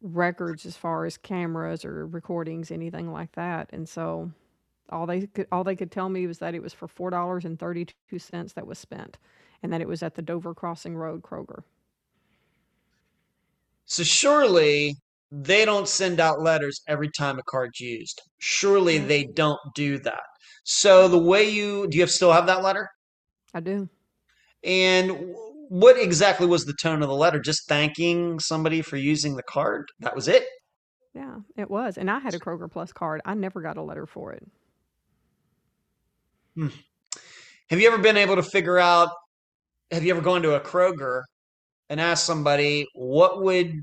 records 0.00 0.66
as 0.66 0.76
far 0.76 1.04
as 1.04 1.16
cameras 1.16 1.84
or 1.84 2.06
recordings, 2.06 2.70
anything 2.70 3.12
like 3.12 3.32
that. 3.32 3.70
And 3.72 3.88
so 3.88 4.30
all 4.90 5.06
they 5.06 5.26
could 5.26 5.46
all 5.50 5.64
they 5.64 5.76
could 5.76 5.90
tell 5.90 6.08
me 6.08 6.26
was 6.26 6.38
that 6.38 6.54
it 6.54 6.62
was 6.62 6.72
for 6.72 6.88
four 6.88 7.10
dollars 7.10 7.44
and 7.44 7.58
thirty 7.58 7.86
two 8.08 8.18
cents 8.18 8.52
that 8.54 8.66
was 8.66 8.78
spent, 8.78 9.18
and 9.62 9.72
that 9.72 9.80
it 9.80 9.88
was 9.88 10.02
at 10.02 10.14
the 10.14 10.22
Dover 10.22 10.54
Crossing 10.54 10.96
Road 10.96 11.22
Kroger. 11.22 11.62
So 13.84 14.02
surely 14.02 14.96
they 15.34 15.64
don't 15.64 15.88
send 15.88 16.20
out 16.20 16.42
letters 16.42 16.82
every 16.86 17.08
time 17.10 17.38
a 17.38 17.42
card's 17.44 17.80
used. 17.80 18.20
Surely 18.38 18.98
Mm, 18.98 19.08
they 19.08 19.24
don't 19.24 19.58
do 19.74 19.98
that. 20.00 20.20
So 20.64 21.08
the 21.08 21.18
way 21.18 21.48
you 21.48 21.88
do 21.88 21.96
you 21.96 22.02
have 22.02 22.10
still 22.10 22.32
have 22.32 22.46
that 22.46 22.62
letter? 22.62 22.88
I 23.54 23.60
do. 23.60 23.88
And 24.62 25.34
what 25.68 25.98
exactly 25.98 26.46
was 26.46 26.66
the 26.66 26.74
tone 26.74 27.02
of 27.02 27.08
the 27.08 27.14
letter? 27.14 27.40
Just 27.40 27.66
thanking 27.66 28.38
somebody 28.40 28.82
for 28.82 28.98
using 28.98 29.36
the 29.36 29.42
card? 29.42 29.86
That 30.00 30.14
was 30.14 30.28
it? 30.28 30.44
Yeah, 31.14 31.38
it 31.56 31.70
was. 31.70 31.96
And 31.96 32.10
I 32.10 32.18
had 32.18 32.34
a 32.34 32.38
Kroger 32.38 32.70
Plus 32.70 32.92
card. 32.92 33.22
I 33.24 33.34
never 33.34 33.62
got 33.62 33.78
a 33.78 33.82
letter 33.82 34.06
for 34.06 34.32
it. 34.32 34.46
Hmm. 36.54 36.68
Have 37.70 37.80
you 37.80 37.88
ever 37.88 37.98
been 37.98 38.18
able 38.18 38.36
to 38.36 38.42
figure 38.42 38.78
out, 38.78 39.08
have 39.90 40.04
you 40.04 40.12
ever 40.12 40.20
gone 40.20 40.42
to 40.42 40.54
a 40.54 40.60
Kroger 40.60 41.22
and 41.88 42.00
asked 42.00 42.26
somebody 42.26 42.86
what 42.94 43.42
would 43.42 43.82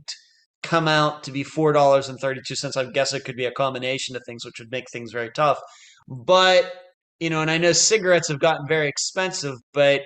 come 0.69 0.87
out 0.87 1.23
to 1.23 1.31
be 1.31 1.43
$4.32? 1.43 2.77
I 2.77 2.91
guess 2.91 3.13
it 3.13 3.25
could 3.25 3.35
be 3.35 3.45
a 3.45 3.51
combination 3.51 4.15
of 4.15 4.21
things, 4.23 4.45
which 4.45 4.59
would 4.59 4.71
make 4.71 4.89
things 4.91 5.11
very 5.11 5.31
tough. 5.31 5.59
But, 6.07 6.71
you 7.19 7.31
know, 7.31 7.41
and 7.41 7.49
I 7.49 7.57
know 7.57 7.71
cigarettes 7.71 8.27
have 8.27 8.39
gotten 8.39 8.67
very 8.67 8.87
expensive, 8.87 9.55
but 9.73 10.01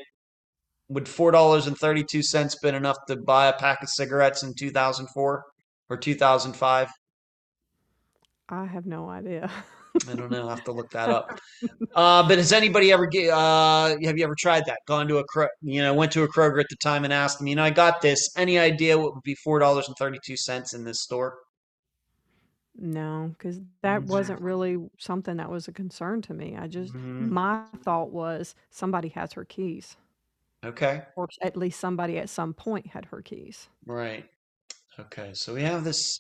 would 0.88 1.05
$4.32 1.05 2.61
been 2.61 2.76
enough 2.76 2.97
to 3.07 3.18
buy 3.18 3.47
a 3.47 3.53
pack 3.53 3.84
of 3.84 3.89
cigarettes 3.89 4.41
in 4.41 4.53
2004 4.57 5.43
or 5.89 5.97
2005? 5.97 6.89
I 8.47 8.66
have 8.66 8.86
no 8.86 9.09
idea. 9.09 9.51
I 10.10 10.16
don't 10.16 10.32
know. 10.32 10.41
I'll 10.41 10.50
have 10.50 10.64
to 10.66 10.72
look 10.72 10.89
that 10.91 11.10
up. 11.10 11.39
Uh, 11.96 12.28
but 12.28 12.38
has 12.38 12.52
anybody 12.52 12.91
ever 12.91 13.08
uh, 13.32 13.89
have 14.04 14.18
you 14.18 14.24
ever 14.24 14.36
tried 14.38 14.66
that? 14.66 14.80
Gone 14.88 15.08
to 15.08 15.20
a, 15.20 15.24
you 15.62 15.82
know, 15.82 15.94
went 15.94 16.12
to 16.14 16.24
a 16.24 16.28
Kroger 16.28 16.60
at 16.60 16.68
the 16.70 16.76
time 16.78 17.04
and 17.04 17.14
asked 17.14 17.38
them, 17.38 17.48
you 17.48 17.56
know, 17.56 17.64
I 17.64 17.70
got 17.70 18.02
this. 18.02 18.30
Any 18.36 18.58
idea 18.60 18.98
what 18.98 19.14
would 19.14 19.24
be 19.24 19.36
$4.32 19.46 20.74
in 20.74 20.84
this 20.84 21.02
store? 21.02 21.36
No, 22.76 23.34
because 23.38 23.62
that 23.84 24.04
wasn't 24.06 24.41
really 24.41 24.78
something 24.98 25.38
that 25.38 25.50
was 25.50 25.68
a 25.68 25.72
concern 25.72 26.22
to 26.24 26.34
me. 26.34 26.58
I 26.58 26.68
just, 26.68 26.94
Mhm. 26.94 27.30
my 27.30 27.64
thought 27.84 28.10
was 28.10 28.56
somebody 28.72 29.10
has 29.10 29.34
her 29.34 29.46
keys, 29.46 29.96
Okay. 30.66 31.04
or 31.16 31.28
at 31.41 31.56
least 31.56 31.80
somebody 31.80 32.18
at 32.18 32.30
some 32.30 32.54
point 32.54 32.88
had 32.88 33.06
her 33.06 33.22
keys. 33.22 33.70
Right. 33.86 34.28
Okay. 35.00 35.32
So 35.36 35.54
we 35.54 35.62
have 35.62 35.84
this. 35.84 36.20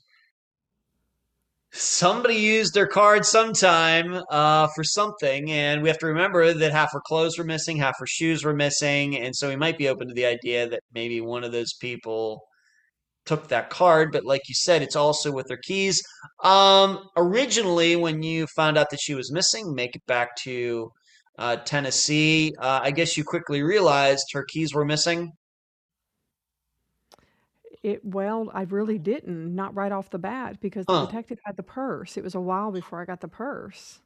Somebody 1.75 2.35
used 2.35 2.75
their 2.75 2.85
card 2.85 3.25
sometime 3.25 4.21
uh, 4.29 4.67
for 4.75 4.83
something, 4.83 5.49
and 5.49 5.81
we 5.81 5.89
have 5.89 5.97
to 5.99 6.05
remember 6.05 6.53
that 6.53 6.71
half 6.71 6.93
her 6.93 7.01
clothes 7.03 7.35
were 7.37 7.43
missing, 7.43 7.77
half 7.77 7.97
her 7.97 8.05
shoes 8.05 8.43
were 8.43 8.53
missing, 8.53 9.17
and 9.17 9.35
so 9.35 9.49
we 9.49 9.55
might 9.55 9.79
be 9.79 9.87
open 9.87 10.07
to 10.07 10.13
the 10.13 10.27
idea 10.27 10.69
that 10.69 10.81
maybe 10.93 11.19
one 11.19 11.43
of 11.43 11.51
those 11.51 11.73
people 11.73 12.43
took 13.25 13.47
that 13.47 13.71
card. 13.71 14.11
But 14.11 14.23
like 14.23 14.41
you 14.47 14.53
said, 14.53 14.83
it's 14.83 14.95
also 14.95 15.31
with 15.31 15.49
her 15.49 15.57
keys. 15.57 15.99
Um, 16.43 16.99
originally, 17.17 17.95
when 17.95 18.21
you 18.21 18.45
found 18.55 18.77
out 18.77 18.91
that 18.91 19.01
she 19.01 19.15
was 19.15 19.31
missing, 19.31 19.73
make 19.73 19.95
it 19.95 20.05
back 20.05 20.35
to 20.43 20.91
uh, 21.39 21.55
Tennessee. 21.57 22.53
Uh, 22.59 22.81
I 22.83 22.91
guess 22.91 23.17
you 23.17 23.23
quickly 23.23 23.63
realized 23.63 24.25
her 24.33 24.45
keys 24.47 24.75
were 24.75 24.85
missing. 24.85 25.31
It, 27.83 28.03
well, 28.05 28.49
I 28.53 28.63
really 28.63 28.97
didn't, 28.97 29.53
not 29.55 29.75
right 29.75 29.91
off 29.91 30.09
the 30.09 30.17
bat, 30.17 30.59
because 30.61 30.87
the 30.87 30.95
Huh. 30.95 31.05
detective 31.05 31.39
had 31.45 31.57
the 31.57 31.63
purse. 31.63 32.17
It 32.17 32.23
was 32.23 32.33
a 32.35 32.39
while 32.39 32.71
before 32.71 33.01
I 33.01 33.05
got 33.05 33.19
the 33.21 33.27
purse. 33.27 33.99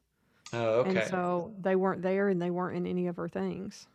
Oh, 0.53 0.80
And 0.84 0.97
okay. 0.97 1.03
so 1.03 1.53
they 1.59 1.75
weren't 1.75 2.01
there 2.03 2.30
and 2.30 2.41
they 2.41 2.51
weren't 2.51 2.78
in 2.78 2.88
any 2.88 3.07
of 3.07 3.17
her 3.17 3.30
things. 3.30 3.88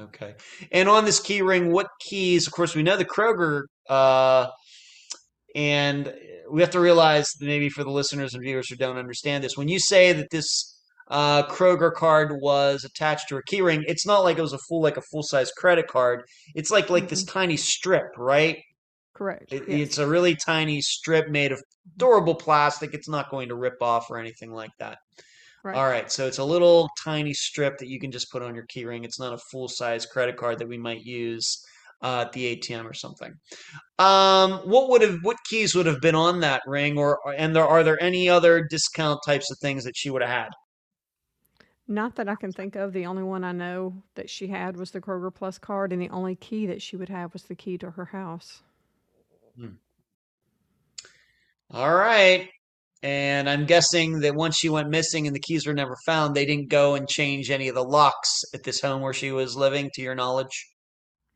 Okay. 0.00 0.34
And 0.72 0.88
on 0.88 1.04
this 1.04 1.20
key 1.20 1.42
ring, 1.42 1.70
what 1.72 1.86
keys? 2.00 2.46
Of 2.46 2.52
course, 2.52 2.74
we 2.74 2.82
know 2.82 2.96
the 2.96 3.04
Kroger, 3.04 3.62
uh, 3.88 4.48
and 5.54 6.12
we 6.50 6.60
have 6.60 6.70
to 6.70 6.80
realize 6.80 7.28
maybe 7.40 7.68
for 7.68 7.84
the 7.84 7.90
listeners 7.90 8.34
and 8.34 8.42
viewers 8.42 8.68
who 8.68 8.76
don't 8.76 8.98
understand 8.98 9.44
this, 9.44 9.56
when 9.56 9.68
you 9.68 9.78
say 9.78 10.12
that 10.12 10.30
this 10.30 10.76
uh, 11.10 11.44
Kroger 11.46 11.92
card 11.92 12.32
was 12.40 12.84
attached 12.84 13.28
to 13.28 13.36
a 13.36 13.42
key 13.44 13.60
ring, 13.62 13.84
it's 13.86 14.06
not 14.06 14.24
like 14.24 14.38
it 14.38 14.42
was 14.42 14.52
a 14.52 14.58
full 14.68 14.82
like 14.82 14.96
a 14.96 15.02
full 15.12 15.22
size 15.22 15.50
credit 15.52 15.86
card. 15.86 16.22
It's 16.54 16.70
like 16.70 16.90
like 16.90 17.08
this 17.08 17.24
Mm-mm. 17.24 17.28
tiny 17.28 17.56
strip, 17.56 18.16
right? 18.16 18.58
Correct. 19.14 19.52
It, 19.52 19.68
Yes. 19.68 19.80
it's 19.80 19.98
a 19.98 20.06
really 20.06 20.36
tiny 20.36 20.80
strip 20.80 21.28
made 21.28 21.52
of 21.52 21.62
durable 21.96 22.34
plastic. 22.34 22.94
It's 22.94 23.08
not 23.08 23.30
going 23.30 23.48
to 23.48 23.54
rip 23.54 23.80
off 23.80 24.10
or 24.10 24.18
anything 24.18 24.52
like 24.52 24.72
that. 24.78 24.98
Right. 25.62 25.76
All 25.76 25.86
right, 25.86 26.12
so 26.12 26.26
it's 26.26 26.38
a 26.38 26.44
little 26.44 26.90
tiny 27.02 27.32
strip 27.32 27.78
that 27.78 27.88
you 27.88 27.98
can 27.98 28.12
just 28.12 28.30
put 28.30 28.42
on 28.42 28.54
your 28.54 28.66
keyring. 28.66 29.04
It's 29.04 29.18
not 29.18 29.32
a 29.32 29.38
full-size 29.50 30.04
credit 30.04 30.36
card 30.36 30.58
that 30.58 30.68
we 30.68 30.76
might 30.76 31.02
use 31.02 31.64
uh, 32.02 32.22
at 32.26 32.32
the 32.32 32.54
ATM 32.54 32.84
or 32.84 32.92
something. 32.92 33.32
Um, 33.98 34.52
what 34.68 34.90
would 34.90 35.00
have 35.00 35.20
what 35.22 35.38
keys 35.48 35.74
would 35.74 35.86
have 35.86 36.02
been 36.02 36.14
on 36.14 36.40
that 36.40 36.60
ring, 36.66 36.98
or 36.98 37.18
and 37.38 37.56
there 37.56 37.66
are 37.66 37.82
there 37.82 38.02
any 38.02 38.28
other 38.28 38.62
discount 38.68 39.20
types 39.24 39.50
of 39.50 39.58
things 39.58 39.84
that 39.84 39.96
she 39.96 40.10
would 40.10 40.20
have 40.20 40.30
had? 40.30 40.50
Not 41.88 42.16
that 42.16 42.28
I 42.28 42.34
can 42.34 42.52
think 42.52 42.76
of. 42.76 42.92
The 42.92 43.06
only 43.06 43.22
one 43.22 43.44
I 43.44 43.52
know 43.52 44.02
that 44.16 44.28
she 44.28 44.48
had 44.48 44.76
was 44.76 44.90
the 44.90 45.00
Kroger 45.00 45.32
Plus 45.32 45.58
card, 45.58 45.92
and 45.92 46.02
the 46.02 46.10
only 46.10 46.34
key 46.34 46.66
that 46.66 46.82
she 46.82 46.96
would 46.96 47.08
have 47.08 47.32
was 47.32 47.44
the 47.44 47.54
key 47.54 47.78
to 47.78 47.92
her 47.92 48.06
house. 48.06 48.62
Hmm. 49.56 49.68
All 51.70 51.94
right. 51.94 52.48
And 53.02 53.50
I'm 53.50 53.66
guessing 53.66 54.20
that 54.20 54.34
once 54.34 54.56
she 54.56 54.68
went 54.70 54.88
missing 54.88 55.26
and 55.26 55.36
the 55.36 55.40
keys 55.40 55.66
were 55.66 55.74
never 55.74 55.96
found, 56.06 56.34
they 56.34 56.46
didn't 56.46 56.70
go 56.70 56.94
and 56.94 57.06
change 57.06 57.50
any 57.50 57.68
of 57.68 57.74
the 57.74 57.82
locks 57.84 58.42
at 58.54 58.62
this 58.62 58.80
home 58.80 59.02
where 59.02 59.12
she 59.12 59.30
was 59.30 59.56
living, 59.56 59.90
to 59.94 60.02
your 60.02 60.14
knowledge. 60.14 60.70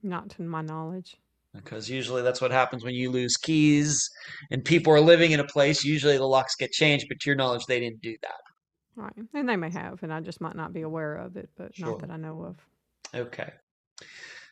Not 0.02 0.30
to 0.30 0.42
my 0.42 0.62
knowledge. 0.62 1.16
Because 1.54 1.90
usually 1.90 2.22
that's 2.22 2.40
what 2.40 2.52
happens 2.52 2.84
when 2.84 2.94
you 2.94 3.10
lose 3.10 3.36
keys 3.36 3.98
and 4.50 4.64
people 4.64 4.92
are 4.92 5.00
living 5.00 5.32
in 5.32 5.40
a 5.40 5.46
place. 5.46 5.84
Usually 5.84 6.16
the 6.16 6.24
locks 6.24 6.54
get 6.56 6.70
changed, 6.70 7.06
but 7.08 7.18
to 7.20 7.30
your 7.30 7.36
knowledge, 7.36 7.64
they 7.66 7.80
didn't 7.80 8.00
do 8.00 8.16
that. 8.22 8.40
Right. 8.96 9.12
And 9.34 9.48
they 9.48 9.56
may 9.56 9.70
have, 9.70 10.02
and 10.02 10.12
I 10.12 10.20
just 10.20 10.40
might 10.40 10.56
not 10.56 10.72
be 10.72 10.82
aware 10.82 11.16
of 11.16 11.36
it, 11.36 11.50
but 11.56 11.74
Sure. 11.74 11.88
not 11.90 12.00
that 12.00 12.10
I 12.10 12.16
know 12.16 12.42
of. 12.44 12.56
Okay. 13.14 13.52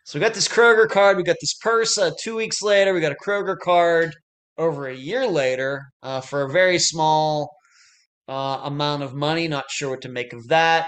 So 0.07 0.20
we 0.20 0.24
got 0.24 0.35
this 0.35 0.47
Kroger 0.47 0.89
card. 0.89 1.16
We 1.16 1.24
got 1.24 1.39
this 1.41 1.55
purse. 1.55 1.99
Uh, 1.99 2.12
two 2.23 2.37
weeks 2.37 2.62
later, 2.62 2.95
we 2.95 3.01
got 3.01 3.11
a 3.11 3.16
Kroger 3.16 3.59
card. 3.59 4.15
Over 4.57 4.87
a 4.87 4.95
year 4.95 5.27
later, 5.27 5.83
uh, 6.01 6.20
for 6.20 6.43
a 6.43 6.49
very 6.49 6.78
small 6.78 7.51
uh, 8.28 8.61
amount 8.62 9.03
of 9.03 9.15
money. 9.15 9.49
Not 9.49 9.65
sure 9.69 9.91
what 9.91 10.03
to 10.03 10.09
make 10.09 10.33
of 10.33 10.47
that. 10.47 10.87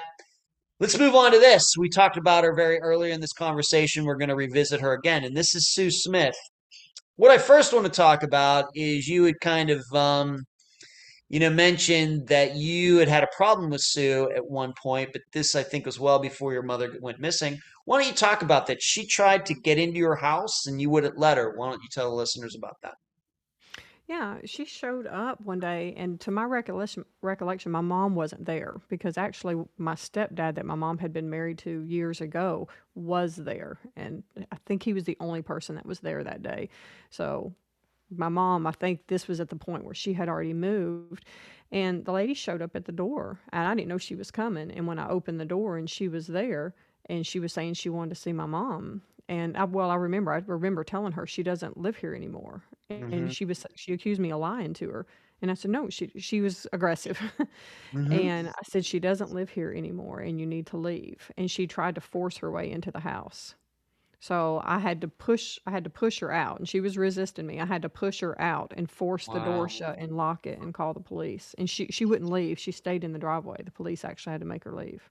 Let's 0.78 0.97
move 0.97 1.16
on 1.16 1.32
to 1.32 1.39
this. 1.40 1.74
We 1.77 1.89
talked 1.89 2.16
about 2.16 2.45
her 2.45 2.55
very 2.55 2.78
earlier 2.78 3.12
in 3.12 3.20
this 3.20 3.32
conversation. 3.32 4.05
We're 4.05 4.16
going 4.16 4.28
to 4.28 4.36
revisit 4.36 4.81
her 4.81 4.93
again, 4.93 5.24
and 5.24 5.36
this 5.36 5.53
is 5.53 5.73
Sue 5.73 5.90
Smith. 5.90 6.36
What 7.16 7.32
I 7.32 7.39
first 7.39 7.73
want 7.73 7.86
to 7.86 7.90
talk 7.90 8.23
about 8.23 8.66
is 8.77 9.09
you 9.09 9.24
had 9.24 9.40
kind 9.40 9.69
of, 9.69 9.82
um, 9.93 10.45
you 11.28 11.40
know, 11.40 11.50
mentioned 11.50 12.26
that 12.28 12.56
you 12.56 12.96
had 12.96 13.09
had 13.09 13.22
a 13.22 13.28
problem 13.36 13.70
with 13.70 13.82
Sue 13.82 14.30
at 14.34 14.46
one 14.46 14.72
point, 14.80 15.10
but 15.12 15.22
this 15.32 15.55
I 15.55 15.62
think 15.62 15.86
was 15.86 16.00
well 16.00 16.18
before 16.18 16.52
your 16.52 16.62
mother 16.62 16.96
went 17.00 17.20
missing. 17.20 17.59
Why 17.84 17.98
don't 17.98 18.09
you 18.09 18.14
talk 18.14 18.42
about 18.42 18.66
that? 18.66 18.82
She 18.82 19.06
tried 19.06 19.44
to 19.46 19.55
get 19.55 19.78
into 19.78 19.98
your 19.98 20.16
house 20.16 20.66
and 20.66 20.80
you 20.80 20.90
wouldn't 20.90 21.18
let 21.18 21.36
her. 21.36 21.55
Why 21.56 21.70
don't 21.70 21.82
you 21.82 21.88
tell 21.90 22.10
the 22.10 22.16
listeners 22.16 22.55
about 22.55 22.76
that? 22.82 22.94
Yeah, 24.06 24.38
she 24.46 24.64
showed 24.64 25.06
up 25.06 25.38
one 25.42 25.60
day, 25.60 25.92
and 25.98 26.18
to 26.20 26.30
my 26.30 26.44
recollection, 26.44 27.05
recollection, 27.20 27.70
my 27.70 27.82
mom 27.82 28.14
wasn't 28.14 28.46
there 28.46 28.80
because 28.88 29.18
actually 29.18 29.62
my 29.76 29.94
stepdad 29.96 30.55
that 30.55 30.64
my 30.64 30.76
mom 30.76 30.96
had 30.96 31.12
been 31.12 31.28
married 31.28 31.59
to 31.59 31.82
years 31.82 32.22
ago 32.22 32.68
was 32.94 33.36
there, 33.36 33.78
and 33.96 34.22
I 34.50 34.56
think 34.64 34.82
he 34.82 34.94
was 34.94 35.05
the 35.05 35.18
only 35.20 35.42
person 35.42 35.74
that 35.74 35.84
was 35.84 36.00
there 36.00 36.24
that 36.24 36.42
day. 36.42 36.70
So 37.10 37.52
my 38.10 38.28
mom, 38.28 38.66
I 38.66 38.72
think 38.72 39.06
this 39.09 39.28
was 39.28 39.40
at 39.40 39.48
the 39.51 39.56
point 39.56 39.85
where 39.85 39.94
she 39.94 40.12
had 40.14 40.28
already 40.28 40.55
moved, 40.55 41.24
and 41.70 42.05
the 42.05 42.12
lady 42.12 42.35
showed 42.35 42.62
up 42.62 42.74
at 42.76 42.85
the 42.86 42.93
door, 42.93 43.40
and 43.52 43.66
I 43.66 43.74
didn't 43.74 43.89
know 43.89 43.98
she 43.98 44.14
was 44.14 44.30
coming. 44.30 44.70
And 44.70 44.86
when 44.86 44.98
I 44.98 45.09
opened 45.09 45.40
the 45.40 45.44
door 45.44 45.76
and 45.76 45.89
she 45.89 46.09
was 46.09 46.26
there, 46.26 46.74
and 47.06 47.26
she 47.26 47.40
was 47.40 47.52
saying 47.52 47.74
she 47.74 47.89
wanted 47.90 48.10
to 48.10 48.20
see 48.20 48.32
my 48.32 48.47
mom, 48.47 49.02
and 49.28 49.56
I, 49.56 49.64
well, 49.64 49.90
I 49.90 49.97
remember, 49.97 50.32
I 50.32 50.39
remember 50.39 50.85
telling 50.85 51.12
her 51.12 51.26
she 51.26 51.43
doesn't 51.43 51.76
live 51.76 51.97
here 51.97 52.14
anymore, 52.14 52.64
and 53.10 53.30
Mm-hmm. 53.30 53.32
she 53.32 53.44
was 53.44 53.66
she 53.76 53.93
accused 53.93 54.20
me 54.20 54.32
of 54.32 54.40
lying 54.40 54.74
to 54.74 54.89
her, 54.90 55.06
and 55.43 55.51
I 55.51 55.55
said 55.55 55.70
no, 55.70 55.89
she 55.90 56.09
she 56.18 56.40
was 56.40 56.66
aggressive, 56.72 57.20
Mm-hmm. 57.94 58.28
and 58.30 58.48
I 58.48 58.62
said 58.64 58.85
she 58.85 59.01
doesn't 59.01 59.32
live 59.32 59.51
here 59.51 59.72
anymore, 59.72 60.20
and 60.20 60.40
you 60.40 60.47
need 60.47 60.66
to 60.68 60.76
leave, 60.76 61.30
and 61.36 61.51
she 61.51 61.66
tried 61.66 61.94
to 61.97 62.01
force 62.01 62.39
her 62.39 62.51
way 62.51 62.70
into 62.70 62.90
the 62.90 63.01
house. 63.01 63.55
So 64.20 64.61
I 64.65 64.78
had 64.78 65.01
to 65.01 65.09
push 65.09 65.59
I 65.66 65.70
had 65.73 65.82
to 65.85 65.90
push 65.90 66.20
her 66.20 66.31
out 66.32 66.59
and 66.61 66.69
she 66.69 66.81
was 66.81 66.97
resisting 66.97 67.47
me. 67.47 67.59
I 67.61 67.66
had 67.66 67.82
to 67.82 67.89
push 67.89 68.20
her 68.20 68.40
out 68.40 68.73
and 68.77 68.89
force 68.90 69.27
the 69.28 69.40
Wow. 69.40 69.40
door 69.40 69.69
shut 69.69 69.99
and 69.99 70.16
lock 70.16 70.47
it 70.47 70.61
and 70.61 70.73
call 70.74 70.95
the 70.95 71.01
police. 71.01 71.55
And 71.59 71.69
she 71.69 71.86
she 71.90 72.05
wouldn't 72.05 72.31
leave. 72.31 72.59
She 72.61 72.70
stayed 72.73 73.03
in 73.05 73.12
the 73.12 73.19
driveway. 73.19 73.62
The 73.65 73.70
police 73.73 74.05
actually 74.05 74.32
had 74.32 74.40
to 74.43 74.47
make 74.47 74.62
her 74.65 74.73
leave. 74.73 75.11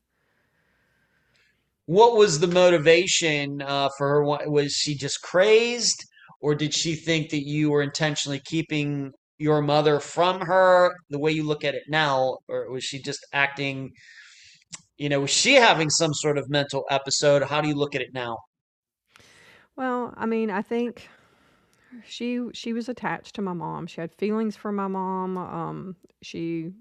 What 1.88 2.16
was 2.16 2.40
the 2.40 2.48
motivation 2.48 3.62
uh, 3.64 3.90
for 3.98 4.08
her? 4.10 4.24
Wa- 4.24 4.46
Was 4.46 4.74
she 4.74 4.96
just 4.96 5.22
crazed, 5.24 6.04
or 6.42 6.54
did 6.54 6.74
she 6.76 6.96
think 6.96 7.30
that 7.32 7.48
you 7.48 7.72
were 7.72 7.82
intentionally 7.82 8.40
keeping 8.46 9.12
your 9.40 9.62
mother 9.62 10.00
from 10.00 10.42
her 10.42 10.96
the 11.10 11.18
way 11.20 11.32
you 11.32 11.44
look 11.44 11.64
at 11.64 11.74
it 11.76 11.84
now, 11.88 12.38
or 12.48 12.70
was 12.72 12.84
she 12.84 13.02
just 13.02 13.26
acting, 13.34 13.92
you 14.98 15.10
know, 15.10 15.22
was 15.22 15.32
she 15.32 15.56
having 15.56 15.90
some 15.90 16.14
sort 16.14 16.38
of 16.38 16.50
mental 16.50 16.86
episode? 16.90 17.44
How 17.44 17.62
do 17.62 17.68
you 17.68 17.76
look 17.76 17.96
at 17.96 18.02
it 18.02 18.14
now? 18.14 18.38
Well, 19.78 20.14
I 20.18 20.26
mean, 20.26 20.50
I 20.50 20.62
think 20.62 21.08
she 22.06 22.42
she 22.54 22.74
was 22.74 22.90
attached 22.90 23.36
to 23.36 23.42
my 23.42 23.54
mom. 23.54 23.88
She 23.88 24.02
had 24.02 24.14
feelings 24.14 24.58
for 24.58 24.72
my 24.72 24.88
mom. 24.88 25.38
Um 25.38 25.96
she 26.22 26.72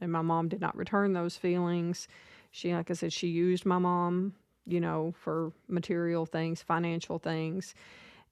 and 0.00 0.12
my 0.12 0.22
mom 0.22 0.48
did 0.48 0.60
not 0.60 0.76
return 0.76 1.12
those 1.12 1.36
feelings. 1.36 2.08
She 2.50 2.74
like 2.74 2.90
I 2.90 2.94
said 2.94 3.12
she 3.12 3.28
used 3.28 3.64
my 3.64 3.78
mom, 3.78 4.34
you 4.66 4.80
know, 4.80 5.14
for 5.18 5.52
material 5.68 6.26
things, 6.26 6.62
financial 6.62 7.18
things. 7.18 7.74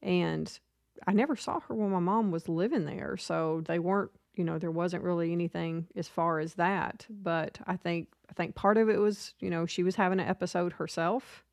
And 0.03 0.59
I 1.07 1.13
never 1.13 1.37
saw 1.37 1.61
her 1.61 1.75
when 1.75 1.91
my 1.91 2.01
mom 2.01 2.31
was 2.31 2.49
living 2.49 2.87
there. 2.87 3.17
So 3.17 3.63
they 3.67 3.79
weren't, 3.79 4.11
you 4.35 4.45
know, 4.45 4.59
there 4.59 4.71
wasn't 4.71 5.05
really 5.05 5.33
anything 5.33 5.87
as 5.97 6.09
far 6.09 6.41
as 6.41 6.55
that. 6.55 7.07
But 7.11 7.59
I 7.67 7.77
think 7.77 8.09
I 8.31 8.33
think 8.35 8.55
part 8.57 8.79
of 8.79 8.89
it 8.89 8.99
was, 8.99 9.35
you 9.41 9.51
know, 9.51 9.67
she 9.67 9.83
was 9.85 9.97
having 9.97 10.21
an 10.21 10.29
episode 10.29 10.73
herself. 10.75 11.45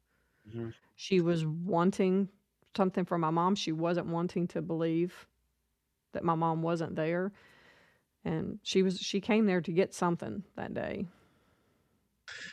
She 0.95 1.21
was 1.21 1.45
wanting 1.45 2.29
something 2.75 3.05
from 3.05 3.21
my 3.21 3.29
mom. 3.29 3.55
She 3.55 3.71
wasn't 3.71 4.07
wanting 4.07 4.47
to 4.49 4.61
believe 4.61 5.27
that 6.13 6.23
my 6.23 6.35
mom 6.35 6.61
wasn't 6.61 6.95
there. 6.95 7.31
And 8.25 8.59
she 8.63 8.83
was 8.83 8.99
she 8.99 9.19
came 9.19 9.45
there 9.45 9.61
to 9.61 9.71
get 9.71 9.93
something 9.93 10.43
that 10.55 10.73
day. 10.73 11.07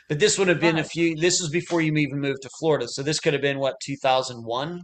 But 0.09 0.19
this 0.19 0.37
would 0.37 0.49
have 0.49 0.59
been 0.59 0.77
a 0.77 0.83
few. 0.83 1.15
This 1.15 1.39
was 1.39 1.49
before 1.49 1.81
you 1.81 1.93
even 1.95 2.19
moved 2.19 2.41
to 2.41 2.49
Florida, 2.59 2.87
so 2.87 3.03
this 3.03 3.19
could 3.19 3.33
have 3.33 3.41
been 3.41 3.59
what 3.59 3.75
2001, 3.85 4.83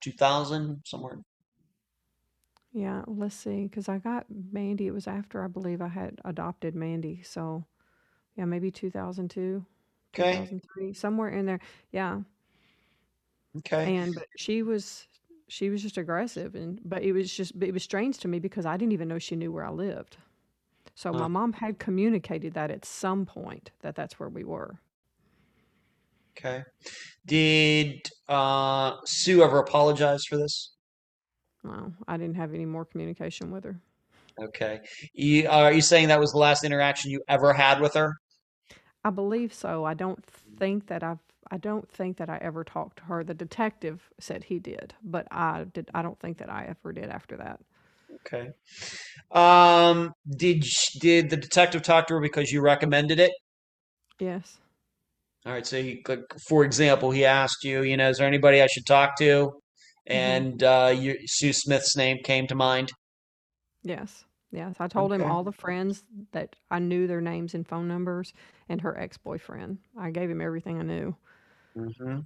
2000, 0.00 0.80
somewhere. 0.84 1.18
Yeah, 2.72 3.02
let's 3.06 3.34
see, 3.34 3.64
because 3.64 3.88
I 3.88 3.98
got 3.98 4.26
Mandy. 4.52 4.86
It 4.86 4.94
was 4.94 5.08
after 5.08 5.42
I 5.42 5.48
believe 5.48 5.82
I 5.82 5.88
had 5.88 6.20
adopted 6.24 6.76
Mandy. 6.76 7.22
So, 7.24 7.64
yeah, 8.36 8.44
maybe 8.44 8.70
2002, 8.70 9.64
Okay, 10.14 10.32
2003, 10.32 10.92
somewhere 10.92 11.30
in 11.30 11.46
there. 11.46 11.60
Yeah, 11.90 12.20
okay. 13.58 13.84
and 13.84 14.14
but 14.14 14.28
she 14.36 14.62
was 14.62 15.08
she 15.48 15.70
was 15.70 15.82
just 15.82 15.98
aggressive, 15.98 16.54
and 16.54 16.80
but 16.84 17.02
it 17.02 17.12
was 17.12 17.32
just 17.34 17.52
it 17.60 17.72
was 17.72 17.82
strange 17.82 18.18
to 18.18 18.28
me 18.28 18.38
because 18.38 18.66
I 18.66 18.76
didn't 18.76 18.92
even 18.92 19.08
know 19.08 19.18
she 19.18 19.36
knew 19.36 19.52
where 19.52 19.64
I 19.64 19.70
lived. 19.70 20.18
So 20.94 21.12
my 21.14 21.26
Huh. 21.26 21.28
mom 21.28 21.54
had 21.54 21.78
communicated 21.78 22.54
that 22.54 22.70
at 22.70 22.84
some 22.84 23.26
point 23.26 23.72
that 23.80 23.96
that's 23.96 24.20
where 24.20 24.28
we 24.30 24.44
were. 24.44 24.80
Okay. 26.36 26.62
Did 27.26 28.08
uh, 28.28 28.96
Sue 29.06 29.42
ever 29.42 29.58
apologize 29.58 30.24
for 30.24 30.36
this? 30.36 30.72
Well, 31.62 31.94
I 32.08 32.16
didn't 32.16 32.34
have 32.34 32.52
any 32.52 32.64
more 32.66 32.84
communication 32.84 33.52
with 33.52 33.62
her. 33.64 33.80
Okay. 34.40 34.80
You, 35.14 35.48
are 35.48 35.72
you 35.72 35.80
saying 35.82 36.08
that 36.08 36.20
was 36.20 36.32
the 36.32 36.38
last 36.38 36.64
interaction 36.64 37.10
you 37.10 37.22
ever 37.28 37.52
had 37.52 37.80
with 37.80 37.94
her? 37.94 38.14
I 39.04 39.10
believe 39.10 39.52
so. 39.52 39.84
I 39.84 39.94
don't 39.94 40.24
think 40.24 40.86
that 40.86 41.02
I've 41.02 41.18
I 41.50 41.56
don't 41.58 41.88
think 41.90 42.16
that 42.18 42.28
I 42.30 42.38
ever 42.38 42.64
talked 42.64 42.98
to 42.98 43.04
her. 43.04 43.24
The 43.24 43.34
detective 43.34 44.10
said 44.20 44.44
he 44.44 44.58
did, 44.58 44.94
but 45.02 45.26
I 45.30 45.64
did 45.64 45.90
I 45.94 46.02
don't 46.02 46.18
think 46.20 46.38
that 46.38 46.50
I 46.50 46.66
ever 46.66 46.92
did 46.92 47.10
after 47.10 47.36
that. 47.38 47.60
Okay. 48.26 48.50
Um, 49.32 50.12
did 50.28 50.64
sh- 50.64 50.98
did 51.00 51.30
the 51.30 51.36
detective 51.36 51.82
talk 51.82 52.06
to 52.08 52.14
her 52.14 52.20
because 52.20 52.50
you 52.50 52.60
recommended 52.60 53.20
it? 53.20 53.32
Yes. 54.20 54.58
All 55.46 55.52
right. 55.52 55.66
So, 55.66 55.82
he, 55.82 56.02
like, 56.06 56.20
for 56.48 56.64
example, 56.64 57.10
he 57.10 57.24
asked 57.24 57.64
you, 57.64 57.82
you 57.82 57.96
know, 57.96 58.08
is 58.10 58.18
there 58.18 58.26
anybody 58.26 58.60
I 58.62 58.66
should 58.66 58.86
talk 58.86 59.16
to? 59.18 59.52
hmm 60.12 60.42
And 60.46 60.62
uh, 60.62 60.94
you, 60.96 61.16
Sue 61.26 61.52
Smith's 61.52 61.96
name 61.96 62.18
came 62.24 62.46
to 62.48 62.54
mind. 62.54 62.92
Yes. 63.82 64.24
Yes. 64.50 64.76
I 64.80 64.88
told 64.88 65.12
him 65.12 65.24
Okay. 65.24 65.30
all 65.30 65.44
the 65.44 65.52
friends 65.52 66.04
that 66.32 66.56
I 66.70 66.78
knew 66.78 67.06
their 67.06 67.20
names 67.20 67.54
and 67.54 67.66
phone 67.66 67.86
numbers 67.88 68.32
and 68.68 68.80
her 68.80 68.98
ex-boyfriend. 68.98 69.78
I 69.98 70.10
gave 70.10 70.30
him 70.30 70.40
everything 70.40 70.78
I 70.78 70.82
knew. 70.82 71.16
Hmm 71.78 72.20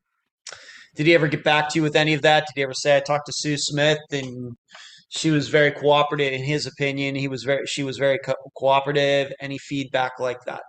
Did 0.95 1.07
he 1.07 1.15
ever 1.15 1.29
get 1.29 1.45
back 1.45 1.69
to 1.71 1.79
you 1.79 1.83
with 1.83 1.97
any 1.97 2.15
of 2.15 2.23
that? 2.23 2.47
Did 2.47 2.53
he 2.57 2.63
ever 2.63 2.75
say, 2.75 2.97
I 2.97 3.01
talked 3.01 3.27
to 3.27 3.33
Sue 3.35 3.57
Smith 3.57 3.99
and 4.11 4.57
she 5.09 5.31
was 5.31 5.49
very 5.49 5.71
cooperative 5.71 6.33
in 6.33 6.43
his 6.45 6.67
opinion? 6.67 7.15
He 7.15 7.29
was 7.29 7.45
very, 7.45 7.67
she 7.67 7.83
was 7.83 7.99
very 7.99 8.19
co 8.19 8.35
cooperative. 8.57 9.33
Any 9.41 9.59
feedback 9.59 10.19
like 10.19 10.41
that? 10.47 10.63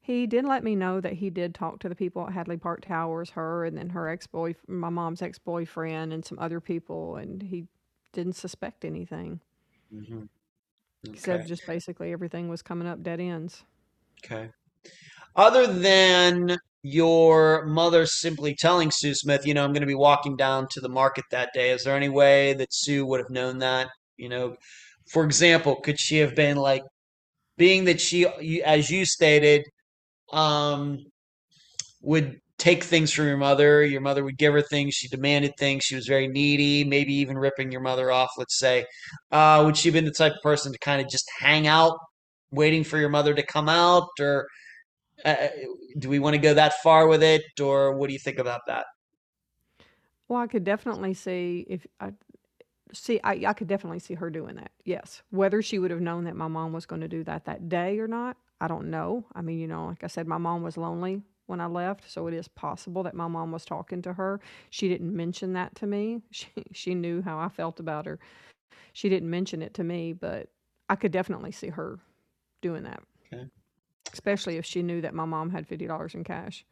He 0.00 0.26
did 0.26 0.44
let 0.46 0.64
me 0.64 0.74
know 0.74 1.00
that 1.02 1.14
he 1.14 1.28
did 1.28 1.54
talk 1.54 1.80
to 1.80 1.88
the 1.88 1.94
people 1.94 2.26
at 2.26 2.32
Hadley 2.32 2.56
Park 2.56 2.80
Towers, 2.80 3.30
her 3.30 3.64
and 3.66 3.76
then 3.76 3.90
her 3.90 4.08
ex-boy, 4.08 4.54
my 4.66 4.88
mom's 4.88 5.20
ex-boyfriend 5.20 6.12
and 6.14 6.24
some 6.24 6.38
other 6.38 6.60
people, 6.60 7.16
and 7.16 7.42
he 7.42 7.66
didn't 8.12 8.34
suspect 8.36 8.84
anything. 8.86 9.40
hmm 9.92 10.22
He 11.02 11.16
said 11.18 11.46
just 11.46 11.66
basically 11.66 12.12
everything 12.12 12.48
was 12.48 12.62
coming 12.62 12.88
up 12.88 13.02
dead 13.02 13.20
ends. 13.20 13.64
Okay. 14.24 14.48
Other 15.36 15.66
than 15.66 16.58
your 16.82 17.66
mother 17.66 18.06
simply 18.06 18.54
telling 18.54 18.90
Sue 18.90 19.14
Smith, 19.14 19.46
you 19.46 19.54
know, 19.54 19.64
I'm 19.64 19.72
going 19.72 19.80
to 19.82 19.86
be 19.86 19.94
walking 19.94 20.36
down 20.36 20.68
to 20.70 20.80
the 20.80 20.88
market 20.88 21.24
that 21.30 21.50
day, 21.52 21.70
is 21.70 21.84
there 21.84 21.96
any 21.96 22.08
way 22.08 22.54
that 22.54 22.72
Sue 22.72 23.04
would 23.06 23.20
have 23.20 23.30
known 23.30 23.58
that? 23.58 23.88
You 24.16 24.28
know, 24.28 24.56
for 25.10 25.24
example, 25.24 25.76
could 25.76 25.98
she 25.98 26.18
have 26.18 26.34
been 26.34 26.56
like, 26.56 26.82
being 27.56 27.86
that 27.86 28.00
she, 28.00 28.24
as 28.62 28.88
you 28.90 29.04
stated, 29.04 29.64
um, 30.32 30.98
would 32.00 32.36
take 32.58 32.84
things 32.84 33.12
from 33.12 33.26
your 33.26 33.36
mother, 33.36 33.84
your 33.84 34.00
mother 34.00 34.22
would 34.22 34.38
give 34.38 34.52
her 34.52 34.62
things, 34.62 34.94
she 34.94 35.08
demanded 35.08 35.52
things, 35.58 35.84
she 35.84 35.96
was 35.96 36.06
very 36.06 36.28
needy, 36.28 36.84
maybe 36.84 37.14
even 37.14 37.36
ripping 37.36 37.72
your 37.72 37.80
mother 37.80 38.12
off, 38.12 38.30
let's 38.38 38.58
say. 38.58 38.84
Uh, 39.32 39.62
would 39.64 39.76
she 39.76 39.88
have 39.88 39.94
been 39.94 40.04
the 40.04 40.10
type 40.12 40.32
of 40.32 40.42
person 40.42 40.72
to 40.72 40.78
kind 40.78 41.00
of 41.00 41.08
just 41.08 41.28
hang 41.38 41.66
out, 41.66 41.98
waiting 42.52 42.84
for 42.84 42.98
your 42.98 43.08
mother 43.08 43.34
to 43.34 43.42
come 43.44 43.68
out, 43.68 44.08
or 44.20 44.46
uh, 45.24 45.48
do 45.98 46.08
we 46.08 46.18
want 46.18 46.34
to 46.34 46.38
go 46.38 46.54
that 46.54 46.74
far 46.82 47.06
with 47.06 47.22
it, 47.22 47.42
or 47.60 47.92
what 47.94 48.08
do 48.08 48.12
you 48.12 48.18
think 48.18 48.38
about 48.38 48.62
that? 48.66 48.86
Well, 50.28 50.40
I 50.40 50.46
could 50.46 50.64
definitely 50.64 51.14
see 51.14 51.66
if 51.68 51.86
I 52.00 52.12
see 52.92 53.20
I, 53.24 53.44
I 53.46 53.52
could 53.52 53.68
definitely 53.68 53.98
see 53.98 54.14
her 54.14 54.30
doing 54.30 54.56
that. 54.56 54.70
Yes. 54.84 55.22
Whether 55.30 55.62
she 55.62 55.78
would 55.78 55.90
have 55.90 56.00
known 56.00 56.24
that 56.24 56.36
my 56.36 56.48
mom 56.48 56.72
was 56.72 56.86
going 56.86 57.00
to 57.00 57.08
do 57.08 57.24
that 57.24 57.44
that 57.46 57.68
day 57.68 57.98
or 57.98 58.08
not, 58.08 58.36
I 58.60 58.68
don't 58.68 58.90
know. 58.90 59.24
I 59.34 59.42
mean, 59.42 59.58
you 59.58 59.66
know, 59.66 59.86
like 59.86 60.04
I 60.04 60.08
said, 60.08 60.26
my 60.26 60.38
mom 60.38 60.62
was 60.62 60.76
lonely 60.76 61.22
when 61.46 61.60
I 61.60 61.66
left, 61.66 62.10
so 62.10 62.26
it 62.26 62.34
is 62.34 62.46
possible 62.46 63.02
that 63.04 63.14
my 63.14 63.26
mom 63.26 63.52
was 63.52 63.64
talking 63.64 64.02
to 64.02 64.12
her. 64.12 64.40
She 64.70 64.88
didn't 64.88 65.14
mention 65.14 65.54
that 65.54 65.74
to 65.76 65.86
me. 65.86 66.22
She 66.30 66.48
she 66.72 66.94
knew 66.94 67.22
how 67.22 67.38
I 67.38 67.48
felt 67.48 67.80
about 67.80 68.06
her. 68.06 68.18
She 68.92 69.08
didn't 69.08 69.30
mention 69.30 69.62
it 69.62 69.74
to 69.74 69.84
me, 69.84 70.12
but 70.12 70.48
I 70.88 70.96
could 70.96 71.12
definitely 71.12 71.52
see 71.52 71.68
her 71.68 71.98
doing 72.60 72.84
that. 72.84 73.02
Especially 74.12 74.56
if 74.56 74.64
she 74.64 74.82
knew 74.82 75.00
that 75.00 75.14
my 75.14 75.24
mom 75.24 75.50
had 75.50 75.66
fifty 75.66 75.86
dollars 75.86 76.14
in 76.14 76.24
cash. 76.24 76.64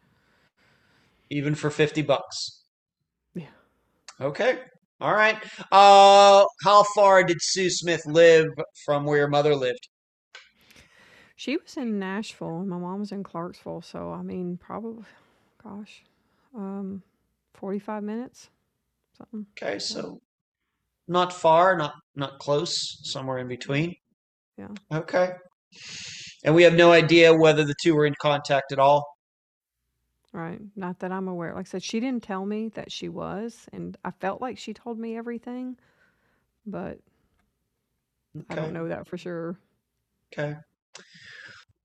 Even 1.30 1.54
for 1.54 1.70
50 1.70 2.02
bucks. 2.02 2.62
Yeah. 3.34 3.46
Okay. 4.20 4.60
All 5.00 5.12
right. 5.12 5.36
Uh, 5.72 6.44
how 6.62 6.84
far 6.94 7.24
did 7.24 7.38
Sue 7.40 7.68
Smith 7.68 8.06
live 8.06 8.46
from 8.84 9.04
where 9.04 9.18
your 9.18 9.28
mother 9.28 9.54
lived? 9.56 9.88
She 11.34 11.56
was 11.56 11.76
in 11.76 11.98
Nashville 11.98 12.60
and 12.60 12.68
my 12.68 12.78
mom 12.78 13.00
was 13.00 13.12
in 13.12 13.22
Clarksville, 13.22 13.82
so 13.82 14.10
I 14.10 14.22
mean, 14.22 14.56
probably, 14.56 15.04
gosh, 15.62 16.02
um, 16.54 17.02
forty-five 17.52 18.02
minutes, 18.02 18.48
something. 19.18 19.46
Okay, 19.60 19.78
so 19.78 20.20
not 21.08 21.32
far, 21.34 21.76
not 21.76 21.92
not 22.14 22.38
close, 22.38 22.98
somewhere 23.02 23.38
in 23.38 23.48
between. 23.48 23.94
Yeah. 24.56 24.68
Okay. 24.90 25.32
And 26.44 26.54
we 26.54 26.62
have 26.62 26.74
no 26.74 26.92
idea 26.92 27.34
whether 27.34 27.64
the 27.64 27.74
two 27.82 27.94
were 27.94 28.06
in 28.06 28.14
contact 28.20 28.72
at 28.72 28.78
all. 28.78 29.04
Right. 30.32 30.60
Not 30.76 30.98
that 31.00 31.12
I'm 31.12 31.28
aware. 31.28 31.54
Like 31.54 31.66
I 31.66 31.70
said, 31.70 31.82
she 31.82 31.98
didn't 31.98 32.22
tell 32.22 32.44
me 32.44 32.68
that 32.70 32.92
she 32.92 33.08
was, 33.08 33.66
and 33.72 33.96
I 34.04 34.10
felt 34.10 34.42
like 34.42 34.58
she 34.58 34.74
told 34.74 34.98
me 34.98 35.16
everything, 35.16 35.76
but 36.66 36.98
I 38.50 38.54
don't 38.54 38.74
know 38.74 38.88
that 38.88 39.08
for 39.08 39.16
sure. 39.16 39.58
Okay. 40.32 40.56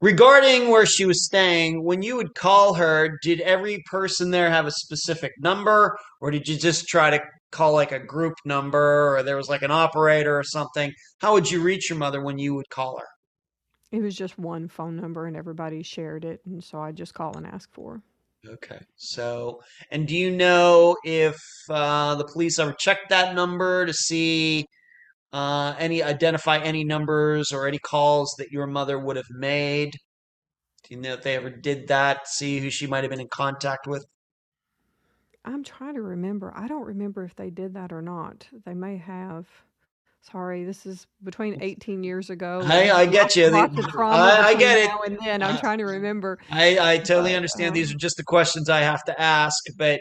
Regarding 0.01 0.69
where 0.69 0.85
she 0.85 1.05
was 1.05 1.25
staying, 1.25 1.83
when 1.83 2.01
you 2.01 2.15
would 2.15 2.33
call 2.33 2.73
her, 2.73 3.19
did 3.21 3.39
every 3.41 3.83
person 3.89 4.31
there 4.31 4.49
have 4.49 4.65
a 4.65 4.71
specific 4.71 5.31
number, 5.39 5.95
or 6.19 6.31
did 6.31 6.47
you 6.47 6.57
just 6.57 6.87
try 6.87 7.11
to 7.11 7.21
call 7.51 7.73
like 7.73 7.91
a 7.91 7.99
group 7.99 8.33
number, 8.43 9.15
or 9.15 9.23
there 9.23 9.37
was 9.37 9.47
like 9.47 9.61
an 9.61 9.71
operator 9.71 10.37
or 10.37 10.43
something? 10.43 10.91
How 11.19 11.33
would 11.33 11.49
you 11.49 11.61
reach 11.61 11.89
your 11.89 11.99
mother 11.99 12.21
when 12.21 12.39
you 12.39 12.55
would 12.55 12.69
call 12.69 12.97
her? 12.97 13.05
It 13.91 14.01
was 14.01 14.15
just 14.15 14.39
one 14.39 14.67
phone 14.67 14.95
number 14.95 15.25
and 15.25 15.35
everybody 15.35 15.83
shared 15.83 16.23
it, 16.23 16.41
and 16.45 16.63
so 16.63 16.79
I 16.79 16.91
just 16.91 17.13
call 17.13 17.35
and 17.37 17.45
ask 17.45 17.71
for. 17.73 18.01
Okay. 18.47 18.79
So, 18.95 19.61
and 19.91 20.07
do 20.07 20.15
you 20.15 20.31
know 20.31 20.97
if 21.03 21.37
uh, 21.69 22.15
the 22.15 22.25
police 22.25 22.57
ever 22.57 22.73
checked 22.73 23.09
that 23.09 23.35
number 23.35 23.85
to 23.85 23.93
see 23.93 24.65
uh, 25.33 25.75
any 25.77 26.01
identify 26.01 26.57
any 26.57 26.83
numbers 26.83 27.51
or 27.51 27.67
any 27.67 27.77
calls 27.77 28.33
that 28.39 28.51
your 28.51 28.65
mother 28.65 28.97
would 28.97 29.15
have 29.15 29.29
made? 29.29 29.91
Do 30.83 30.95
you 30.95 31.01
know 31.01 31.13
if 31.13 31.21
they 31.21 31.35
ever 31.35 31.49
did 31.49 31.89
that? 31.89 32.27
See 32.27 32.59
who 32.59 32.69
she 32.69 32.87
might 32.87 33.03
have 33.03 33.11
been 33.11 33.21
in 33.21 33.29
contact 33.29 33.87
with? 33.87 34.05
I'm 35.45 35.63
trying 35.63 35.95
to 35.95 36.01
remember. 36.01 36.51
I 36.55 36.67
don't 36.67 36.85
remember 36.85 37.23
if 37.23 37.35
they 37.35 37.49
did 37.49 37.73
that 37.75 37.91
or 37.91 38.01
not. 38.01 38.47
They 38.65 38.73
may 38.73 38.97
have. 38.97 39.47
Sorry, 40.21 40.63
this 40.63 40.85
is 40.85 41.07
between 41.23 41.57
18 41.61 42.03
years 42.03 42.29
ago 42.29 42.61
Hey, 42.67 42.89
I 42.89 43.05
get 43.05 43.31
lots, 43.31 43.35
you. 43.35 43.49
lots 43.49 43.75
The- 43.75 44.05
I, 44.11 44.47
I 44.49 44.53
get 44.53 44.77
it. 44.77 44.87
now 44.89 44.99
and 45.05 45.17
then. 45.25 45.41
I'm 45.41 45.55
Uh, 45.55 45.57
trying 45.57 45.79
to 45.79 45.85
remember. 45.85 46.37
I, 46.51 46.93
I 46.93 46.97
totally 46.99 47.31
But 47.31 47.37
understand. 47.37 47.75
These 47.75 47.91
um, 47.91 47.95
are 47.95 47.97
just 47.97 48.17
the 48.17 48.23
questions 48.23 48.69
I 48.69 48.81
have 48.81 49.03
to 49.05 49.19
ask, 49.19 49.57
but 49.77 49.99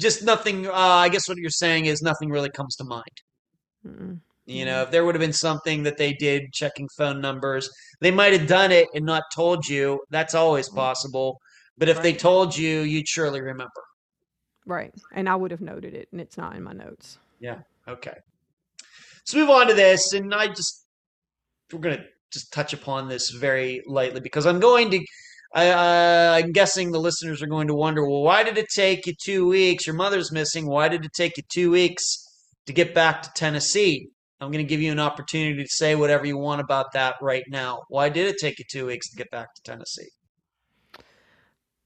just 0.00 0.22
nothing. 0.22 0.66
Uh, 0.68 0.72
I 0.72 1.08
guess 1.08 1.28
what 1.28 1.38
you're 1.38 1.50
saying 1.50 1.86
is 1.86 2.00
nothing 2.02 2.30
really 2.30 2.50
comes 2.50 2.76
to 2.76 2.84
mind. 2.84 3.02
mm-mm, 3.86 4.20
You 4.46 4.64
know, 4.64 4.82
if 4.82 4.90
there 4.90 5.04
would 5.04 5.14
have 5.14 5.20
been 5.20 5.32
something 5.32 5.82
that 5.84 5.98
they 5.98 6.12
did 6.12 6.52
checking 6.52 6.88
phone 6.96 7.20
numbers, 7.20 7.68
they 8.00 8.10
might 8.10 8.32
have 8.32 8.46
done 8.48 8.72
it 8.72 8.88
and 8.94 9.04
not 9.04 9.22
told 9.34 9.66
you. 9.68 10.00
That's 10.10 10.34
always 10.34 10.68
Mm, 10.68 10.74
possible. 10.76 11.38
But 11.78 11.88
if 11.88 12.00
they 12.02 12.12
told 12.14 12.56
you, 12.56 12.80
you'd 12.80 13.08
surely 13.08 13.40
remember. 13.40 13.82
Right. 14.66 14.92
And 15.12 15.28
I 15.28 15.36
would 15.36 15.50
have 15.50 15.60
noted 15.60 15.94
it, 15.94 16.08
and 16.12 16.20
it's 16.20 16.36
not 16.36 16.56
in 16.56 16.62
my 16.62 16.72
notes. 16.72 17.18
Yeah. 17.40 17.60
Okay. 17.88 18.14
Let's 19.26 19.34
move 19.34 19.50
on 19.50 19.66
to 19.66 19.74
this, 19.74 20.12
and 20.12 20.32
I 20.32 20.46
just 20.46 20.86
we're 21.72 21.80
gonna 21.80 22.04
just 22.32 22.52
touch 22.52 22.72
upon 22.72 23.08
this 23.08 23.30
very 23.30 23.82
lightly 23.86 24.20
because 24.20 24.46
I'm 24.46 24.60
going 24.60 24.90
to. 24.92 25.04
I, 25.54 25.70
uh, 25.70 26.38
I'm 26.38 26.52
guessing 26.52 26.90
the 26.92 27.00
listeners 27.00 27.42
are 27.42 27.46
going 27.46 27.68
to 27.68 27.74
wonder, 27.74 28.06
well, 28.06 28.22
why 28.22 28.42
did 28.42 28.58
it 28.58 28.66
take 28.74 29.06
you 29.06 29.14
two 29.24 29.48
weeks? 29.48 29.86
Your 29.86 29.96
mother's 29.96 30.30
missing. 30.30 30.66
Why 30.66 30.88
did 30.88 31.04
it 31.04 31.12
take 31.14 31.36
you 31.38 31.44
two 31.50 31.70
weeks 31.70 32.24
to 32.66 32.72
get 32.72 32.94
back 32.94 33.22
to 33.22 33.30
Tennessee? 33.34 34.08
I'm 34.40 34.50
going 34.50 34.64
to 34.64 34.68
give 34.68 34.82
you 34.82 34.92
an 34.92 34.98
opportunity 35.00 35.62
to 35.62 35.68
say 35.68 35.94
whatever 35.94 36.26
you 36.26 36.36
want 36.36 36.60
about 36.60 36.92
that 36.92 37.14
right 37.22 37.44
now. 37.48 37.84
Why 37.88 38.10
did 38.10 38.26
it 38.26 38.36
take 38.38 38.58
you 38.58 38.66
two 38.70 38.86
weeks 38.86 39.08
to 39.10 39.16
get 39.16 39.30
back 39.30 39.54
to 39.54 39.62
Tennessee? 39.62 40.08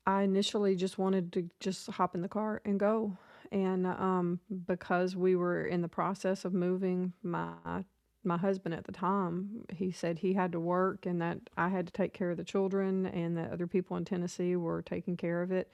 I 0.06 0.22
initially 0.22 0.74
just 0.74 0.98
wanted 0.98 1.32
to 1.34 1.48
just 1.60 1.86
hop 1.90 2.16
in 2.16 2.22
the 2.22 2.28
car 2.28 2.62
and 2.64 2.80
go. 2.80 3.18
And 3.52 3.86
um, 3.86 4.40
because 4.66 5.16
we 5.16 5.34
were 5.34 5.64
in 5.64 5.82
the 5.82 5.88
process 5.88 6.44
of 6.44 6.54
moving, 6.54 7.12
my 7.22 7.84
my 8.22 8.36
husband 8.36 8.74
at 8.74 8.84
the 8.84 8.92
time, 8.92 9.64
he 9.74 9.90
said 9.90 10.18
he 10.18 10.34
had 10.34 10.52
to 10.52 10.60
work 10.60 11.06
and 11.06 11.22
that 11.22 11.38
I 11.56 11.70
had 11.70 11.86
to 11.86 11.92
take 11.92 12.12
care 12.12 12.30
of 12.30 12.36
the 12.36 12.44
children 12.44 13.06
and 13.06 13.36
that 13.38 13.50
other 13.50 13.66
people 13.66 13.96
in 13.96 14.04
Tennessee 14.04 14.56
were 14.56 14.82
taking 14.82 15.16
care 15.16 15.40
of 15.40 15.50
it. 15.50 15.72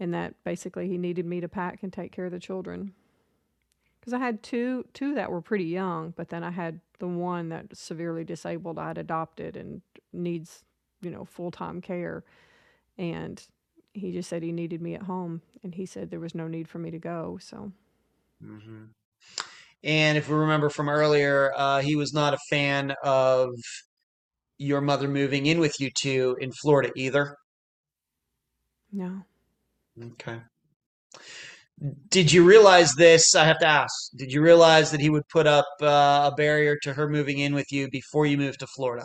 And 0.00 0.14
that 0.14 0.42
basically 0.44 0.88
he 0.88 0.96
needed 0.96 1.26
me 1.26 1.40
to 1.42 1.48
pack 1.48 1.82
and 1.82 1.92
take 1.92 2.10
care 2.10 2.24
of 2.24 2.32
the 2.32 2.38
children. 2.38 2.94
Because 4.00 4.14
I 4.14 4.18
had 4.18 4.42
two 4.42 4.86
two 4.94 5.14
that 5.14 5.30
were 5.30 5.42
pretty 5.42 5.64
young, 5.64 6.14
but 6.16 6.30
then 6.30 6.42
I 6.42 6.50
had 6.50 6.80
the 6.98 7.08
one 7.08 7.50
that's 7.50 7.80
severely 7.80 8.24
disabled 8.24 8.78
I'd 8.78 8.96
adopted 8.96 9.56
and 9.56 9.82
needs, 10.12 10.64
you 11.02 11.10
know, 11.10 11.24
full 11.24 11.50
time 11.50 11.80
care 11.80 12.24
and 12.96 13.44
he 13.98 14.12
just 14.12 14.28
said 14.28 14.42
he 14.42 14.52
needed 14.52 14.80
me 14.80 14.94
at 14.94 15.02
home 15.02 15.42
and 15.62 15.74
he 15.74 15.86
said 15.86 16.10
there 16.10 16.20
was 16.20 16.34
no 16.34 16.48
need 16.48 16.68
for 16.68 16.78
me 16.78 16.90
to 16.90 16.98
go 16.98 17.38
so 17.40 17.72
mm-hmm. 18.42 18.84
And 19.84 20.18
if 20.18 20.28
we 20.28 20.34
remember 20.34 20.70
from 20.70 20.88
earlier, 20.88 21.52
uh, 21.56 21.80
he 21.80 21.94
was 21.94 22.12
not 22.12 22.34
a 22.34 22.38
fan 22.50 22.94
of 23.04 23.50
your 24.58 24.80
mother 24.80 25.06
moving 25.06 25.46
in 25.46 25.60
with 25.60 25.78
you 25.78 25.90
two 25.96 26.36
in 26.40 26.50
Florida 26.50 26.90
either. 26.96 27.36
no 28.92 29.22
Okay. 30.00 30.40
Did 32.08 32.32
you 32.32 32.44
realize 32.44 32.92
this? 32.94 33.36
I 33.36 33.44
have 33.44 33.60
to 33.60 33.66
ask. 33.66 33.92
Did 34.16 34.32
you 34.32 34.42
realize 34.42 34.90
that 34.90 35.00
he 35.00 35.10
would 35.10 35.28
put 35.28 35.46
up 35.46 35.66
uh, 35.80 36.30
a 36.32 36.34
barrier 36.36 36.76
to 36.82 36.92
her 36.94 37.08
moving 37.08 37.38
in 37.38 37.54
with 37.54 37.70
you 37.70 37.88
before 37.88 38.26
you 38.26 38.36
moved 38.36 38.60
to 38.60 38.66
Florida? 38.66 39.04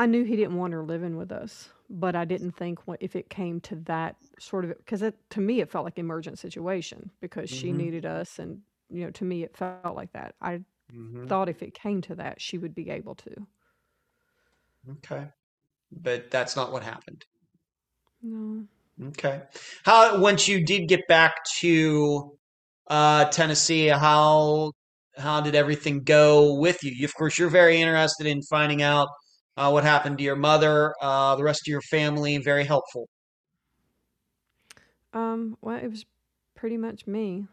i 0.00 0.06
knew 0.06 0.24
he 0.24 0.34
didn't 0.34 0.56
want 0.56 0.72
her 0.72 0.82
living 0.82 1.16
with 1.16 1.30
us 1.30 1.68
but 1.90 2.16
i 2.16 2.24
didn't 2.24 2.52
think 2.52 2.86
what 2.86 2.98
if 3.02 3.16
it 3.16 3.30
came 3.30 3.60
to 3.60 3.76
that 3.76 4.16
sort 4.38 4.64
of 4.64 4.76
because 4.78 5.02
it 5.02 5.16
to 5.30 5.40
me 5.40 5.60
it 5.60 5.70
felt 5.70 5.84
like 5.84 5.98
emergent 5.98 6.38
situation 6.38 7.10
because 7.20 7.50
she 7.50 7.72
hmm 7.72 7.72
needed 7.72 8.06
us 8.06 8.38
and 8.38 8.60
you 8.90 9.04
know 9.04 9.10
to 9.12 9.24
me 9.24 9.44
it 9.44 9.56
felt 9.56 9.96
like 9.96 10.12
that 10.12 10.34
i 10.42 10.60
hmm 10.90 11.30
thought 11.30 11.48
if 11.48 11.62
it 11.62 11.74
came 11.74 12.00
to 12.02 12.14
that 12.14 12.40
she 12.40 12.58
would 12.58 12.74
be 12.74 12.90
able 12.90 13.14
to 13.16 13.30
Okay. 14.88 15.28
But 15.92 16.30
that's 16.32 16.56
not 16.56 16.72
what 16.72 16.82
happened. 16.84 17.26
no 18.22 18.66
Okay. 19.08 19.42
How, 19.84 20.20
once 20.20 20.46
you 20.46 20.64
did 20.64 20.88
get 20.88 21.06
back 21.08 21.34
to 21.60 22.36
uh, 22.88 23.26
Tennessee, 23.26 23.88
how 23.88 24.72
how 25.16 25.40
did 25.40 25.54
everything 25.54 26.02
go 26.04 26.54
with 26.54 26.82
you? 26.84 26.92
You- 26.92 27.04
Of 27.06 27.14
course, 27.14 27.38
you're 27.38 27.48
very 27.50 27.80
interested 27.80 28.26
in 28.26 28.42
finding 28.42 28.82
out 28.82 29.08
uh, 29.60 29.70
what 29.70 29.84
happened 29.84 30.18
to 30.18 30.24
your 30.24 30.36
mother, 30.36 30.94
uh, 31.02 31.36
the 31.36 31.44
rest 31.44 31.62
of 31.66 31.70
your 31.70 31.82
family. 31.82 32.38
Very 32.38 32.64
helpful. 32.64 33.08
um 35.12 35.56
well 35.60 35.76
it 35.76 35.88
was 35.88 36.04
pretty 36.54 36.76
much 36.76 37.06
me 37.06 37.46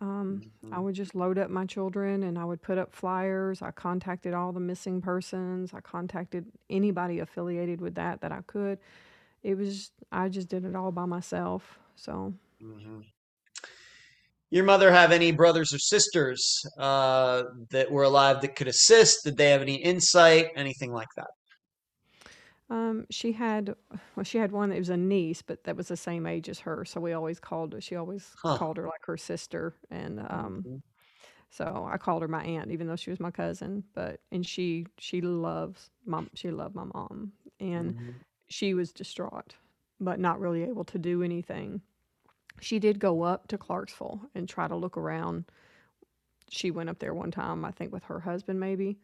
um 0.00 0.42
I 0.72 0.80
Mhm. 0.80 0.80
would 0.80 0.96
just 0.96 1.14
load 1.14 1.38
up 1.38 1.50
my 1.50 1.66
children 1.66 2.24
and 2.24 2.36
I 2.36 2.44
would 2.44 2.60
put 2.60 2.78
up 2.78 2.92
flyers. 2.92 3.62
I 3.62 3.70
contacted 3.70 4.34
all 4.34 4.50
the 4.52 4.58
missing 4.58 5.00
persons. 5.00 5.72
I 5.72 5.80
contacted 5.82 6.46
anybody 6.68 7.20
affiliated 7.20 7.80
with 7.80 7.94
that 7.94 8.20
that 8.22 8.32
I 8.32 8.40
could. 8.48 8.80
It 9.42 9.56
was 9.56 9.92
I 10.12 10.28
just 10.28 10.48
did 10.48 10.64
it 10.64 10.76
all 10.76 10.92
by 10.92 11.06
myself. 11.06 11.78
So, 11.96 12.34
Mhm. 12.60 13.04
Your 14.50 14.64
mother 14.64 14.90
have 14.92 15.12
any 15.12 15.32
brothers 15.32 15.72
or 15.74 15.78
sisters 15.78 16.62
uh, 16.78 17.42
that 17.70 17.90
were 17.90 18.04
alive 18.04 18.40
that 18.42 18.56
could 18.56 18.68
assist? 18.68 19.24
Did 19.24 19.36
they 19.36 19.50
have 19.50 19.60
any 19.62 19.76
insight? 19.82 20.48
Anything 20.56 20.92
like 20.92 21.08
that? 21.16 21.28
Um 22.74 23.06
she 23.10 23.32
had 23.32 23.74
well 24.16 24.24
she 24.24 24.38
had 24.38 24.52
one 24.52 24.70
that 24.70 24.78
was 24.78 24.90
a 24.90 24.96
niece, 24.98 25.42
but 25.42 25.64
that 25.64 25.76
was 25.76 25.88
the 25.88 25.96
same 25.98 26.26
age 26.26 26.48
as 26.50 26.60
her, 26.60 26.84
so 26.84 27.00
we 27.00 27.14
always 27.14 27.40
called 27.40 27.72
her 27.74 27.80
she 27.80 27.96
always 27.96 28.36
Huh. 28.36 28.58
called 28.58 28.78
her 28.78 28.86
like 28.86 29.04
her 29.06 29.16
sister 29.18 29.74
and 29.90 30.20
um 30.20 30.66
Mhm. 30.66 30.82
so 31.50 31.88
I 31.90 31.98
called 31.98 32.22
her 32.22 32.28
my 32.28 32.44
aunt 32.44 32.70
even 32.72 32.86
though 32.88 32.96
she 32.96 33.10
was 33.10 33.20
my 33.20 33.30
cousin, 33.32 33.84
but 33.94 34.20
and 34.32 34.46
she 34.46 34.86
she 34.98 35.20
loves 35.22 35.90
mom 36.06 36.30
she 36.34 36.50
loved 36.50 36.74
my 36.76 36.84
mom 36.84 37.34
and 37.60 37.94
Mhm. 37.94 38.24
she 38.48 38.74
was 38.74 38.92
distraught, 38.92 39.56
but 40.00 40.20
not 40.20 40.40
really 40.40 40.64
able 40.64 40.84
to 40.86 40.98
do 40.98 41.22
anything. 41.22 41.82
She 42.60 42.78
did 42.80 43.00
go 43.00 43.22
up 43.22 43.48
to 43.48 43.58
Clarksville 43.58 44.22
and 44.34 44.48
try 44.48 44.68
to 44.68 44.76
look 44.76 44.96
around. 44.98 45.46
She 46.48 46.70
went 46.70 46.88
up 46.88 47.00
there 47.00 47.12
one 47.12 47.30
time, 47.30 47.66
I 47.66 47.70
think, 47.70 47.92
with 47.92 48.04
her 48.04 48.20
husband, 48.20 48.58
maybe. 48.58 48.98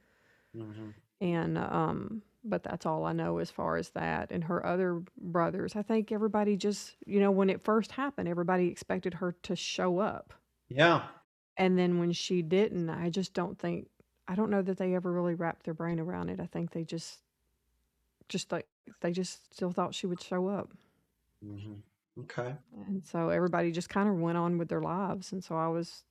Mhm. 0.54 0.94
And, 1.20 1.58
um, 1.58 2.22
but 2.44 2.62
that's 2.62 2.86
all 2.86 3.04
I 3.04 3.12
know 3.12 3.38
as 3.38 3.50
far 3.50 3.76
as 3.76 3.90
that. 3.90 4.30
And 4.30 4.44
her 4.44 4.64
other 4.64 5.02
brothers, 5.20 5.76
I 5.76 5.82
think 5.82 6.12
everybody 6.12 6.56
just, 6.56 6.96
you 7.06 7.20
know, 7.20 7.30
when 7.30 7.50
it 7.50 7.62
first 7.62 7.92
happened, 7.92 8.28
everybody 8.28 8.68
expected 8.68 9.14
her 9.14 9.32
to 9.42 9.56
show 9.56 9.98
up. 9.98 10.34
Yeah. 10.68 11.08
And 11.56 11.78
then 11.78 11.98
when 11.98 12.12
she 12.12 12.42
didn't, 12.42 12.88
I 12.90 13.10
just 13.10 13.34
don't 13.34 13.58
think, 13.58 13.88
I 14.26 14.34
don't 14.34 14.50
know 14.50 14.62
that 14.62 14.78
they 14.78 14.94
ever 14.94 15.12
really 15.12 15.34
wrapped 15.34 15.64
their 15.64 15.74
brain 15.74 16.00
around 16.00 16.30
it. 16.30 16.40
I 16.40 16.46
think 16.46 16.70
they 16.72 16.84
just 16.84 17.20
just 18.28 18.52
like 18.52 18.66
they 19.00 19.12
just 19.12 19.52
still 19.52 19.72
thought 19.72 19.94
she 19.94 20.06
would 20.06 20.22
show 20.22 20.48
up. 20.48 20.70
hmm 21.42 21.74
Okay. 22.18 22.54
And 22.86 23.04
so 23.06 23.28
everybody 23.30 23.70
just 23.72 23.88
kind 23.88 24.08
of 24.08 24.16
went 24.18 24.36
on 24.36 24.58
with 24.58 24.68
their 24.68 24.80
lives. 24.82 25.32
And 25.32 25.42
so 25.42 25.56
I 25.56 25.68
was 25.68 26.04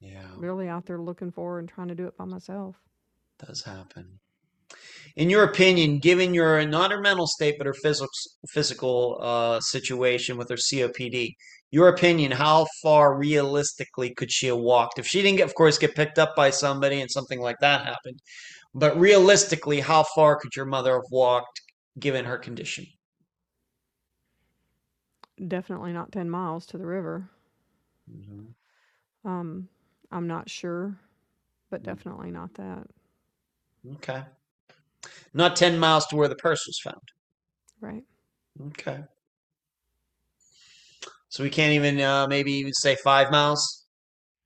Yeah, 0.00 0.28
really 0.36 0.68
out 0.68 0.86
there 0.86 0.98
looking 0.98 1.30
for 1.30 1.58
and 1.58 1.68
trying 1.68 1.88
to 1.88 1.94
do 1.94 2.06
it 2.06 2.16
by 2.16 2.24
myself. 2.24 2.76
does 3.38 3.62
happen. 3.64 4.20
In 5.16 5.30
your 5.30 5.44
opinion, 5.44 5.98
given 5.98 6.34
your 6.34 6.64
not 6.66 6.90
her 6.90 7.00
mental 7.00 7.26
state 7.26 7.56
but 7.58 7.66
her 7.66 7.74
physical 7.74 8.08
physical 8.48 9.18
uh, 9.20 9.60
situation 9.60 10.36
with 10.36 10.48
her 10.48 10.56
COPD, 10.56 11.34
your 11.70 11.88
opinion, 11.88 12.32
how 12.32 12.66
far 12.82 13.16
realistically 13.16 14.14
could 14.14 14.30
she 14.32 14.46
have 14.48 14.58
walked 14.58 14.98
if 14.98 15.06
she 15.06 15.22
didn't 15.22 15.38
get, 15.38 15.48
of 15.48 15.54
course, 15.54 15.78
get 15.78 15.94
picked 15.94 16.18
up 16.18 16.34
by 16.36 16.50
somebody 16.50 17.00
and 17.00 17.10
something 17.10 17.40
like 17.40 17.58
that 17.60 17.84
happened? 17.86 18.20
But 18.74 18.98
realistically, 18.98 19.80
how 19.80 20.02
far 20.02 20.36
could 20.36 20.56
your 20.56 20.66
mother 20.66 20.94
have 20.94 21.10
walked 21.10 21.60
given 21.98 22.24
her 22.24 22.38
condition? 22.38 22.86
Definitely 25.46 25.92
not 25.92 26.12
10 26.12 26.28
miles 26.28 26.66
to 26.66 26.78
the 26.78 26.86
river. 26.86 27.30
Mhm. 28.08 28.54
Um, 29.24 29.68
I'm 30.10 30.26
not 30.26 30.50
sure, 30.50 30.98
but 31.70 31.82
definitely 31.82 32.30
not 32.30 32.54
that. 32.54 32.86
Okay. 33.94 34.24
Not 35.34 35.56
10 35.56 35.78
miles 35.78 36.06
to 36.08 36.16
where 36.16 36.28
the 36.28 36.36
purse 36.36 36.66
was 36.66 36.78
found. 36.80 37.02
Right. 37.80 38.04
Okay. 38.60 39.04
So 41.28 41.42
we 41.42 41.50
can't 41.50 41.72
even 41.72 42.00
uh, 42.00 42.26
maybe 42.26 42.52
even 42.52 42.72
say 42.74 42.96
five 42.96 43.30
miles. 43.30 43.86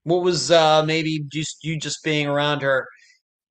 What 0.05 0.23
was 0.23 0.51
uh, 0.51 0.85
maybe 0.85 1.25
just 1.33 1.65
you 1.65 1.79
just 1.79 2.03
being 2.05 2.27
around 2.29 2.63
her? 2.63 2.87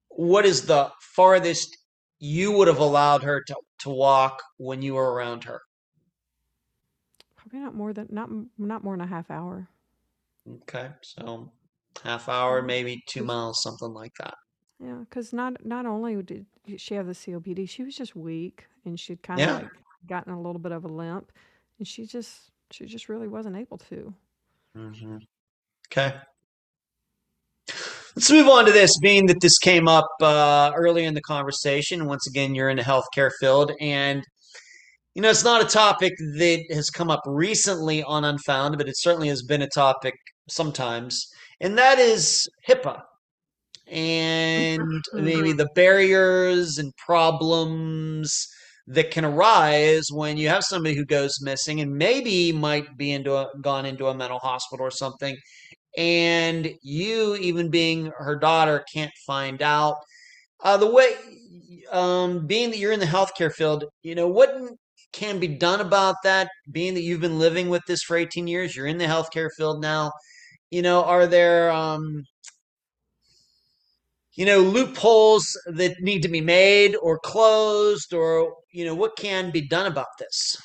What 0.10 0.46
is 0.46 0.66
the 0.68 0.92
farthest 1.16 1.78
you 2.20 2.52
would 2.54 2.68
have 2.70 2.80
allowed 2.80 3.24
her 3.24 3.44
to, 3.48 3.56
to 3.82 3.90
walk 3.90 4.42
when 4.58 4.82
you 4.82 4.96
were 4.96 5.14
around 5.14 5.46
her? 5.46 5.62
Probably 7.36 7.60
not 7.60 7.76
more 7.76 7.94
than 7.94 8.08
not 8.10 8.30
not 8.58 8.84
more 8.84 8.96
than 8.98 9.02
a 9.06 9.08
half 9.08 9.30
hour. 9.30 9.70
Okay, 10.48 10.92
so 11.02 11.52
half 12.04 12.28
hour, 12.30 12.62
Mhm. 12.62 12.66
maybe 12.66 13.04
two 13.08 13.24
miles, 13.26 13.62
something 13.62 13.94
like 13.94 14.14
that. 14.20 14.36
Yeah, 14.84 14.96
because 15.10 15.32
not 15.34 15.66
not 15.66 15.86
only 15.86 16.22
did 16.22 16.46
she 16.78 16.96
have 16.96 17.08
the 17.08 17.14
COPD, 17.14 17.70
she 17.70 17.84
was 17.84 17.96
just 17.96 18.16
weak 18.16 18.66
and 18.86 19.00
she'd 19.00 19.24
kind 19.24 19.44
of 19.44 19.48
Yeah. 19.48 19.54
like 19.54 19.70
gotten 20.08 20.34
a 20.34 20.42
little 20.42 20.60
bit 20.60 20.72
of 20.72 20.84
a 20.84 20.88
limp, 20.88 21.32
and 21.80 21.88
she 21.88 22.06
just 22.06 22.52
she 22.72 22.86
just 22.86 23.08
really 23.10 23.28
wasn't 23.28 23.56
able 23.56 23.78
to. 23.78 24.14
hmm 24.76 25.18
Okay. 25.88 26.14
Let's 28.16 28.30
move 28.32 28.48
on 28.48 28.66
to 28.66 28.72
this, 28.72 28.98
being 29.00 29.26
that 29.28 29.42
this 29.42 29.58
came 29.58 29.88
up 29.88 30.08
uh, 30.22 30.72
earlier 30.76 31.08
in 31.08 31.14
the 31.16 31.22
conversation. 31.22 32.06
Once 32.06 32.28
again, 32.28 32.54
you're 32.54 32.70
in 32.70 32.78
the 32.78 32.84
healthcare 32.84 33.32
field, 33.40 33.72
and 33.80 34.24
you 35.16 35.22
know 35.22 35.30
it's 35.30 35.44
not 35.44 35.64
a 35.64 35.68
topic 35.68 36.14
that 36.38 36.64
has 36.72 36.90
come 36.90 37.10
up 37.10 37.22
recently 37.26 38.04
on 38.04 38.24
Unfound, 38.24 38.78
but 38.78 38.88
it 38.88 38.96
certainly 38.98 39.30
has 39.30 39.44
been 39.44 39.62
a 39.62 39.70
topic 39.70 40.14
sometimes, 40.50 41.26
and 41.62 41.78
that 41.78 42.00
is 42.00 42.48
HIPAA 42.68 43.02
and 43.94 45.04
maybe 45.14 45.54
the 45.54 45.70
barriers 45.76 46.80
and 46.80 46.92
problems 46.98 48.48
that 48.88 49.12
can 49.12 49.24
arise 49.24 50.08
when 50.12 50.36
you 50.36 50.50
have 50.50 50.64
somebody 50.64 50.96
who 50.96 51.06
goes 51.06 51.40
missing 51.42 51.80
and 51.80 51.96
maybe 51.96 52.52
might 52.52 52.98
be 52.98 53.12
into 53.12 53.36
a, 53.36 53.48
gone 53.62 53.86
into 53.86 54.08
a 54.08 54.14
mental 54.14 54.40
hospital 54.40 54.86
or 54.86 54.92
something 54.92 55.38
and 55.96 56.74
you 56.82 57.36
even 57.36 57.70
being 57.70 58.12
her 58.18 58.36
daughter 58.36 58.84
can't 58.92 59.12
find 59.28 59.62
out 59.62 59.96
uh, 60.64 60.76
the 60.76 60.90
way 60.90 61.14
um, 61.92 62.48
being 62.48 62.72
that 62.72 62.80
you're 62.80 62.92
in 62.92 63.00
the 63.00 63.06
healthcare 63.06 63.54
field 63.54 63.86
you 64.02 64.16
know 64.16 64.28
what 64.28 64.50
can 65.14 65.40
be 65.40 65.48
done 65.48 65.80
about 65.80 66.16
that? 66.24 66.50
Being 66.72 66.96
that 66.96 67.04
you've 67.04 67.22
been 67.22 67.38
living 67.38 67.70
with 67.70 67.84
this 67.88 68.02
for 68.02 68.18
18 68.18 68.48
years 68.48 68.76
you're 68.76 68.88
in 68.88 68.98
the 68.98 69.06
healthcare 69.06 69.50
field 69.56 69.80
now 69.80 70.12
you 70.72 70.82
know 70.82 71.04
are 71.04 71.28
there 71.28 71.72
um, 71.72 72.24
you 74.36 74.46
know 74.46 74.60
loopholes 74.60 75.58
that 75.68 75.96
need 76.02 76.22
to 76.22 76.30
be 76.30 76.42
made 76.42 76.96
or 76.96 77.20
closed 77.20 78.14
or 78.14 78.56
you 78.72 78.86
know 78.86 78.96
what 78.96 79.16
can 79.18 79.52
be 79.52 79.62
done 79.62 79.86
about 79.86 80.08
this 80.20 80.58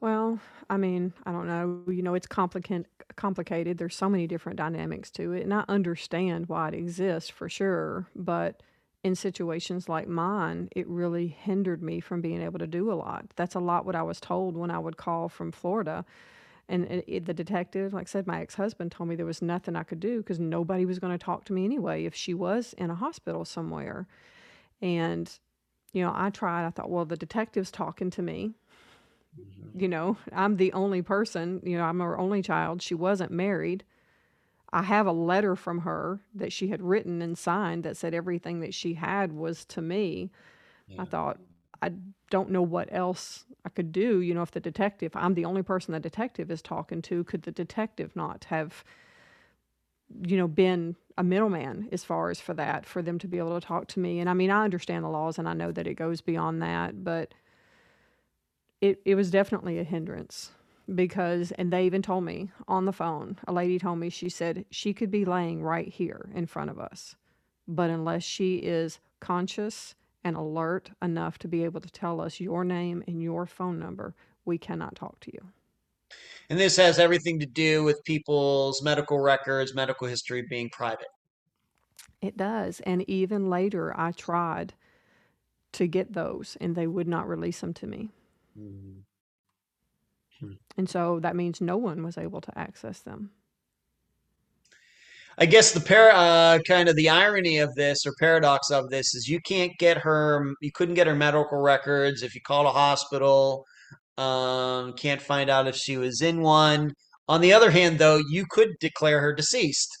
Well, 0.00 0.40
I 0.70 0.76
mean, 0.76 1.12
I 1.26 1.32
don't 1.32 1.46
know. 1.46 1.82
You 1.92 2.02
know, 2.02 2.14
it's 2.14 2.26
complicated. 2.26 2.86
Complicated. 3.16 3.78
There's 3.78 3.96
so 3.96 4.08
many 4.08 4.26
different 4.28 4.58
dynamics 4.58 5.10
to 5.12 5.32
it, 5.32 5.42
and 5.42 5.52
I 5.52 5.64
understand 5.68 6.48
why 6.48 6.68
it 6.68 6.74
exists 6.74 7.28
for 7.28 7.48
sure. 7.48 8.06
But 8.14 8.62
in 9.02 9.16
situations 9.16 9.88
like 9.88 10.06
mine, 10.06 10.68
it 10.76 10.86
really 10.86 11.26
hindered 11.26 11.82
me 11.82 11.98
from 12.00 12.20
being 12.20 12.42
able 12.42 12.60
to 12.60 12.66
do 12.66 12.92
a 12.92 12.94
lot. 12.94 13.26
That's 13.34 13.56
a 13.56 13.60
lot 13.60 13.86
what 13.86 13.96
I 13.96 14.02
was 14.02 14.20
told 14.20 14.56
when 14.56 14.70
I 14.70 14.78
would 14.78 14.96
call 14.96 15.28
from 15.28 15.50
Florida. 15.50 16.04
And 16.68 16.84
it, 16.86 17.04
it- 17.08 17.26
the 17.26 17.34
detective, 17.34 17.92
like 17.94 18.08
I 18.08 18.10
said, 18.10 18.26
my 18.26 18.40
ex 18.40 18.54
husband 18.54 18.92
told 18.92 19.08
me 19.08 19.16
there 19.16 19.24
was 19.26 19.40
nothing 19.42 19.74
I 19.76 19.82
could 19.84 20.00
do 20.00 20.18
because 20.18 20.38
nobody 20.38 20.84
was 20.84 20.98
going 20.98 21.16
to 21.16 21.24
talk 21.24 21.44
to 21.46 21.52
me 21.52 21.64
anyway 21.64 22.04
if 22.04 22.14
she 22.14 22.34
was 22.34 22.74
in 22.76 22.90
a 22.90 22.94
hospital 22.94 23.44
somewhere. 23.44 24.06
And, 24.82 25.30
you 25.92 26.02
know, 26.02 26.12
I 26.14 26.30
tried. 26.30 26.66
I 26.66 26.70
thought, 26.70 26.90
well, 26.90 27.04
the 27.04 27.16
detective's 27.16 27.70
talking 27.70 28.10
to 28.10 28.22
me. 28.22 28.52
Mm-hmm. 29.38 29.80
You 29.80 29.88
know 29.88 30.16
i'm 30.32 30.56
the 30.56 30.72
only 30.72 31.02
person 31.02 31.60
you 31.62 31.76
know 31.76 31.84
i'm 31.84 32.00
her 32.00 32.18
only 32.18 32.42
child. 32.42 32.82
She 32.82 32.94
wasn't 32.94 33.30
married. 33.30 33.84
I 34.72 34.82
have 34.82 35.06
a 35.06 35.12
letter 35.12 35.54
from 35.56 35.80
her 35.80 36.20
that 36.34 36.52
she 36.52 36.68
had 36.68 36.82
written 36.82 37.22
and 37.22 37.36
signed 37.38 37.84
that 37.84 37.96
said 37.96 38.14
everything 38.14 38.60
that 38.60 38.74
she 38.74 38.94
had 38.94 39.32
was 39.32 39.64
to 39.66 39.82
me. 39.82 40.30
I 40.98 41.04
thought 41.04 41.38
i 41.82 41.92
don't 42.30 42.50
know 42.50 42.62
what 42.62 42.88
else 42.92 43.44
i 43.64 43.68
could 43.68 43.92
do 43.92 44.20
you 44.20 44.34
know 44.34 44.42
if 44.42 44.50
the 44.50 44.60
detective 44.60 45.12
i'm 45.14 45.34
the 45.34 45.44
only 45.44 45.62
person 45.62 45.92
the 45.92 46.00
detective 46.00 46.50
is 46.50 46.62
talking 46.62 47.02
to 47.02 47.24
could 47.24 47.42
the 47.42 47.52
detective 47.52 48.14
not 48.14 48.44
have 48.44 48.84
you 50.22 50.36
know 50.36 50.48
been 50.48 50.96
a 51.16 51.22
middleman 51.22 51.88
as 51.92 52.04
far 52.04 52.30
as 52.30 52.40
for 52.40 52.54
that 52.54 52.86
for 52.86 53.02
them 53.02 53.18
to 53.18 53.26
be 53.28 53.38
able 53.38 53.58
to 53.58 53.66
talk 53.66 53.88
to 53.88 54.00
me? 54.00 54.20
And 54.20 54.30
i 54.30 54.34
mean 54.34 54.50
i 54.50 54.64
understand 54.64 55.04
the 55.04 55.08
laws 55.08 55.38
and 55.38 55.48
i 55.48 55.52
know 55.52 55.72
that 55.72 55.86
it 55.86 55.94
goes 55.94 56.20
beyond 56.20 56.62
that 56.62 57.04
but 57.04 57.34
it, 58.80 59.00
it 59.04 59.16
was 59.16 59.30
definitely 59.30 59.78
a 59.78 59.84
hindrance 59.84 60.52
because 60.94 61.52
and 61.52 61.72
they 61.72 61.84
even 61.84 62.00
told 62.00 62.24
me 62.24 62.50
on 62.66 62.84
the 62.84 62.92
phone 62.92 63.38
a 63.46 63.52
lady 63.52 63.78
told 63.78 63.98
me 63.98 64.08
she 64.08 64.28
said 64.28 64.64
she 64.70 64.94
could 64.94 65.10
be 65.10 65.24
laying 65.24 65.62
right 65.62 65.88
here 65.88 66.30
in 66.34 66.46
front 66.46 66.70
of 66.70 66.78
us 66.78 67.16
but 67.66 67.90
unless 67.90 68.22
she 68.22 68.56
is 68.56 68.98
conscious 69.20 69.94
and 70.24 70.36
alert 70.36 70.90
enough 71.02 71.38
to 71.38 71.48
be 71.48 71.64
able 71.64 71.80
to 71.80 71.90
tell 71.90 72.20
us 72.20 72.40
your 72.40 72.64
name 72.64 73.02
and 73.06 73.22
your 73.22 73.46
phone 73.46 73.78
number 73.78 74.14
we 74.44 74.58
cannot 74.58 74.96
talk 74.96 75.20
to 75.20 75.32
you. 75.32 75.40
And 76.50 76.58
this 76.58 76.76
has 76.76 76.98
everything 76.98 77.38
to 77.40 77.46
do 77.46 77.84
with 77.84 78.02
people's 78.04 78.82
medical 78.82 79.18
records 79.18 79.74
medical 79.74 80.06
history 80.06 80.42
being 80.42 80.70
private. 80.70 81.08
It 82.20 82.36
does 82.36 82.80
and 82.80 83.08
even 83.08 83.48
later 83.48 83.98
i 83.98 84.12
tried 84.12 84.74
to 85.72 85.86
get 85.86 86.14
those 86.14 86.56
and 86.60 86.74
they 86.74 86.86
would 86.86 87.06
not 87.06 87.28
release 87.28 87.60
them 87.60 87.74
to 87.74 87.86
me. 87.86 88.08
Mm-hmm. 88.58 89.00
Hmm. 90.40 90.52
And 90.76 90.88
so 90.88 91.20
that 91.20 91.36
means 91.36 91.60
no 91.60 91.76
one 91.76 92.02
was 92.02 92.16
able 92.16 92.40
to 92.40 92.58
access 92.58 93.00
them 93.00 93.30
I 95.40 95.46
guess 95.46 95.70
the 95.72 95.80
par 95.80 96.10
uh, 96.12 96.58
kind 96.66 96.88
of 96.88 96.96
the 96.96 97.08
irony 97.08 97.58
of 97.58 97.74
this 97.76 98.04
or 98.04 98.12
paradox 98.18 98.70
of 98.70 98.90
this 98.90 99.14
is 99.14 99.28
you 99.28 99.40
can't 99.40 99.72
get 99.78 99.98
her, 99.98 100.52
you 100.60 100.72
couldn't 100.72 100.96
get 100.96 101.06
her 101.06 101.14
medical 101.14 101.60
records 101.60 102.22
if 102.22 102.34
you 102.34 102.40
call 102.40 102.66
a 102.66 102.72
hospital. 102.72 103.64
Um, 104.16 104.94
can't 104.94 105.22
find 105.22 105.48
out 105.48 105.68
if 105.68 105.76
she 105.76 105.96
was 105.96 106.22
in 106.22 106.42
one. 106.42 106.92
On 107.28 107.40
the 107.40 107.52
other 107.52 107.70
hand, 107.70 108.00
though, 108.00 108.20
you 108.30 108.46
could 108.50 108.70
declare 108.80 109.20
her 109.20 109.32
deceased, 109.32 109.96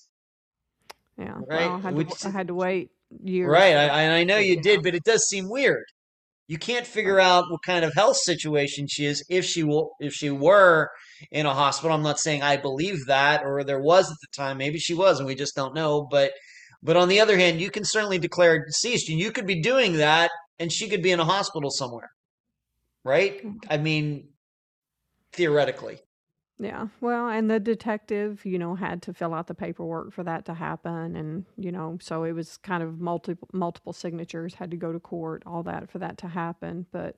yeah 1.16 1.34
Right, 1.48 1.66
well 1.66 1.76
i 1.76 1.80
had, 1.80 1.94
which- 1.94 2.10
to, 2.20 2.28
I 2.28 2.30
had 2.32 2.48
to 2.48 2.54
wait 2.54 2.90
years 3.22 3.48
right? 3.48 3.76
I. 3.76 3.88
I 3.88 4.18
I 4.18 4.24
know 4.24 4.38
you 4.38 4.54
yeah. 4.56 4.60
did, 4.62 4.82
but 4.82 4.94
it 4.94 5.04
does 5.04 5.24
seem 5.28 5.48
weird. 5.48 5.84
You 6.48 6.58
can't 6.58 6.86
figure 6.86 7.20
out 7.20 7.44
what 7.50 7.62
kind 7.62 7.84
of 7.84 7.94
health 7.94 8.16
situation 8.16 8.86
she 8.88 9.04
is 9.04 9.24
if 9.28 9.44
she 9.44 9.62
will 9.62 9.92
if 10.00 10.14
she 10.14 10.30
were 10.30 10.90
in 11.30 11.46
a 11.46 11.54
hospital. 11.54 11.94
I'm 11.94 12.02
not 12.02 12.20
saying 12.20 12.42
I 12.42 12.56
believe 12.56 13.06
that 13.06 13.44
or 13.44 13.64
there 13.64 13.80
was 13.80 14.10
at 14.10 14.16
the 14.20 14.36
time. 14.36 14.58
Maybe 14.58 14.78
she 14.78 14.94
was 14.94 15.18
and 15.18 15.26
we 15.26 15.34
just 15.34 15.56
don't 15.56 15.74
know. 15.74 16.06
But 16.10 16.32
but 16.82 16.96
on 16.96 17.08
the 17.08 17.20
other 17.20 17.36
hand, 17.36 17.60
you 17.60 17.70
can 17.70 17.84
certainly 17.84 18.18
declare 18.18 18.64
deceased 18.64 19.08
and 19.08 19.18
you 19.18 19.32
could 19.32 19.46
be 19.46 19.60
doing 19.60 19.94
that 19.94 20.30
and 20.58 20.72
she 20.72 20.88
could 20.88 21.02
be 21.02 21.10
in 21.10 21.20
a 21.20 21.24
hospital 21.24 21.70
somewhere. 21.70 22.10
Right? 23.04 23.38
Mm-hmm. 23.38 23.56
I 23.70 23.76
mean 23.78 24.28
theoretically. 25.32 26.00
Yeah. 26.60 26.88
Well, 27.00 27.28
and 27.28 27.48
the 27.48 27.60
detective, 27.60 28.44
you 28.44 28.58
know, 28.58 28.74
had 28.74 29.02
to 29.02 29.14
fill 29.14 29.32
out 29.32 29.46
the 29.46 29.54
paperwork 29.54 30.12
for 30.12 30.24
that 30.24 30.44
to 30.46 30.54
happen 30.54 31.14
and, 31.14 31.44
you 31.56 31.70
know, 31.70 31.98
so 32.00 32.24
it 32.24 32.32
was 32.32 32.56
kind 32.56 32.82
of 32.82 32.98
multiple 32.98 33.48
multiple 33.52 33.92
signatures 33.92 34.54
had 34.54 34.72
to 34.72 34.76
go 34.76 34.92
to 34.92 34.98
court, 34.98 35.44
all 35.46 35.62
that 35.62 35.88
for 35.88 36.00
that 36.00 36.18
to 36.18 36.28
happen, 36.28 36.86
but 36.90 37.16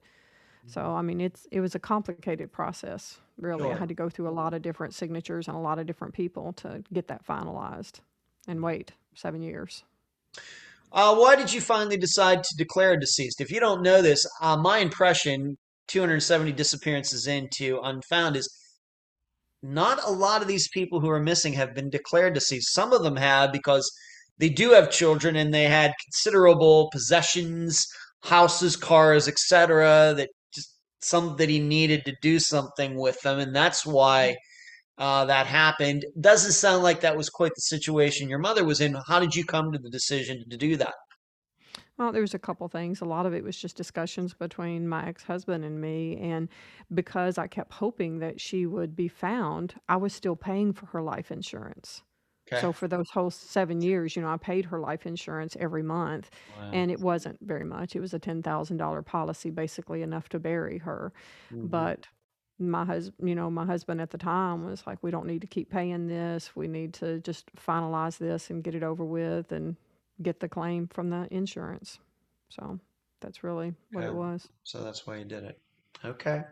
so 0.66 0.80
mm-hmm. 0.80 0.96
I 0.96 1.02
mean, 1.02 1.20
it's 1.20 1.46
it 1.50 1.60
was 1.60 1.74
a 1.74 1.78
complicated 1.78 2.52
process, 2.52 3.18
really. 3.42 3.70
I 3.70 3.76
had 3.76 3.88
to 3.88 3.94
go 3.94 4.08
through 4.08 4.28
a 4.28 4.30
lot 4.30 4.54
of 4.54 4.62
different 4.62 4.94
signatures 4.94 5.48
and 5.48 5.56
a 5.56 5.60
lot 5.60 5.78
of 5.78 5.86
different 5.86 6.14
people 6.14 6.52
to 6.54 6.82
get 6.92 7.08
that 7.08 7.26
finalized 7.26 8.00
and 8.46 8.62
wait 8.62 8.92
7 9.14 9.42
years. 9.42 9.84
Uh, 10.92 11.14
why 11.14 11.36
did 11.36 11.52
you 11.52 11.60
finally 11.60 11.96
decide 11.96 12.42
to 12.42 12.54
declare 12.56 12.96
deceased? 12.96 13.40
If 13.40 13.50
you 13.50 13.60
don't 13.60 13.82
know 13.82 14.02
this, 14.02 14.26
uh, 14.40 14.56
my 14.56 14.78
impression, 14.78 15.56
270 15.88 16.52
disappearances 16.52 17.26
into 17.26 17.80
Unfound, 17.82 18.36
is 18.36 18.48
not 19.62 20.02
a 20.04 20.10
lot 20.10 20.42
of 20.42 20.48
these 20.48 20.68
people 20.68 21.00
who 21.00 21.10
are 21.10 21.20
missing 21.20 21.52
have 21.52 21.74
been 21.74 21.90
declared 21.90 22.34
deceased. 22.34 22.72
Some 22.72 22.92
of 22.92 23.02
them 23.02 23.16
have 23.16 23.52
because 23.52 23.90
they 24.38 24.48
do 24.48 24.70
have 24.70 24.90
children 24.90 25.36
and 25.36 25.52
they 25.52 25.64
had 25.64 25.92
considerable 26.04 26.88
possessions, 26.92 27.86
houses, 28.22 28.74
cars, 28.74 29.28
etc. 29.28 30.14
That 30.16 30.30
just 31.02 31.48
he 31.48 31.58
needed 31.60 32.04
to 32.04 32.16
do 32.20 32.38
something 32.38 32.96
with 32.96 33.20
them, 33.22 33.38
and 33.38 33.54
that's 33.54 33.84
why 33.86 34.36
uh, 34.98 35.24
that 35.24 35.46
happened. 35.46 36.04
Doesn't 36.20 36.52
sound 36.52 36.82
like 36.82 37.00
that 37.00 37.16
was 37.16 37.30
quite 37.30 37.54
the 37.54 37.62
situation 37.62 38.28
your 38.28 38.38
mother 38.38 38.64
was 38.64 38.80
in. 38.80 38.96
How 39.06 39.18
did 39.18 39.34
you 39.34 39.44
come 39.44 39.72
to 39.72 39.78
the 39.78 39.90
decision 39.90 40.44
to 40.50 40.56
do 40.56 40.76
that? 40.76 40.94
Well, 41.96 42.12
there 42.12 42.22
was 42.22 42.34
a 42.34 42.38
couple 42.38 42.66
things. 42.68 43.00
A 43.00 43.04
lot 43.04 43.26
of 43.26 43.34
it 43.34 43.44
was 43.44 43.58
just 43.58 43.76
discussions 43.76 44.32
between 44.32 44.88
my 44.88 45.06
ex-husband 45.06 45.64
and 45.64 45.80
me, 45.80 46.16
and 46.16 46.48
because 46.94 47.36
I 47.36 47.46
kept 47.46 47.72
hoping 47.72 48.20
that 48.20 48.40
she 48.40 48.64
would 48.64 48.96
be 48.96 49.08
found, 49.08 49.74
I 49.88 49.96
was 49.96 50.14
still 50.14 50.36
paying 50.36 50.72
for 50.72 50.86
her 50.86 51.02
life 51.02 51.30
insurance. 51.30 52.02
Okay. 52.52 52.64
So 52.64 52.72
for 52.72 52.88
those 52.88 53.10
whole 53.10 53.30
7 53.30 53.82
years, 53.82 54.16
you 54.16 54.22
know, 54.22 54.30
I 54.30 54.36
paid 54.36 54.66
her 54.66 54.80
life 54.80 55.06
insurance 55.06 55.56
every 55.60 55.82
month, 55.82 56.30
Wow. 56.46 56.72
and 56.72 56.90
it 56.90 57.00
wasn't 57.00 57.38
very 57.40 57.64
much. 57.64 57.94
It 57.96 58.00
was 58.00 58.12
a 58.14 58.18
$10,000 58.18 59.02
policy, 59.02 59.50
basically 59.50 60.02
enough 60.02 60.28
to 60.30 60.38
bury 60.40 60.78
her. 60.78 61.12
Mhm. 61.50 61.90
But 61.90 62.08
my 62.58 62.84
husband, 62.84 63.28
you 63.28 63.34
know, 63.34 63.50
my 63.50 63.64
husband 63.66 64.00
at 64.00 64.10
the 64.10 64.18
time 64.18 64.64
was 64.64 64.86
like, 64.86 65.02
"We 65.02 65.10
don't 65.10 65.26
need 65.26 65.40
to 65.42 65.46
keep 65.46 65.70
paying 65.70 66.08
this. 66.08 66.54
We 66.56 66.68
need 66.68 66.92
to 66.94 67.20
just 67.20 67.52
finalize 67.56 68.18
this 68.18 68.50
and 68.50 68.62
get 68.64 68.74
it 68.74 68.82
over 68.82 69.04
with 69.04 69.52
and 69.52 69.76
get 70.22 70.40
the 70.40 70.48
claim 70.48 70.88
from 70.88 71.10
the 71.10 71.28
insurance." 71.34 72.00
So 72.50 72.80
that's 73.20 73.42
really 73.44 73.74
what 73.92 74.04
it 74.04 74.14
was. 74.14 74.50
So 74.64 74.82
that's 74.82 75.06
why 75.06 75.16
you 75.16 75.24
did 75.26 75.44
it. 75.44 75.60
Okay. 76.04 76.44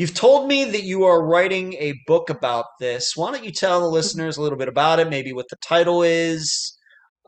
You've 0.00 0.14
told 0.14 0.48
me 0.48 0.64
that 0.64 0.82
you 0.84 1.04
are 1.04 1.22
writing 1.24 1.74
a 1.74 1.92
book 2.06 2.30
about 2.30 2.64
this. 2.80 3.12
Why 3.16 3.30
don't 3.32 3.44
you 3.44 3.52
tell 3.52 3.80
the 3.80 3.86
listeners 3.88 4.36
a 4.36 4.42
little 4.42 4.58
bit 4.58 4.68
about 4.68 4.98
it, 4.98 5.08
maybe 5.10 5.32
what 5.32 5.46
the 5.50 5.56
title 5.56 6.02
is, 6.02 6.76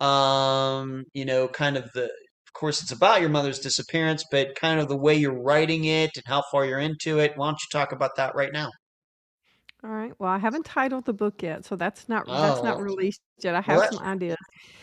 um, 0.00 1.04
you 1.14 1.24
know, 1.26 1.48
kind 1.48 1.76
of 1.76 1.90
the, 1.92 2.04
of 2.04 2.52
course, 2.54 2.82
it's 2.82 2.92
about 2.92 3.20
your 3.20 3.30
mother's 3.30 3.58
disappearance, 3.58 4.24
but 4.30 4.54
kind 4.56 4.80
of 4.80 4.88
the 4.88 4.96
way 4.96 5.14
you're 5.14 5.42
writing 5.42 5.84
it 5.84 6.10
and 6.16 6.24
how 6.26 6.42
far 6.50 6.64
you're 6.64 6.78
into 6.80 7.18
it. 7.18 7.32
Why 7.36 7.48
don't 7.48 7.60
you 7.60 7.68
talk 7.78 7.92
about 7.92 8.16
that 8.16 8.34
right 8.34 8.52
now? 8.52 8.70
All 9.84 9.90
right. 9.90 10.12
Well, 10.18 10.30
I 10.30 10.38
haven't 10.38 10.64
titled 10.64 11.04
the 11.06 11.12
book 11.12 11.42
yet, 11.42 11.64
so 11.64 11.74
that's 11.76 12.08
not 12.08 12.26
that's 12.40 12.62
not 12.62 12.78
Oh, 12.78 12.80
released 12.80 13.20
yet. 13.42 13.54
I 13.54 13.60
have 13.62 13.82
that, 13.82 13.90
some 13.90 13.98
ideas. 13.98 14.36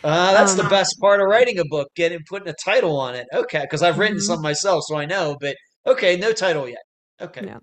uh, 0.03 0.33
that's 0.33 0.55
the 0.55 0.63
Um, 0.63 0.69
best 0.69 0.95
part 1.01 1.21
of 1.21 1.27
writing 1.27 1.59
a 1.59 1.65
book, 1.65 1.89
getting 1.95 2.19
putting 2.29 2.49
a 2.49 2.55
title 2.65 2.97
on 2.99 3.15
it. 3.15 3.27
Okay, 3.33 3.61
because 3.61 3.83
I've 3.83 3.99
written 3.99 4.19
mhm. 4.19 4.21
some 4.21 4.41
myself, 4.41 4.83
so 4.87 4.97
I 4.97 5.05
know, 5.05 5.37
but 5.41 5.55
okay, 5.87 6.17
no 6.17 6.33
title 6.33 6.67
yet. 6.69 6.79
Okay. 7.21 7.45
Yeah. 7.45 7.59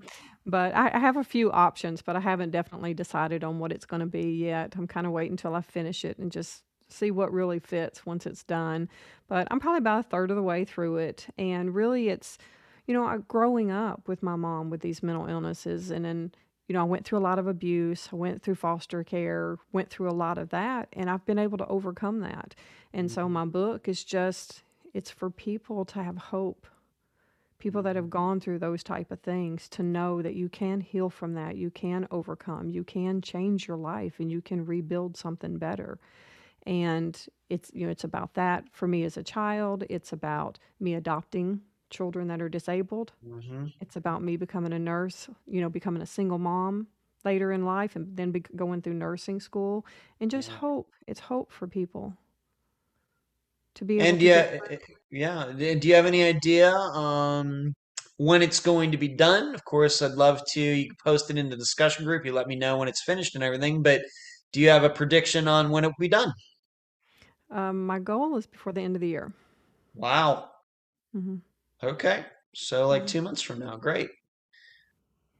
But 0.46 0.74
I, 0.74 0.90
I 0.94 0.98
have 0.98 1.16
a 1.16 1.24
few 1.24 1.50
options, 1.52 2.02
but 2.02 2.16
I 2.16 2.20
haven't 2.20 2.50
definitely 2.50 2.94
decided 2.94 3.44
on 3.44 3.58
what 3.58 3.72
it's 3.72 3.86
going 3.86 4.00
to 4.00 4.06
be 4.06 4.30
yet. 4.32 4.74
I'm 4.76 4.86
kind 4.86 5.06
of 5.06 5.12
waiting 5.12 5.32
until 5.32 5.54
I 5.54 5.60
finish 5.60 6.04
it 6.04 6.18
and 6.18 6.30
just 6.32 6.62
see 6.88 7.10
what 7.10 7.32
really 7.32 7.58
fits 7.58 8.06
once 8.06 8.26
it's 8.26 8.44
done. 8.44 8.88
But 9.28 9.48
I'm 9.50 9.60
probably 9.60 9.78
about 9.78 10.00
a 10.00 10.08
third 10.08 10.30
of 10.30 10.36
the 10.36 10.42
way 10.42 10.64
through 10.64 10.98
it. 10.98 11.26
And 11.36 11.74
really, 11.74 12.08
it's, 12.08 12.38
you 12.86 12.94
know, 12.94 13.04
I- 13.04 13.18
growing 13.18 13.70
up 13.70 14.08
with 14.08 14.22
my 14.22 14.36
mom 14.36 14.70
with 14.70 14.80
these 14.80 15.02
mental 15.02 15.26
illnesses, 15.26 15.90
and 15.90 16.04
then, 16.04 16.32
you 16.68 16.72
know, 16.74 16.80
I 16.80 16.84
went 16.84 17.04
through 17.04 17.18
a 17.18 17.20
lot 17.20 17.38
of 17.38 17.46
abuse, 17.46 18.08
I 18.12 18.16
went 18.16 18.42
through 18.42 18.54
foster 18.56 19.02
care, 19.04 19.58
went 19.72 19.90
through 19.90 20.08
a 20.10 20.12
lot 20.12 20.38
of 20.38 20.50
that, 20.50 20.88
and 20.92 21.10
I've 21.10 21.24
been 21.26 21.38
able 21.38 21.58
to 21.58 21.66
overcome 21.66 22.20
that. 22.20 22.54
And 22.92 23.10
so 23.10 23.28
Mhm, 23.28 23.32
my 23.32 23.44
book 23.44 23.88
is 23.88 24.04
just, 24.04 24.62
it's 24.94 25.10
for 25.10 25.28
people 25.30 25.84
to 25.86 26.02
have 26.02 26.16
hope 26.16 26.66
people 27.58 27.82
that 27.82 27.96
have 27.96 28.10
gone 28.10 28.40
through 28.40 28.58
those 28.58 28.82
type 28.82 29.10
of 29.10 29.20
things 29.20 29.68
to 29.70 29.82
know 29.82 30.22
that 30.22 30.34
you 30.34 30.48
can 30.48 30.80
heal 30.80 31.08
from 31.10 31.34
that 31.34 31.56
you 31.56 31.70
can 31.70 32.06
overcome 32.10 32.68
you 32.70 32.84
can 32.84 33.20
change 33.20 33.66
your 33.68 33.76
life 33.76 34.20
and 34.20 34.30
you 34.30 34.40
can 34.42 34.64
rebuild 34.64 35.16
something 35.16 35.58
better. 35.58 35.98
And 36.66 37.14
it's 37.48 37.70
you 37.74 37.86
know 37.86 37.92
it's 37.92 38.04
about 38.04 38.34
that 38.34 38.64
for 38.72 38.88
me 38.88 39.04
as 39.04 39.16
a 39.16 39.22
child. 39.22 39.84
It's 39.88 40.12
about 40.12 40.58
me 40.80 40.94
adopting 40.94 41.60
children 41.90 42.28
that 42.28 42.42
are 42.42 42.48
disabled. 42.48 43.12
Mhm. 43.22 43.72
it's 43.80 43.96
about 43.96 44.22
me 44.22 44.36
becoming 44.36 44.72
a 44.72 44.78
nurse 44.78 45.28
you 45.46 45.60
know 45.60 45.68
becoming 45.68 46.02
a 46.02 46.06
single 46.06 46.38
mom 46.38 46.86
later 47.24 47.52
in 47.52 47.64
life 47.64 47.96
and 47.96 48.16
then 48.16 48.30
be 48.32 48.40
going 48.40 48.80
through 48.82 48.94
nursing 48.94 49.40
school. 49.40 49.84
And 50.20 50.30
just 50.30 50.48
Yeah. 50.48 50.56
hope. 50.58 50.92
It's 51.06 51.20
hope 51.20 51.50
for 51.52 51.66
people 51.66 52.14
to 53.76 53.84
be 53.84 54.00
And 54.00 54.20
yeah, 54.20 54.58
get 54.58 54.62
eh, 54.70 54.76
yeah. 55.10 55.52
Do 55.56 55.88
you 55.88 55.94
have 55.94 56.06
any 56.06 56.24
idea 56.24 56.70
um, 56.72 57.74
when 58.18 58.42
it's 58.42 58.60
going 58.60 58.90
to 58.92 58.98
be 58.98 59.08
done? 59.08 59.54
Of 59.54 59.64
course, 59.64 60.02
I'd 60.02 60.12
love 60.12 60.42
to. 60.52 60.60
You 60.60 60.86
can 60.88 60.96
post 61.04 61.30
it 61.30 61.38
in 61.38 61.48
the 61.48 61.56
discussion 61.56 62.04
group. 62.04 62.24
You 62.26 62.32
let 62.32 62.46
me 62.48 62.56
know 62.56 62.78
when 62.78 62.88
it's 62.88 63.02
finished 63.04 63.34
and 63.34 63.44
everything. 63.44 63.82
But 63.82 64.02
do 64.52 64.60
you 64.60 64.68
have 64.70 64.84
a 64.84 64.90
prediction 64.90 65.48
on 65.48 65.70
when 65.70 65.84
it 65.84 65.88
will 65.88 65.94
be 66.00 66.08
done? 66.08 66.32
um, 67.50 67.86
my 67.86 67.98
goal 67.98 68.36
is 68.36 68.46
before 68.46 68.72
the 68.72 68.80
end 68.80 68.96
of 68.96 69.00
the 69.00 69.08
year 69.08 69.32
Wow. 69.94 70.50
mm-hmm. 71.14 71.36
Okay. 71.82 72.24
So 72.54 72.86
like 72.88 73.02
yeah 73.02 73.06
two 73.06 73.22
months 73.22 73.42
from 73.42 73.58
now. 73.60 73.76
Great. 73.76 74.10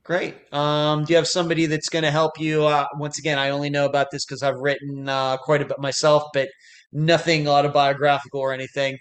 Great. 0.04 0.36
Um, 0.52 1.04
do 1.04 1.12
you 1.12 1.16
have 1.16 1.26
somebody 1.26 1.66
that's 1.66 1.88
going 1.88 2.04
to 2.04 2.10
help 2.12 2.38
you? 2.38 2.64
Uh, 2.64 2.86
once 2.94 3.18
again, 3.18 3.38
I 3.38 3.50
only 3.50 3.70
know 3.70 3.86
about 3.86 4.10
this 4.12 4.24
because 4.24 4.42
I've 4.42 4.58
written 4.60 5.08
uh, 5.08 5.36
quite 5.38 5.62
a 5.62 5.66
bit 5.66 5.80
myself, 5.80 6.24
but 6.32 6.48
nothing 6.97 7.47
autobiographical 7.48 8.40
or 8.40 8.52
anything. 8.52 8.98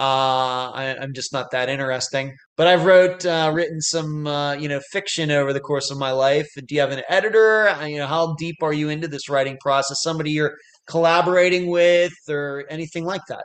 Uh, 0.00 0.70
I, 0.70 0.96
I'm 1.00 1.12
just 1.12 1.32
not 1.32 1.50
that 1.50 1.68
interesting. 1.68 2.36
But 2.56 2.68
I've 2.68 2.84
wrote, 2.84 3.26
uh, 3.26 3.50
written 3.52 3.80
some, 3.80 4.26
uh, 4.28 4.52
you 4.54 4.68
know, 4.68 4.80
fiction 4.92 5.30
over 5.32 5.52
the 5.52 5.60
course 5.60 5.90
of 5.90 5.98
my 5.98 6.12
life. 6.12 6.48
Do 6.54 6.74
you 6.74 6.80
have 6.80 6.92
an 6.92 7.02
editor? 7.08 7.68
Uh, 7.68 7.86
You 7.86 7.98
know, 7.98 8.06
how 8.06 8.34
deep 8.38 8.56
are 8.62 8.72
you 8.72 8.90
into 8.90 9.08
this 9.08 9.28
writing 9.28 9.56
process? 9.60 10.02
Somebody 10.02 10.30
you're 10.30 10.56
collaborating 10.86 11.68
with, 11.68 12.12
or 12.28 12.64
anything 12.70 13.04
like 13.04 13.22
that? 13.28 13.44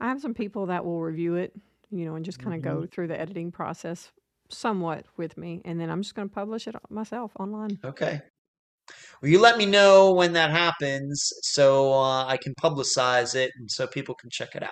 I 0.00 0.08
have 0.08 0.20
some 0.20 0.34
people 0.34 0.66
that 0.66 0.84
will 0.84 1.00
review 1.00 1.36
it, 1.36 1.52
you 1.90 2.04
know, 2.04 2.14
and 2.16 2.24
just 2.24 2.38
kind 2.38 2.54
of 2.54 2.62
hmm 2.62 2.62
go 2.62 2.86
through 2.86 3.08
the 3.08 3.20
editing 3.20 3.50
process 3.52 4.12
somewhat 4.48 5.06
with 5.16 5.36
me, 5.36 5.60
and 5.64 5.80
then 5.80 5.90
I'm 5.90 6.02
just 6.02 6.14
going 6.14 6.28
to 6.28 6.34
publish 6.34 6.66
it 6.66 6.74
myself 6.90 7.32
online. 7.38 7.78
Okay. 7.84 8.20
Well, 9.20 9.30
you 9.30 9.40
let 9.40 9.58
me 9.58 9.66
know 9.66 10.12
when 10.12 10.32
that 10.34 10.50
happens 10.50 11.30
so 11.42 11.92
uh, 11.92 12.24
I 12.26 12.36
can 12.36 12.54
publicize 12.54 13.34
it 13.34 13.50
and 13.58 13.70
so 13.70 13.86
people 13.86 14.14
can 14.14 14.30
check 14.30 14.54
it 14.54 14.62
out. 14.62 14.70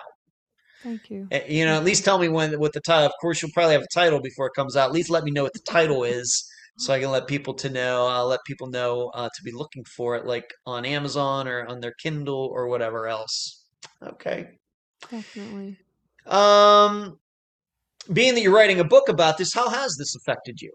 Thank 0.83 1.09
you. 1.09 1.27
Eh, 1.31 1.45
You 1.47 1.65
know, 1.65 1.75
at 1.75 1.83
least 1.83 2.05
tell 2.05 2.17
me 2.17 2.29
when 2.29 2.53
what 2.59 2.73
the 2.73 2.81
title. 2.81 3.07
Of 3.07 3.13
course, 3.19 3.41
you'll 3.41 3.51
probably 3.53 3.73
have 3.73 3.83
a 3.83 3.93
title 3.93 4.21
before 4.21 4.47
it 4.47 4.53
comes 4.55 4.75
out. 4.75 4.89
At 4.89 4.93
least 4.93 5.09
let 5.09 5.23
me 5.23 5.31
know 5.31 5.43
what 5.43 5.53
the 5.53 5.65
title 5.67 6.03
is 6.03 6.47
so 6.77 6.93
I 6.93 6.99
can 6.99 7.11
let 7.11 7.27
people 7.27 7.53
to 7.55 7.69
know. 7.69 8.07
I'll 8.07 8.27
let 8.27 8.39
people 8.45 8.67
know 8.67 9.09
uh, 9.15 9.29
to 9.35 9.43
be 9.43 9.51
looking 9.51 9.83
for 9.95 10.15
it, 10.15 10.25
like 10.25 10.45
on 10.65 10.85
Amazon 10.85 11.47
or 11.47 11.65
on 11.65 11.79
their 11.79 11.93
Kindle 12.01 12.49
or 12.53 12.67
whatever 12.67 13.07
else. 13.07 13.65
Okay. 14.01 14.47
Definitely. 15.09 15.77
Um, 16.25 17.17
being 18.11 18.35
that 18.35 18.41
you're 18.41 18.53
writing 18.53 18.79
a 18.79 18.83
book 18.83 19.09
about 19.09 19.37
this, 19.37 19.53
how 19.53 19.69
has 19.69 19.95
this 19.97 20.15
affected 20.15 20.61
you? 20.61 20.71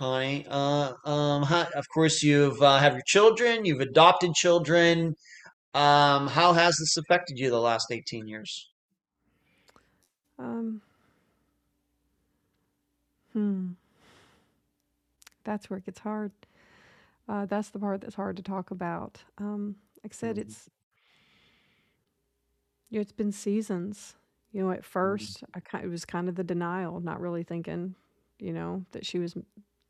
Connie, 0.00 0.46
uh, 0.48 0.94
um, 1.04 1.44
how, 1.44 1.68
of 1.76 1.88
course, 1.94 2.24
you've 2.24 2.60
uh, 2.62 2.78
have 2.78 2.94
your 2.94 3.04
children, 3.06 3.64
you've 3.66 3.80
adopted 3.80 4.34
children. 4.34 5.14
Um, 5.74 6.28
how 6.28 6.52
has 6.54 6.76
this 6.78 6.96
affected 6.96 7.38
you 7.38 7.50
the 7.50 7.60
last 7.60 7.92
18 7.92 8.26
years? 8.28 8.70
Um, 10.38 10.82
hmm. 13.32 13.76
That's 15.44 15.70
where 15.70 15.78
it 15.78 15.86
gets 15.86 16.00
hard. 16.00 16.32
Uh, 17.28 17.46
that's 17.46 17.70
the 17.70 17.78
part 17.78 18.00
that's 18.02 18.16
hard 18.16 18.36
to 18.36 18.42
talk 18.42 18.70
about. 18.70 19.22
Um, 19.38 19.76
like 20.04 20.12
I 20.12 20.16
said, 20.16 20.38
Mhm, 20.38 20.38
it's 20.38 20.70
you 22.90 22.98
know, 22.98 23.02
it's 23.02 23.12
been 23.12 23.32
seasons. 23.32 24.16
You 24.52 24.64
know, 24.64 24.70
at 24.72 24.84
mhm, 25.04 25.26
first, 25.26 25.44
I 25.54 25.60
kind 25.60 25.84
it 25.84 25.88
was 25.88 26.04
kind 26.04 26.28
of 26.28 26.34
the 26.34 26.44
denial, 26.44 27.00
not 27.00 27.20
really 27.20 27.44
thinking, 27.44 27.94
you 28.38 28.52
know, 28.52 28.84
that 28.92 29.06
she 29.06 29.18
was 29.18 29.36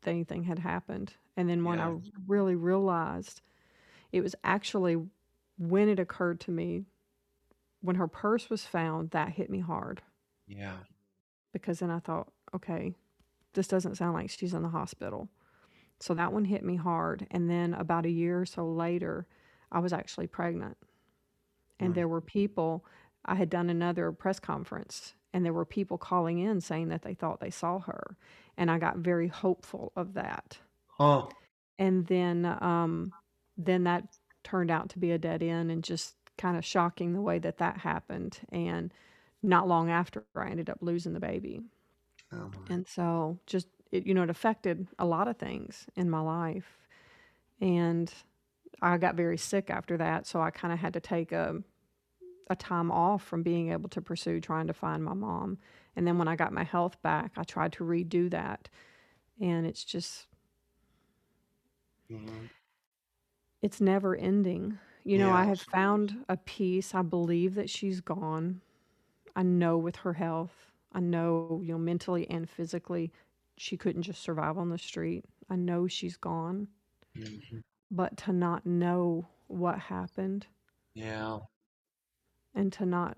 anything 0.07 0.43
had 0.43 0.59
happened. 0.59 1.13
And 1.37 1.49
then 1.49 1.63
when 1.63 1.79
Yeah, 1.79 1.87
I 1.87 1.97
really 2.27 2.55
realized, 2.55 3.41
it 4.11 4.21
was 4.21 4.35
actually 4.43 4.97
when 5.57 5.89
it 5.89 5.99
occurred 5.99 6.39
to 6.41 6.51
me 6.51 6.85
when 7.81 7.95
her 7.97 8.07
purse 8.07 8.49
was 8.49 8.65
found 8.65 9.11
that 9.11 9.29
hit 9.29 9.49
me 9.49 9.59
hard 9.59 10.01
yeah, 10.47 10.77
because 11.53 11.79
then 11.79 11.91
I 11.91 11.99
thought, 11.99 12.31
okay, 12.55 12.95
this 13.53 13.67
doesn't 13.67 13.95
sound 13.95 14.13
like 14.15 14.29
she's 14.29 14.53
in 14.53 14.63
the 14.63 14.69
hospital. 14.69 15.29
So 15.99 16.13
that 16.15 16.33
one 16.33 16.45
hit 16.45 16.63
me 16.63 16.75
hard. 16.77 17.27
And 17.31 17.49
then 17.49 17.73
about 17.75 18.05
a 18.05 18.11
year 18.11 18.41
or 18.41 18.45
so 18.45 18.65
later, 18.67 19.27
I 19.71 19.79
was 19.79 19.93
actually 19.93 20.27
pregnant. 20.27 20.77
And 21.79 21.93
mm, 21.93 21.95
there 21.95 22.07
were 22.07 22.21
people, 22.21 22.85
I 23.25 23.35
had 23.35 23.49
done 23.49 23.69
another 23.69 24.11
press 24.11 24.39
conference, 24.39 25.15
and 25.33 25.45
there 25.45 25.53
were 25.53 25.65
people 25.65 25.97
calling 25.97 26.39
in 26.39 26.61
saying 26.61 26.89
that 26.89 27.03
they 27.03 27.13
thought 27.13 27.39
they 27.39 27.49
saw 27.49 27.79
her. 27.79 28.17
And 28.57 28.69
I 28.69 28.79
got 28.79 28.97
very 28.97 29.27
hopeful 29.27 29.91
of 29.95 30.13
that. 30.13 30.57
huh, 30.87 31.27
And 31.79 32.05
then, 32.07 32.45
um, 32.45 33.13
then 33.57 33.83
that 33.85 34.05
turned 34.43 34.71
out 34.71 34.89
to 34.89 34.99
be 34.99 35.11
a 35.11 35.17
dead 35.17 35.41
end 35.43 35.71
and 35.71 35.83
just 35.83 36.15
kind 36.37 36.57
of 36.57 36.65
shocking 36.65 37.13
the 37.13 37.21
way 37.21 37.39
that 37.39 37.57
that 37.59 37.77
happened. 37.77 38.39
And 38.49 38.93
not 39.43 39.67
long 39.67 39.89
after, 39.89 40.25
I 40.35 40.49
ended 40.49 40.69
up 40.69 40.79
losing 40.81 41.13
the 41.13 41.19
baby. 41.19 41.61
Oh. 42.33 42.51
And 42.69 42.87
so 42.87 43.39
just 43.45 43.67
it, 43.91 44.05
you 44.05 44.13
know, 44.13 44.23
it 44.23 44.29
affected 44.29 44.87
a 44.99 45.05
lot 45.05 45.27
of 45.27 45.37
things 45.37 45.85
in 45.95 46.09
my 46.09 46.21
life. 46.21 46.77
And 47.59 48.11
I 48.81 48.97
got 48.97 49.15
very 49.15 49.37
sick 49.37 49.69
after 49.69 49.97
that, 49.97 50.25
so 50.25 50.41
I 50.41 50.49
kind 50.49 50.73
of 50.73 50.79
had 50.79 50.93
to 50.93 50.99
take 50.99 51.31
a 51.31 51.61
a 52.51 52.55
time 52.55 52.91
off 52.91 53.23
from 53.23 53.43
being 53.43 53.71
able 53.71 53.89
to 53.89 54.01
pursue 54.01 54.41
trying 54.41 54.67
to 54.67 54.73
find 54.73 55.03
my 55.03 55.13
mom. 55.15 55.59
And 55.95 56.07
then 56.07 56.17
when 56.19 56.27
I 56.29 56.35
got 56.37 56.53
my 56.53 56.63
health 56.65 57.01
back, 57.01 57.33
I 57.37 57.43
tried 57.43 57.73
to 57.73 57.83
redo 57.85 58.29
that. 58.31 58.69
And 59.41 59.65
it's 59.67 59.85
just 59.85 60.27
Mhm. 62.09 62.49
it's 63.61 63.81
never 63.81 64.15
ending. 64.15 64.79
You 65.03 65.17
know, 65.17 65.31
I 65.31 65.43
Yeah. 65.43 65.45
have 65.45 65.61
found 65.61 66.25
a 66.29 66.37
peace. 66.37 66.93
I 66.93 67.01
believe 67.01 67.55
that 67.55 67.69
she's 67.69 68.01
gone. 68.01 68.61
I 69.35 69.43
know 69.43 69.77
with 69.77 69.97
her 69.97 70.13
health, 70.13 70.71
I 70.93 71.01
know, 71.01 71.61
you 71.63 71.73
know, 71.73 71.79
mentally 71.79 72.29
and 72.29 72.49
physically, 72.49 73.11
she 73.57 73.77
couldn't 73.77 74.03
just 74.03 74.21
survive 74.21 74.57
on 74.57 74.69
the 74.69 74.77
street. 74.79 75.25
I 75.49 75.57
know 75.57 75.87
she's 75.87 76.17
gone. 76.17 76.69
Mhm. 77.15 77.61
But 77.91 78.17
to 78.17 78.33
not 78.33 78.65
know 78.65 79.27
what 79.45 79.77
happened 79.77 80.47
Yeah. 80.93 81.39
And 82.53 82.71
to 82.73 82.85
not 82.85 83.17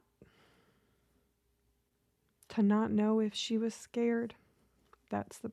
to 2.50 2.62
not 2.62 2.92
know 2.92 3.20
if 3.20 3.34
she 3.34 3.58
was 3.58 3.74
scared, 3.74 4.36
that's 5.10 5.40
the 5.40 5.52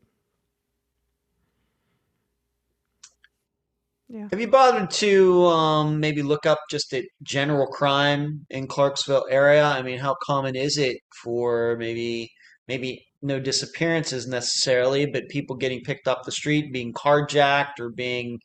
yeah. 4.08 4.26
Have 4.30 4.40
you 4.40 4.48
bothered 4.48 4.90
to 4.90 5.46
um, 5.46 6.00
maybe 6.00 6.22
look 6.22 6.44
up 6.44 6.58
just 6.68 6.90
the 6.90 7.08
general 7.22 7.68
crime 7.68 8.44
in 8.50 8.66
Clarksville 8.66 9.26
area? 9.30 9.64
I 9.64 9.82
mean, 9.82 10.00
how 10.00 10.16
common 10.26 10.56
is 10.56 10.76
it 10.76 10.96
for 11.22 11.76
maybe 11.78 12.28
maybe 12.66 13.06
no 13.22 13.38
disappearances 13.38 14.26
necessarily, 14.26 15.06
but 15.06 15.28
people 15.28 15.54
getting 15.56 15.82
picked 15.82 16.08
up 16.08 16.24
the 16.24 16.32
street, 16.32 16.72
being 16.72 16.92
carjacked, 16.92 17.78
or 17.78 17.90
being 17.90 18.38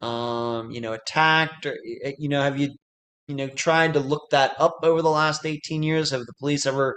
um, 0.00 0.72
you 0.72 0.80
know 0.80 0.92
attacked, 0.92 1.64
or 1.64 1.76
eh, 2.02 2.12
you 2.18 2.28
know, 2.28 2.42
have 2.42 2.58
you 2.58 2.70
you 3.26 3.34
know 3.34 3.48
tried 3.48 3.94
to 3.94 4.00
look 4.00 4.30
that 4.30 4.54
up 4.58 4.78
over 4.82 5.02
the 5.02 5.10
last 5.10 5.44
18 5.46 5.82
years? 5.82 6.10
Have 6.10 6.20
the 6.20 6.34
police 6.38 6.66
ever 6.66 6.96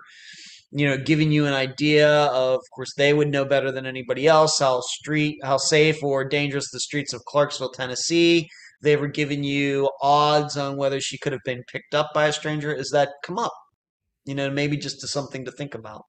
you 0.72 0.86
know, 0.86 0.98
given 0.98 1.32
you 1.32 1.46
an 1.46 1.54
idea 1.54 2.10
of, 2.10 2.56
of 2.56 2.62
course, 2.76 2.94
they 2.98 3.14
would 3.14 3.30
know 3.30 3.46
better 3.46 3.72
than 3.72 3.86
anybody 3.86 4.28
else 4.28 4.60
how 4.60 4.82
street, 4.82 5.40
how 5.44 5.58
safe 5.58 6.04
or 6.04 6.26
dangerous 6.26 6.70
the 6.72 6.80
streets 6.80 7.14
of 7.14 7.24
Clarksville, 7.26 7.72
Tennessee. 7.72 8.48
They 8.82 8.94
ever 8.94 9.08
given 9.08 9.44
you 9.44 9.90
odds 10.02 10.58
on 10.58 10.78
whether 10.78 11.00
she 11.00 11.18
could 11.18 11.32
have 11.32 11.42
been 11.46 11.64
picked 11.72 11.96
up 11.96 12.12
by 12.14 12.28
a 12.28 12.34
stranger? 12.34 12.72
Is 12.74 12.90
that 12.92 13.10
come 13.24 13.40
up? 13.40 13.54
You 14.26 14.36
know, 14.36 14.52
maybe 14.52 14.78
just 14.78 15.00
to 15.00 15.08
something 15.08 15.46
to 15.46 15.52
think 15.52 15.74
about. 15.74 16.04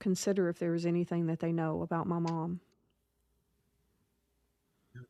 consider 0.01 0.48
if 0.48 0.59
there 0.59 0.74
is 0.74 0.85
anything 0.85 1.26
that 1.26 1.39
they 1.39 1.52
know 1.52 1.82
about 1.82 2.09
my 2.09 2.18
mom. 2.18 2.60
So 4.94 5.01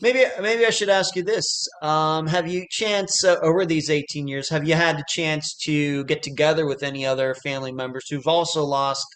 Maybe 0.00 0.24
maybe 0.40 0.66
I 0.66 0.70
should 0.70 0.88
ask 0.88 1.16
you 1.16 1.22
this. 1.22 1.66
Um, 1.82 2.26
have 2.26 2.48
you 2.48 2.66
chance 2.70 3.24
uh, 3.24 3.36
over 3.42 3.64
these 3.64 3.90
18 3.90 4.28
years, 4.28 4.48
have 4.50 4.66
you 4.66 4.74
had 4.74 4.98
a 4.98 5.04
chance 5.08 5.54
to 5.64 6.04
get 6.04 6.22
together 6.22 6.66
with 6.66 6.82
any 6.82 7.06
other 7.06 7.34
family 7.42 7.72
members 7.72 8.08
who've 8.08 8.26
also 8.26 8.64
lost 8.64 9.06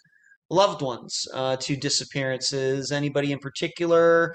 loved 0.49 0.81
ones 0.81 1.13
uh, 1.33 1.57
to 1.57 1.75
disappearances? 1.75 2.91
Anybody 2.91 3.31
in 3.31 3.39
particular 3.39 4.33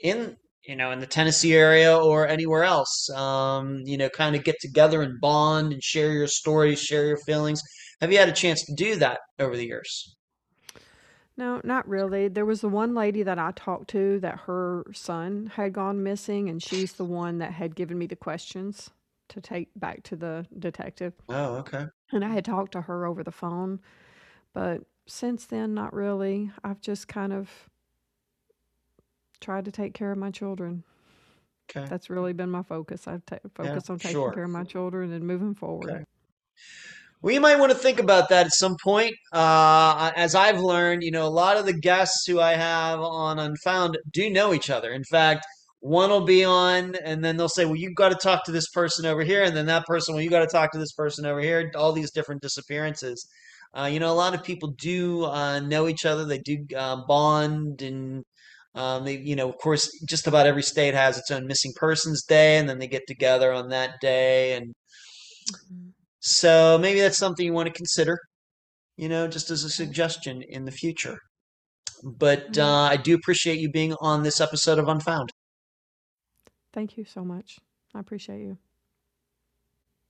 in 0.00 0.36
you 0.66 0.76
know 0.76 0.90
in 0.92 1.00
the 1.00 1.06
Tennessee 1.06 1.54
area 1.54 1.96
or 1.96 2.28
anywhere 2.28 2.64
else? 2.64 3.08
Um, 3.10 3.80
you 3.84 3.96
know, 3.96 4.08
kind 4.08 4.36
of 4.36 4.44
get 4.44 4.56
together 4.60 5.02
and 5.02 5.20
bond 5.20 5.72
and 5.72 5.82
share 5.82 6.12
your 6.12 6.28
stories, 6.28 6.80
share 6.80 7.06
your 7.06 7.18
feelings. 7.26 7.62
Have 8.00 8.12
you 8.12 8.18
had 8.18 8.28
a 8.28 8.32
chance 8.32 8.64
to 8.64 8.74
do 8.74 8.96
that 8.96 9.20
over 9.38 9.56
the 9.56 9.66
years? 9.66 10.16
No, 11.36 11.60
not 11.64 11.88
really. 11.88 12.28
There 12.28 12.44
was 12.44 12.60
the 12.60 12.68
one 12.68 12.94
lady 12.94 13.22
that 13.22 13.38
I 13.38 13.52
talked 13.52 13.88
to 13.90 14.20
that 14.20 14.40
her 14.40 14.84
son 14.92 15.50
had 15.54 15.72
gone 15.72 16.02
missing, 16.02 16.48
and 16.48 16.62
she's 16.62 16.92
the 16.92 17.04
one 17.04 17.38
that 17.38 17.52
had 17.52 17.74
given 17.74 17.98
me 17.98 18.06
the 18.06 18.16
questions 18.16 18.90
to 19.28 19.40
take 19.40 19.70
back 19.76 20.02
to 20.04 20.16
the 20.16 20.46
detective. 20.58 21.14
Oh, 21.28 21.54
okay. 21.56 21.86
And 22.12 22.24
I 22.24 22.28
had 22.28 22.44
talked 22.44 22.72
to 22.72 22.82
her 22.82 23.06
over 23.06 23.24
the 23.24 23.30
phone, 23.32 23.80
but 24.52 24.82
since 25.06 25.46
then, 25.46 25.72
not 25.74 25.94
really. 25.94 26.50
I've 26.62 26.80
just 26.80 27.08
kind 27.08 27.32
of 27.32 27.50
tried 29.40 29.64
to 29.64 29.72
take 29.72 29.94
care 29.94 30.12
of 30.12 30.18
my 30.18 30.30
children. 30.30 30.84
Okay. 31.74 31.88
That's 31.88 32.10
really 32.10 32.34
been 32.34 32.50
my 32.50 32.62
focus. 32.62 33.08
I've 33.08 33.24
ta- 33.24 33.38
Yeah, 33.42 33.50
focused 33.54 33.88
on 33.90 33.98
taking 33.98 34.16
sure. 34.16 34.32
care 34.32 34.44
of 34.44 34.50
my 34.50 34.64
children 34.64 35.12
and 35.12 35.26
moving 35.26 35.54
forward. 35.54 35.86
Well, 35.90 36.04
you 37.30 37.40
might 37.40 37.58
want 37.58 37.70
to 37.72 37.78
think 37.78 37.98
about 38.00 38.28
that 38.30 38.46
at 38.46 38.52
some 38.52 38.76
point. 38.82 39.14
Uh, 39.32 40.10
as 40.16 40.34
I've 40.34 40.60
learned, 40.60 41.02
you 41.02 41.10
know, 41.10 41.26
a 41.26 41.28
lot 41.28 41.56
of 41.56 41.66
the 41.66 41.72
guests 41.72 42.26
who 42.26 42.40
I 42.40 42.54
have 42.54 43.00
on 43.00 43.38
Unfound 43.38 43.98
do 44.12 44.30
know 44.30 44.52
each 44.54 44.70
other. 44.70 44.90
In 44.92 45.04
fact, 45.04 45.46
one 45.80 46.10
will 46.10 46.24
be 46.24 46.44
on, 46.44 46.94
and 47.04 47.24
then 47.24 47.36
they'll 47.36 47.48
say, 47.48 47.64
"Well, 47.64 47.76
you've 47.76 47.94
got 47.96 48.10
to 48.10 48.14
talk 48.16 48.44
to 48.44 48.52
this 48.52 48.68
person 48.70 49.06
over 49.06 49.22
here," 49.24 49.42
and 49.44 49.56
then 49.56 49.66
that 49.66 49.86
person, 49.86 50.14
"Well, 50.14 50.22
you've 50.22 50.32
got 50.32 50.40
to 50.40 50.46
talk 50.46 50.72
to 50.72 50.78
this 50.78 50.92
person 50.92 51.26
over 51.26 51.40
here." 51.40 51.70
All 51.76 51.92
these 51.92 52.10
different 52.12 52.42
disappearances. 52.42 53.26
Uh, 53.74 53.86
you 53.92 53.98
know, 54.00 54.12
a 54.12 54.14
lot 54.14 54.34
of 54.34 54.42
people 54.44 54.74
do 54.78 55.24
uh, 55.24 55.60
know 55.60 55.88
each 55.88 56.04
other. 56.06 56.24
They 56.24 56.38
do 56.38 56.64
uh, 56.76 56.96
bond, 57.06 57.82
and 57.82 58.24
um, 58.74 59.04
they, 59.04 59.16
you 59.18 59.36
know, 59.36 59.48
of 59.48 59.58
course, 59.58 59.90
just 60.08 60.26
about 60.26 60.46
every 60.46 60.62
state 60.62 60.94
has 60.94 61.18
its 61.18 61.30
own 61.30 61.46
missing 61.46 61.72
persons 61.76 62.22
day, 62.24 62.58
and 62.58 62.68
then 62.68 62.78
they 62.78 62.86
get 62.88 63.06
together 63.08 63.52
on 63.52 63.68
that 63.70 64.00
day, 64.00 64.54
and 64.56 64.74
Mhm. 65.50 65.81
So 66.22 66.78
maybe 66.80 67.00
that's 67.00 67.18
something 67.18 67.44
you 67.44 67.52
want 67.52 67.66
to 67.66 67.72
consider, 67.72 68.16
you 68.96 69.08
know, 69.08 69.26
just 69.26 69.50
as 69.50 69.64
a 69.64 69.68
suggestion 69.68 70.40
in 70.48 70.64
the 70.64 70.70
future. 70.70 71.18
But 72.04 72.56
uh, 72.56 72.88
I 72.90 72.96
do 72.96 73.14
appreciate 73.16 73.58
you 73.58 73.70
being 73.70 73.94
on 74.00 74.22
this 74.22 74.40
episode 74.40 74.78
of 74.78 74.88
Unfound. 74.88 75.30
Thank 76.72 76.96
you 76.96 77.04
so 77.04 77.24
much. 77.24 77.58
I 77.92 77.98
appreciate 77.98 78.40
you. 78.40 78.56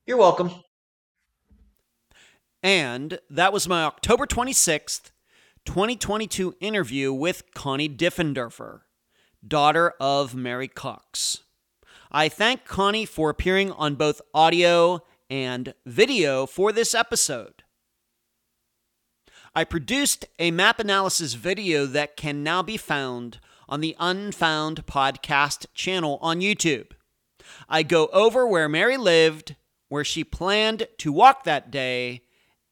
You're 0.07 0.19
welcome. 0.19 0.51
And 2.63 3.19
that 3.31 3.53
was 3.53 3.67
my 3.67 3.83
October 3.83 4.27
26th, 4.27 5.13
2022 5.65 6.57
interview 6.61 7.13
with 7.13 7.55
Connie 7.55 7.89
Diffenderfer, 7.89 8.81
daughter 9.47 9.95
of 9.99 10.35
Mary 10.35 10.69
Cox. 10.69 11.39
I 12.11 12.29
thank 12.29 12.67
Connie 12.67 13.07
for 13.07 13.31
appearing 13.31 13.73
on 13.73 13.95
both 13.95 14.21
audio 14.35 15.03
and 15.33 15.73
video 15.87 16.45
for 16.45 16.73
this 16.73 16.95
episode. 16.95 17.63
I 19.55 19.65
produced 19.65 20.27
a 20.39 20.51
map 20.51 20.79
analysis 20.79 21.33
video 21.33 21.87
that 21.87 22.19
can 22.19 22.43
now 22.43 22.63
be 22.63 22.77
found 22.77 23.39
on 23.67 23.81
the 23.81 23.97
Unfound 23.99 24.85
Podcast 24.85 25.65
channel 25.73 26.19
on 26.21 26.43
YouTube. 26.43 26.89
I 27.67 27.83
go 27.83 28.09
over 28.09 28.47
where 28.47 28.69
Mary 28.69 28.99
lived, 28.99 29.57
where 29.89 30.05
she 30.05 30.23
planned 30.23 30.87
to 30.99 31.11
walk 31.11 31.45
that 31.45 31.71
day, 31.71 32.21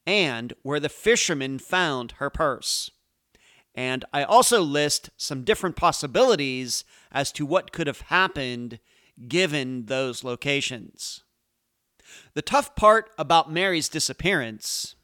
and 0.07 0.53
where 0.63 0.81
the 0.81 0.91
fisherman 0.91 1.59
found 1.59 2.13
her 2.19 2.29
purse. 2.29 2.91
And 3.75 4.05
I 4.13 4.23
also 4.23 4.61
list 4.61 5.09
some 5.17 5.45
different 5.45 5.77
possibilities 5.77 6.85
as 7.11 7.33
to 7.33 7.47
what 7.47 7.73
could 7.73 7.87
have 7.87 8.03
happened 8.03 8.81
given 9.29 9.87
those 9.87 10.25
locations. 10.25 11.25
The 12.35 12.43
tough 12.43 12.75
part 12.75 13.11
about 13.19 13.53
Mary's 13.53 13.89
disappearance 13.89 14.95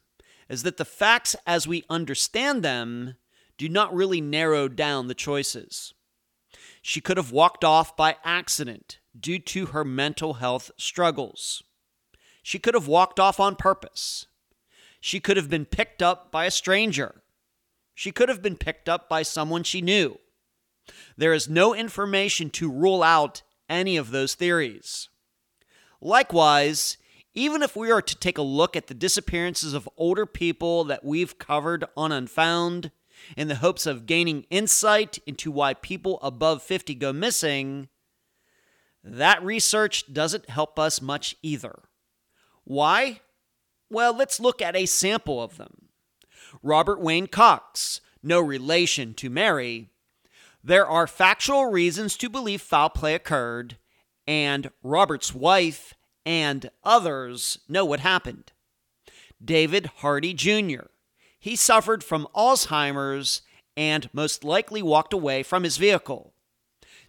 is 0.49 0.63
that 0.63 0.77
the 0.77 0.85
facts 0.85 1.35
as 1.45 1.67
we 1.67 1.83
understand 1.89 2.63
them 2.63 3.15
do 3.57 3.67
not 3.67 3.93
really 3.93 4.21
narrow 4.21 4.67
down 4.67 5.07
the 5.07 5.13
choices. 5.13 5.93
She 6.81 7.01
could 7.01 7.17
have 7.17 7.31
walked 7.31 7.63
off 7.63 7.97
by 7.97 8.15
accident 8.23 8.99
due 9.19 9.39
to 9.39 9.67
her 9.67 9.83
mental 9.83 10.35
health 10.35 10.71
struggles. 10.77 11.63
She 12.43 12.59
could 12.59 12.75
have 12.75 12.87
walked 12.87 13.19
off 13.19 13.39
on 13.39 13.55
purpose. 13.55 14.27
She 15.01 15.19
could 15.19 15.37
have 15.37 15.49
been 15.49 15.65
picked 15.65 16.01
up 16.01 16.31
by 16.31 16.45
a 16.45 16.51
stranger. 16.51 17.23
She 17.93 18.11
could 18.11 18.29
have 18.29 18.41
been 18.41 18.55
picked 18.55 18.87
up 18.87 19.09
by 19.09 19.23
someone 19.23 19.63
she 19.63 19.81
knew. 19.81 20.19
There 21.17 21.33
is 21.33 21.49
no 21.49 21.75
information 21.75 22.49
to 22.51 22.71
rule 22.71 23.03
out 23.03 23.41
any 23.69 23.97
of 23.97 24.11
those 24.11 24.35
theories. 24.35 25.09
Likewise, 26.01 26.97
even 27.33 27.61
if 27.61 27.75
we 27.75 27.91
are 27.91 28.01
to 28.01 28.15
take 28.15 28.37
a 28.37 28.43
look 28.43 28.75
at 28.75 28.87
the 28.87 28.93
disappearances 28.93 29.73
of 29.73 29.89
older 29.97 30.25
people 30.25 30.83
that 30.85 31.03
we've 31.03 31.37
covered 31.37 31.85
on 31.95 32.11
Unfound 32.11 32.91
in 33.35 33.47
the 33.47 33.55
hopes 33.55 33.85
of 33.85 34.05
gaining 34.05 34.45
insight 34.49 35.19
into 35.25 35.51
why 35.51 35.73
people 35.73 36.19
above 36.21 36.63
50 36.63 36.95
go 36.95 37.13
missing, 37.13 37.89
that 39.03 39.43
research 39.43 40.11
doesn't 40.11 40.49
help 40.49 40.77
us 40.79 41.01
much 41.01 41.35
either. 41.41 41.83
Why? 42.63 43.21
Well, 43.89 44.15
let's 44.15 44.39
look 44.39 44.61
at 44.61 44.75
a 44.75 44.85
sample 44.85 45.41
of 45.41 45.57
them. 45.57 45.89
Robert 46.61 46.99
Wayne 46.99 47.27
Cox, 47.27 48.01
no 48.21 48.39
relation 48.39 49.13
to 49.15 49.29
Mary. 49.29 49.89
There 50.63 50.87
are 50.87 51.07
factual 51.07 51.67
reasons 51.67 52.17
to 52.17 52.29
believe 52.29 52.61
foul 52.61 52.89
play 52.89 53.15
occurred, 53.15 53.77
and 54.27 54.69
Robert's 54.83 55.33
wife 55.33 55.93
and 56.25 56.69
others 56.83 57.59
know 57.69 57.85
what 57.85 58.01
happened. 58.01 58.51
David 59.43 59.91
Hardy 59.97 60.33
Jr. 60.33 60.87
He 61.39 61.55
suffered 61.55 62.03
from 62.03 62.27
Alzheimer's 62.35 63.41
and 63.77 64.09
most 64.11 64.43
likely 64.43 64.81
walked 64.81 65.13
away 65.13 65.43
from 65.43 65.63
his 65.63 65.77
vehicle. 65.77 66.33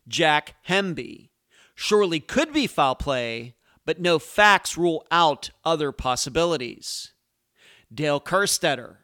Jack 0.06 0.54
Hemby 0.68 1.30
surely 1.74 2.20
could 2.20 2.52
be 2.52 2.66
foul 2.66 2.94
play, 2.94 3.54
but 3.84 4.00
no 4.00 4.18
facts 4.18 4.76
rule 4.76 5.06
out 5.10 5.50
other 5.64 5.92
possibilities. 5.92 7.12
Dale 7.92 8.20
Kerstetter. 8.20 8.96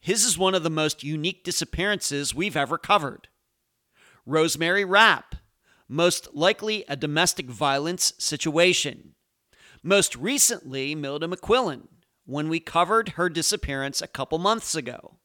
His 0.00 0.24
is 0.24 0.38
one 0.38 0.54
of 0.54 0.62
the 0.62 0.70
most 0.70 1.02
unique 1.02 1.42
disappearances 1.44 2.34
we've 2.34 2.56
ever 2.56 2.78
covered. 2.78 3.28
Rosemary 4.24 4.84
Rapp. 4.84 5.34
Most 5.88 6.34
likely 6.34 6.84
a 6.88 6.96
domestic 6.96 7.46
violence 7.46 8.12
situation. 8.18 9.14
Most 9.82 10.16
recently, 10.16 10.96
Milda 10.96 11.32
McQuillan, 11.32 11.88
when 12.24 12.48
we 12.48 12.60
covered 12.60 13.10
her 13.10 13.28
disappearance 13.28 14.00
a 14.00 14.08
couple 14.08 14.38
months 14.38 14.74
ago. 14.74 15.18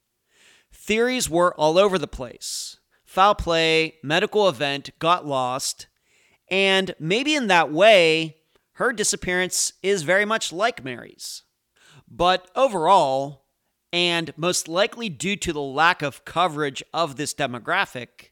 Theories 0.73 1.30
were 1.30 1.53
all 1.56 1.77
over 1.77 1.98
the 1.98 2.07
place. 2.07 2.77
Foul 3.06 3.36
play, 3.36 3.95
medical 4.03 4.48
event, 4.48 4.91
got 4.99 5.26
lost, 5.26 5.88
and 6.49 6.94
maybe 6.99 7.36
in 7.36 7.48
that 7.48 7.72
way, 7.72 8.38
her 8.73 8.94
disappearance 8.94 9.73
is 9.81 10.03
very 10.03 10.26
much 10.26 10.52
like 10.53 10.84
Mary's. 10.84 11.44
But 12.07 12.49
overall, 12.56 13.45
and 13.91 14.34
most 14.38 14.68
likely 14.68 15.10
due 15.10 15.36
to 15.38 15.53
the 15.53 15.61
lack 15.61 16.02
of 16.02 16.26
coverage 16.26 16.84
of 16.94 17.15
this 17.15 17.34
demographic, 17.34 18.31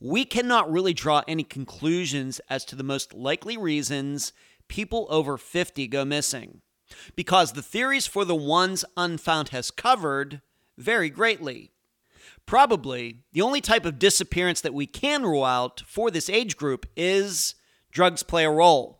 we 0.00 0.24
cannot 0.24 0.70
really 0.70 0.94
draw 0.94 1.22
any 1.26 1.42
conclusions 1.44 2.40
as 2.48 2.64
to 2.66 2.76
the 2.76 2.84
most 2.84 3.14
likely 3.14 3.56
reasons 3.56 4.32
people 4.68 5.06
over 5.10 5.36
50 5.36 5.86
go 5.88 6.04
missing, 6.04 6.60
because 7.16 7.52
the 7.52 7.62
theories 7.62 8.06
for 8.06 8.24
the 8.24 8.36
ones 8.36 8.84
Unfound 8.96 9.50
has 9.50 9.70
covered 9.70 10.40
vary 10.76 11.10
greatly. 11.10 11.72
Probably 12.46 13.24
the 13.32 13.42
only 13.42 13.60
type 13.60 13.84
of 13.84 13.98
disappearance 13.98 14.60
that 14.60 14.74
we 14.74 14.86
can 14.86 15.24
rule 15.24 15.44
out 15.44 15.82
for 15.86 16.10
this 16.10 16.30
age 16.30 16.56
group 16.56 16.86
is 16.96 17.54
drugs 17.90 18.22
play 18.22 18.44
a 18.44 18.50
role 18.50 18.98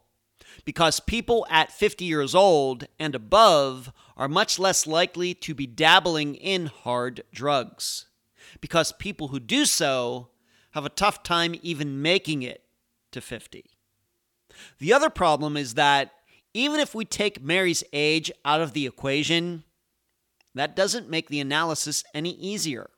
because 0.65 1.01
people 1.01 1.47
at 1.49 1.73
50 1.73 2.05
years 2.05 2.35
old 2.35 2.87
and 2.99 3.15
above 3.15 3.93
are 4.16 4.29
much 4.29 4.59
less 4.59 4.87
likely 4.87 5.33
to 5.33 5.55
be 5.55 5.66
dabbling 5.66 6.35
in 6.35 6.66
hard 6.66 7.23
drugs. 7.33 8.07
Because 8.61 8.93
people 8.93 9.29
who 9.29 9.41
do 9.41 9.65
so 9.65 10.29
have 10.79 10.87
a 10.87 10.91
tough 10.91 11.25
time 11.25 11.57
even 11.61 12.01
making 12.01 12.43
it 12.43 12.63
to 13.11 13.21
50. 13.21 13.65
The 14.79 14.93
other 14.93 15.11
problem 15.11 15.57
is 15.57 15.75
that 15.75 16.13
even 16.55 16.79
if 16.79 16.95
we 16.95 17.05
take 17.05 17.43
Mary's 17.43 17.83
age 17.93 18.31
out 18.45 18.61
of 18.61 18.75
the 18.75 18.87
equation, 18.87 19.65
that 20.55 20.77
doesn't 20.77 21.11
make 21.11 21.29
the 21.29 21.41
analysis 21.41 22.05
any 22.15 22.31
easier. 22.31 22.91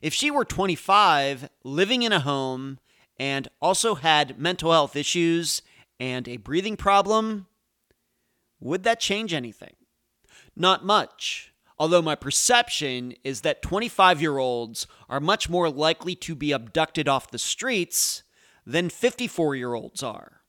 If 0.00 0.14
she 0.14 0.30
were 0.30 0.46
25, 0.46 1.50
living 1.62 2.02
in 2.02 2.12
a 2.12 2.20
home, 2.20 2.78
and 3.18 3.48
also 3.60 3.94
had 3.96 4.38
mental 4.38 4.72
health 4.72 4.96
issues 4.96 5.60
and 6.00 6.26
a 6.26 6.38
breathing 6.38 6.76
problem, 6.76 7.46
would 8.60 8.82
that 8.84 8.98
change 8.98 9.34
anything? 9.34 9.74
Not 10.56 10.84
much. 10.84 11.52
Although 11.78 12.02
my 12.02 12.14
perception 12.14 13.14
is 13.24 13.40
that 13.40 13.62
25 13.62 14.20
year 14.20 14.38
olds 14.38 14.86
are 15.08 15.20
much 15.20 15.48
more 15.48 15.68
likely 15.68 16.14
to 16.16 16.34
be 16.34 16.52
abducted 16.52 17.08
off 17.08 17.30
the 17.30 17.38
streets 17.38 18.22
than 18.64 18.88
54 18.88 19.56
year 19.56 19.74
olds 19.74 20.02
are. 20.02 20.42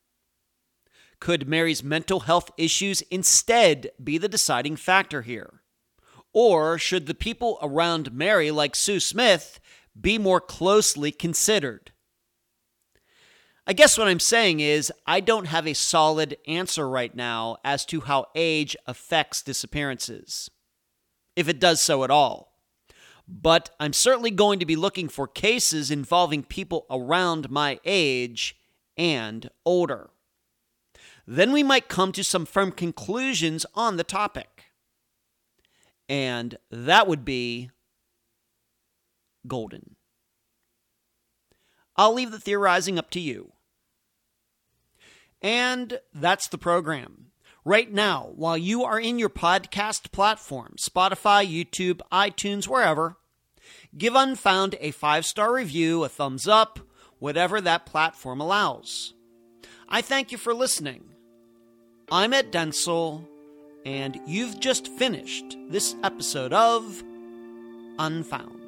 Could 1.18 1.48
Mary's 1.48 1.82
mental 1.82 2.20
health 2.20 2.50
issues 2.56 3.00
instead 3.02 3.90
be 4.02 4.18
the 4.18 4.28
deciding 4.28 4.76
factor 4.76 5.22
here? 5.22 5.62
Or 6.32 6.78
should 6.78 7.06
the 7.06 7.14
people 7.14 7.58
around 7.62 8.12
Mary, 8.12 8.50
like 8.50 8.76
Sue 8.76 9.00
Smith, 9.00 9.58
be 9.98 10.18
more 10.18 10.40
closely 10.40 11.10
considered? 11.10 11.92
I 13.66 13.72
guess 13.72 13.98
what 13.98 14.06
I'm 14.06 14.20
saying 14.20 14.60
is, 14.60 14.92
I 15.06 15.20
don't 15.20 15.46
have 15.46 15.66
a 15.66 15.72
solid 15.72 16.36
answer 16.46 16.88
right 16.88 17.14
now 17.14 17.56
as 17.64 17.84
to 17.86 18.02
how 18.02 18.26
age 18.36 18.76
affects 18.86 19.42
disappearances, 19.42 20.50
if 21.36 21.48
it 21.48 21.60
does 21.60 21.80
so 21.80 22.02
at 22.02 22.10
all. 22.10 22.54
But 23.28 23.70
I'm 23.78 23.92
certainly 23.92 24.30
going 24.30 24.58
to 24.58 24.66
be 24.66 24.76
looking 24.76 25.08
for 25.08 25.28
cases 25.28 25.90
involving 25.90 26.42
people 26.42 26.86
around 26.90 27.50
my 27.50 27.78
age 27.84 28.56
and 28.96 29.50
older. 29.64 30.10
Then 31.26 31.52
we 31.52 31.62
might 31.62 31.88
come 31.88 32.12
to 32.12 32.24
some 32.24 32.46
firm 32.46 32.72
conclusions 32.72 33.66
on 33.74 33.96
the 33.96 34.04
topic. 34.04 34.64
And 36.08 36.56
that 36.70 37.08
would 37.08 37.24
be 37.24 37.70
golden. 39.46 39.96
I'll 41.96 42.14
leave 42.14 42.30
the 42.30 42.38
theorizing 42.38 42.98
up 42.98 43.10
to 43.10 43.20
you. 43.20 43.52
And 45.42 46.00
that's 46.14 46.46
the 46.48 46.58
program. 46.58 47.32
Right 47.66 47.92
now, 47.92 48.30
while 48.36 48.56
you 48.56 48.84
are 48.84 49.00
in 49.00 49.18
your 49.18 49.28
podcast 49.28 50.12
platform, 50.12 50.76
Spotify, 50.78 51.44
YouTube, 51.44 52.00
iTunes, 52.12 52.68
wherever, 52.68 53.16
give 53.98 54.14
Unfound 54.14 54.76
a 54.78 54.92
five 54.92 55.26
star 55.26 55.52
review, 55.52 56.04
a 56.04 56.08
thumbs 56.08 56.46
up, 56.46 56.78
whatever 57.18 57.60
that 57.60 57.84
platform 57.84 58.40
allows. 58.40 59.14
I 59.88 60.00
thank 60.00 60.30
you 60.30 60.38
for 60.38 60.54
listening. 60.54 61.06
I'm 62.08 62.32
Ed 62.32 62.52
Dansereau, 62.52 63.26
and 63.84 64.16
you've 64.28 64.60
just 64.60 64.86
finished 64.86 65.56
this 65.68 65.96
episode 66.04 66.52
of 66.52 67.02
Unfound. 67.98 68.65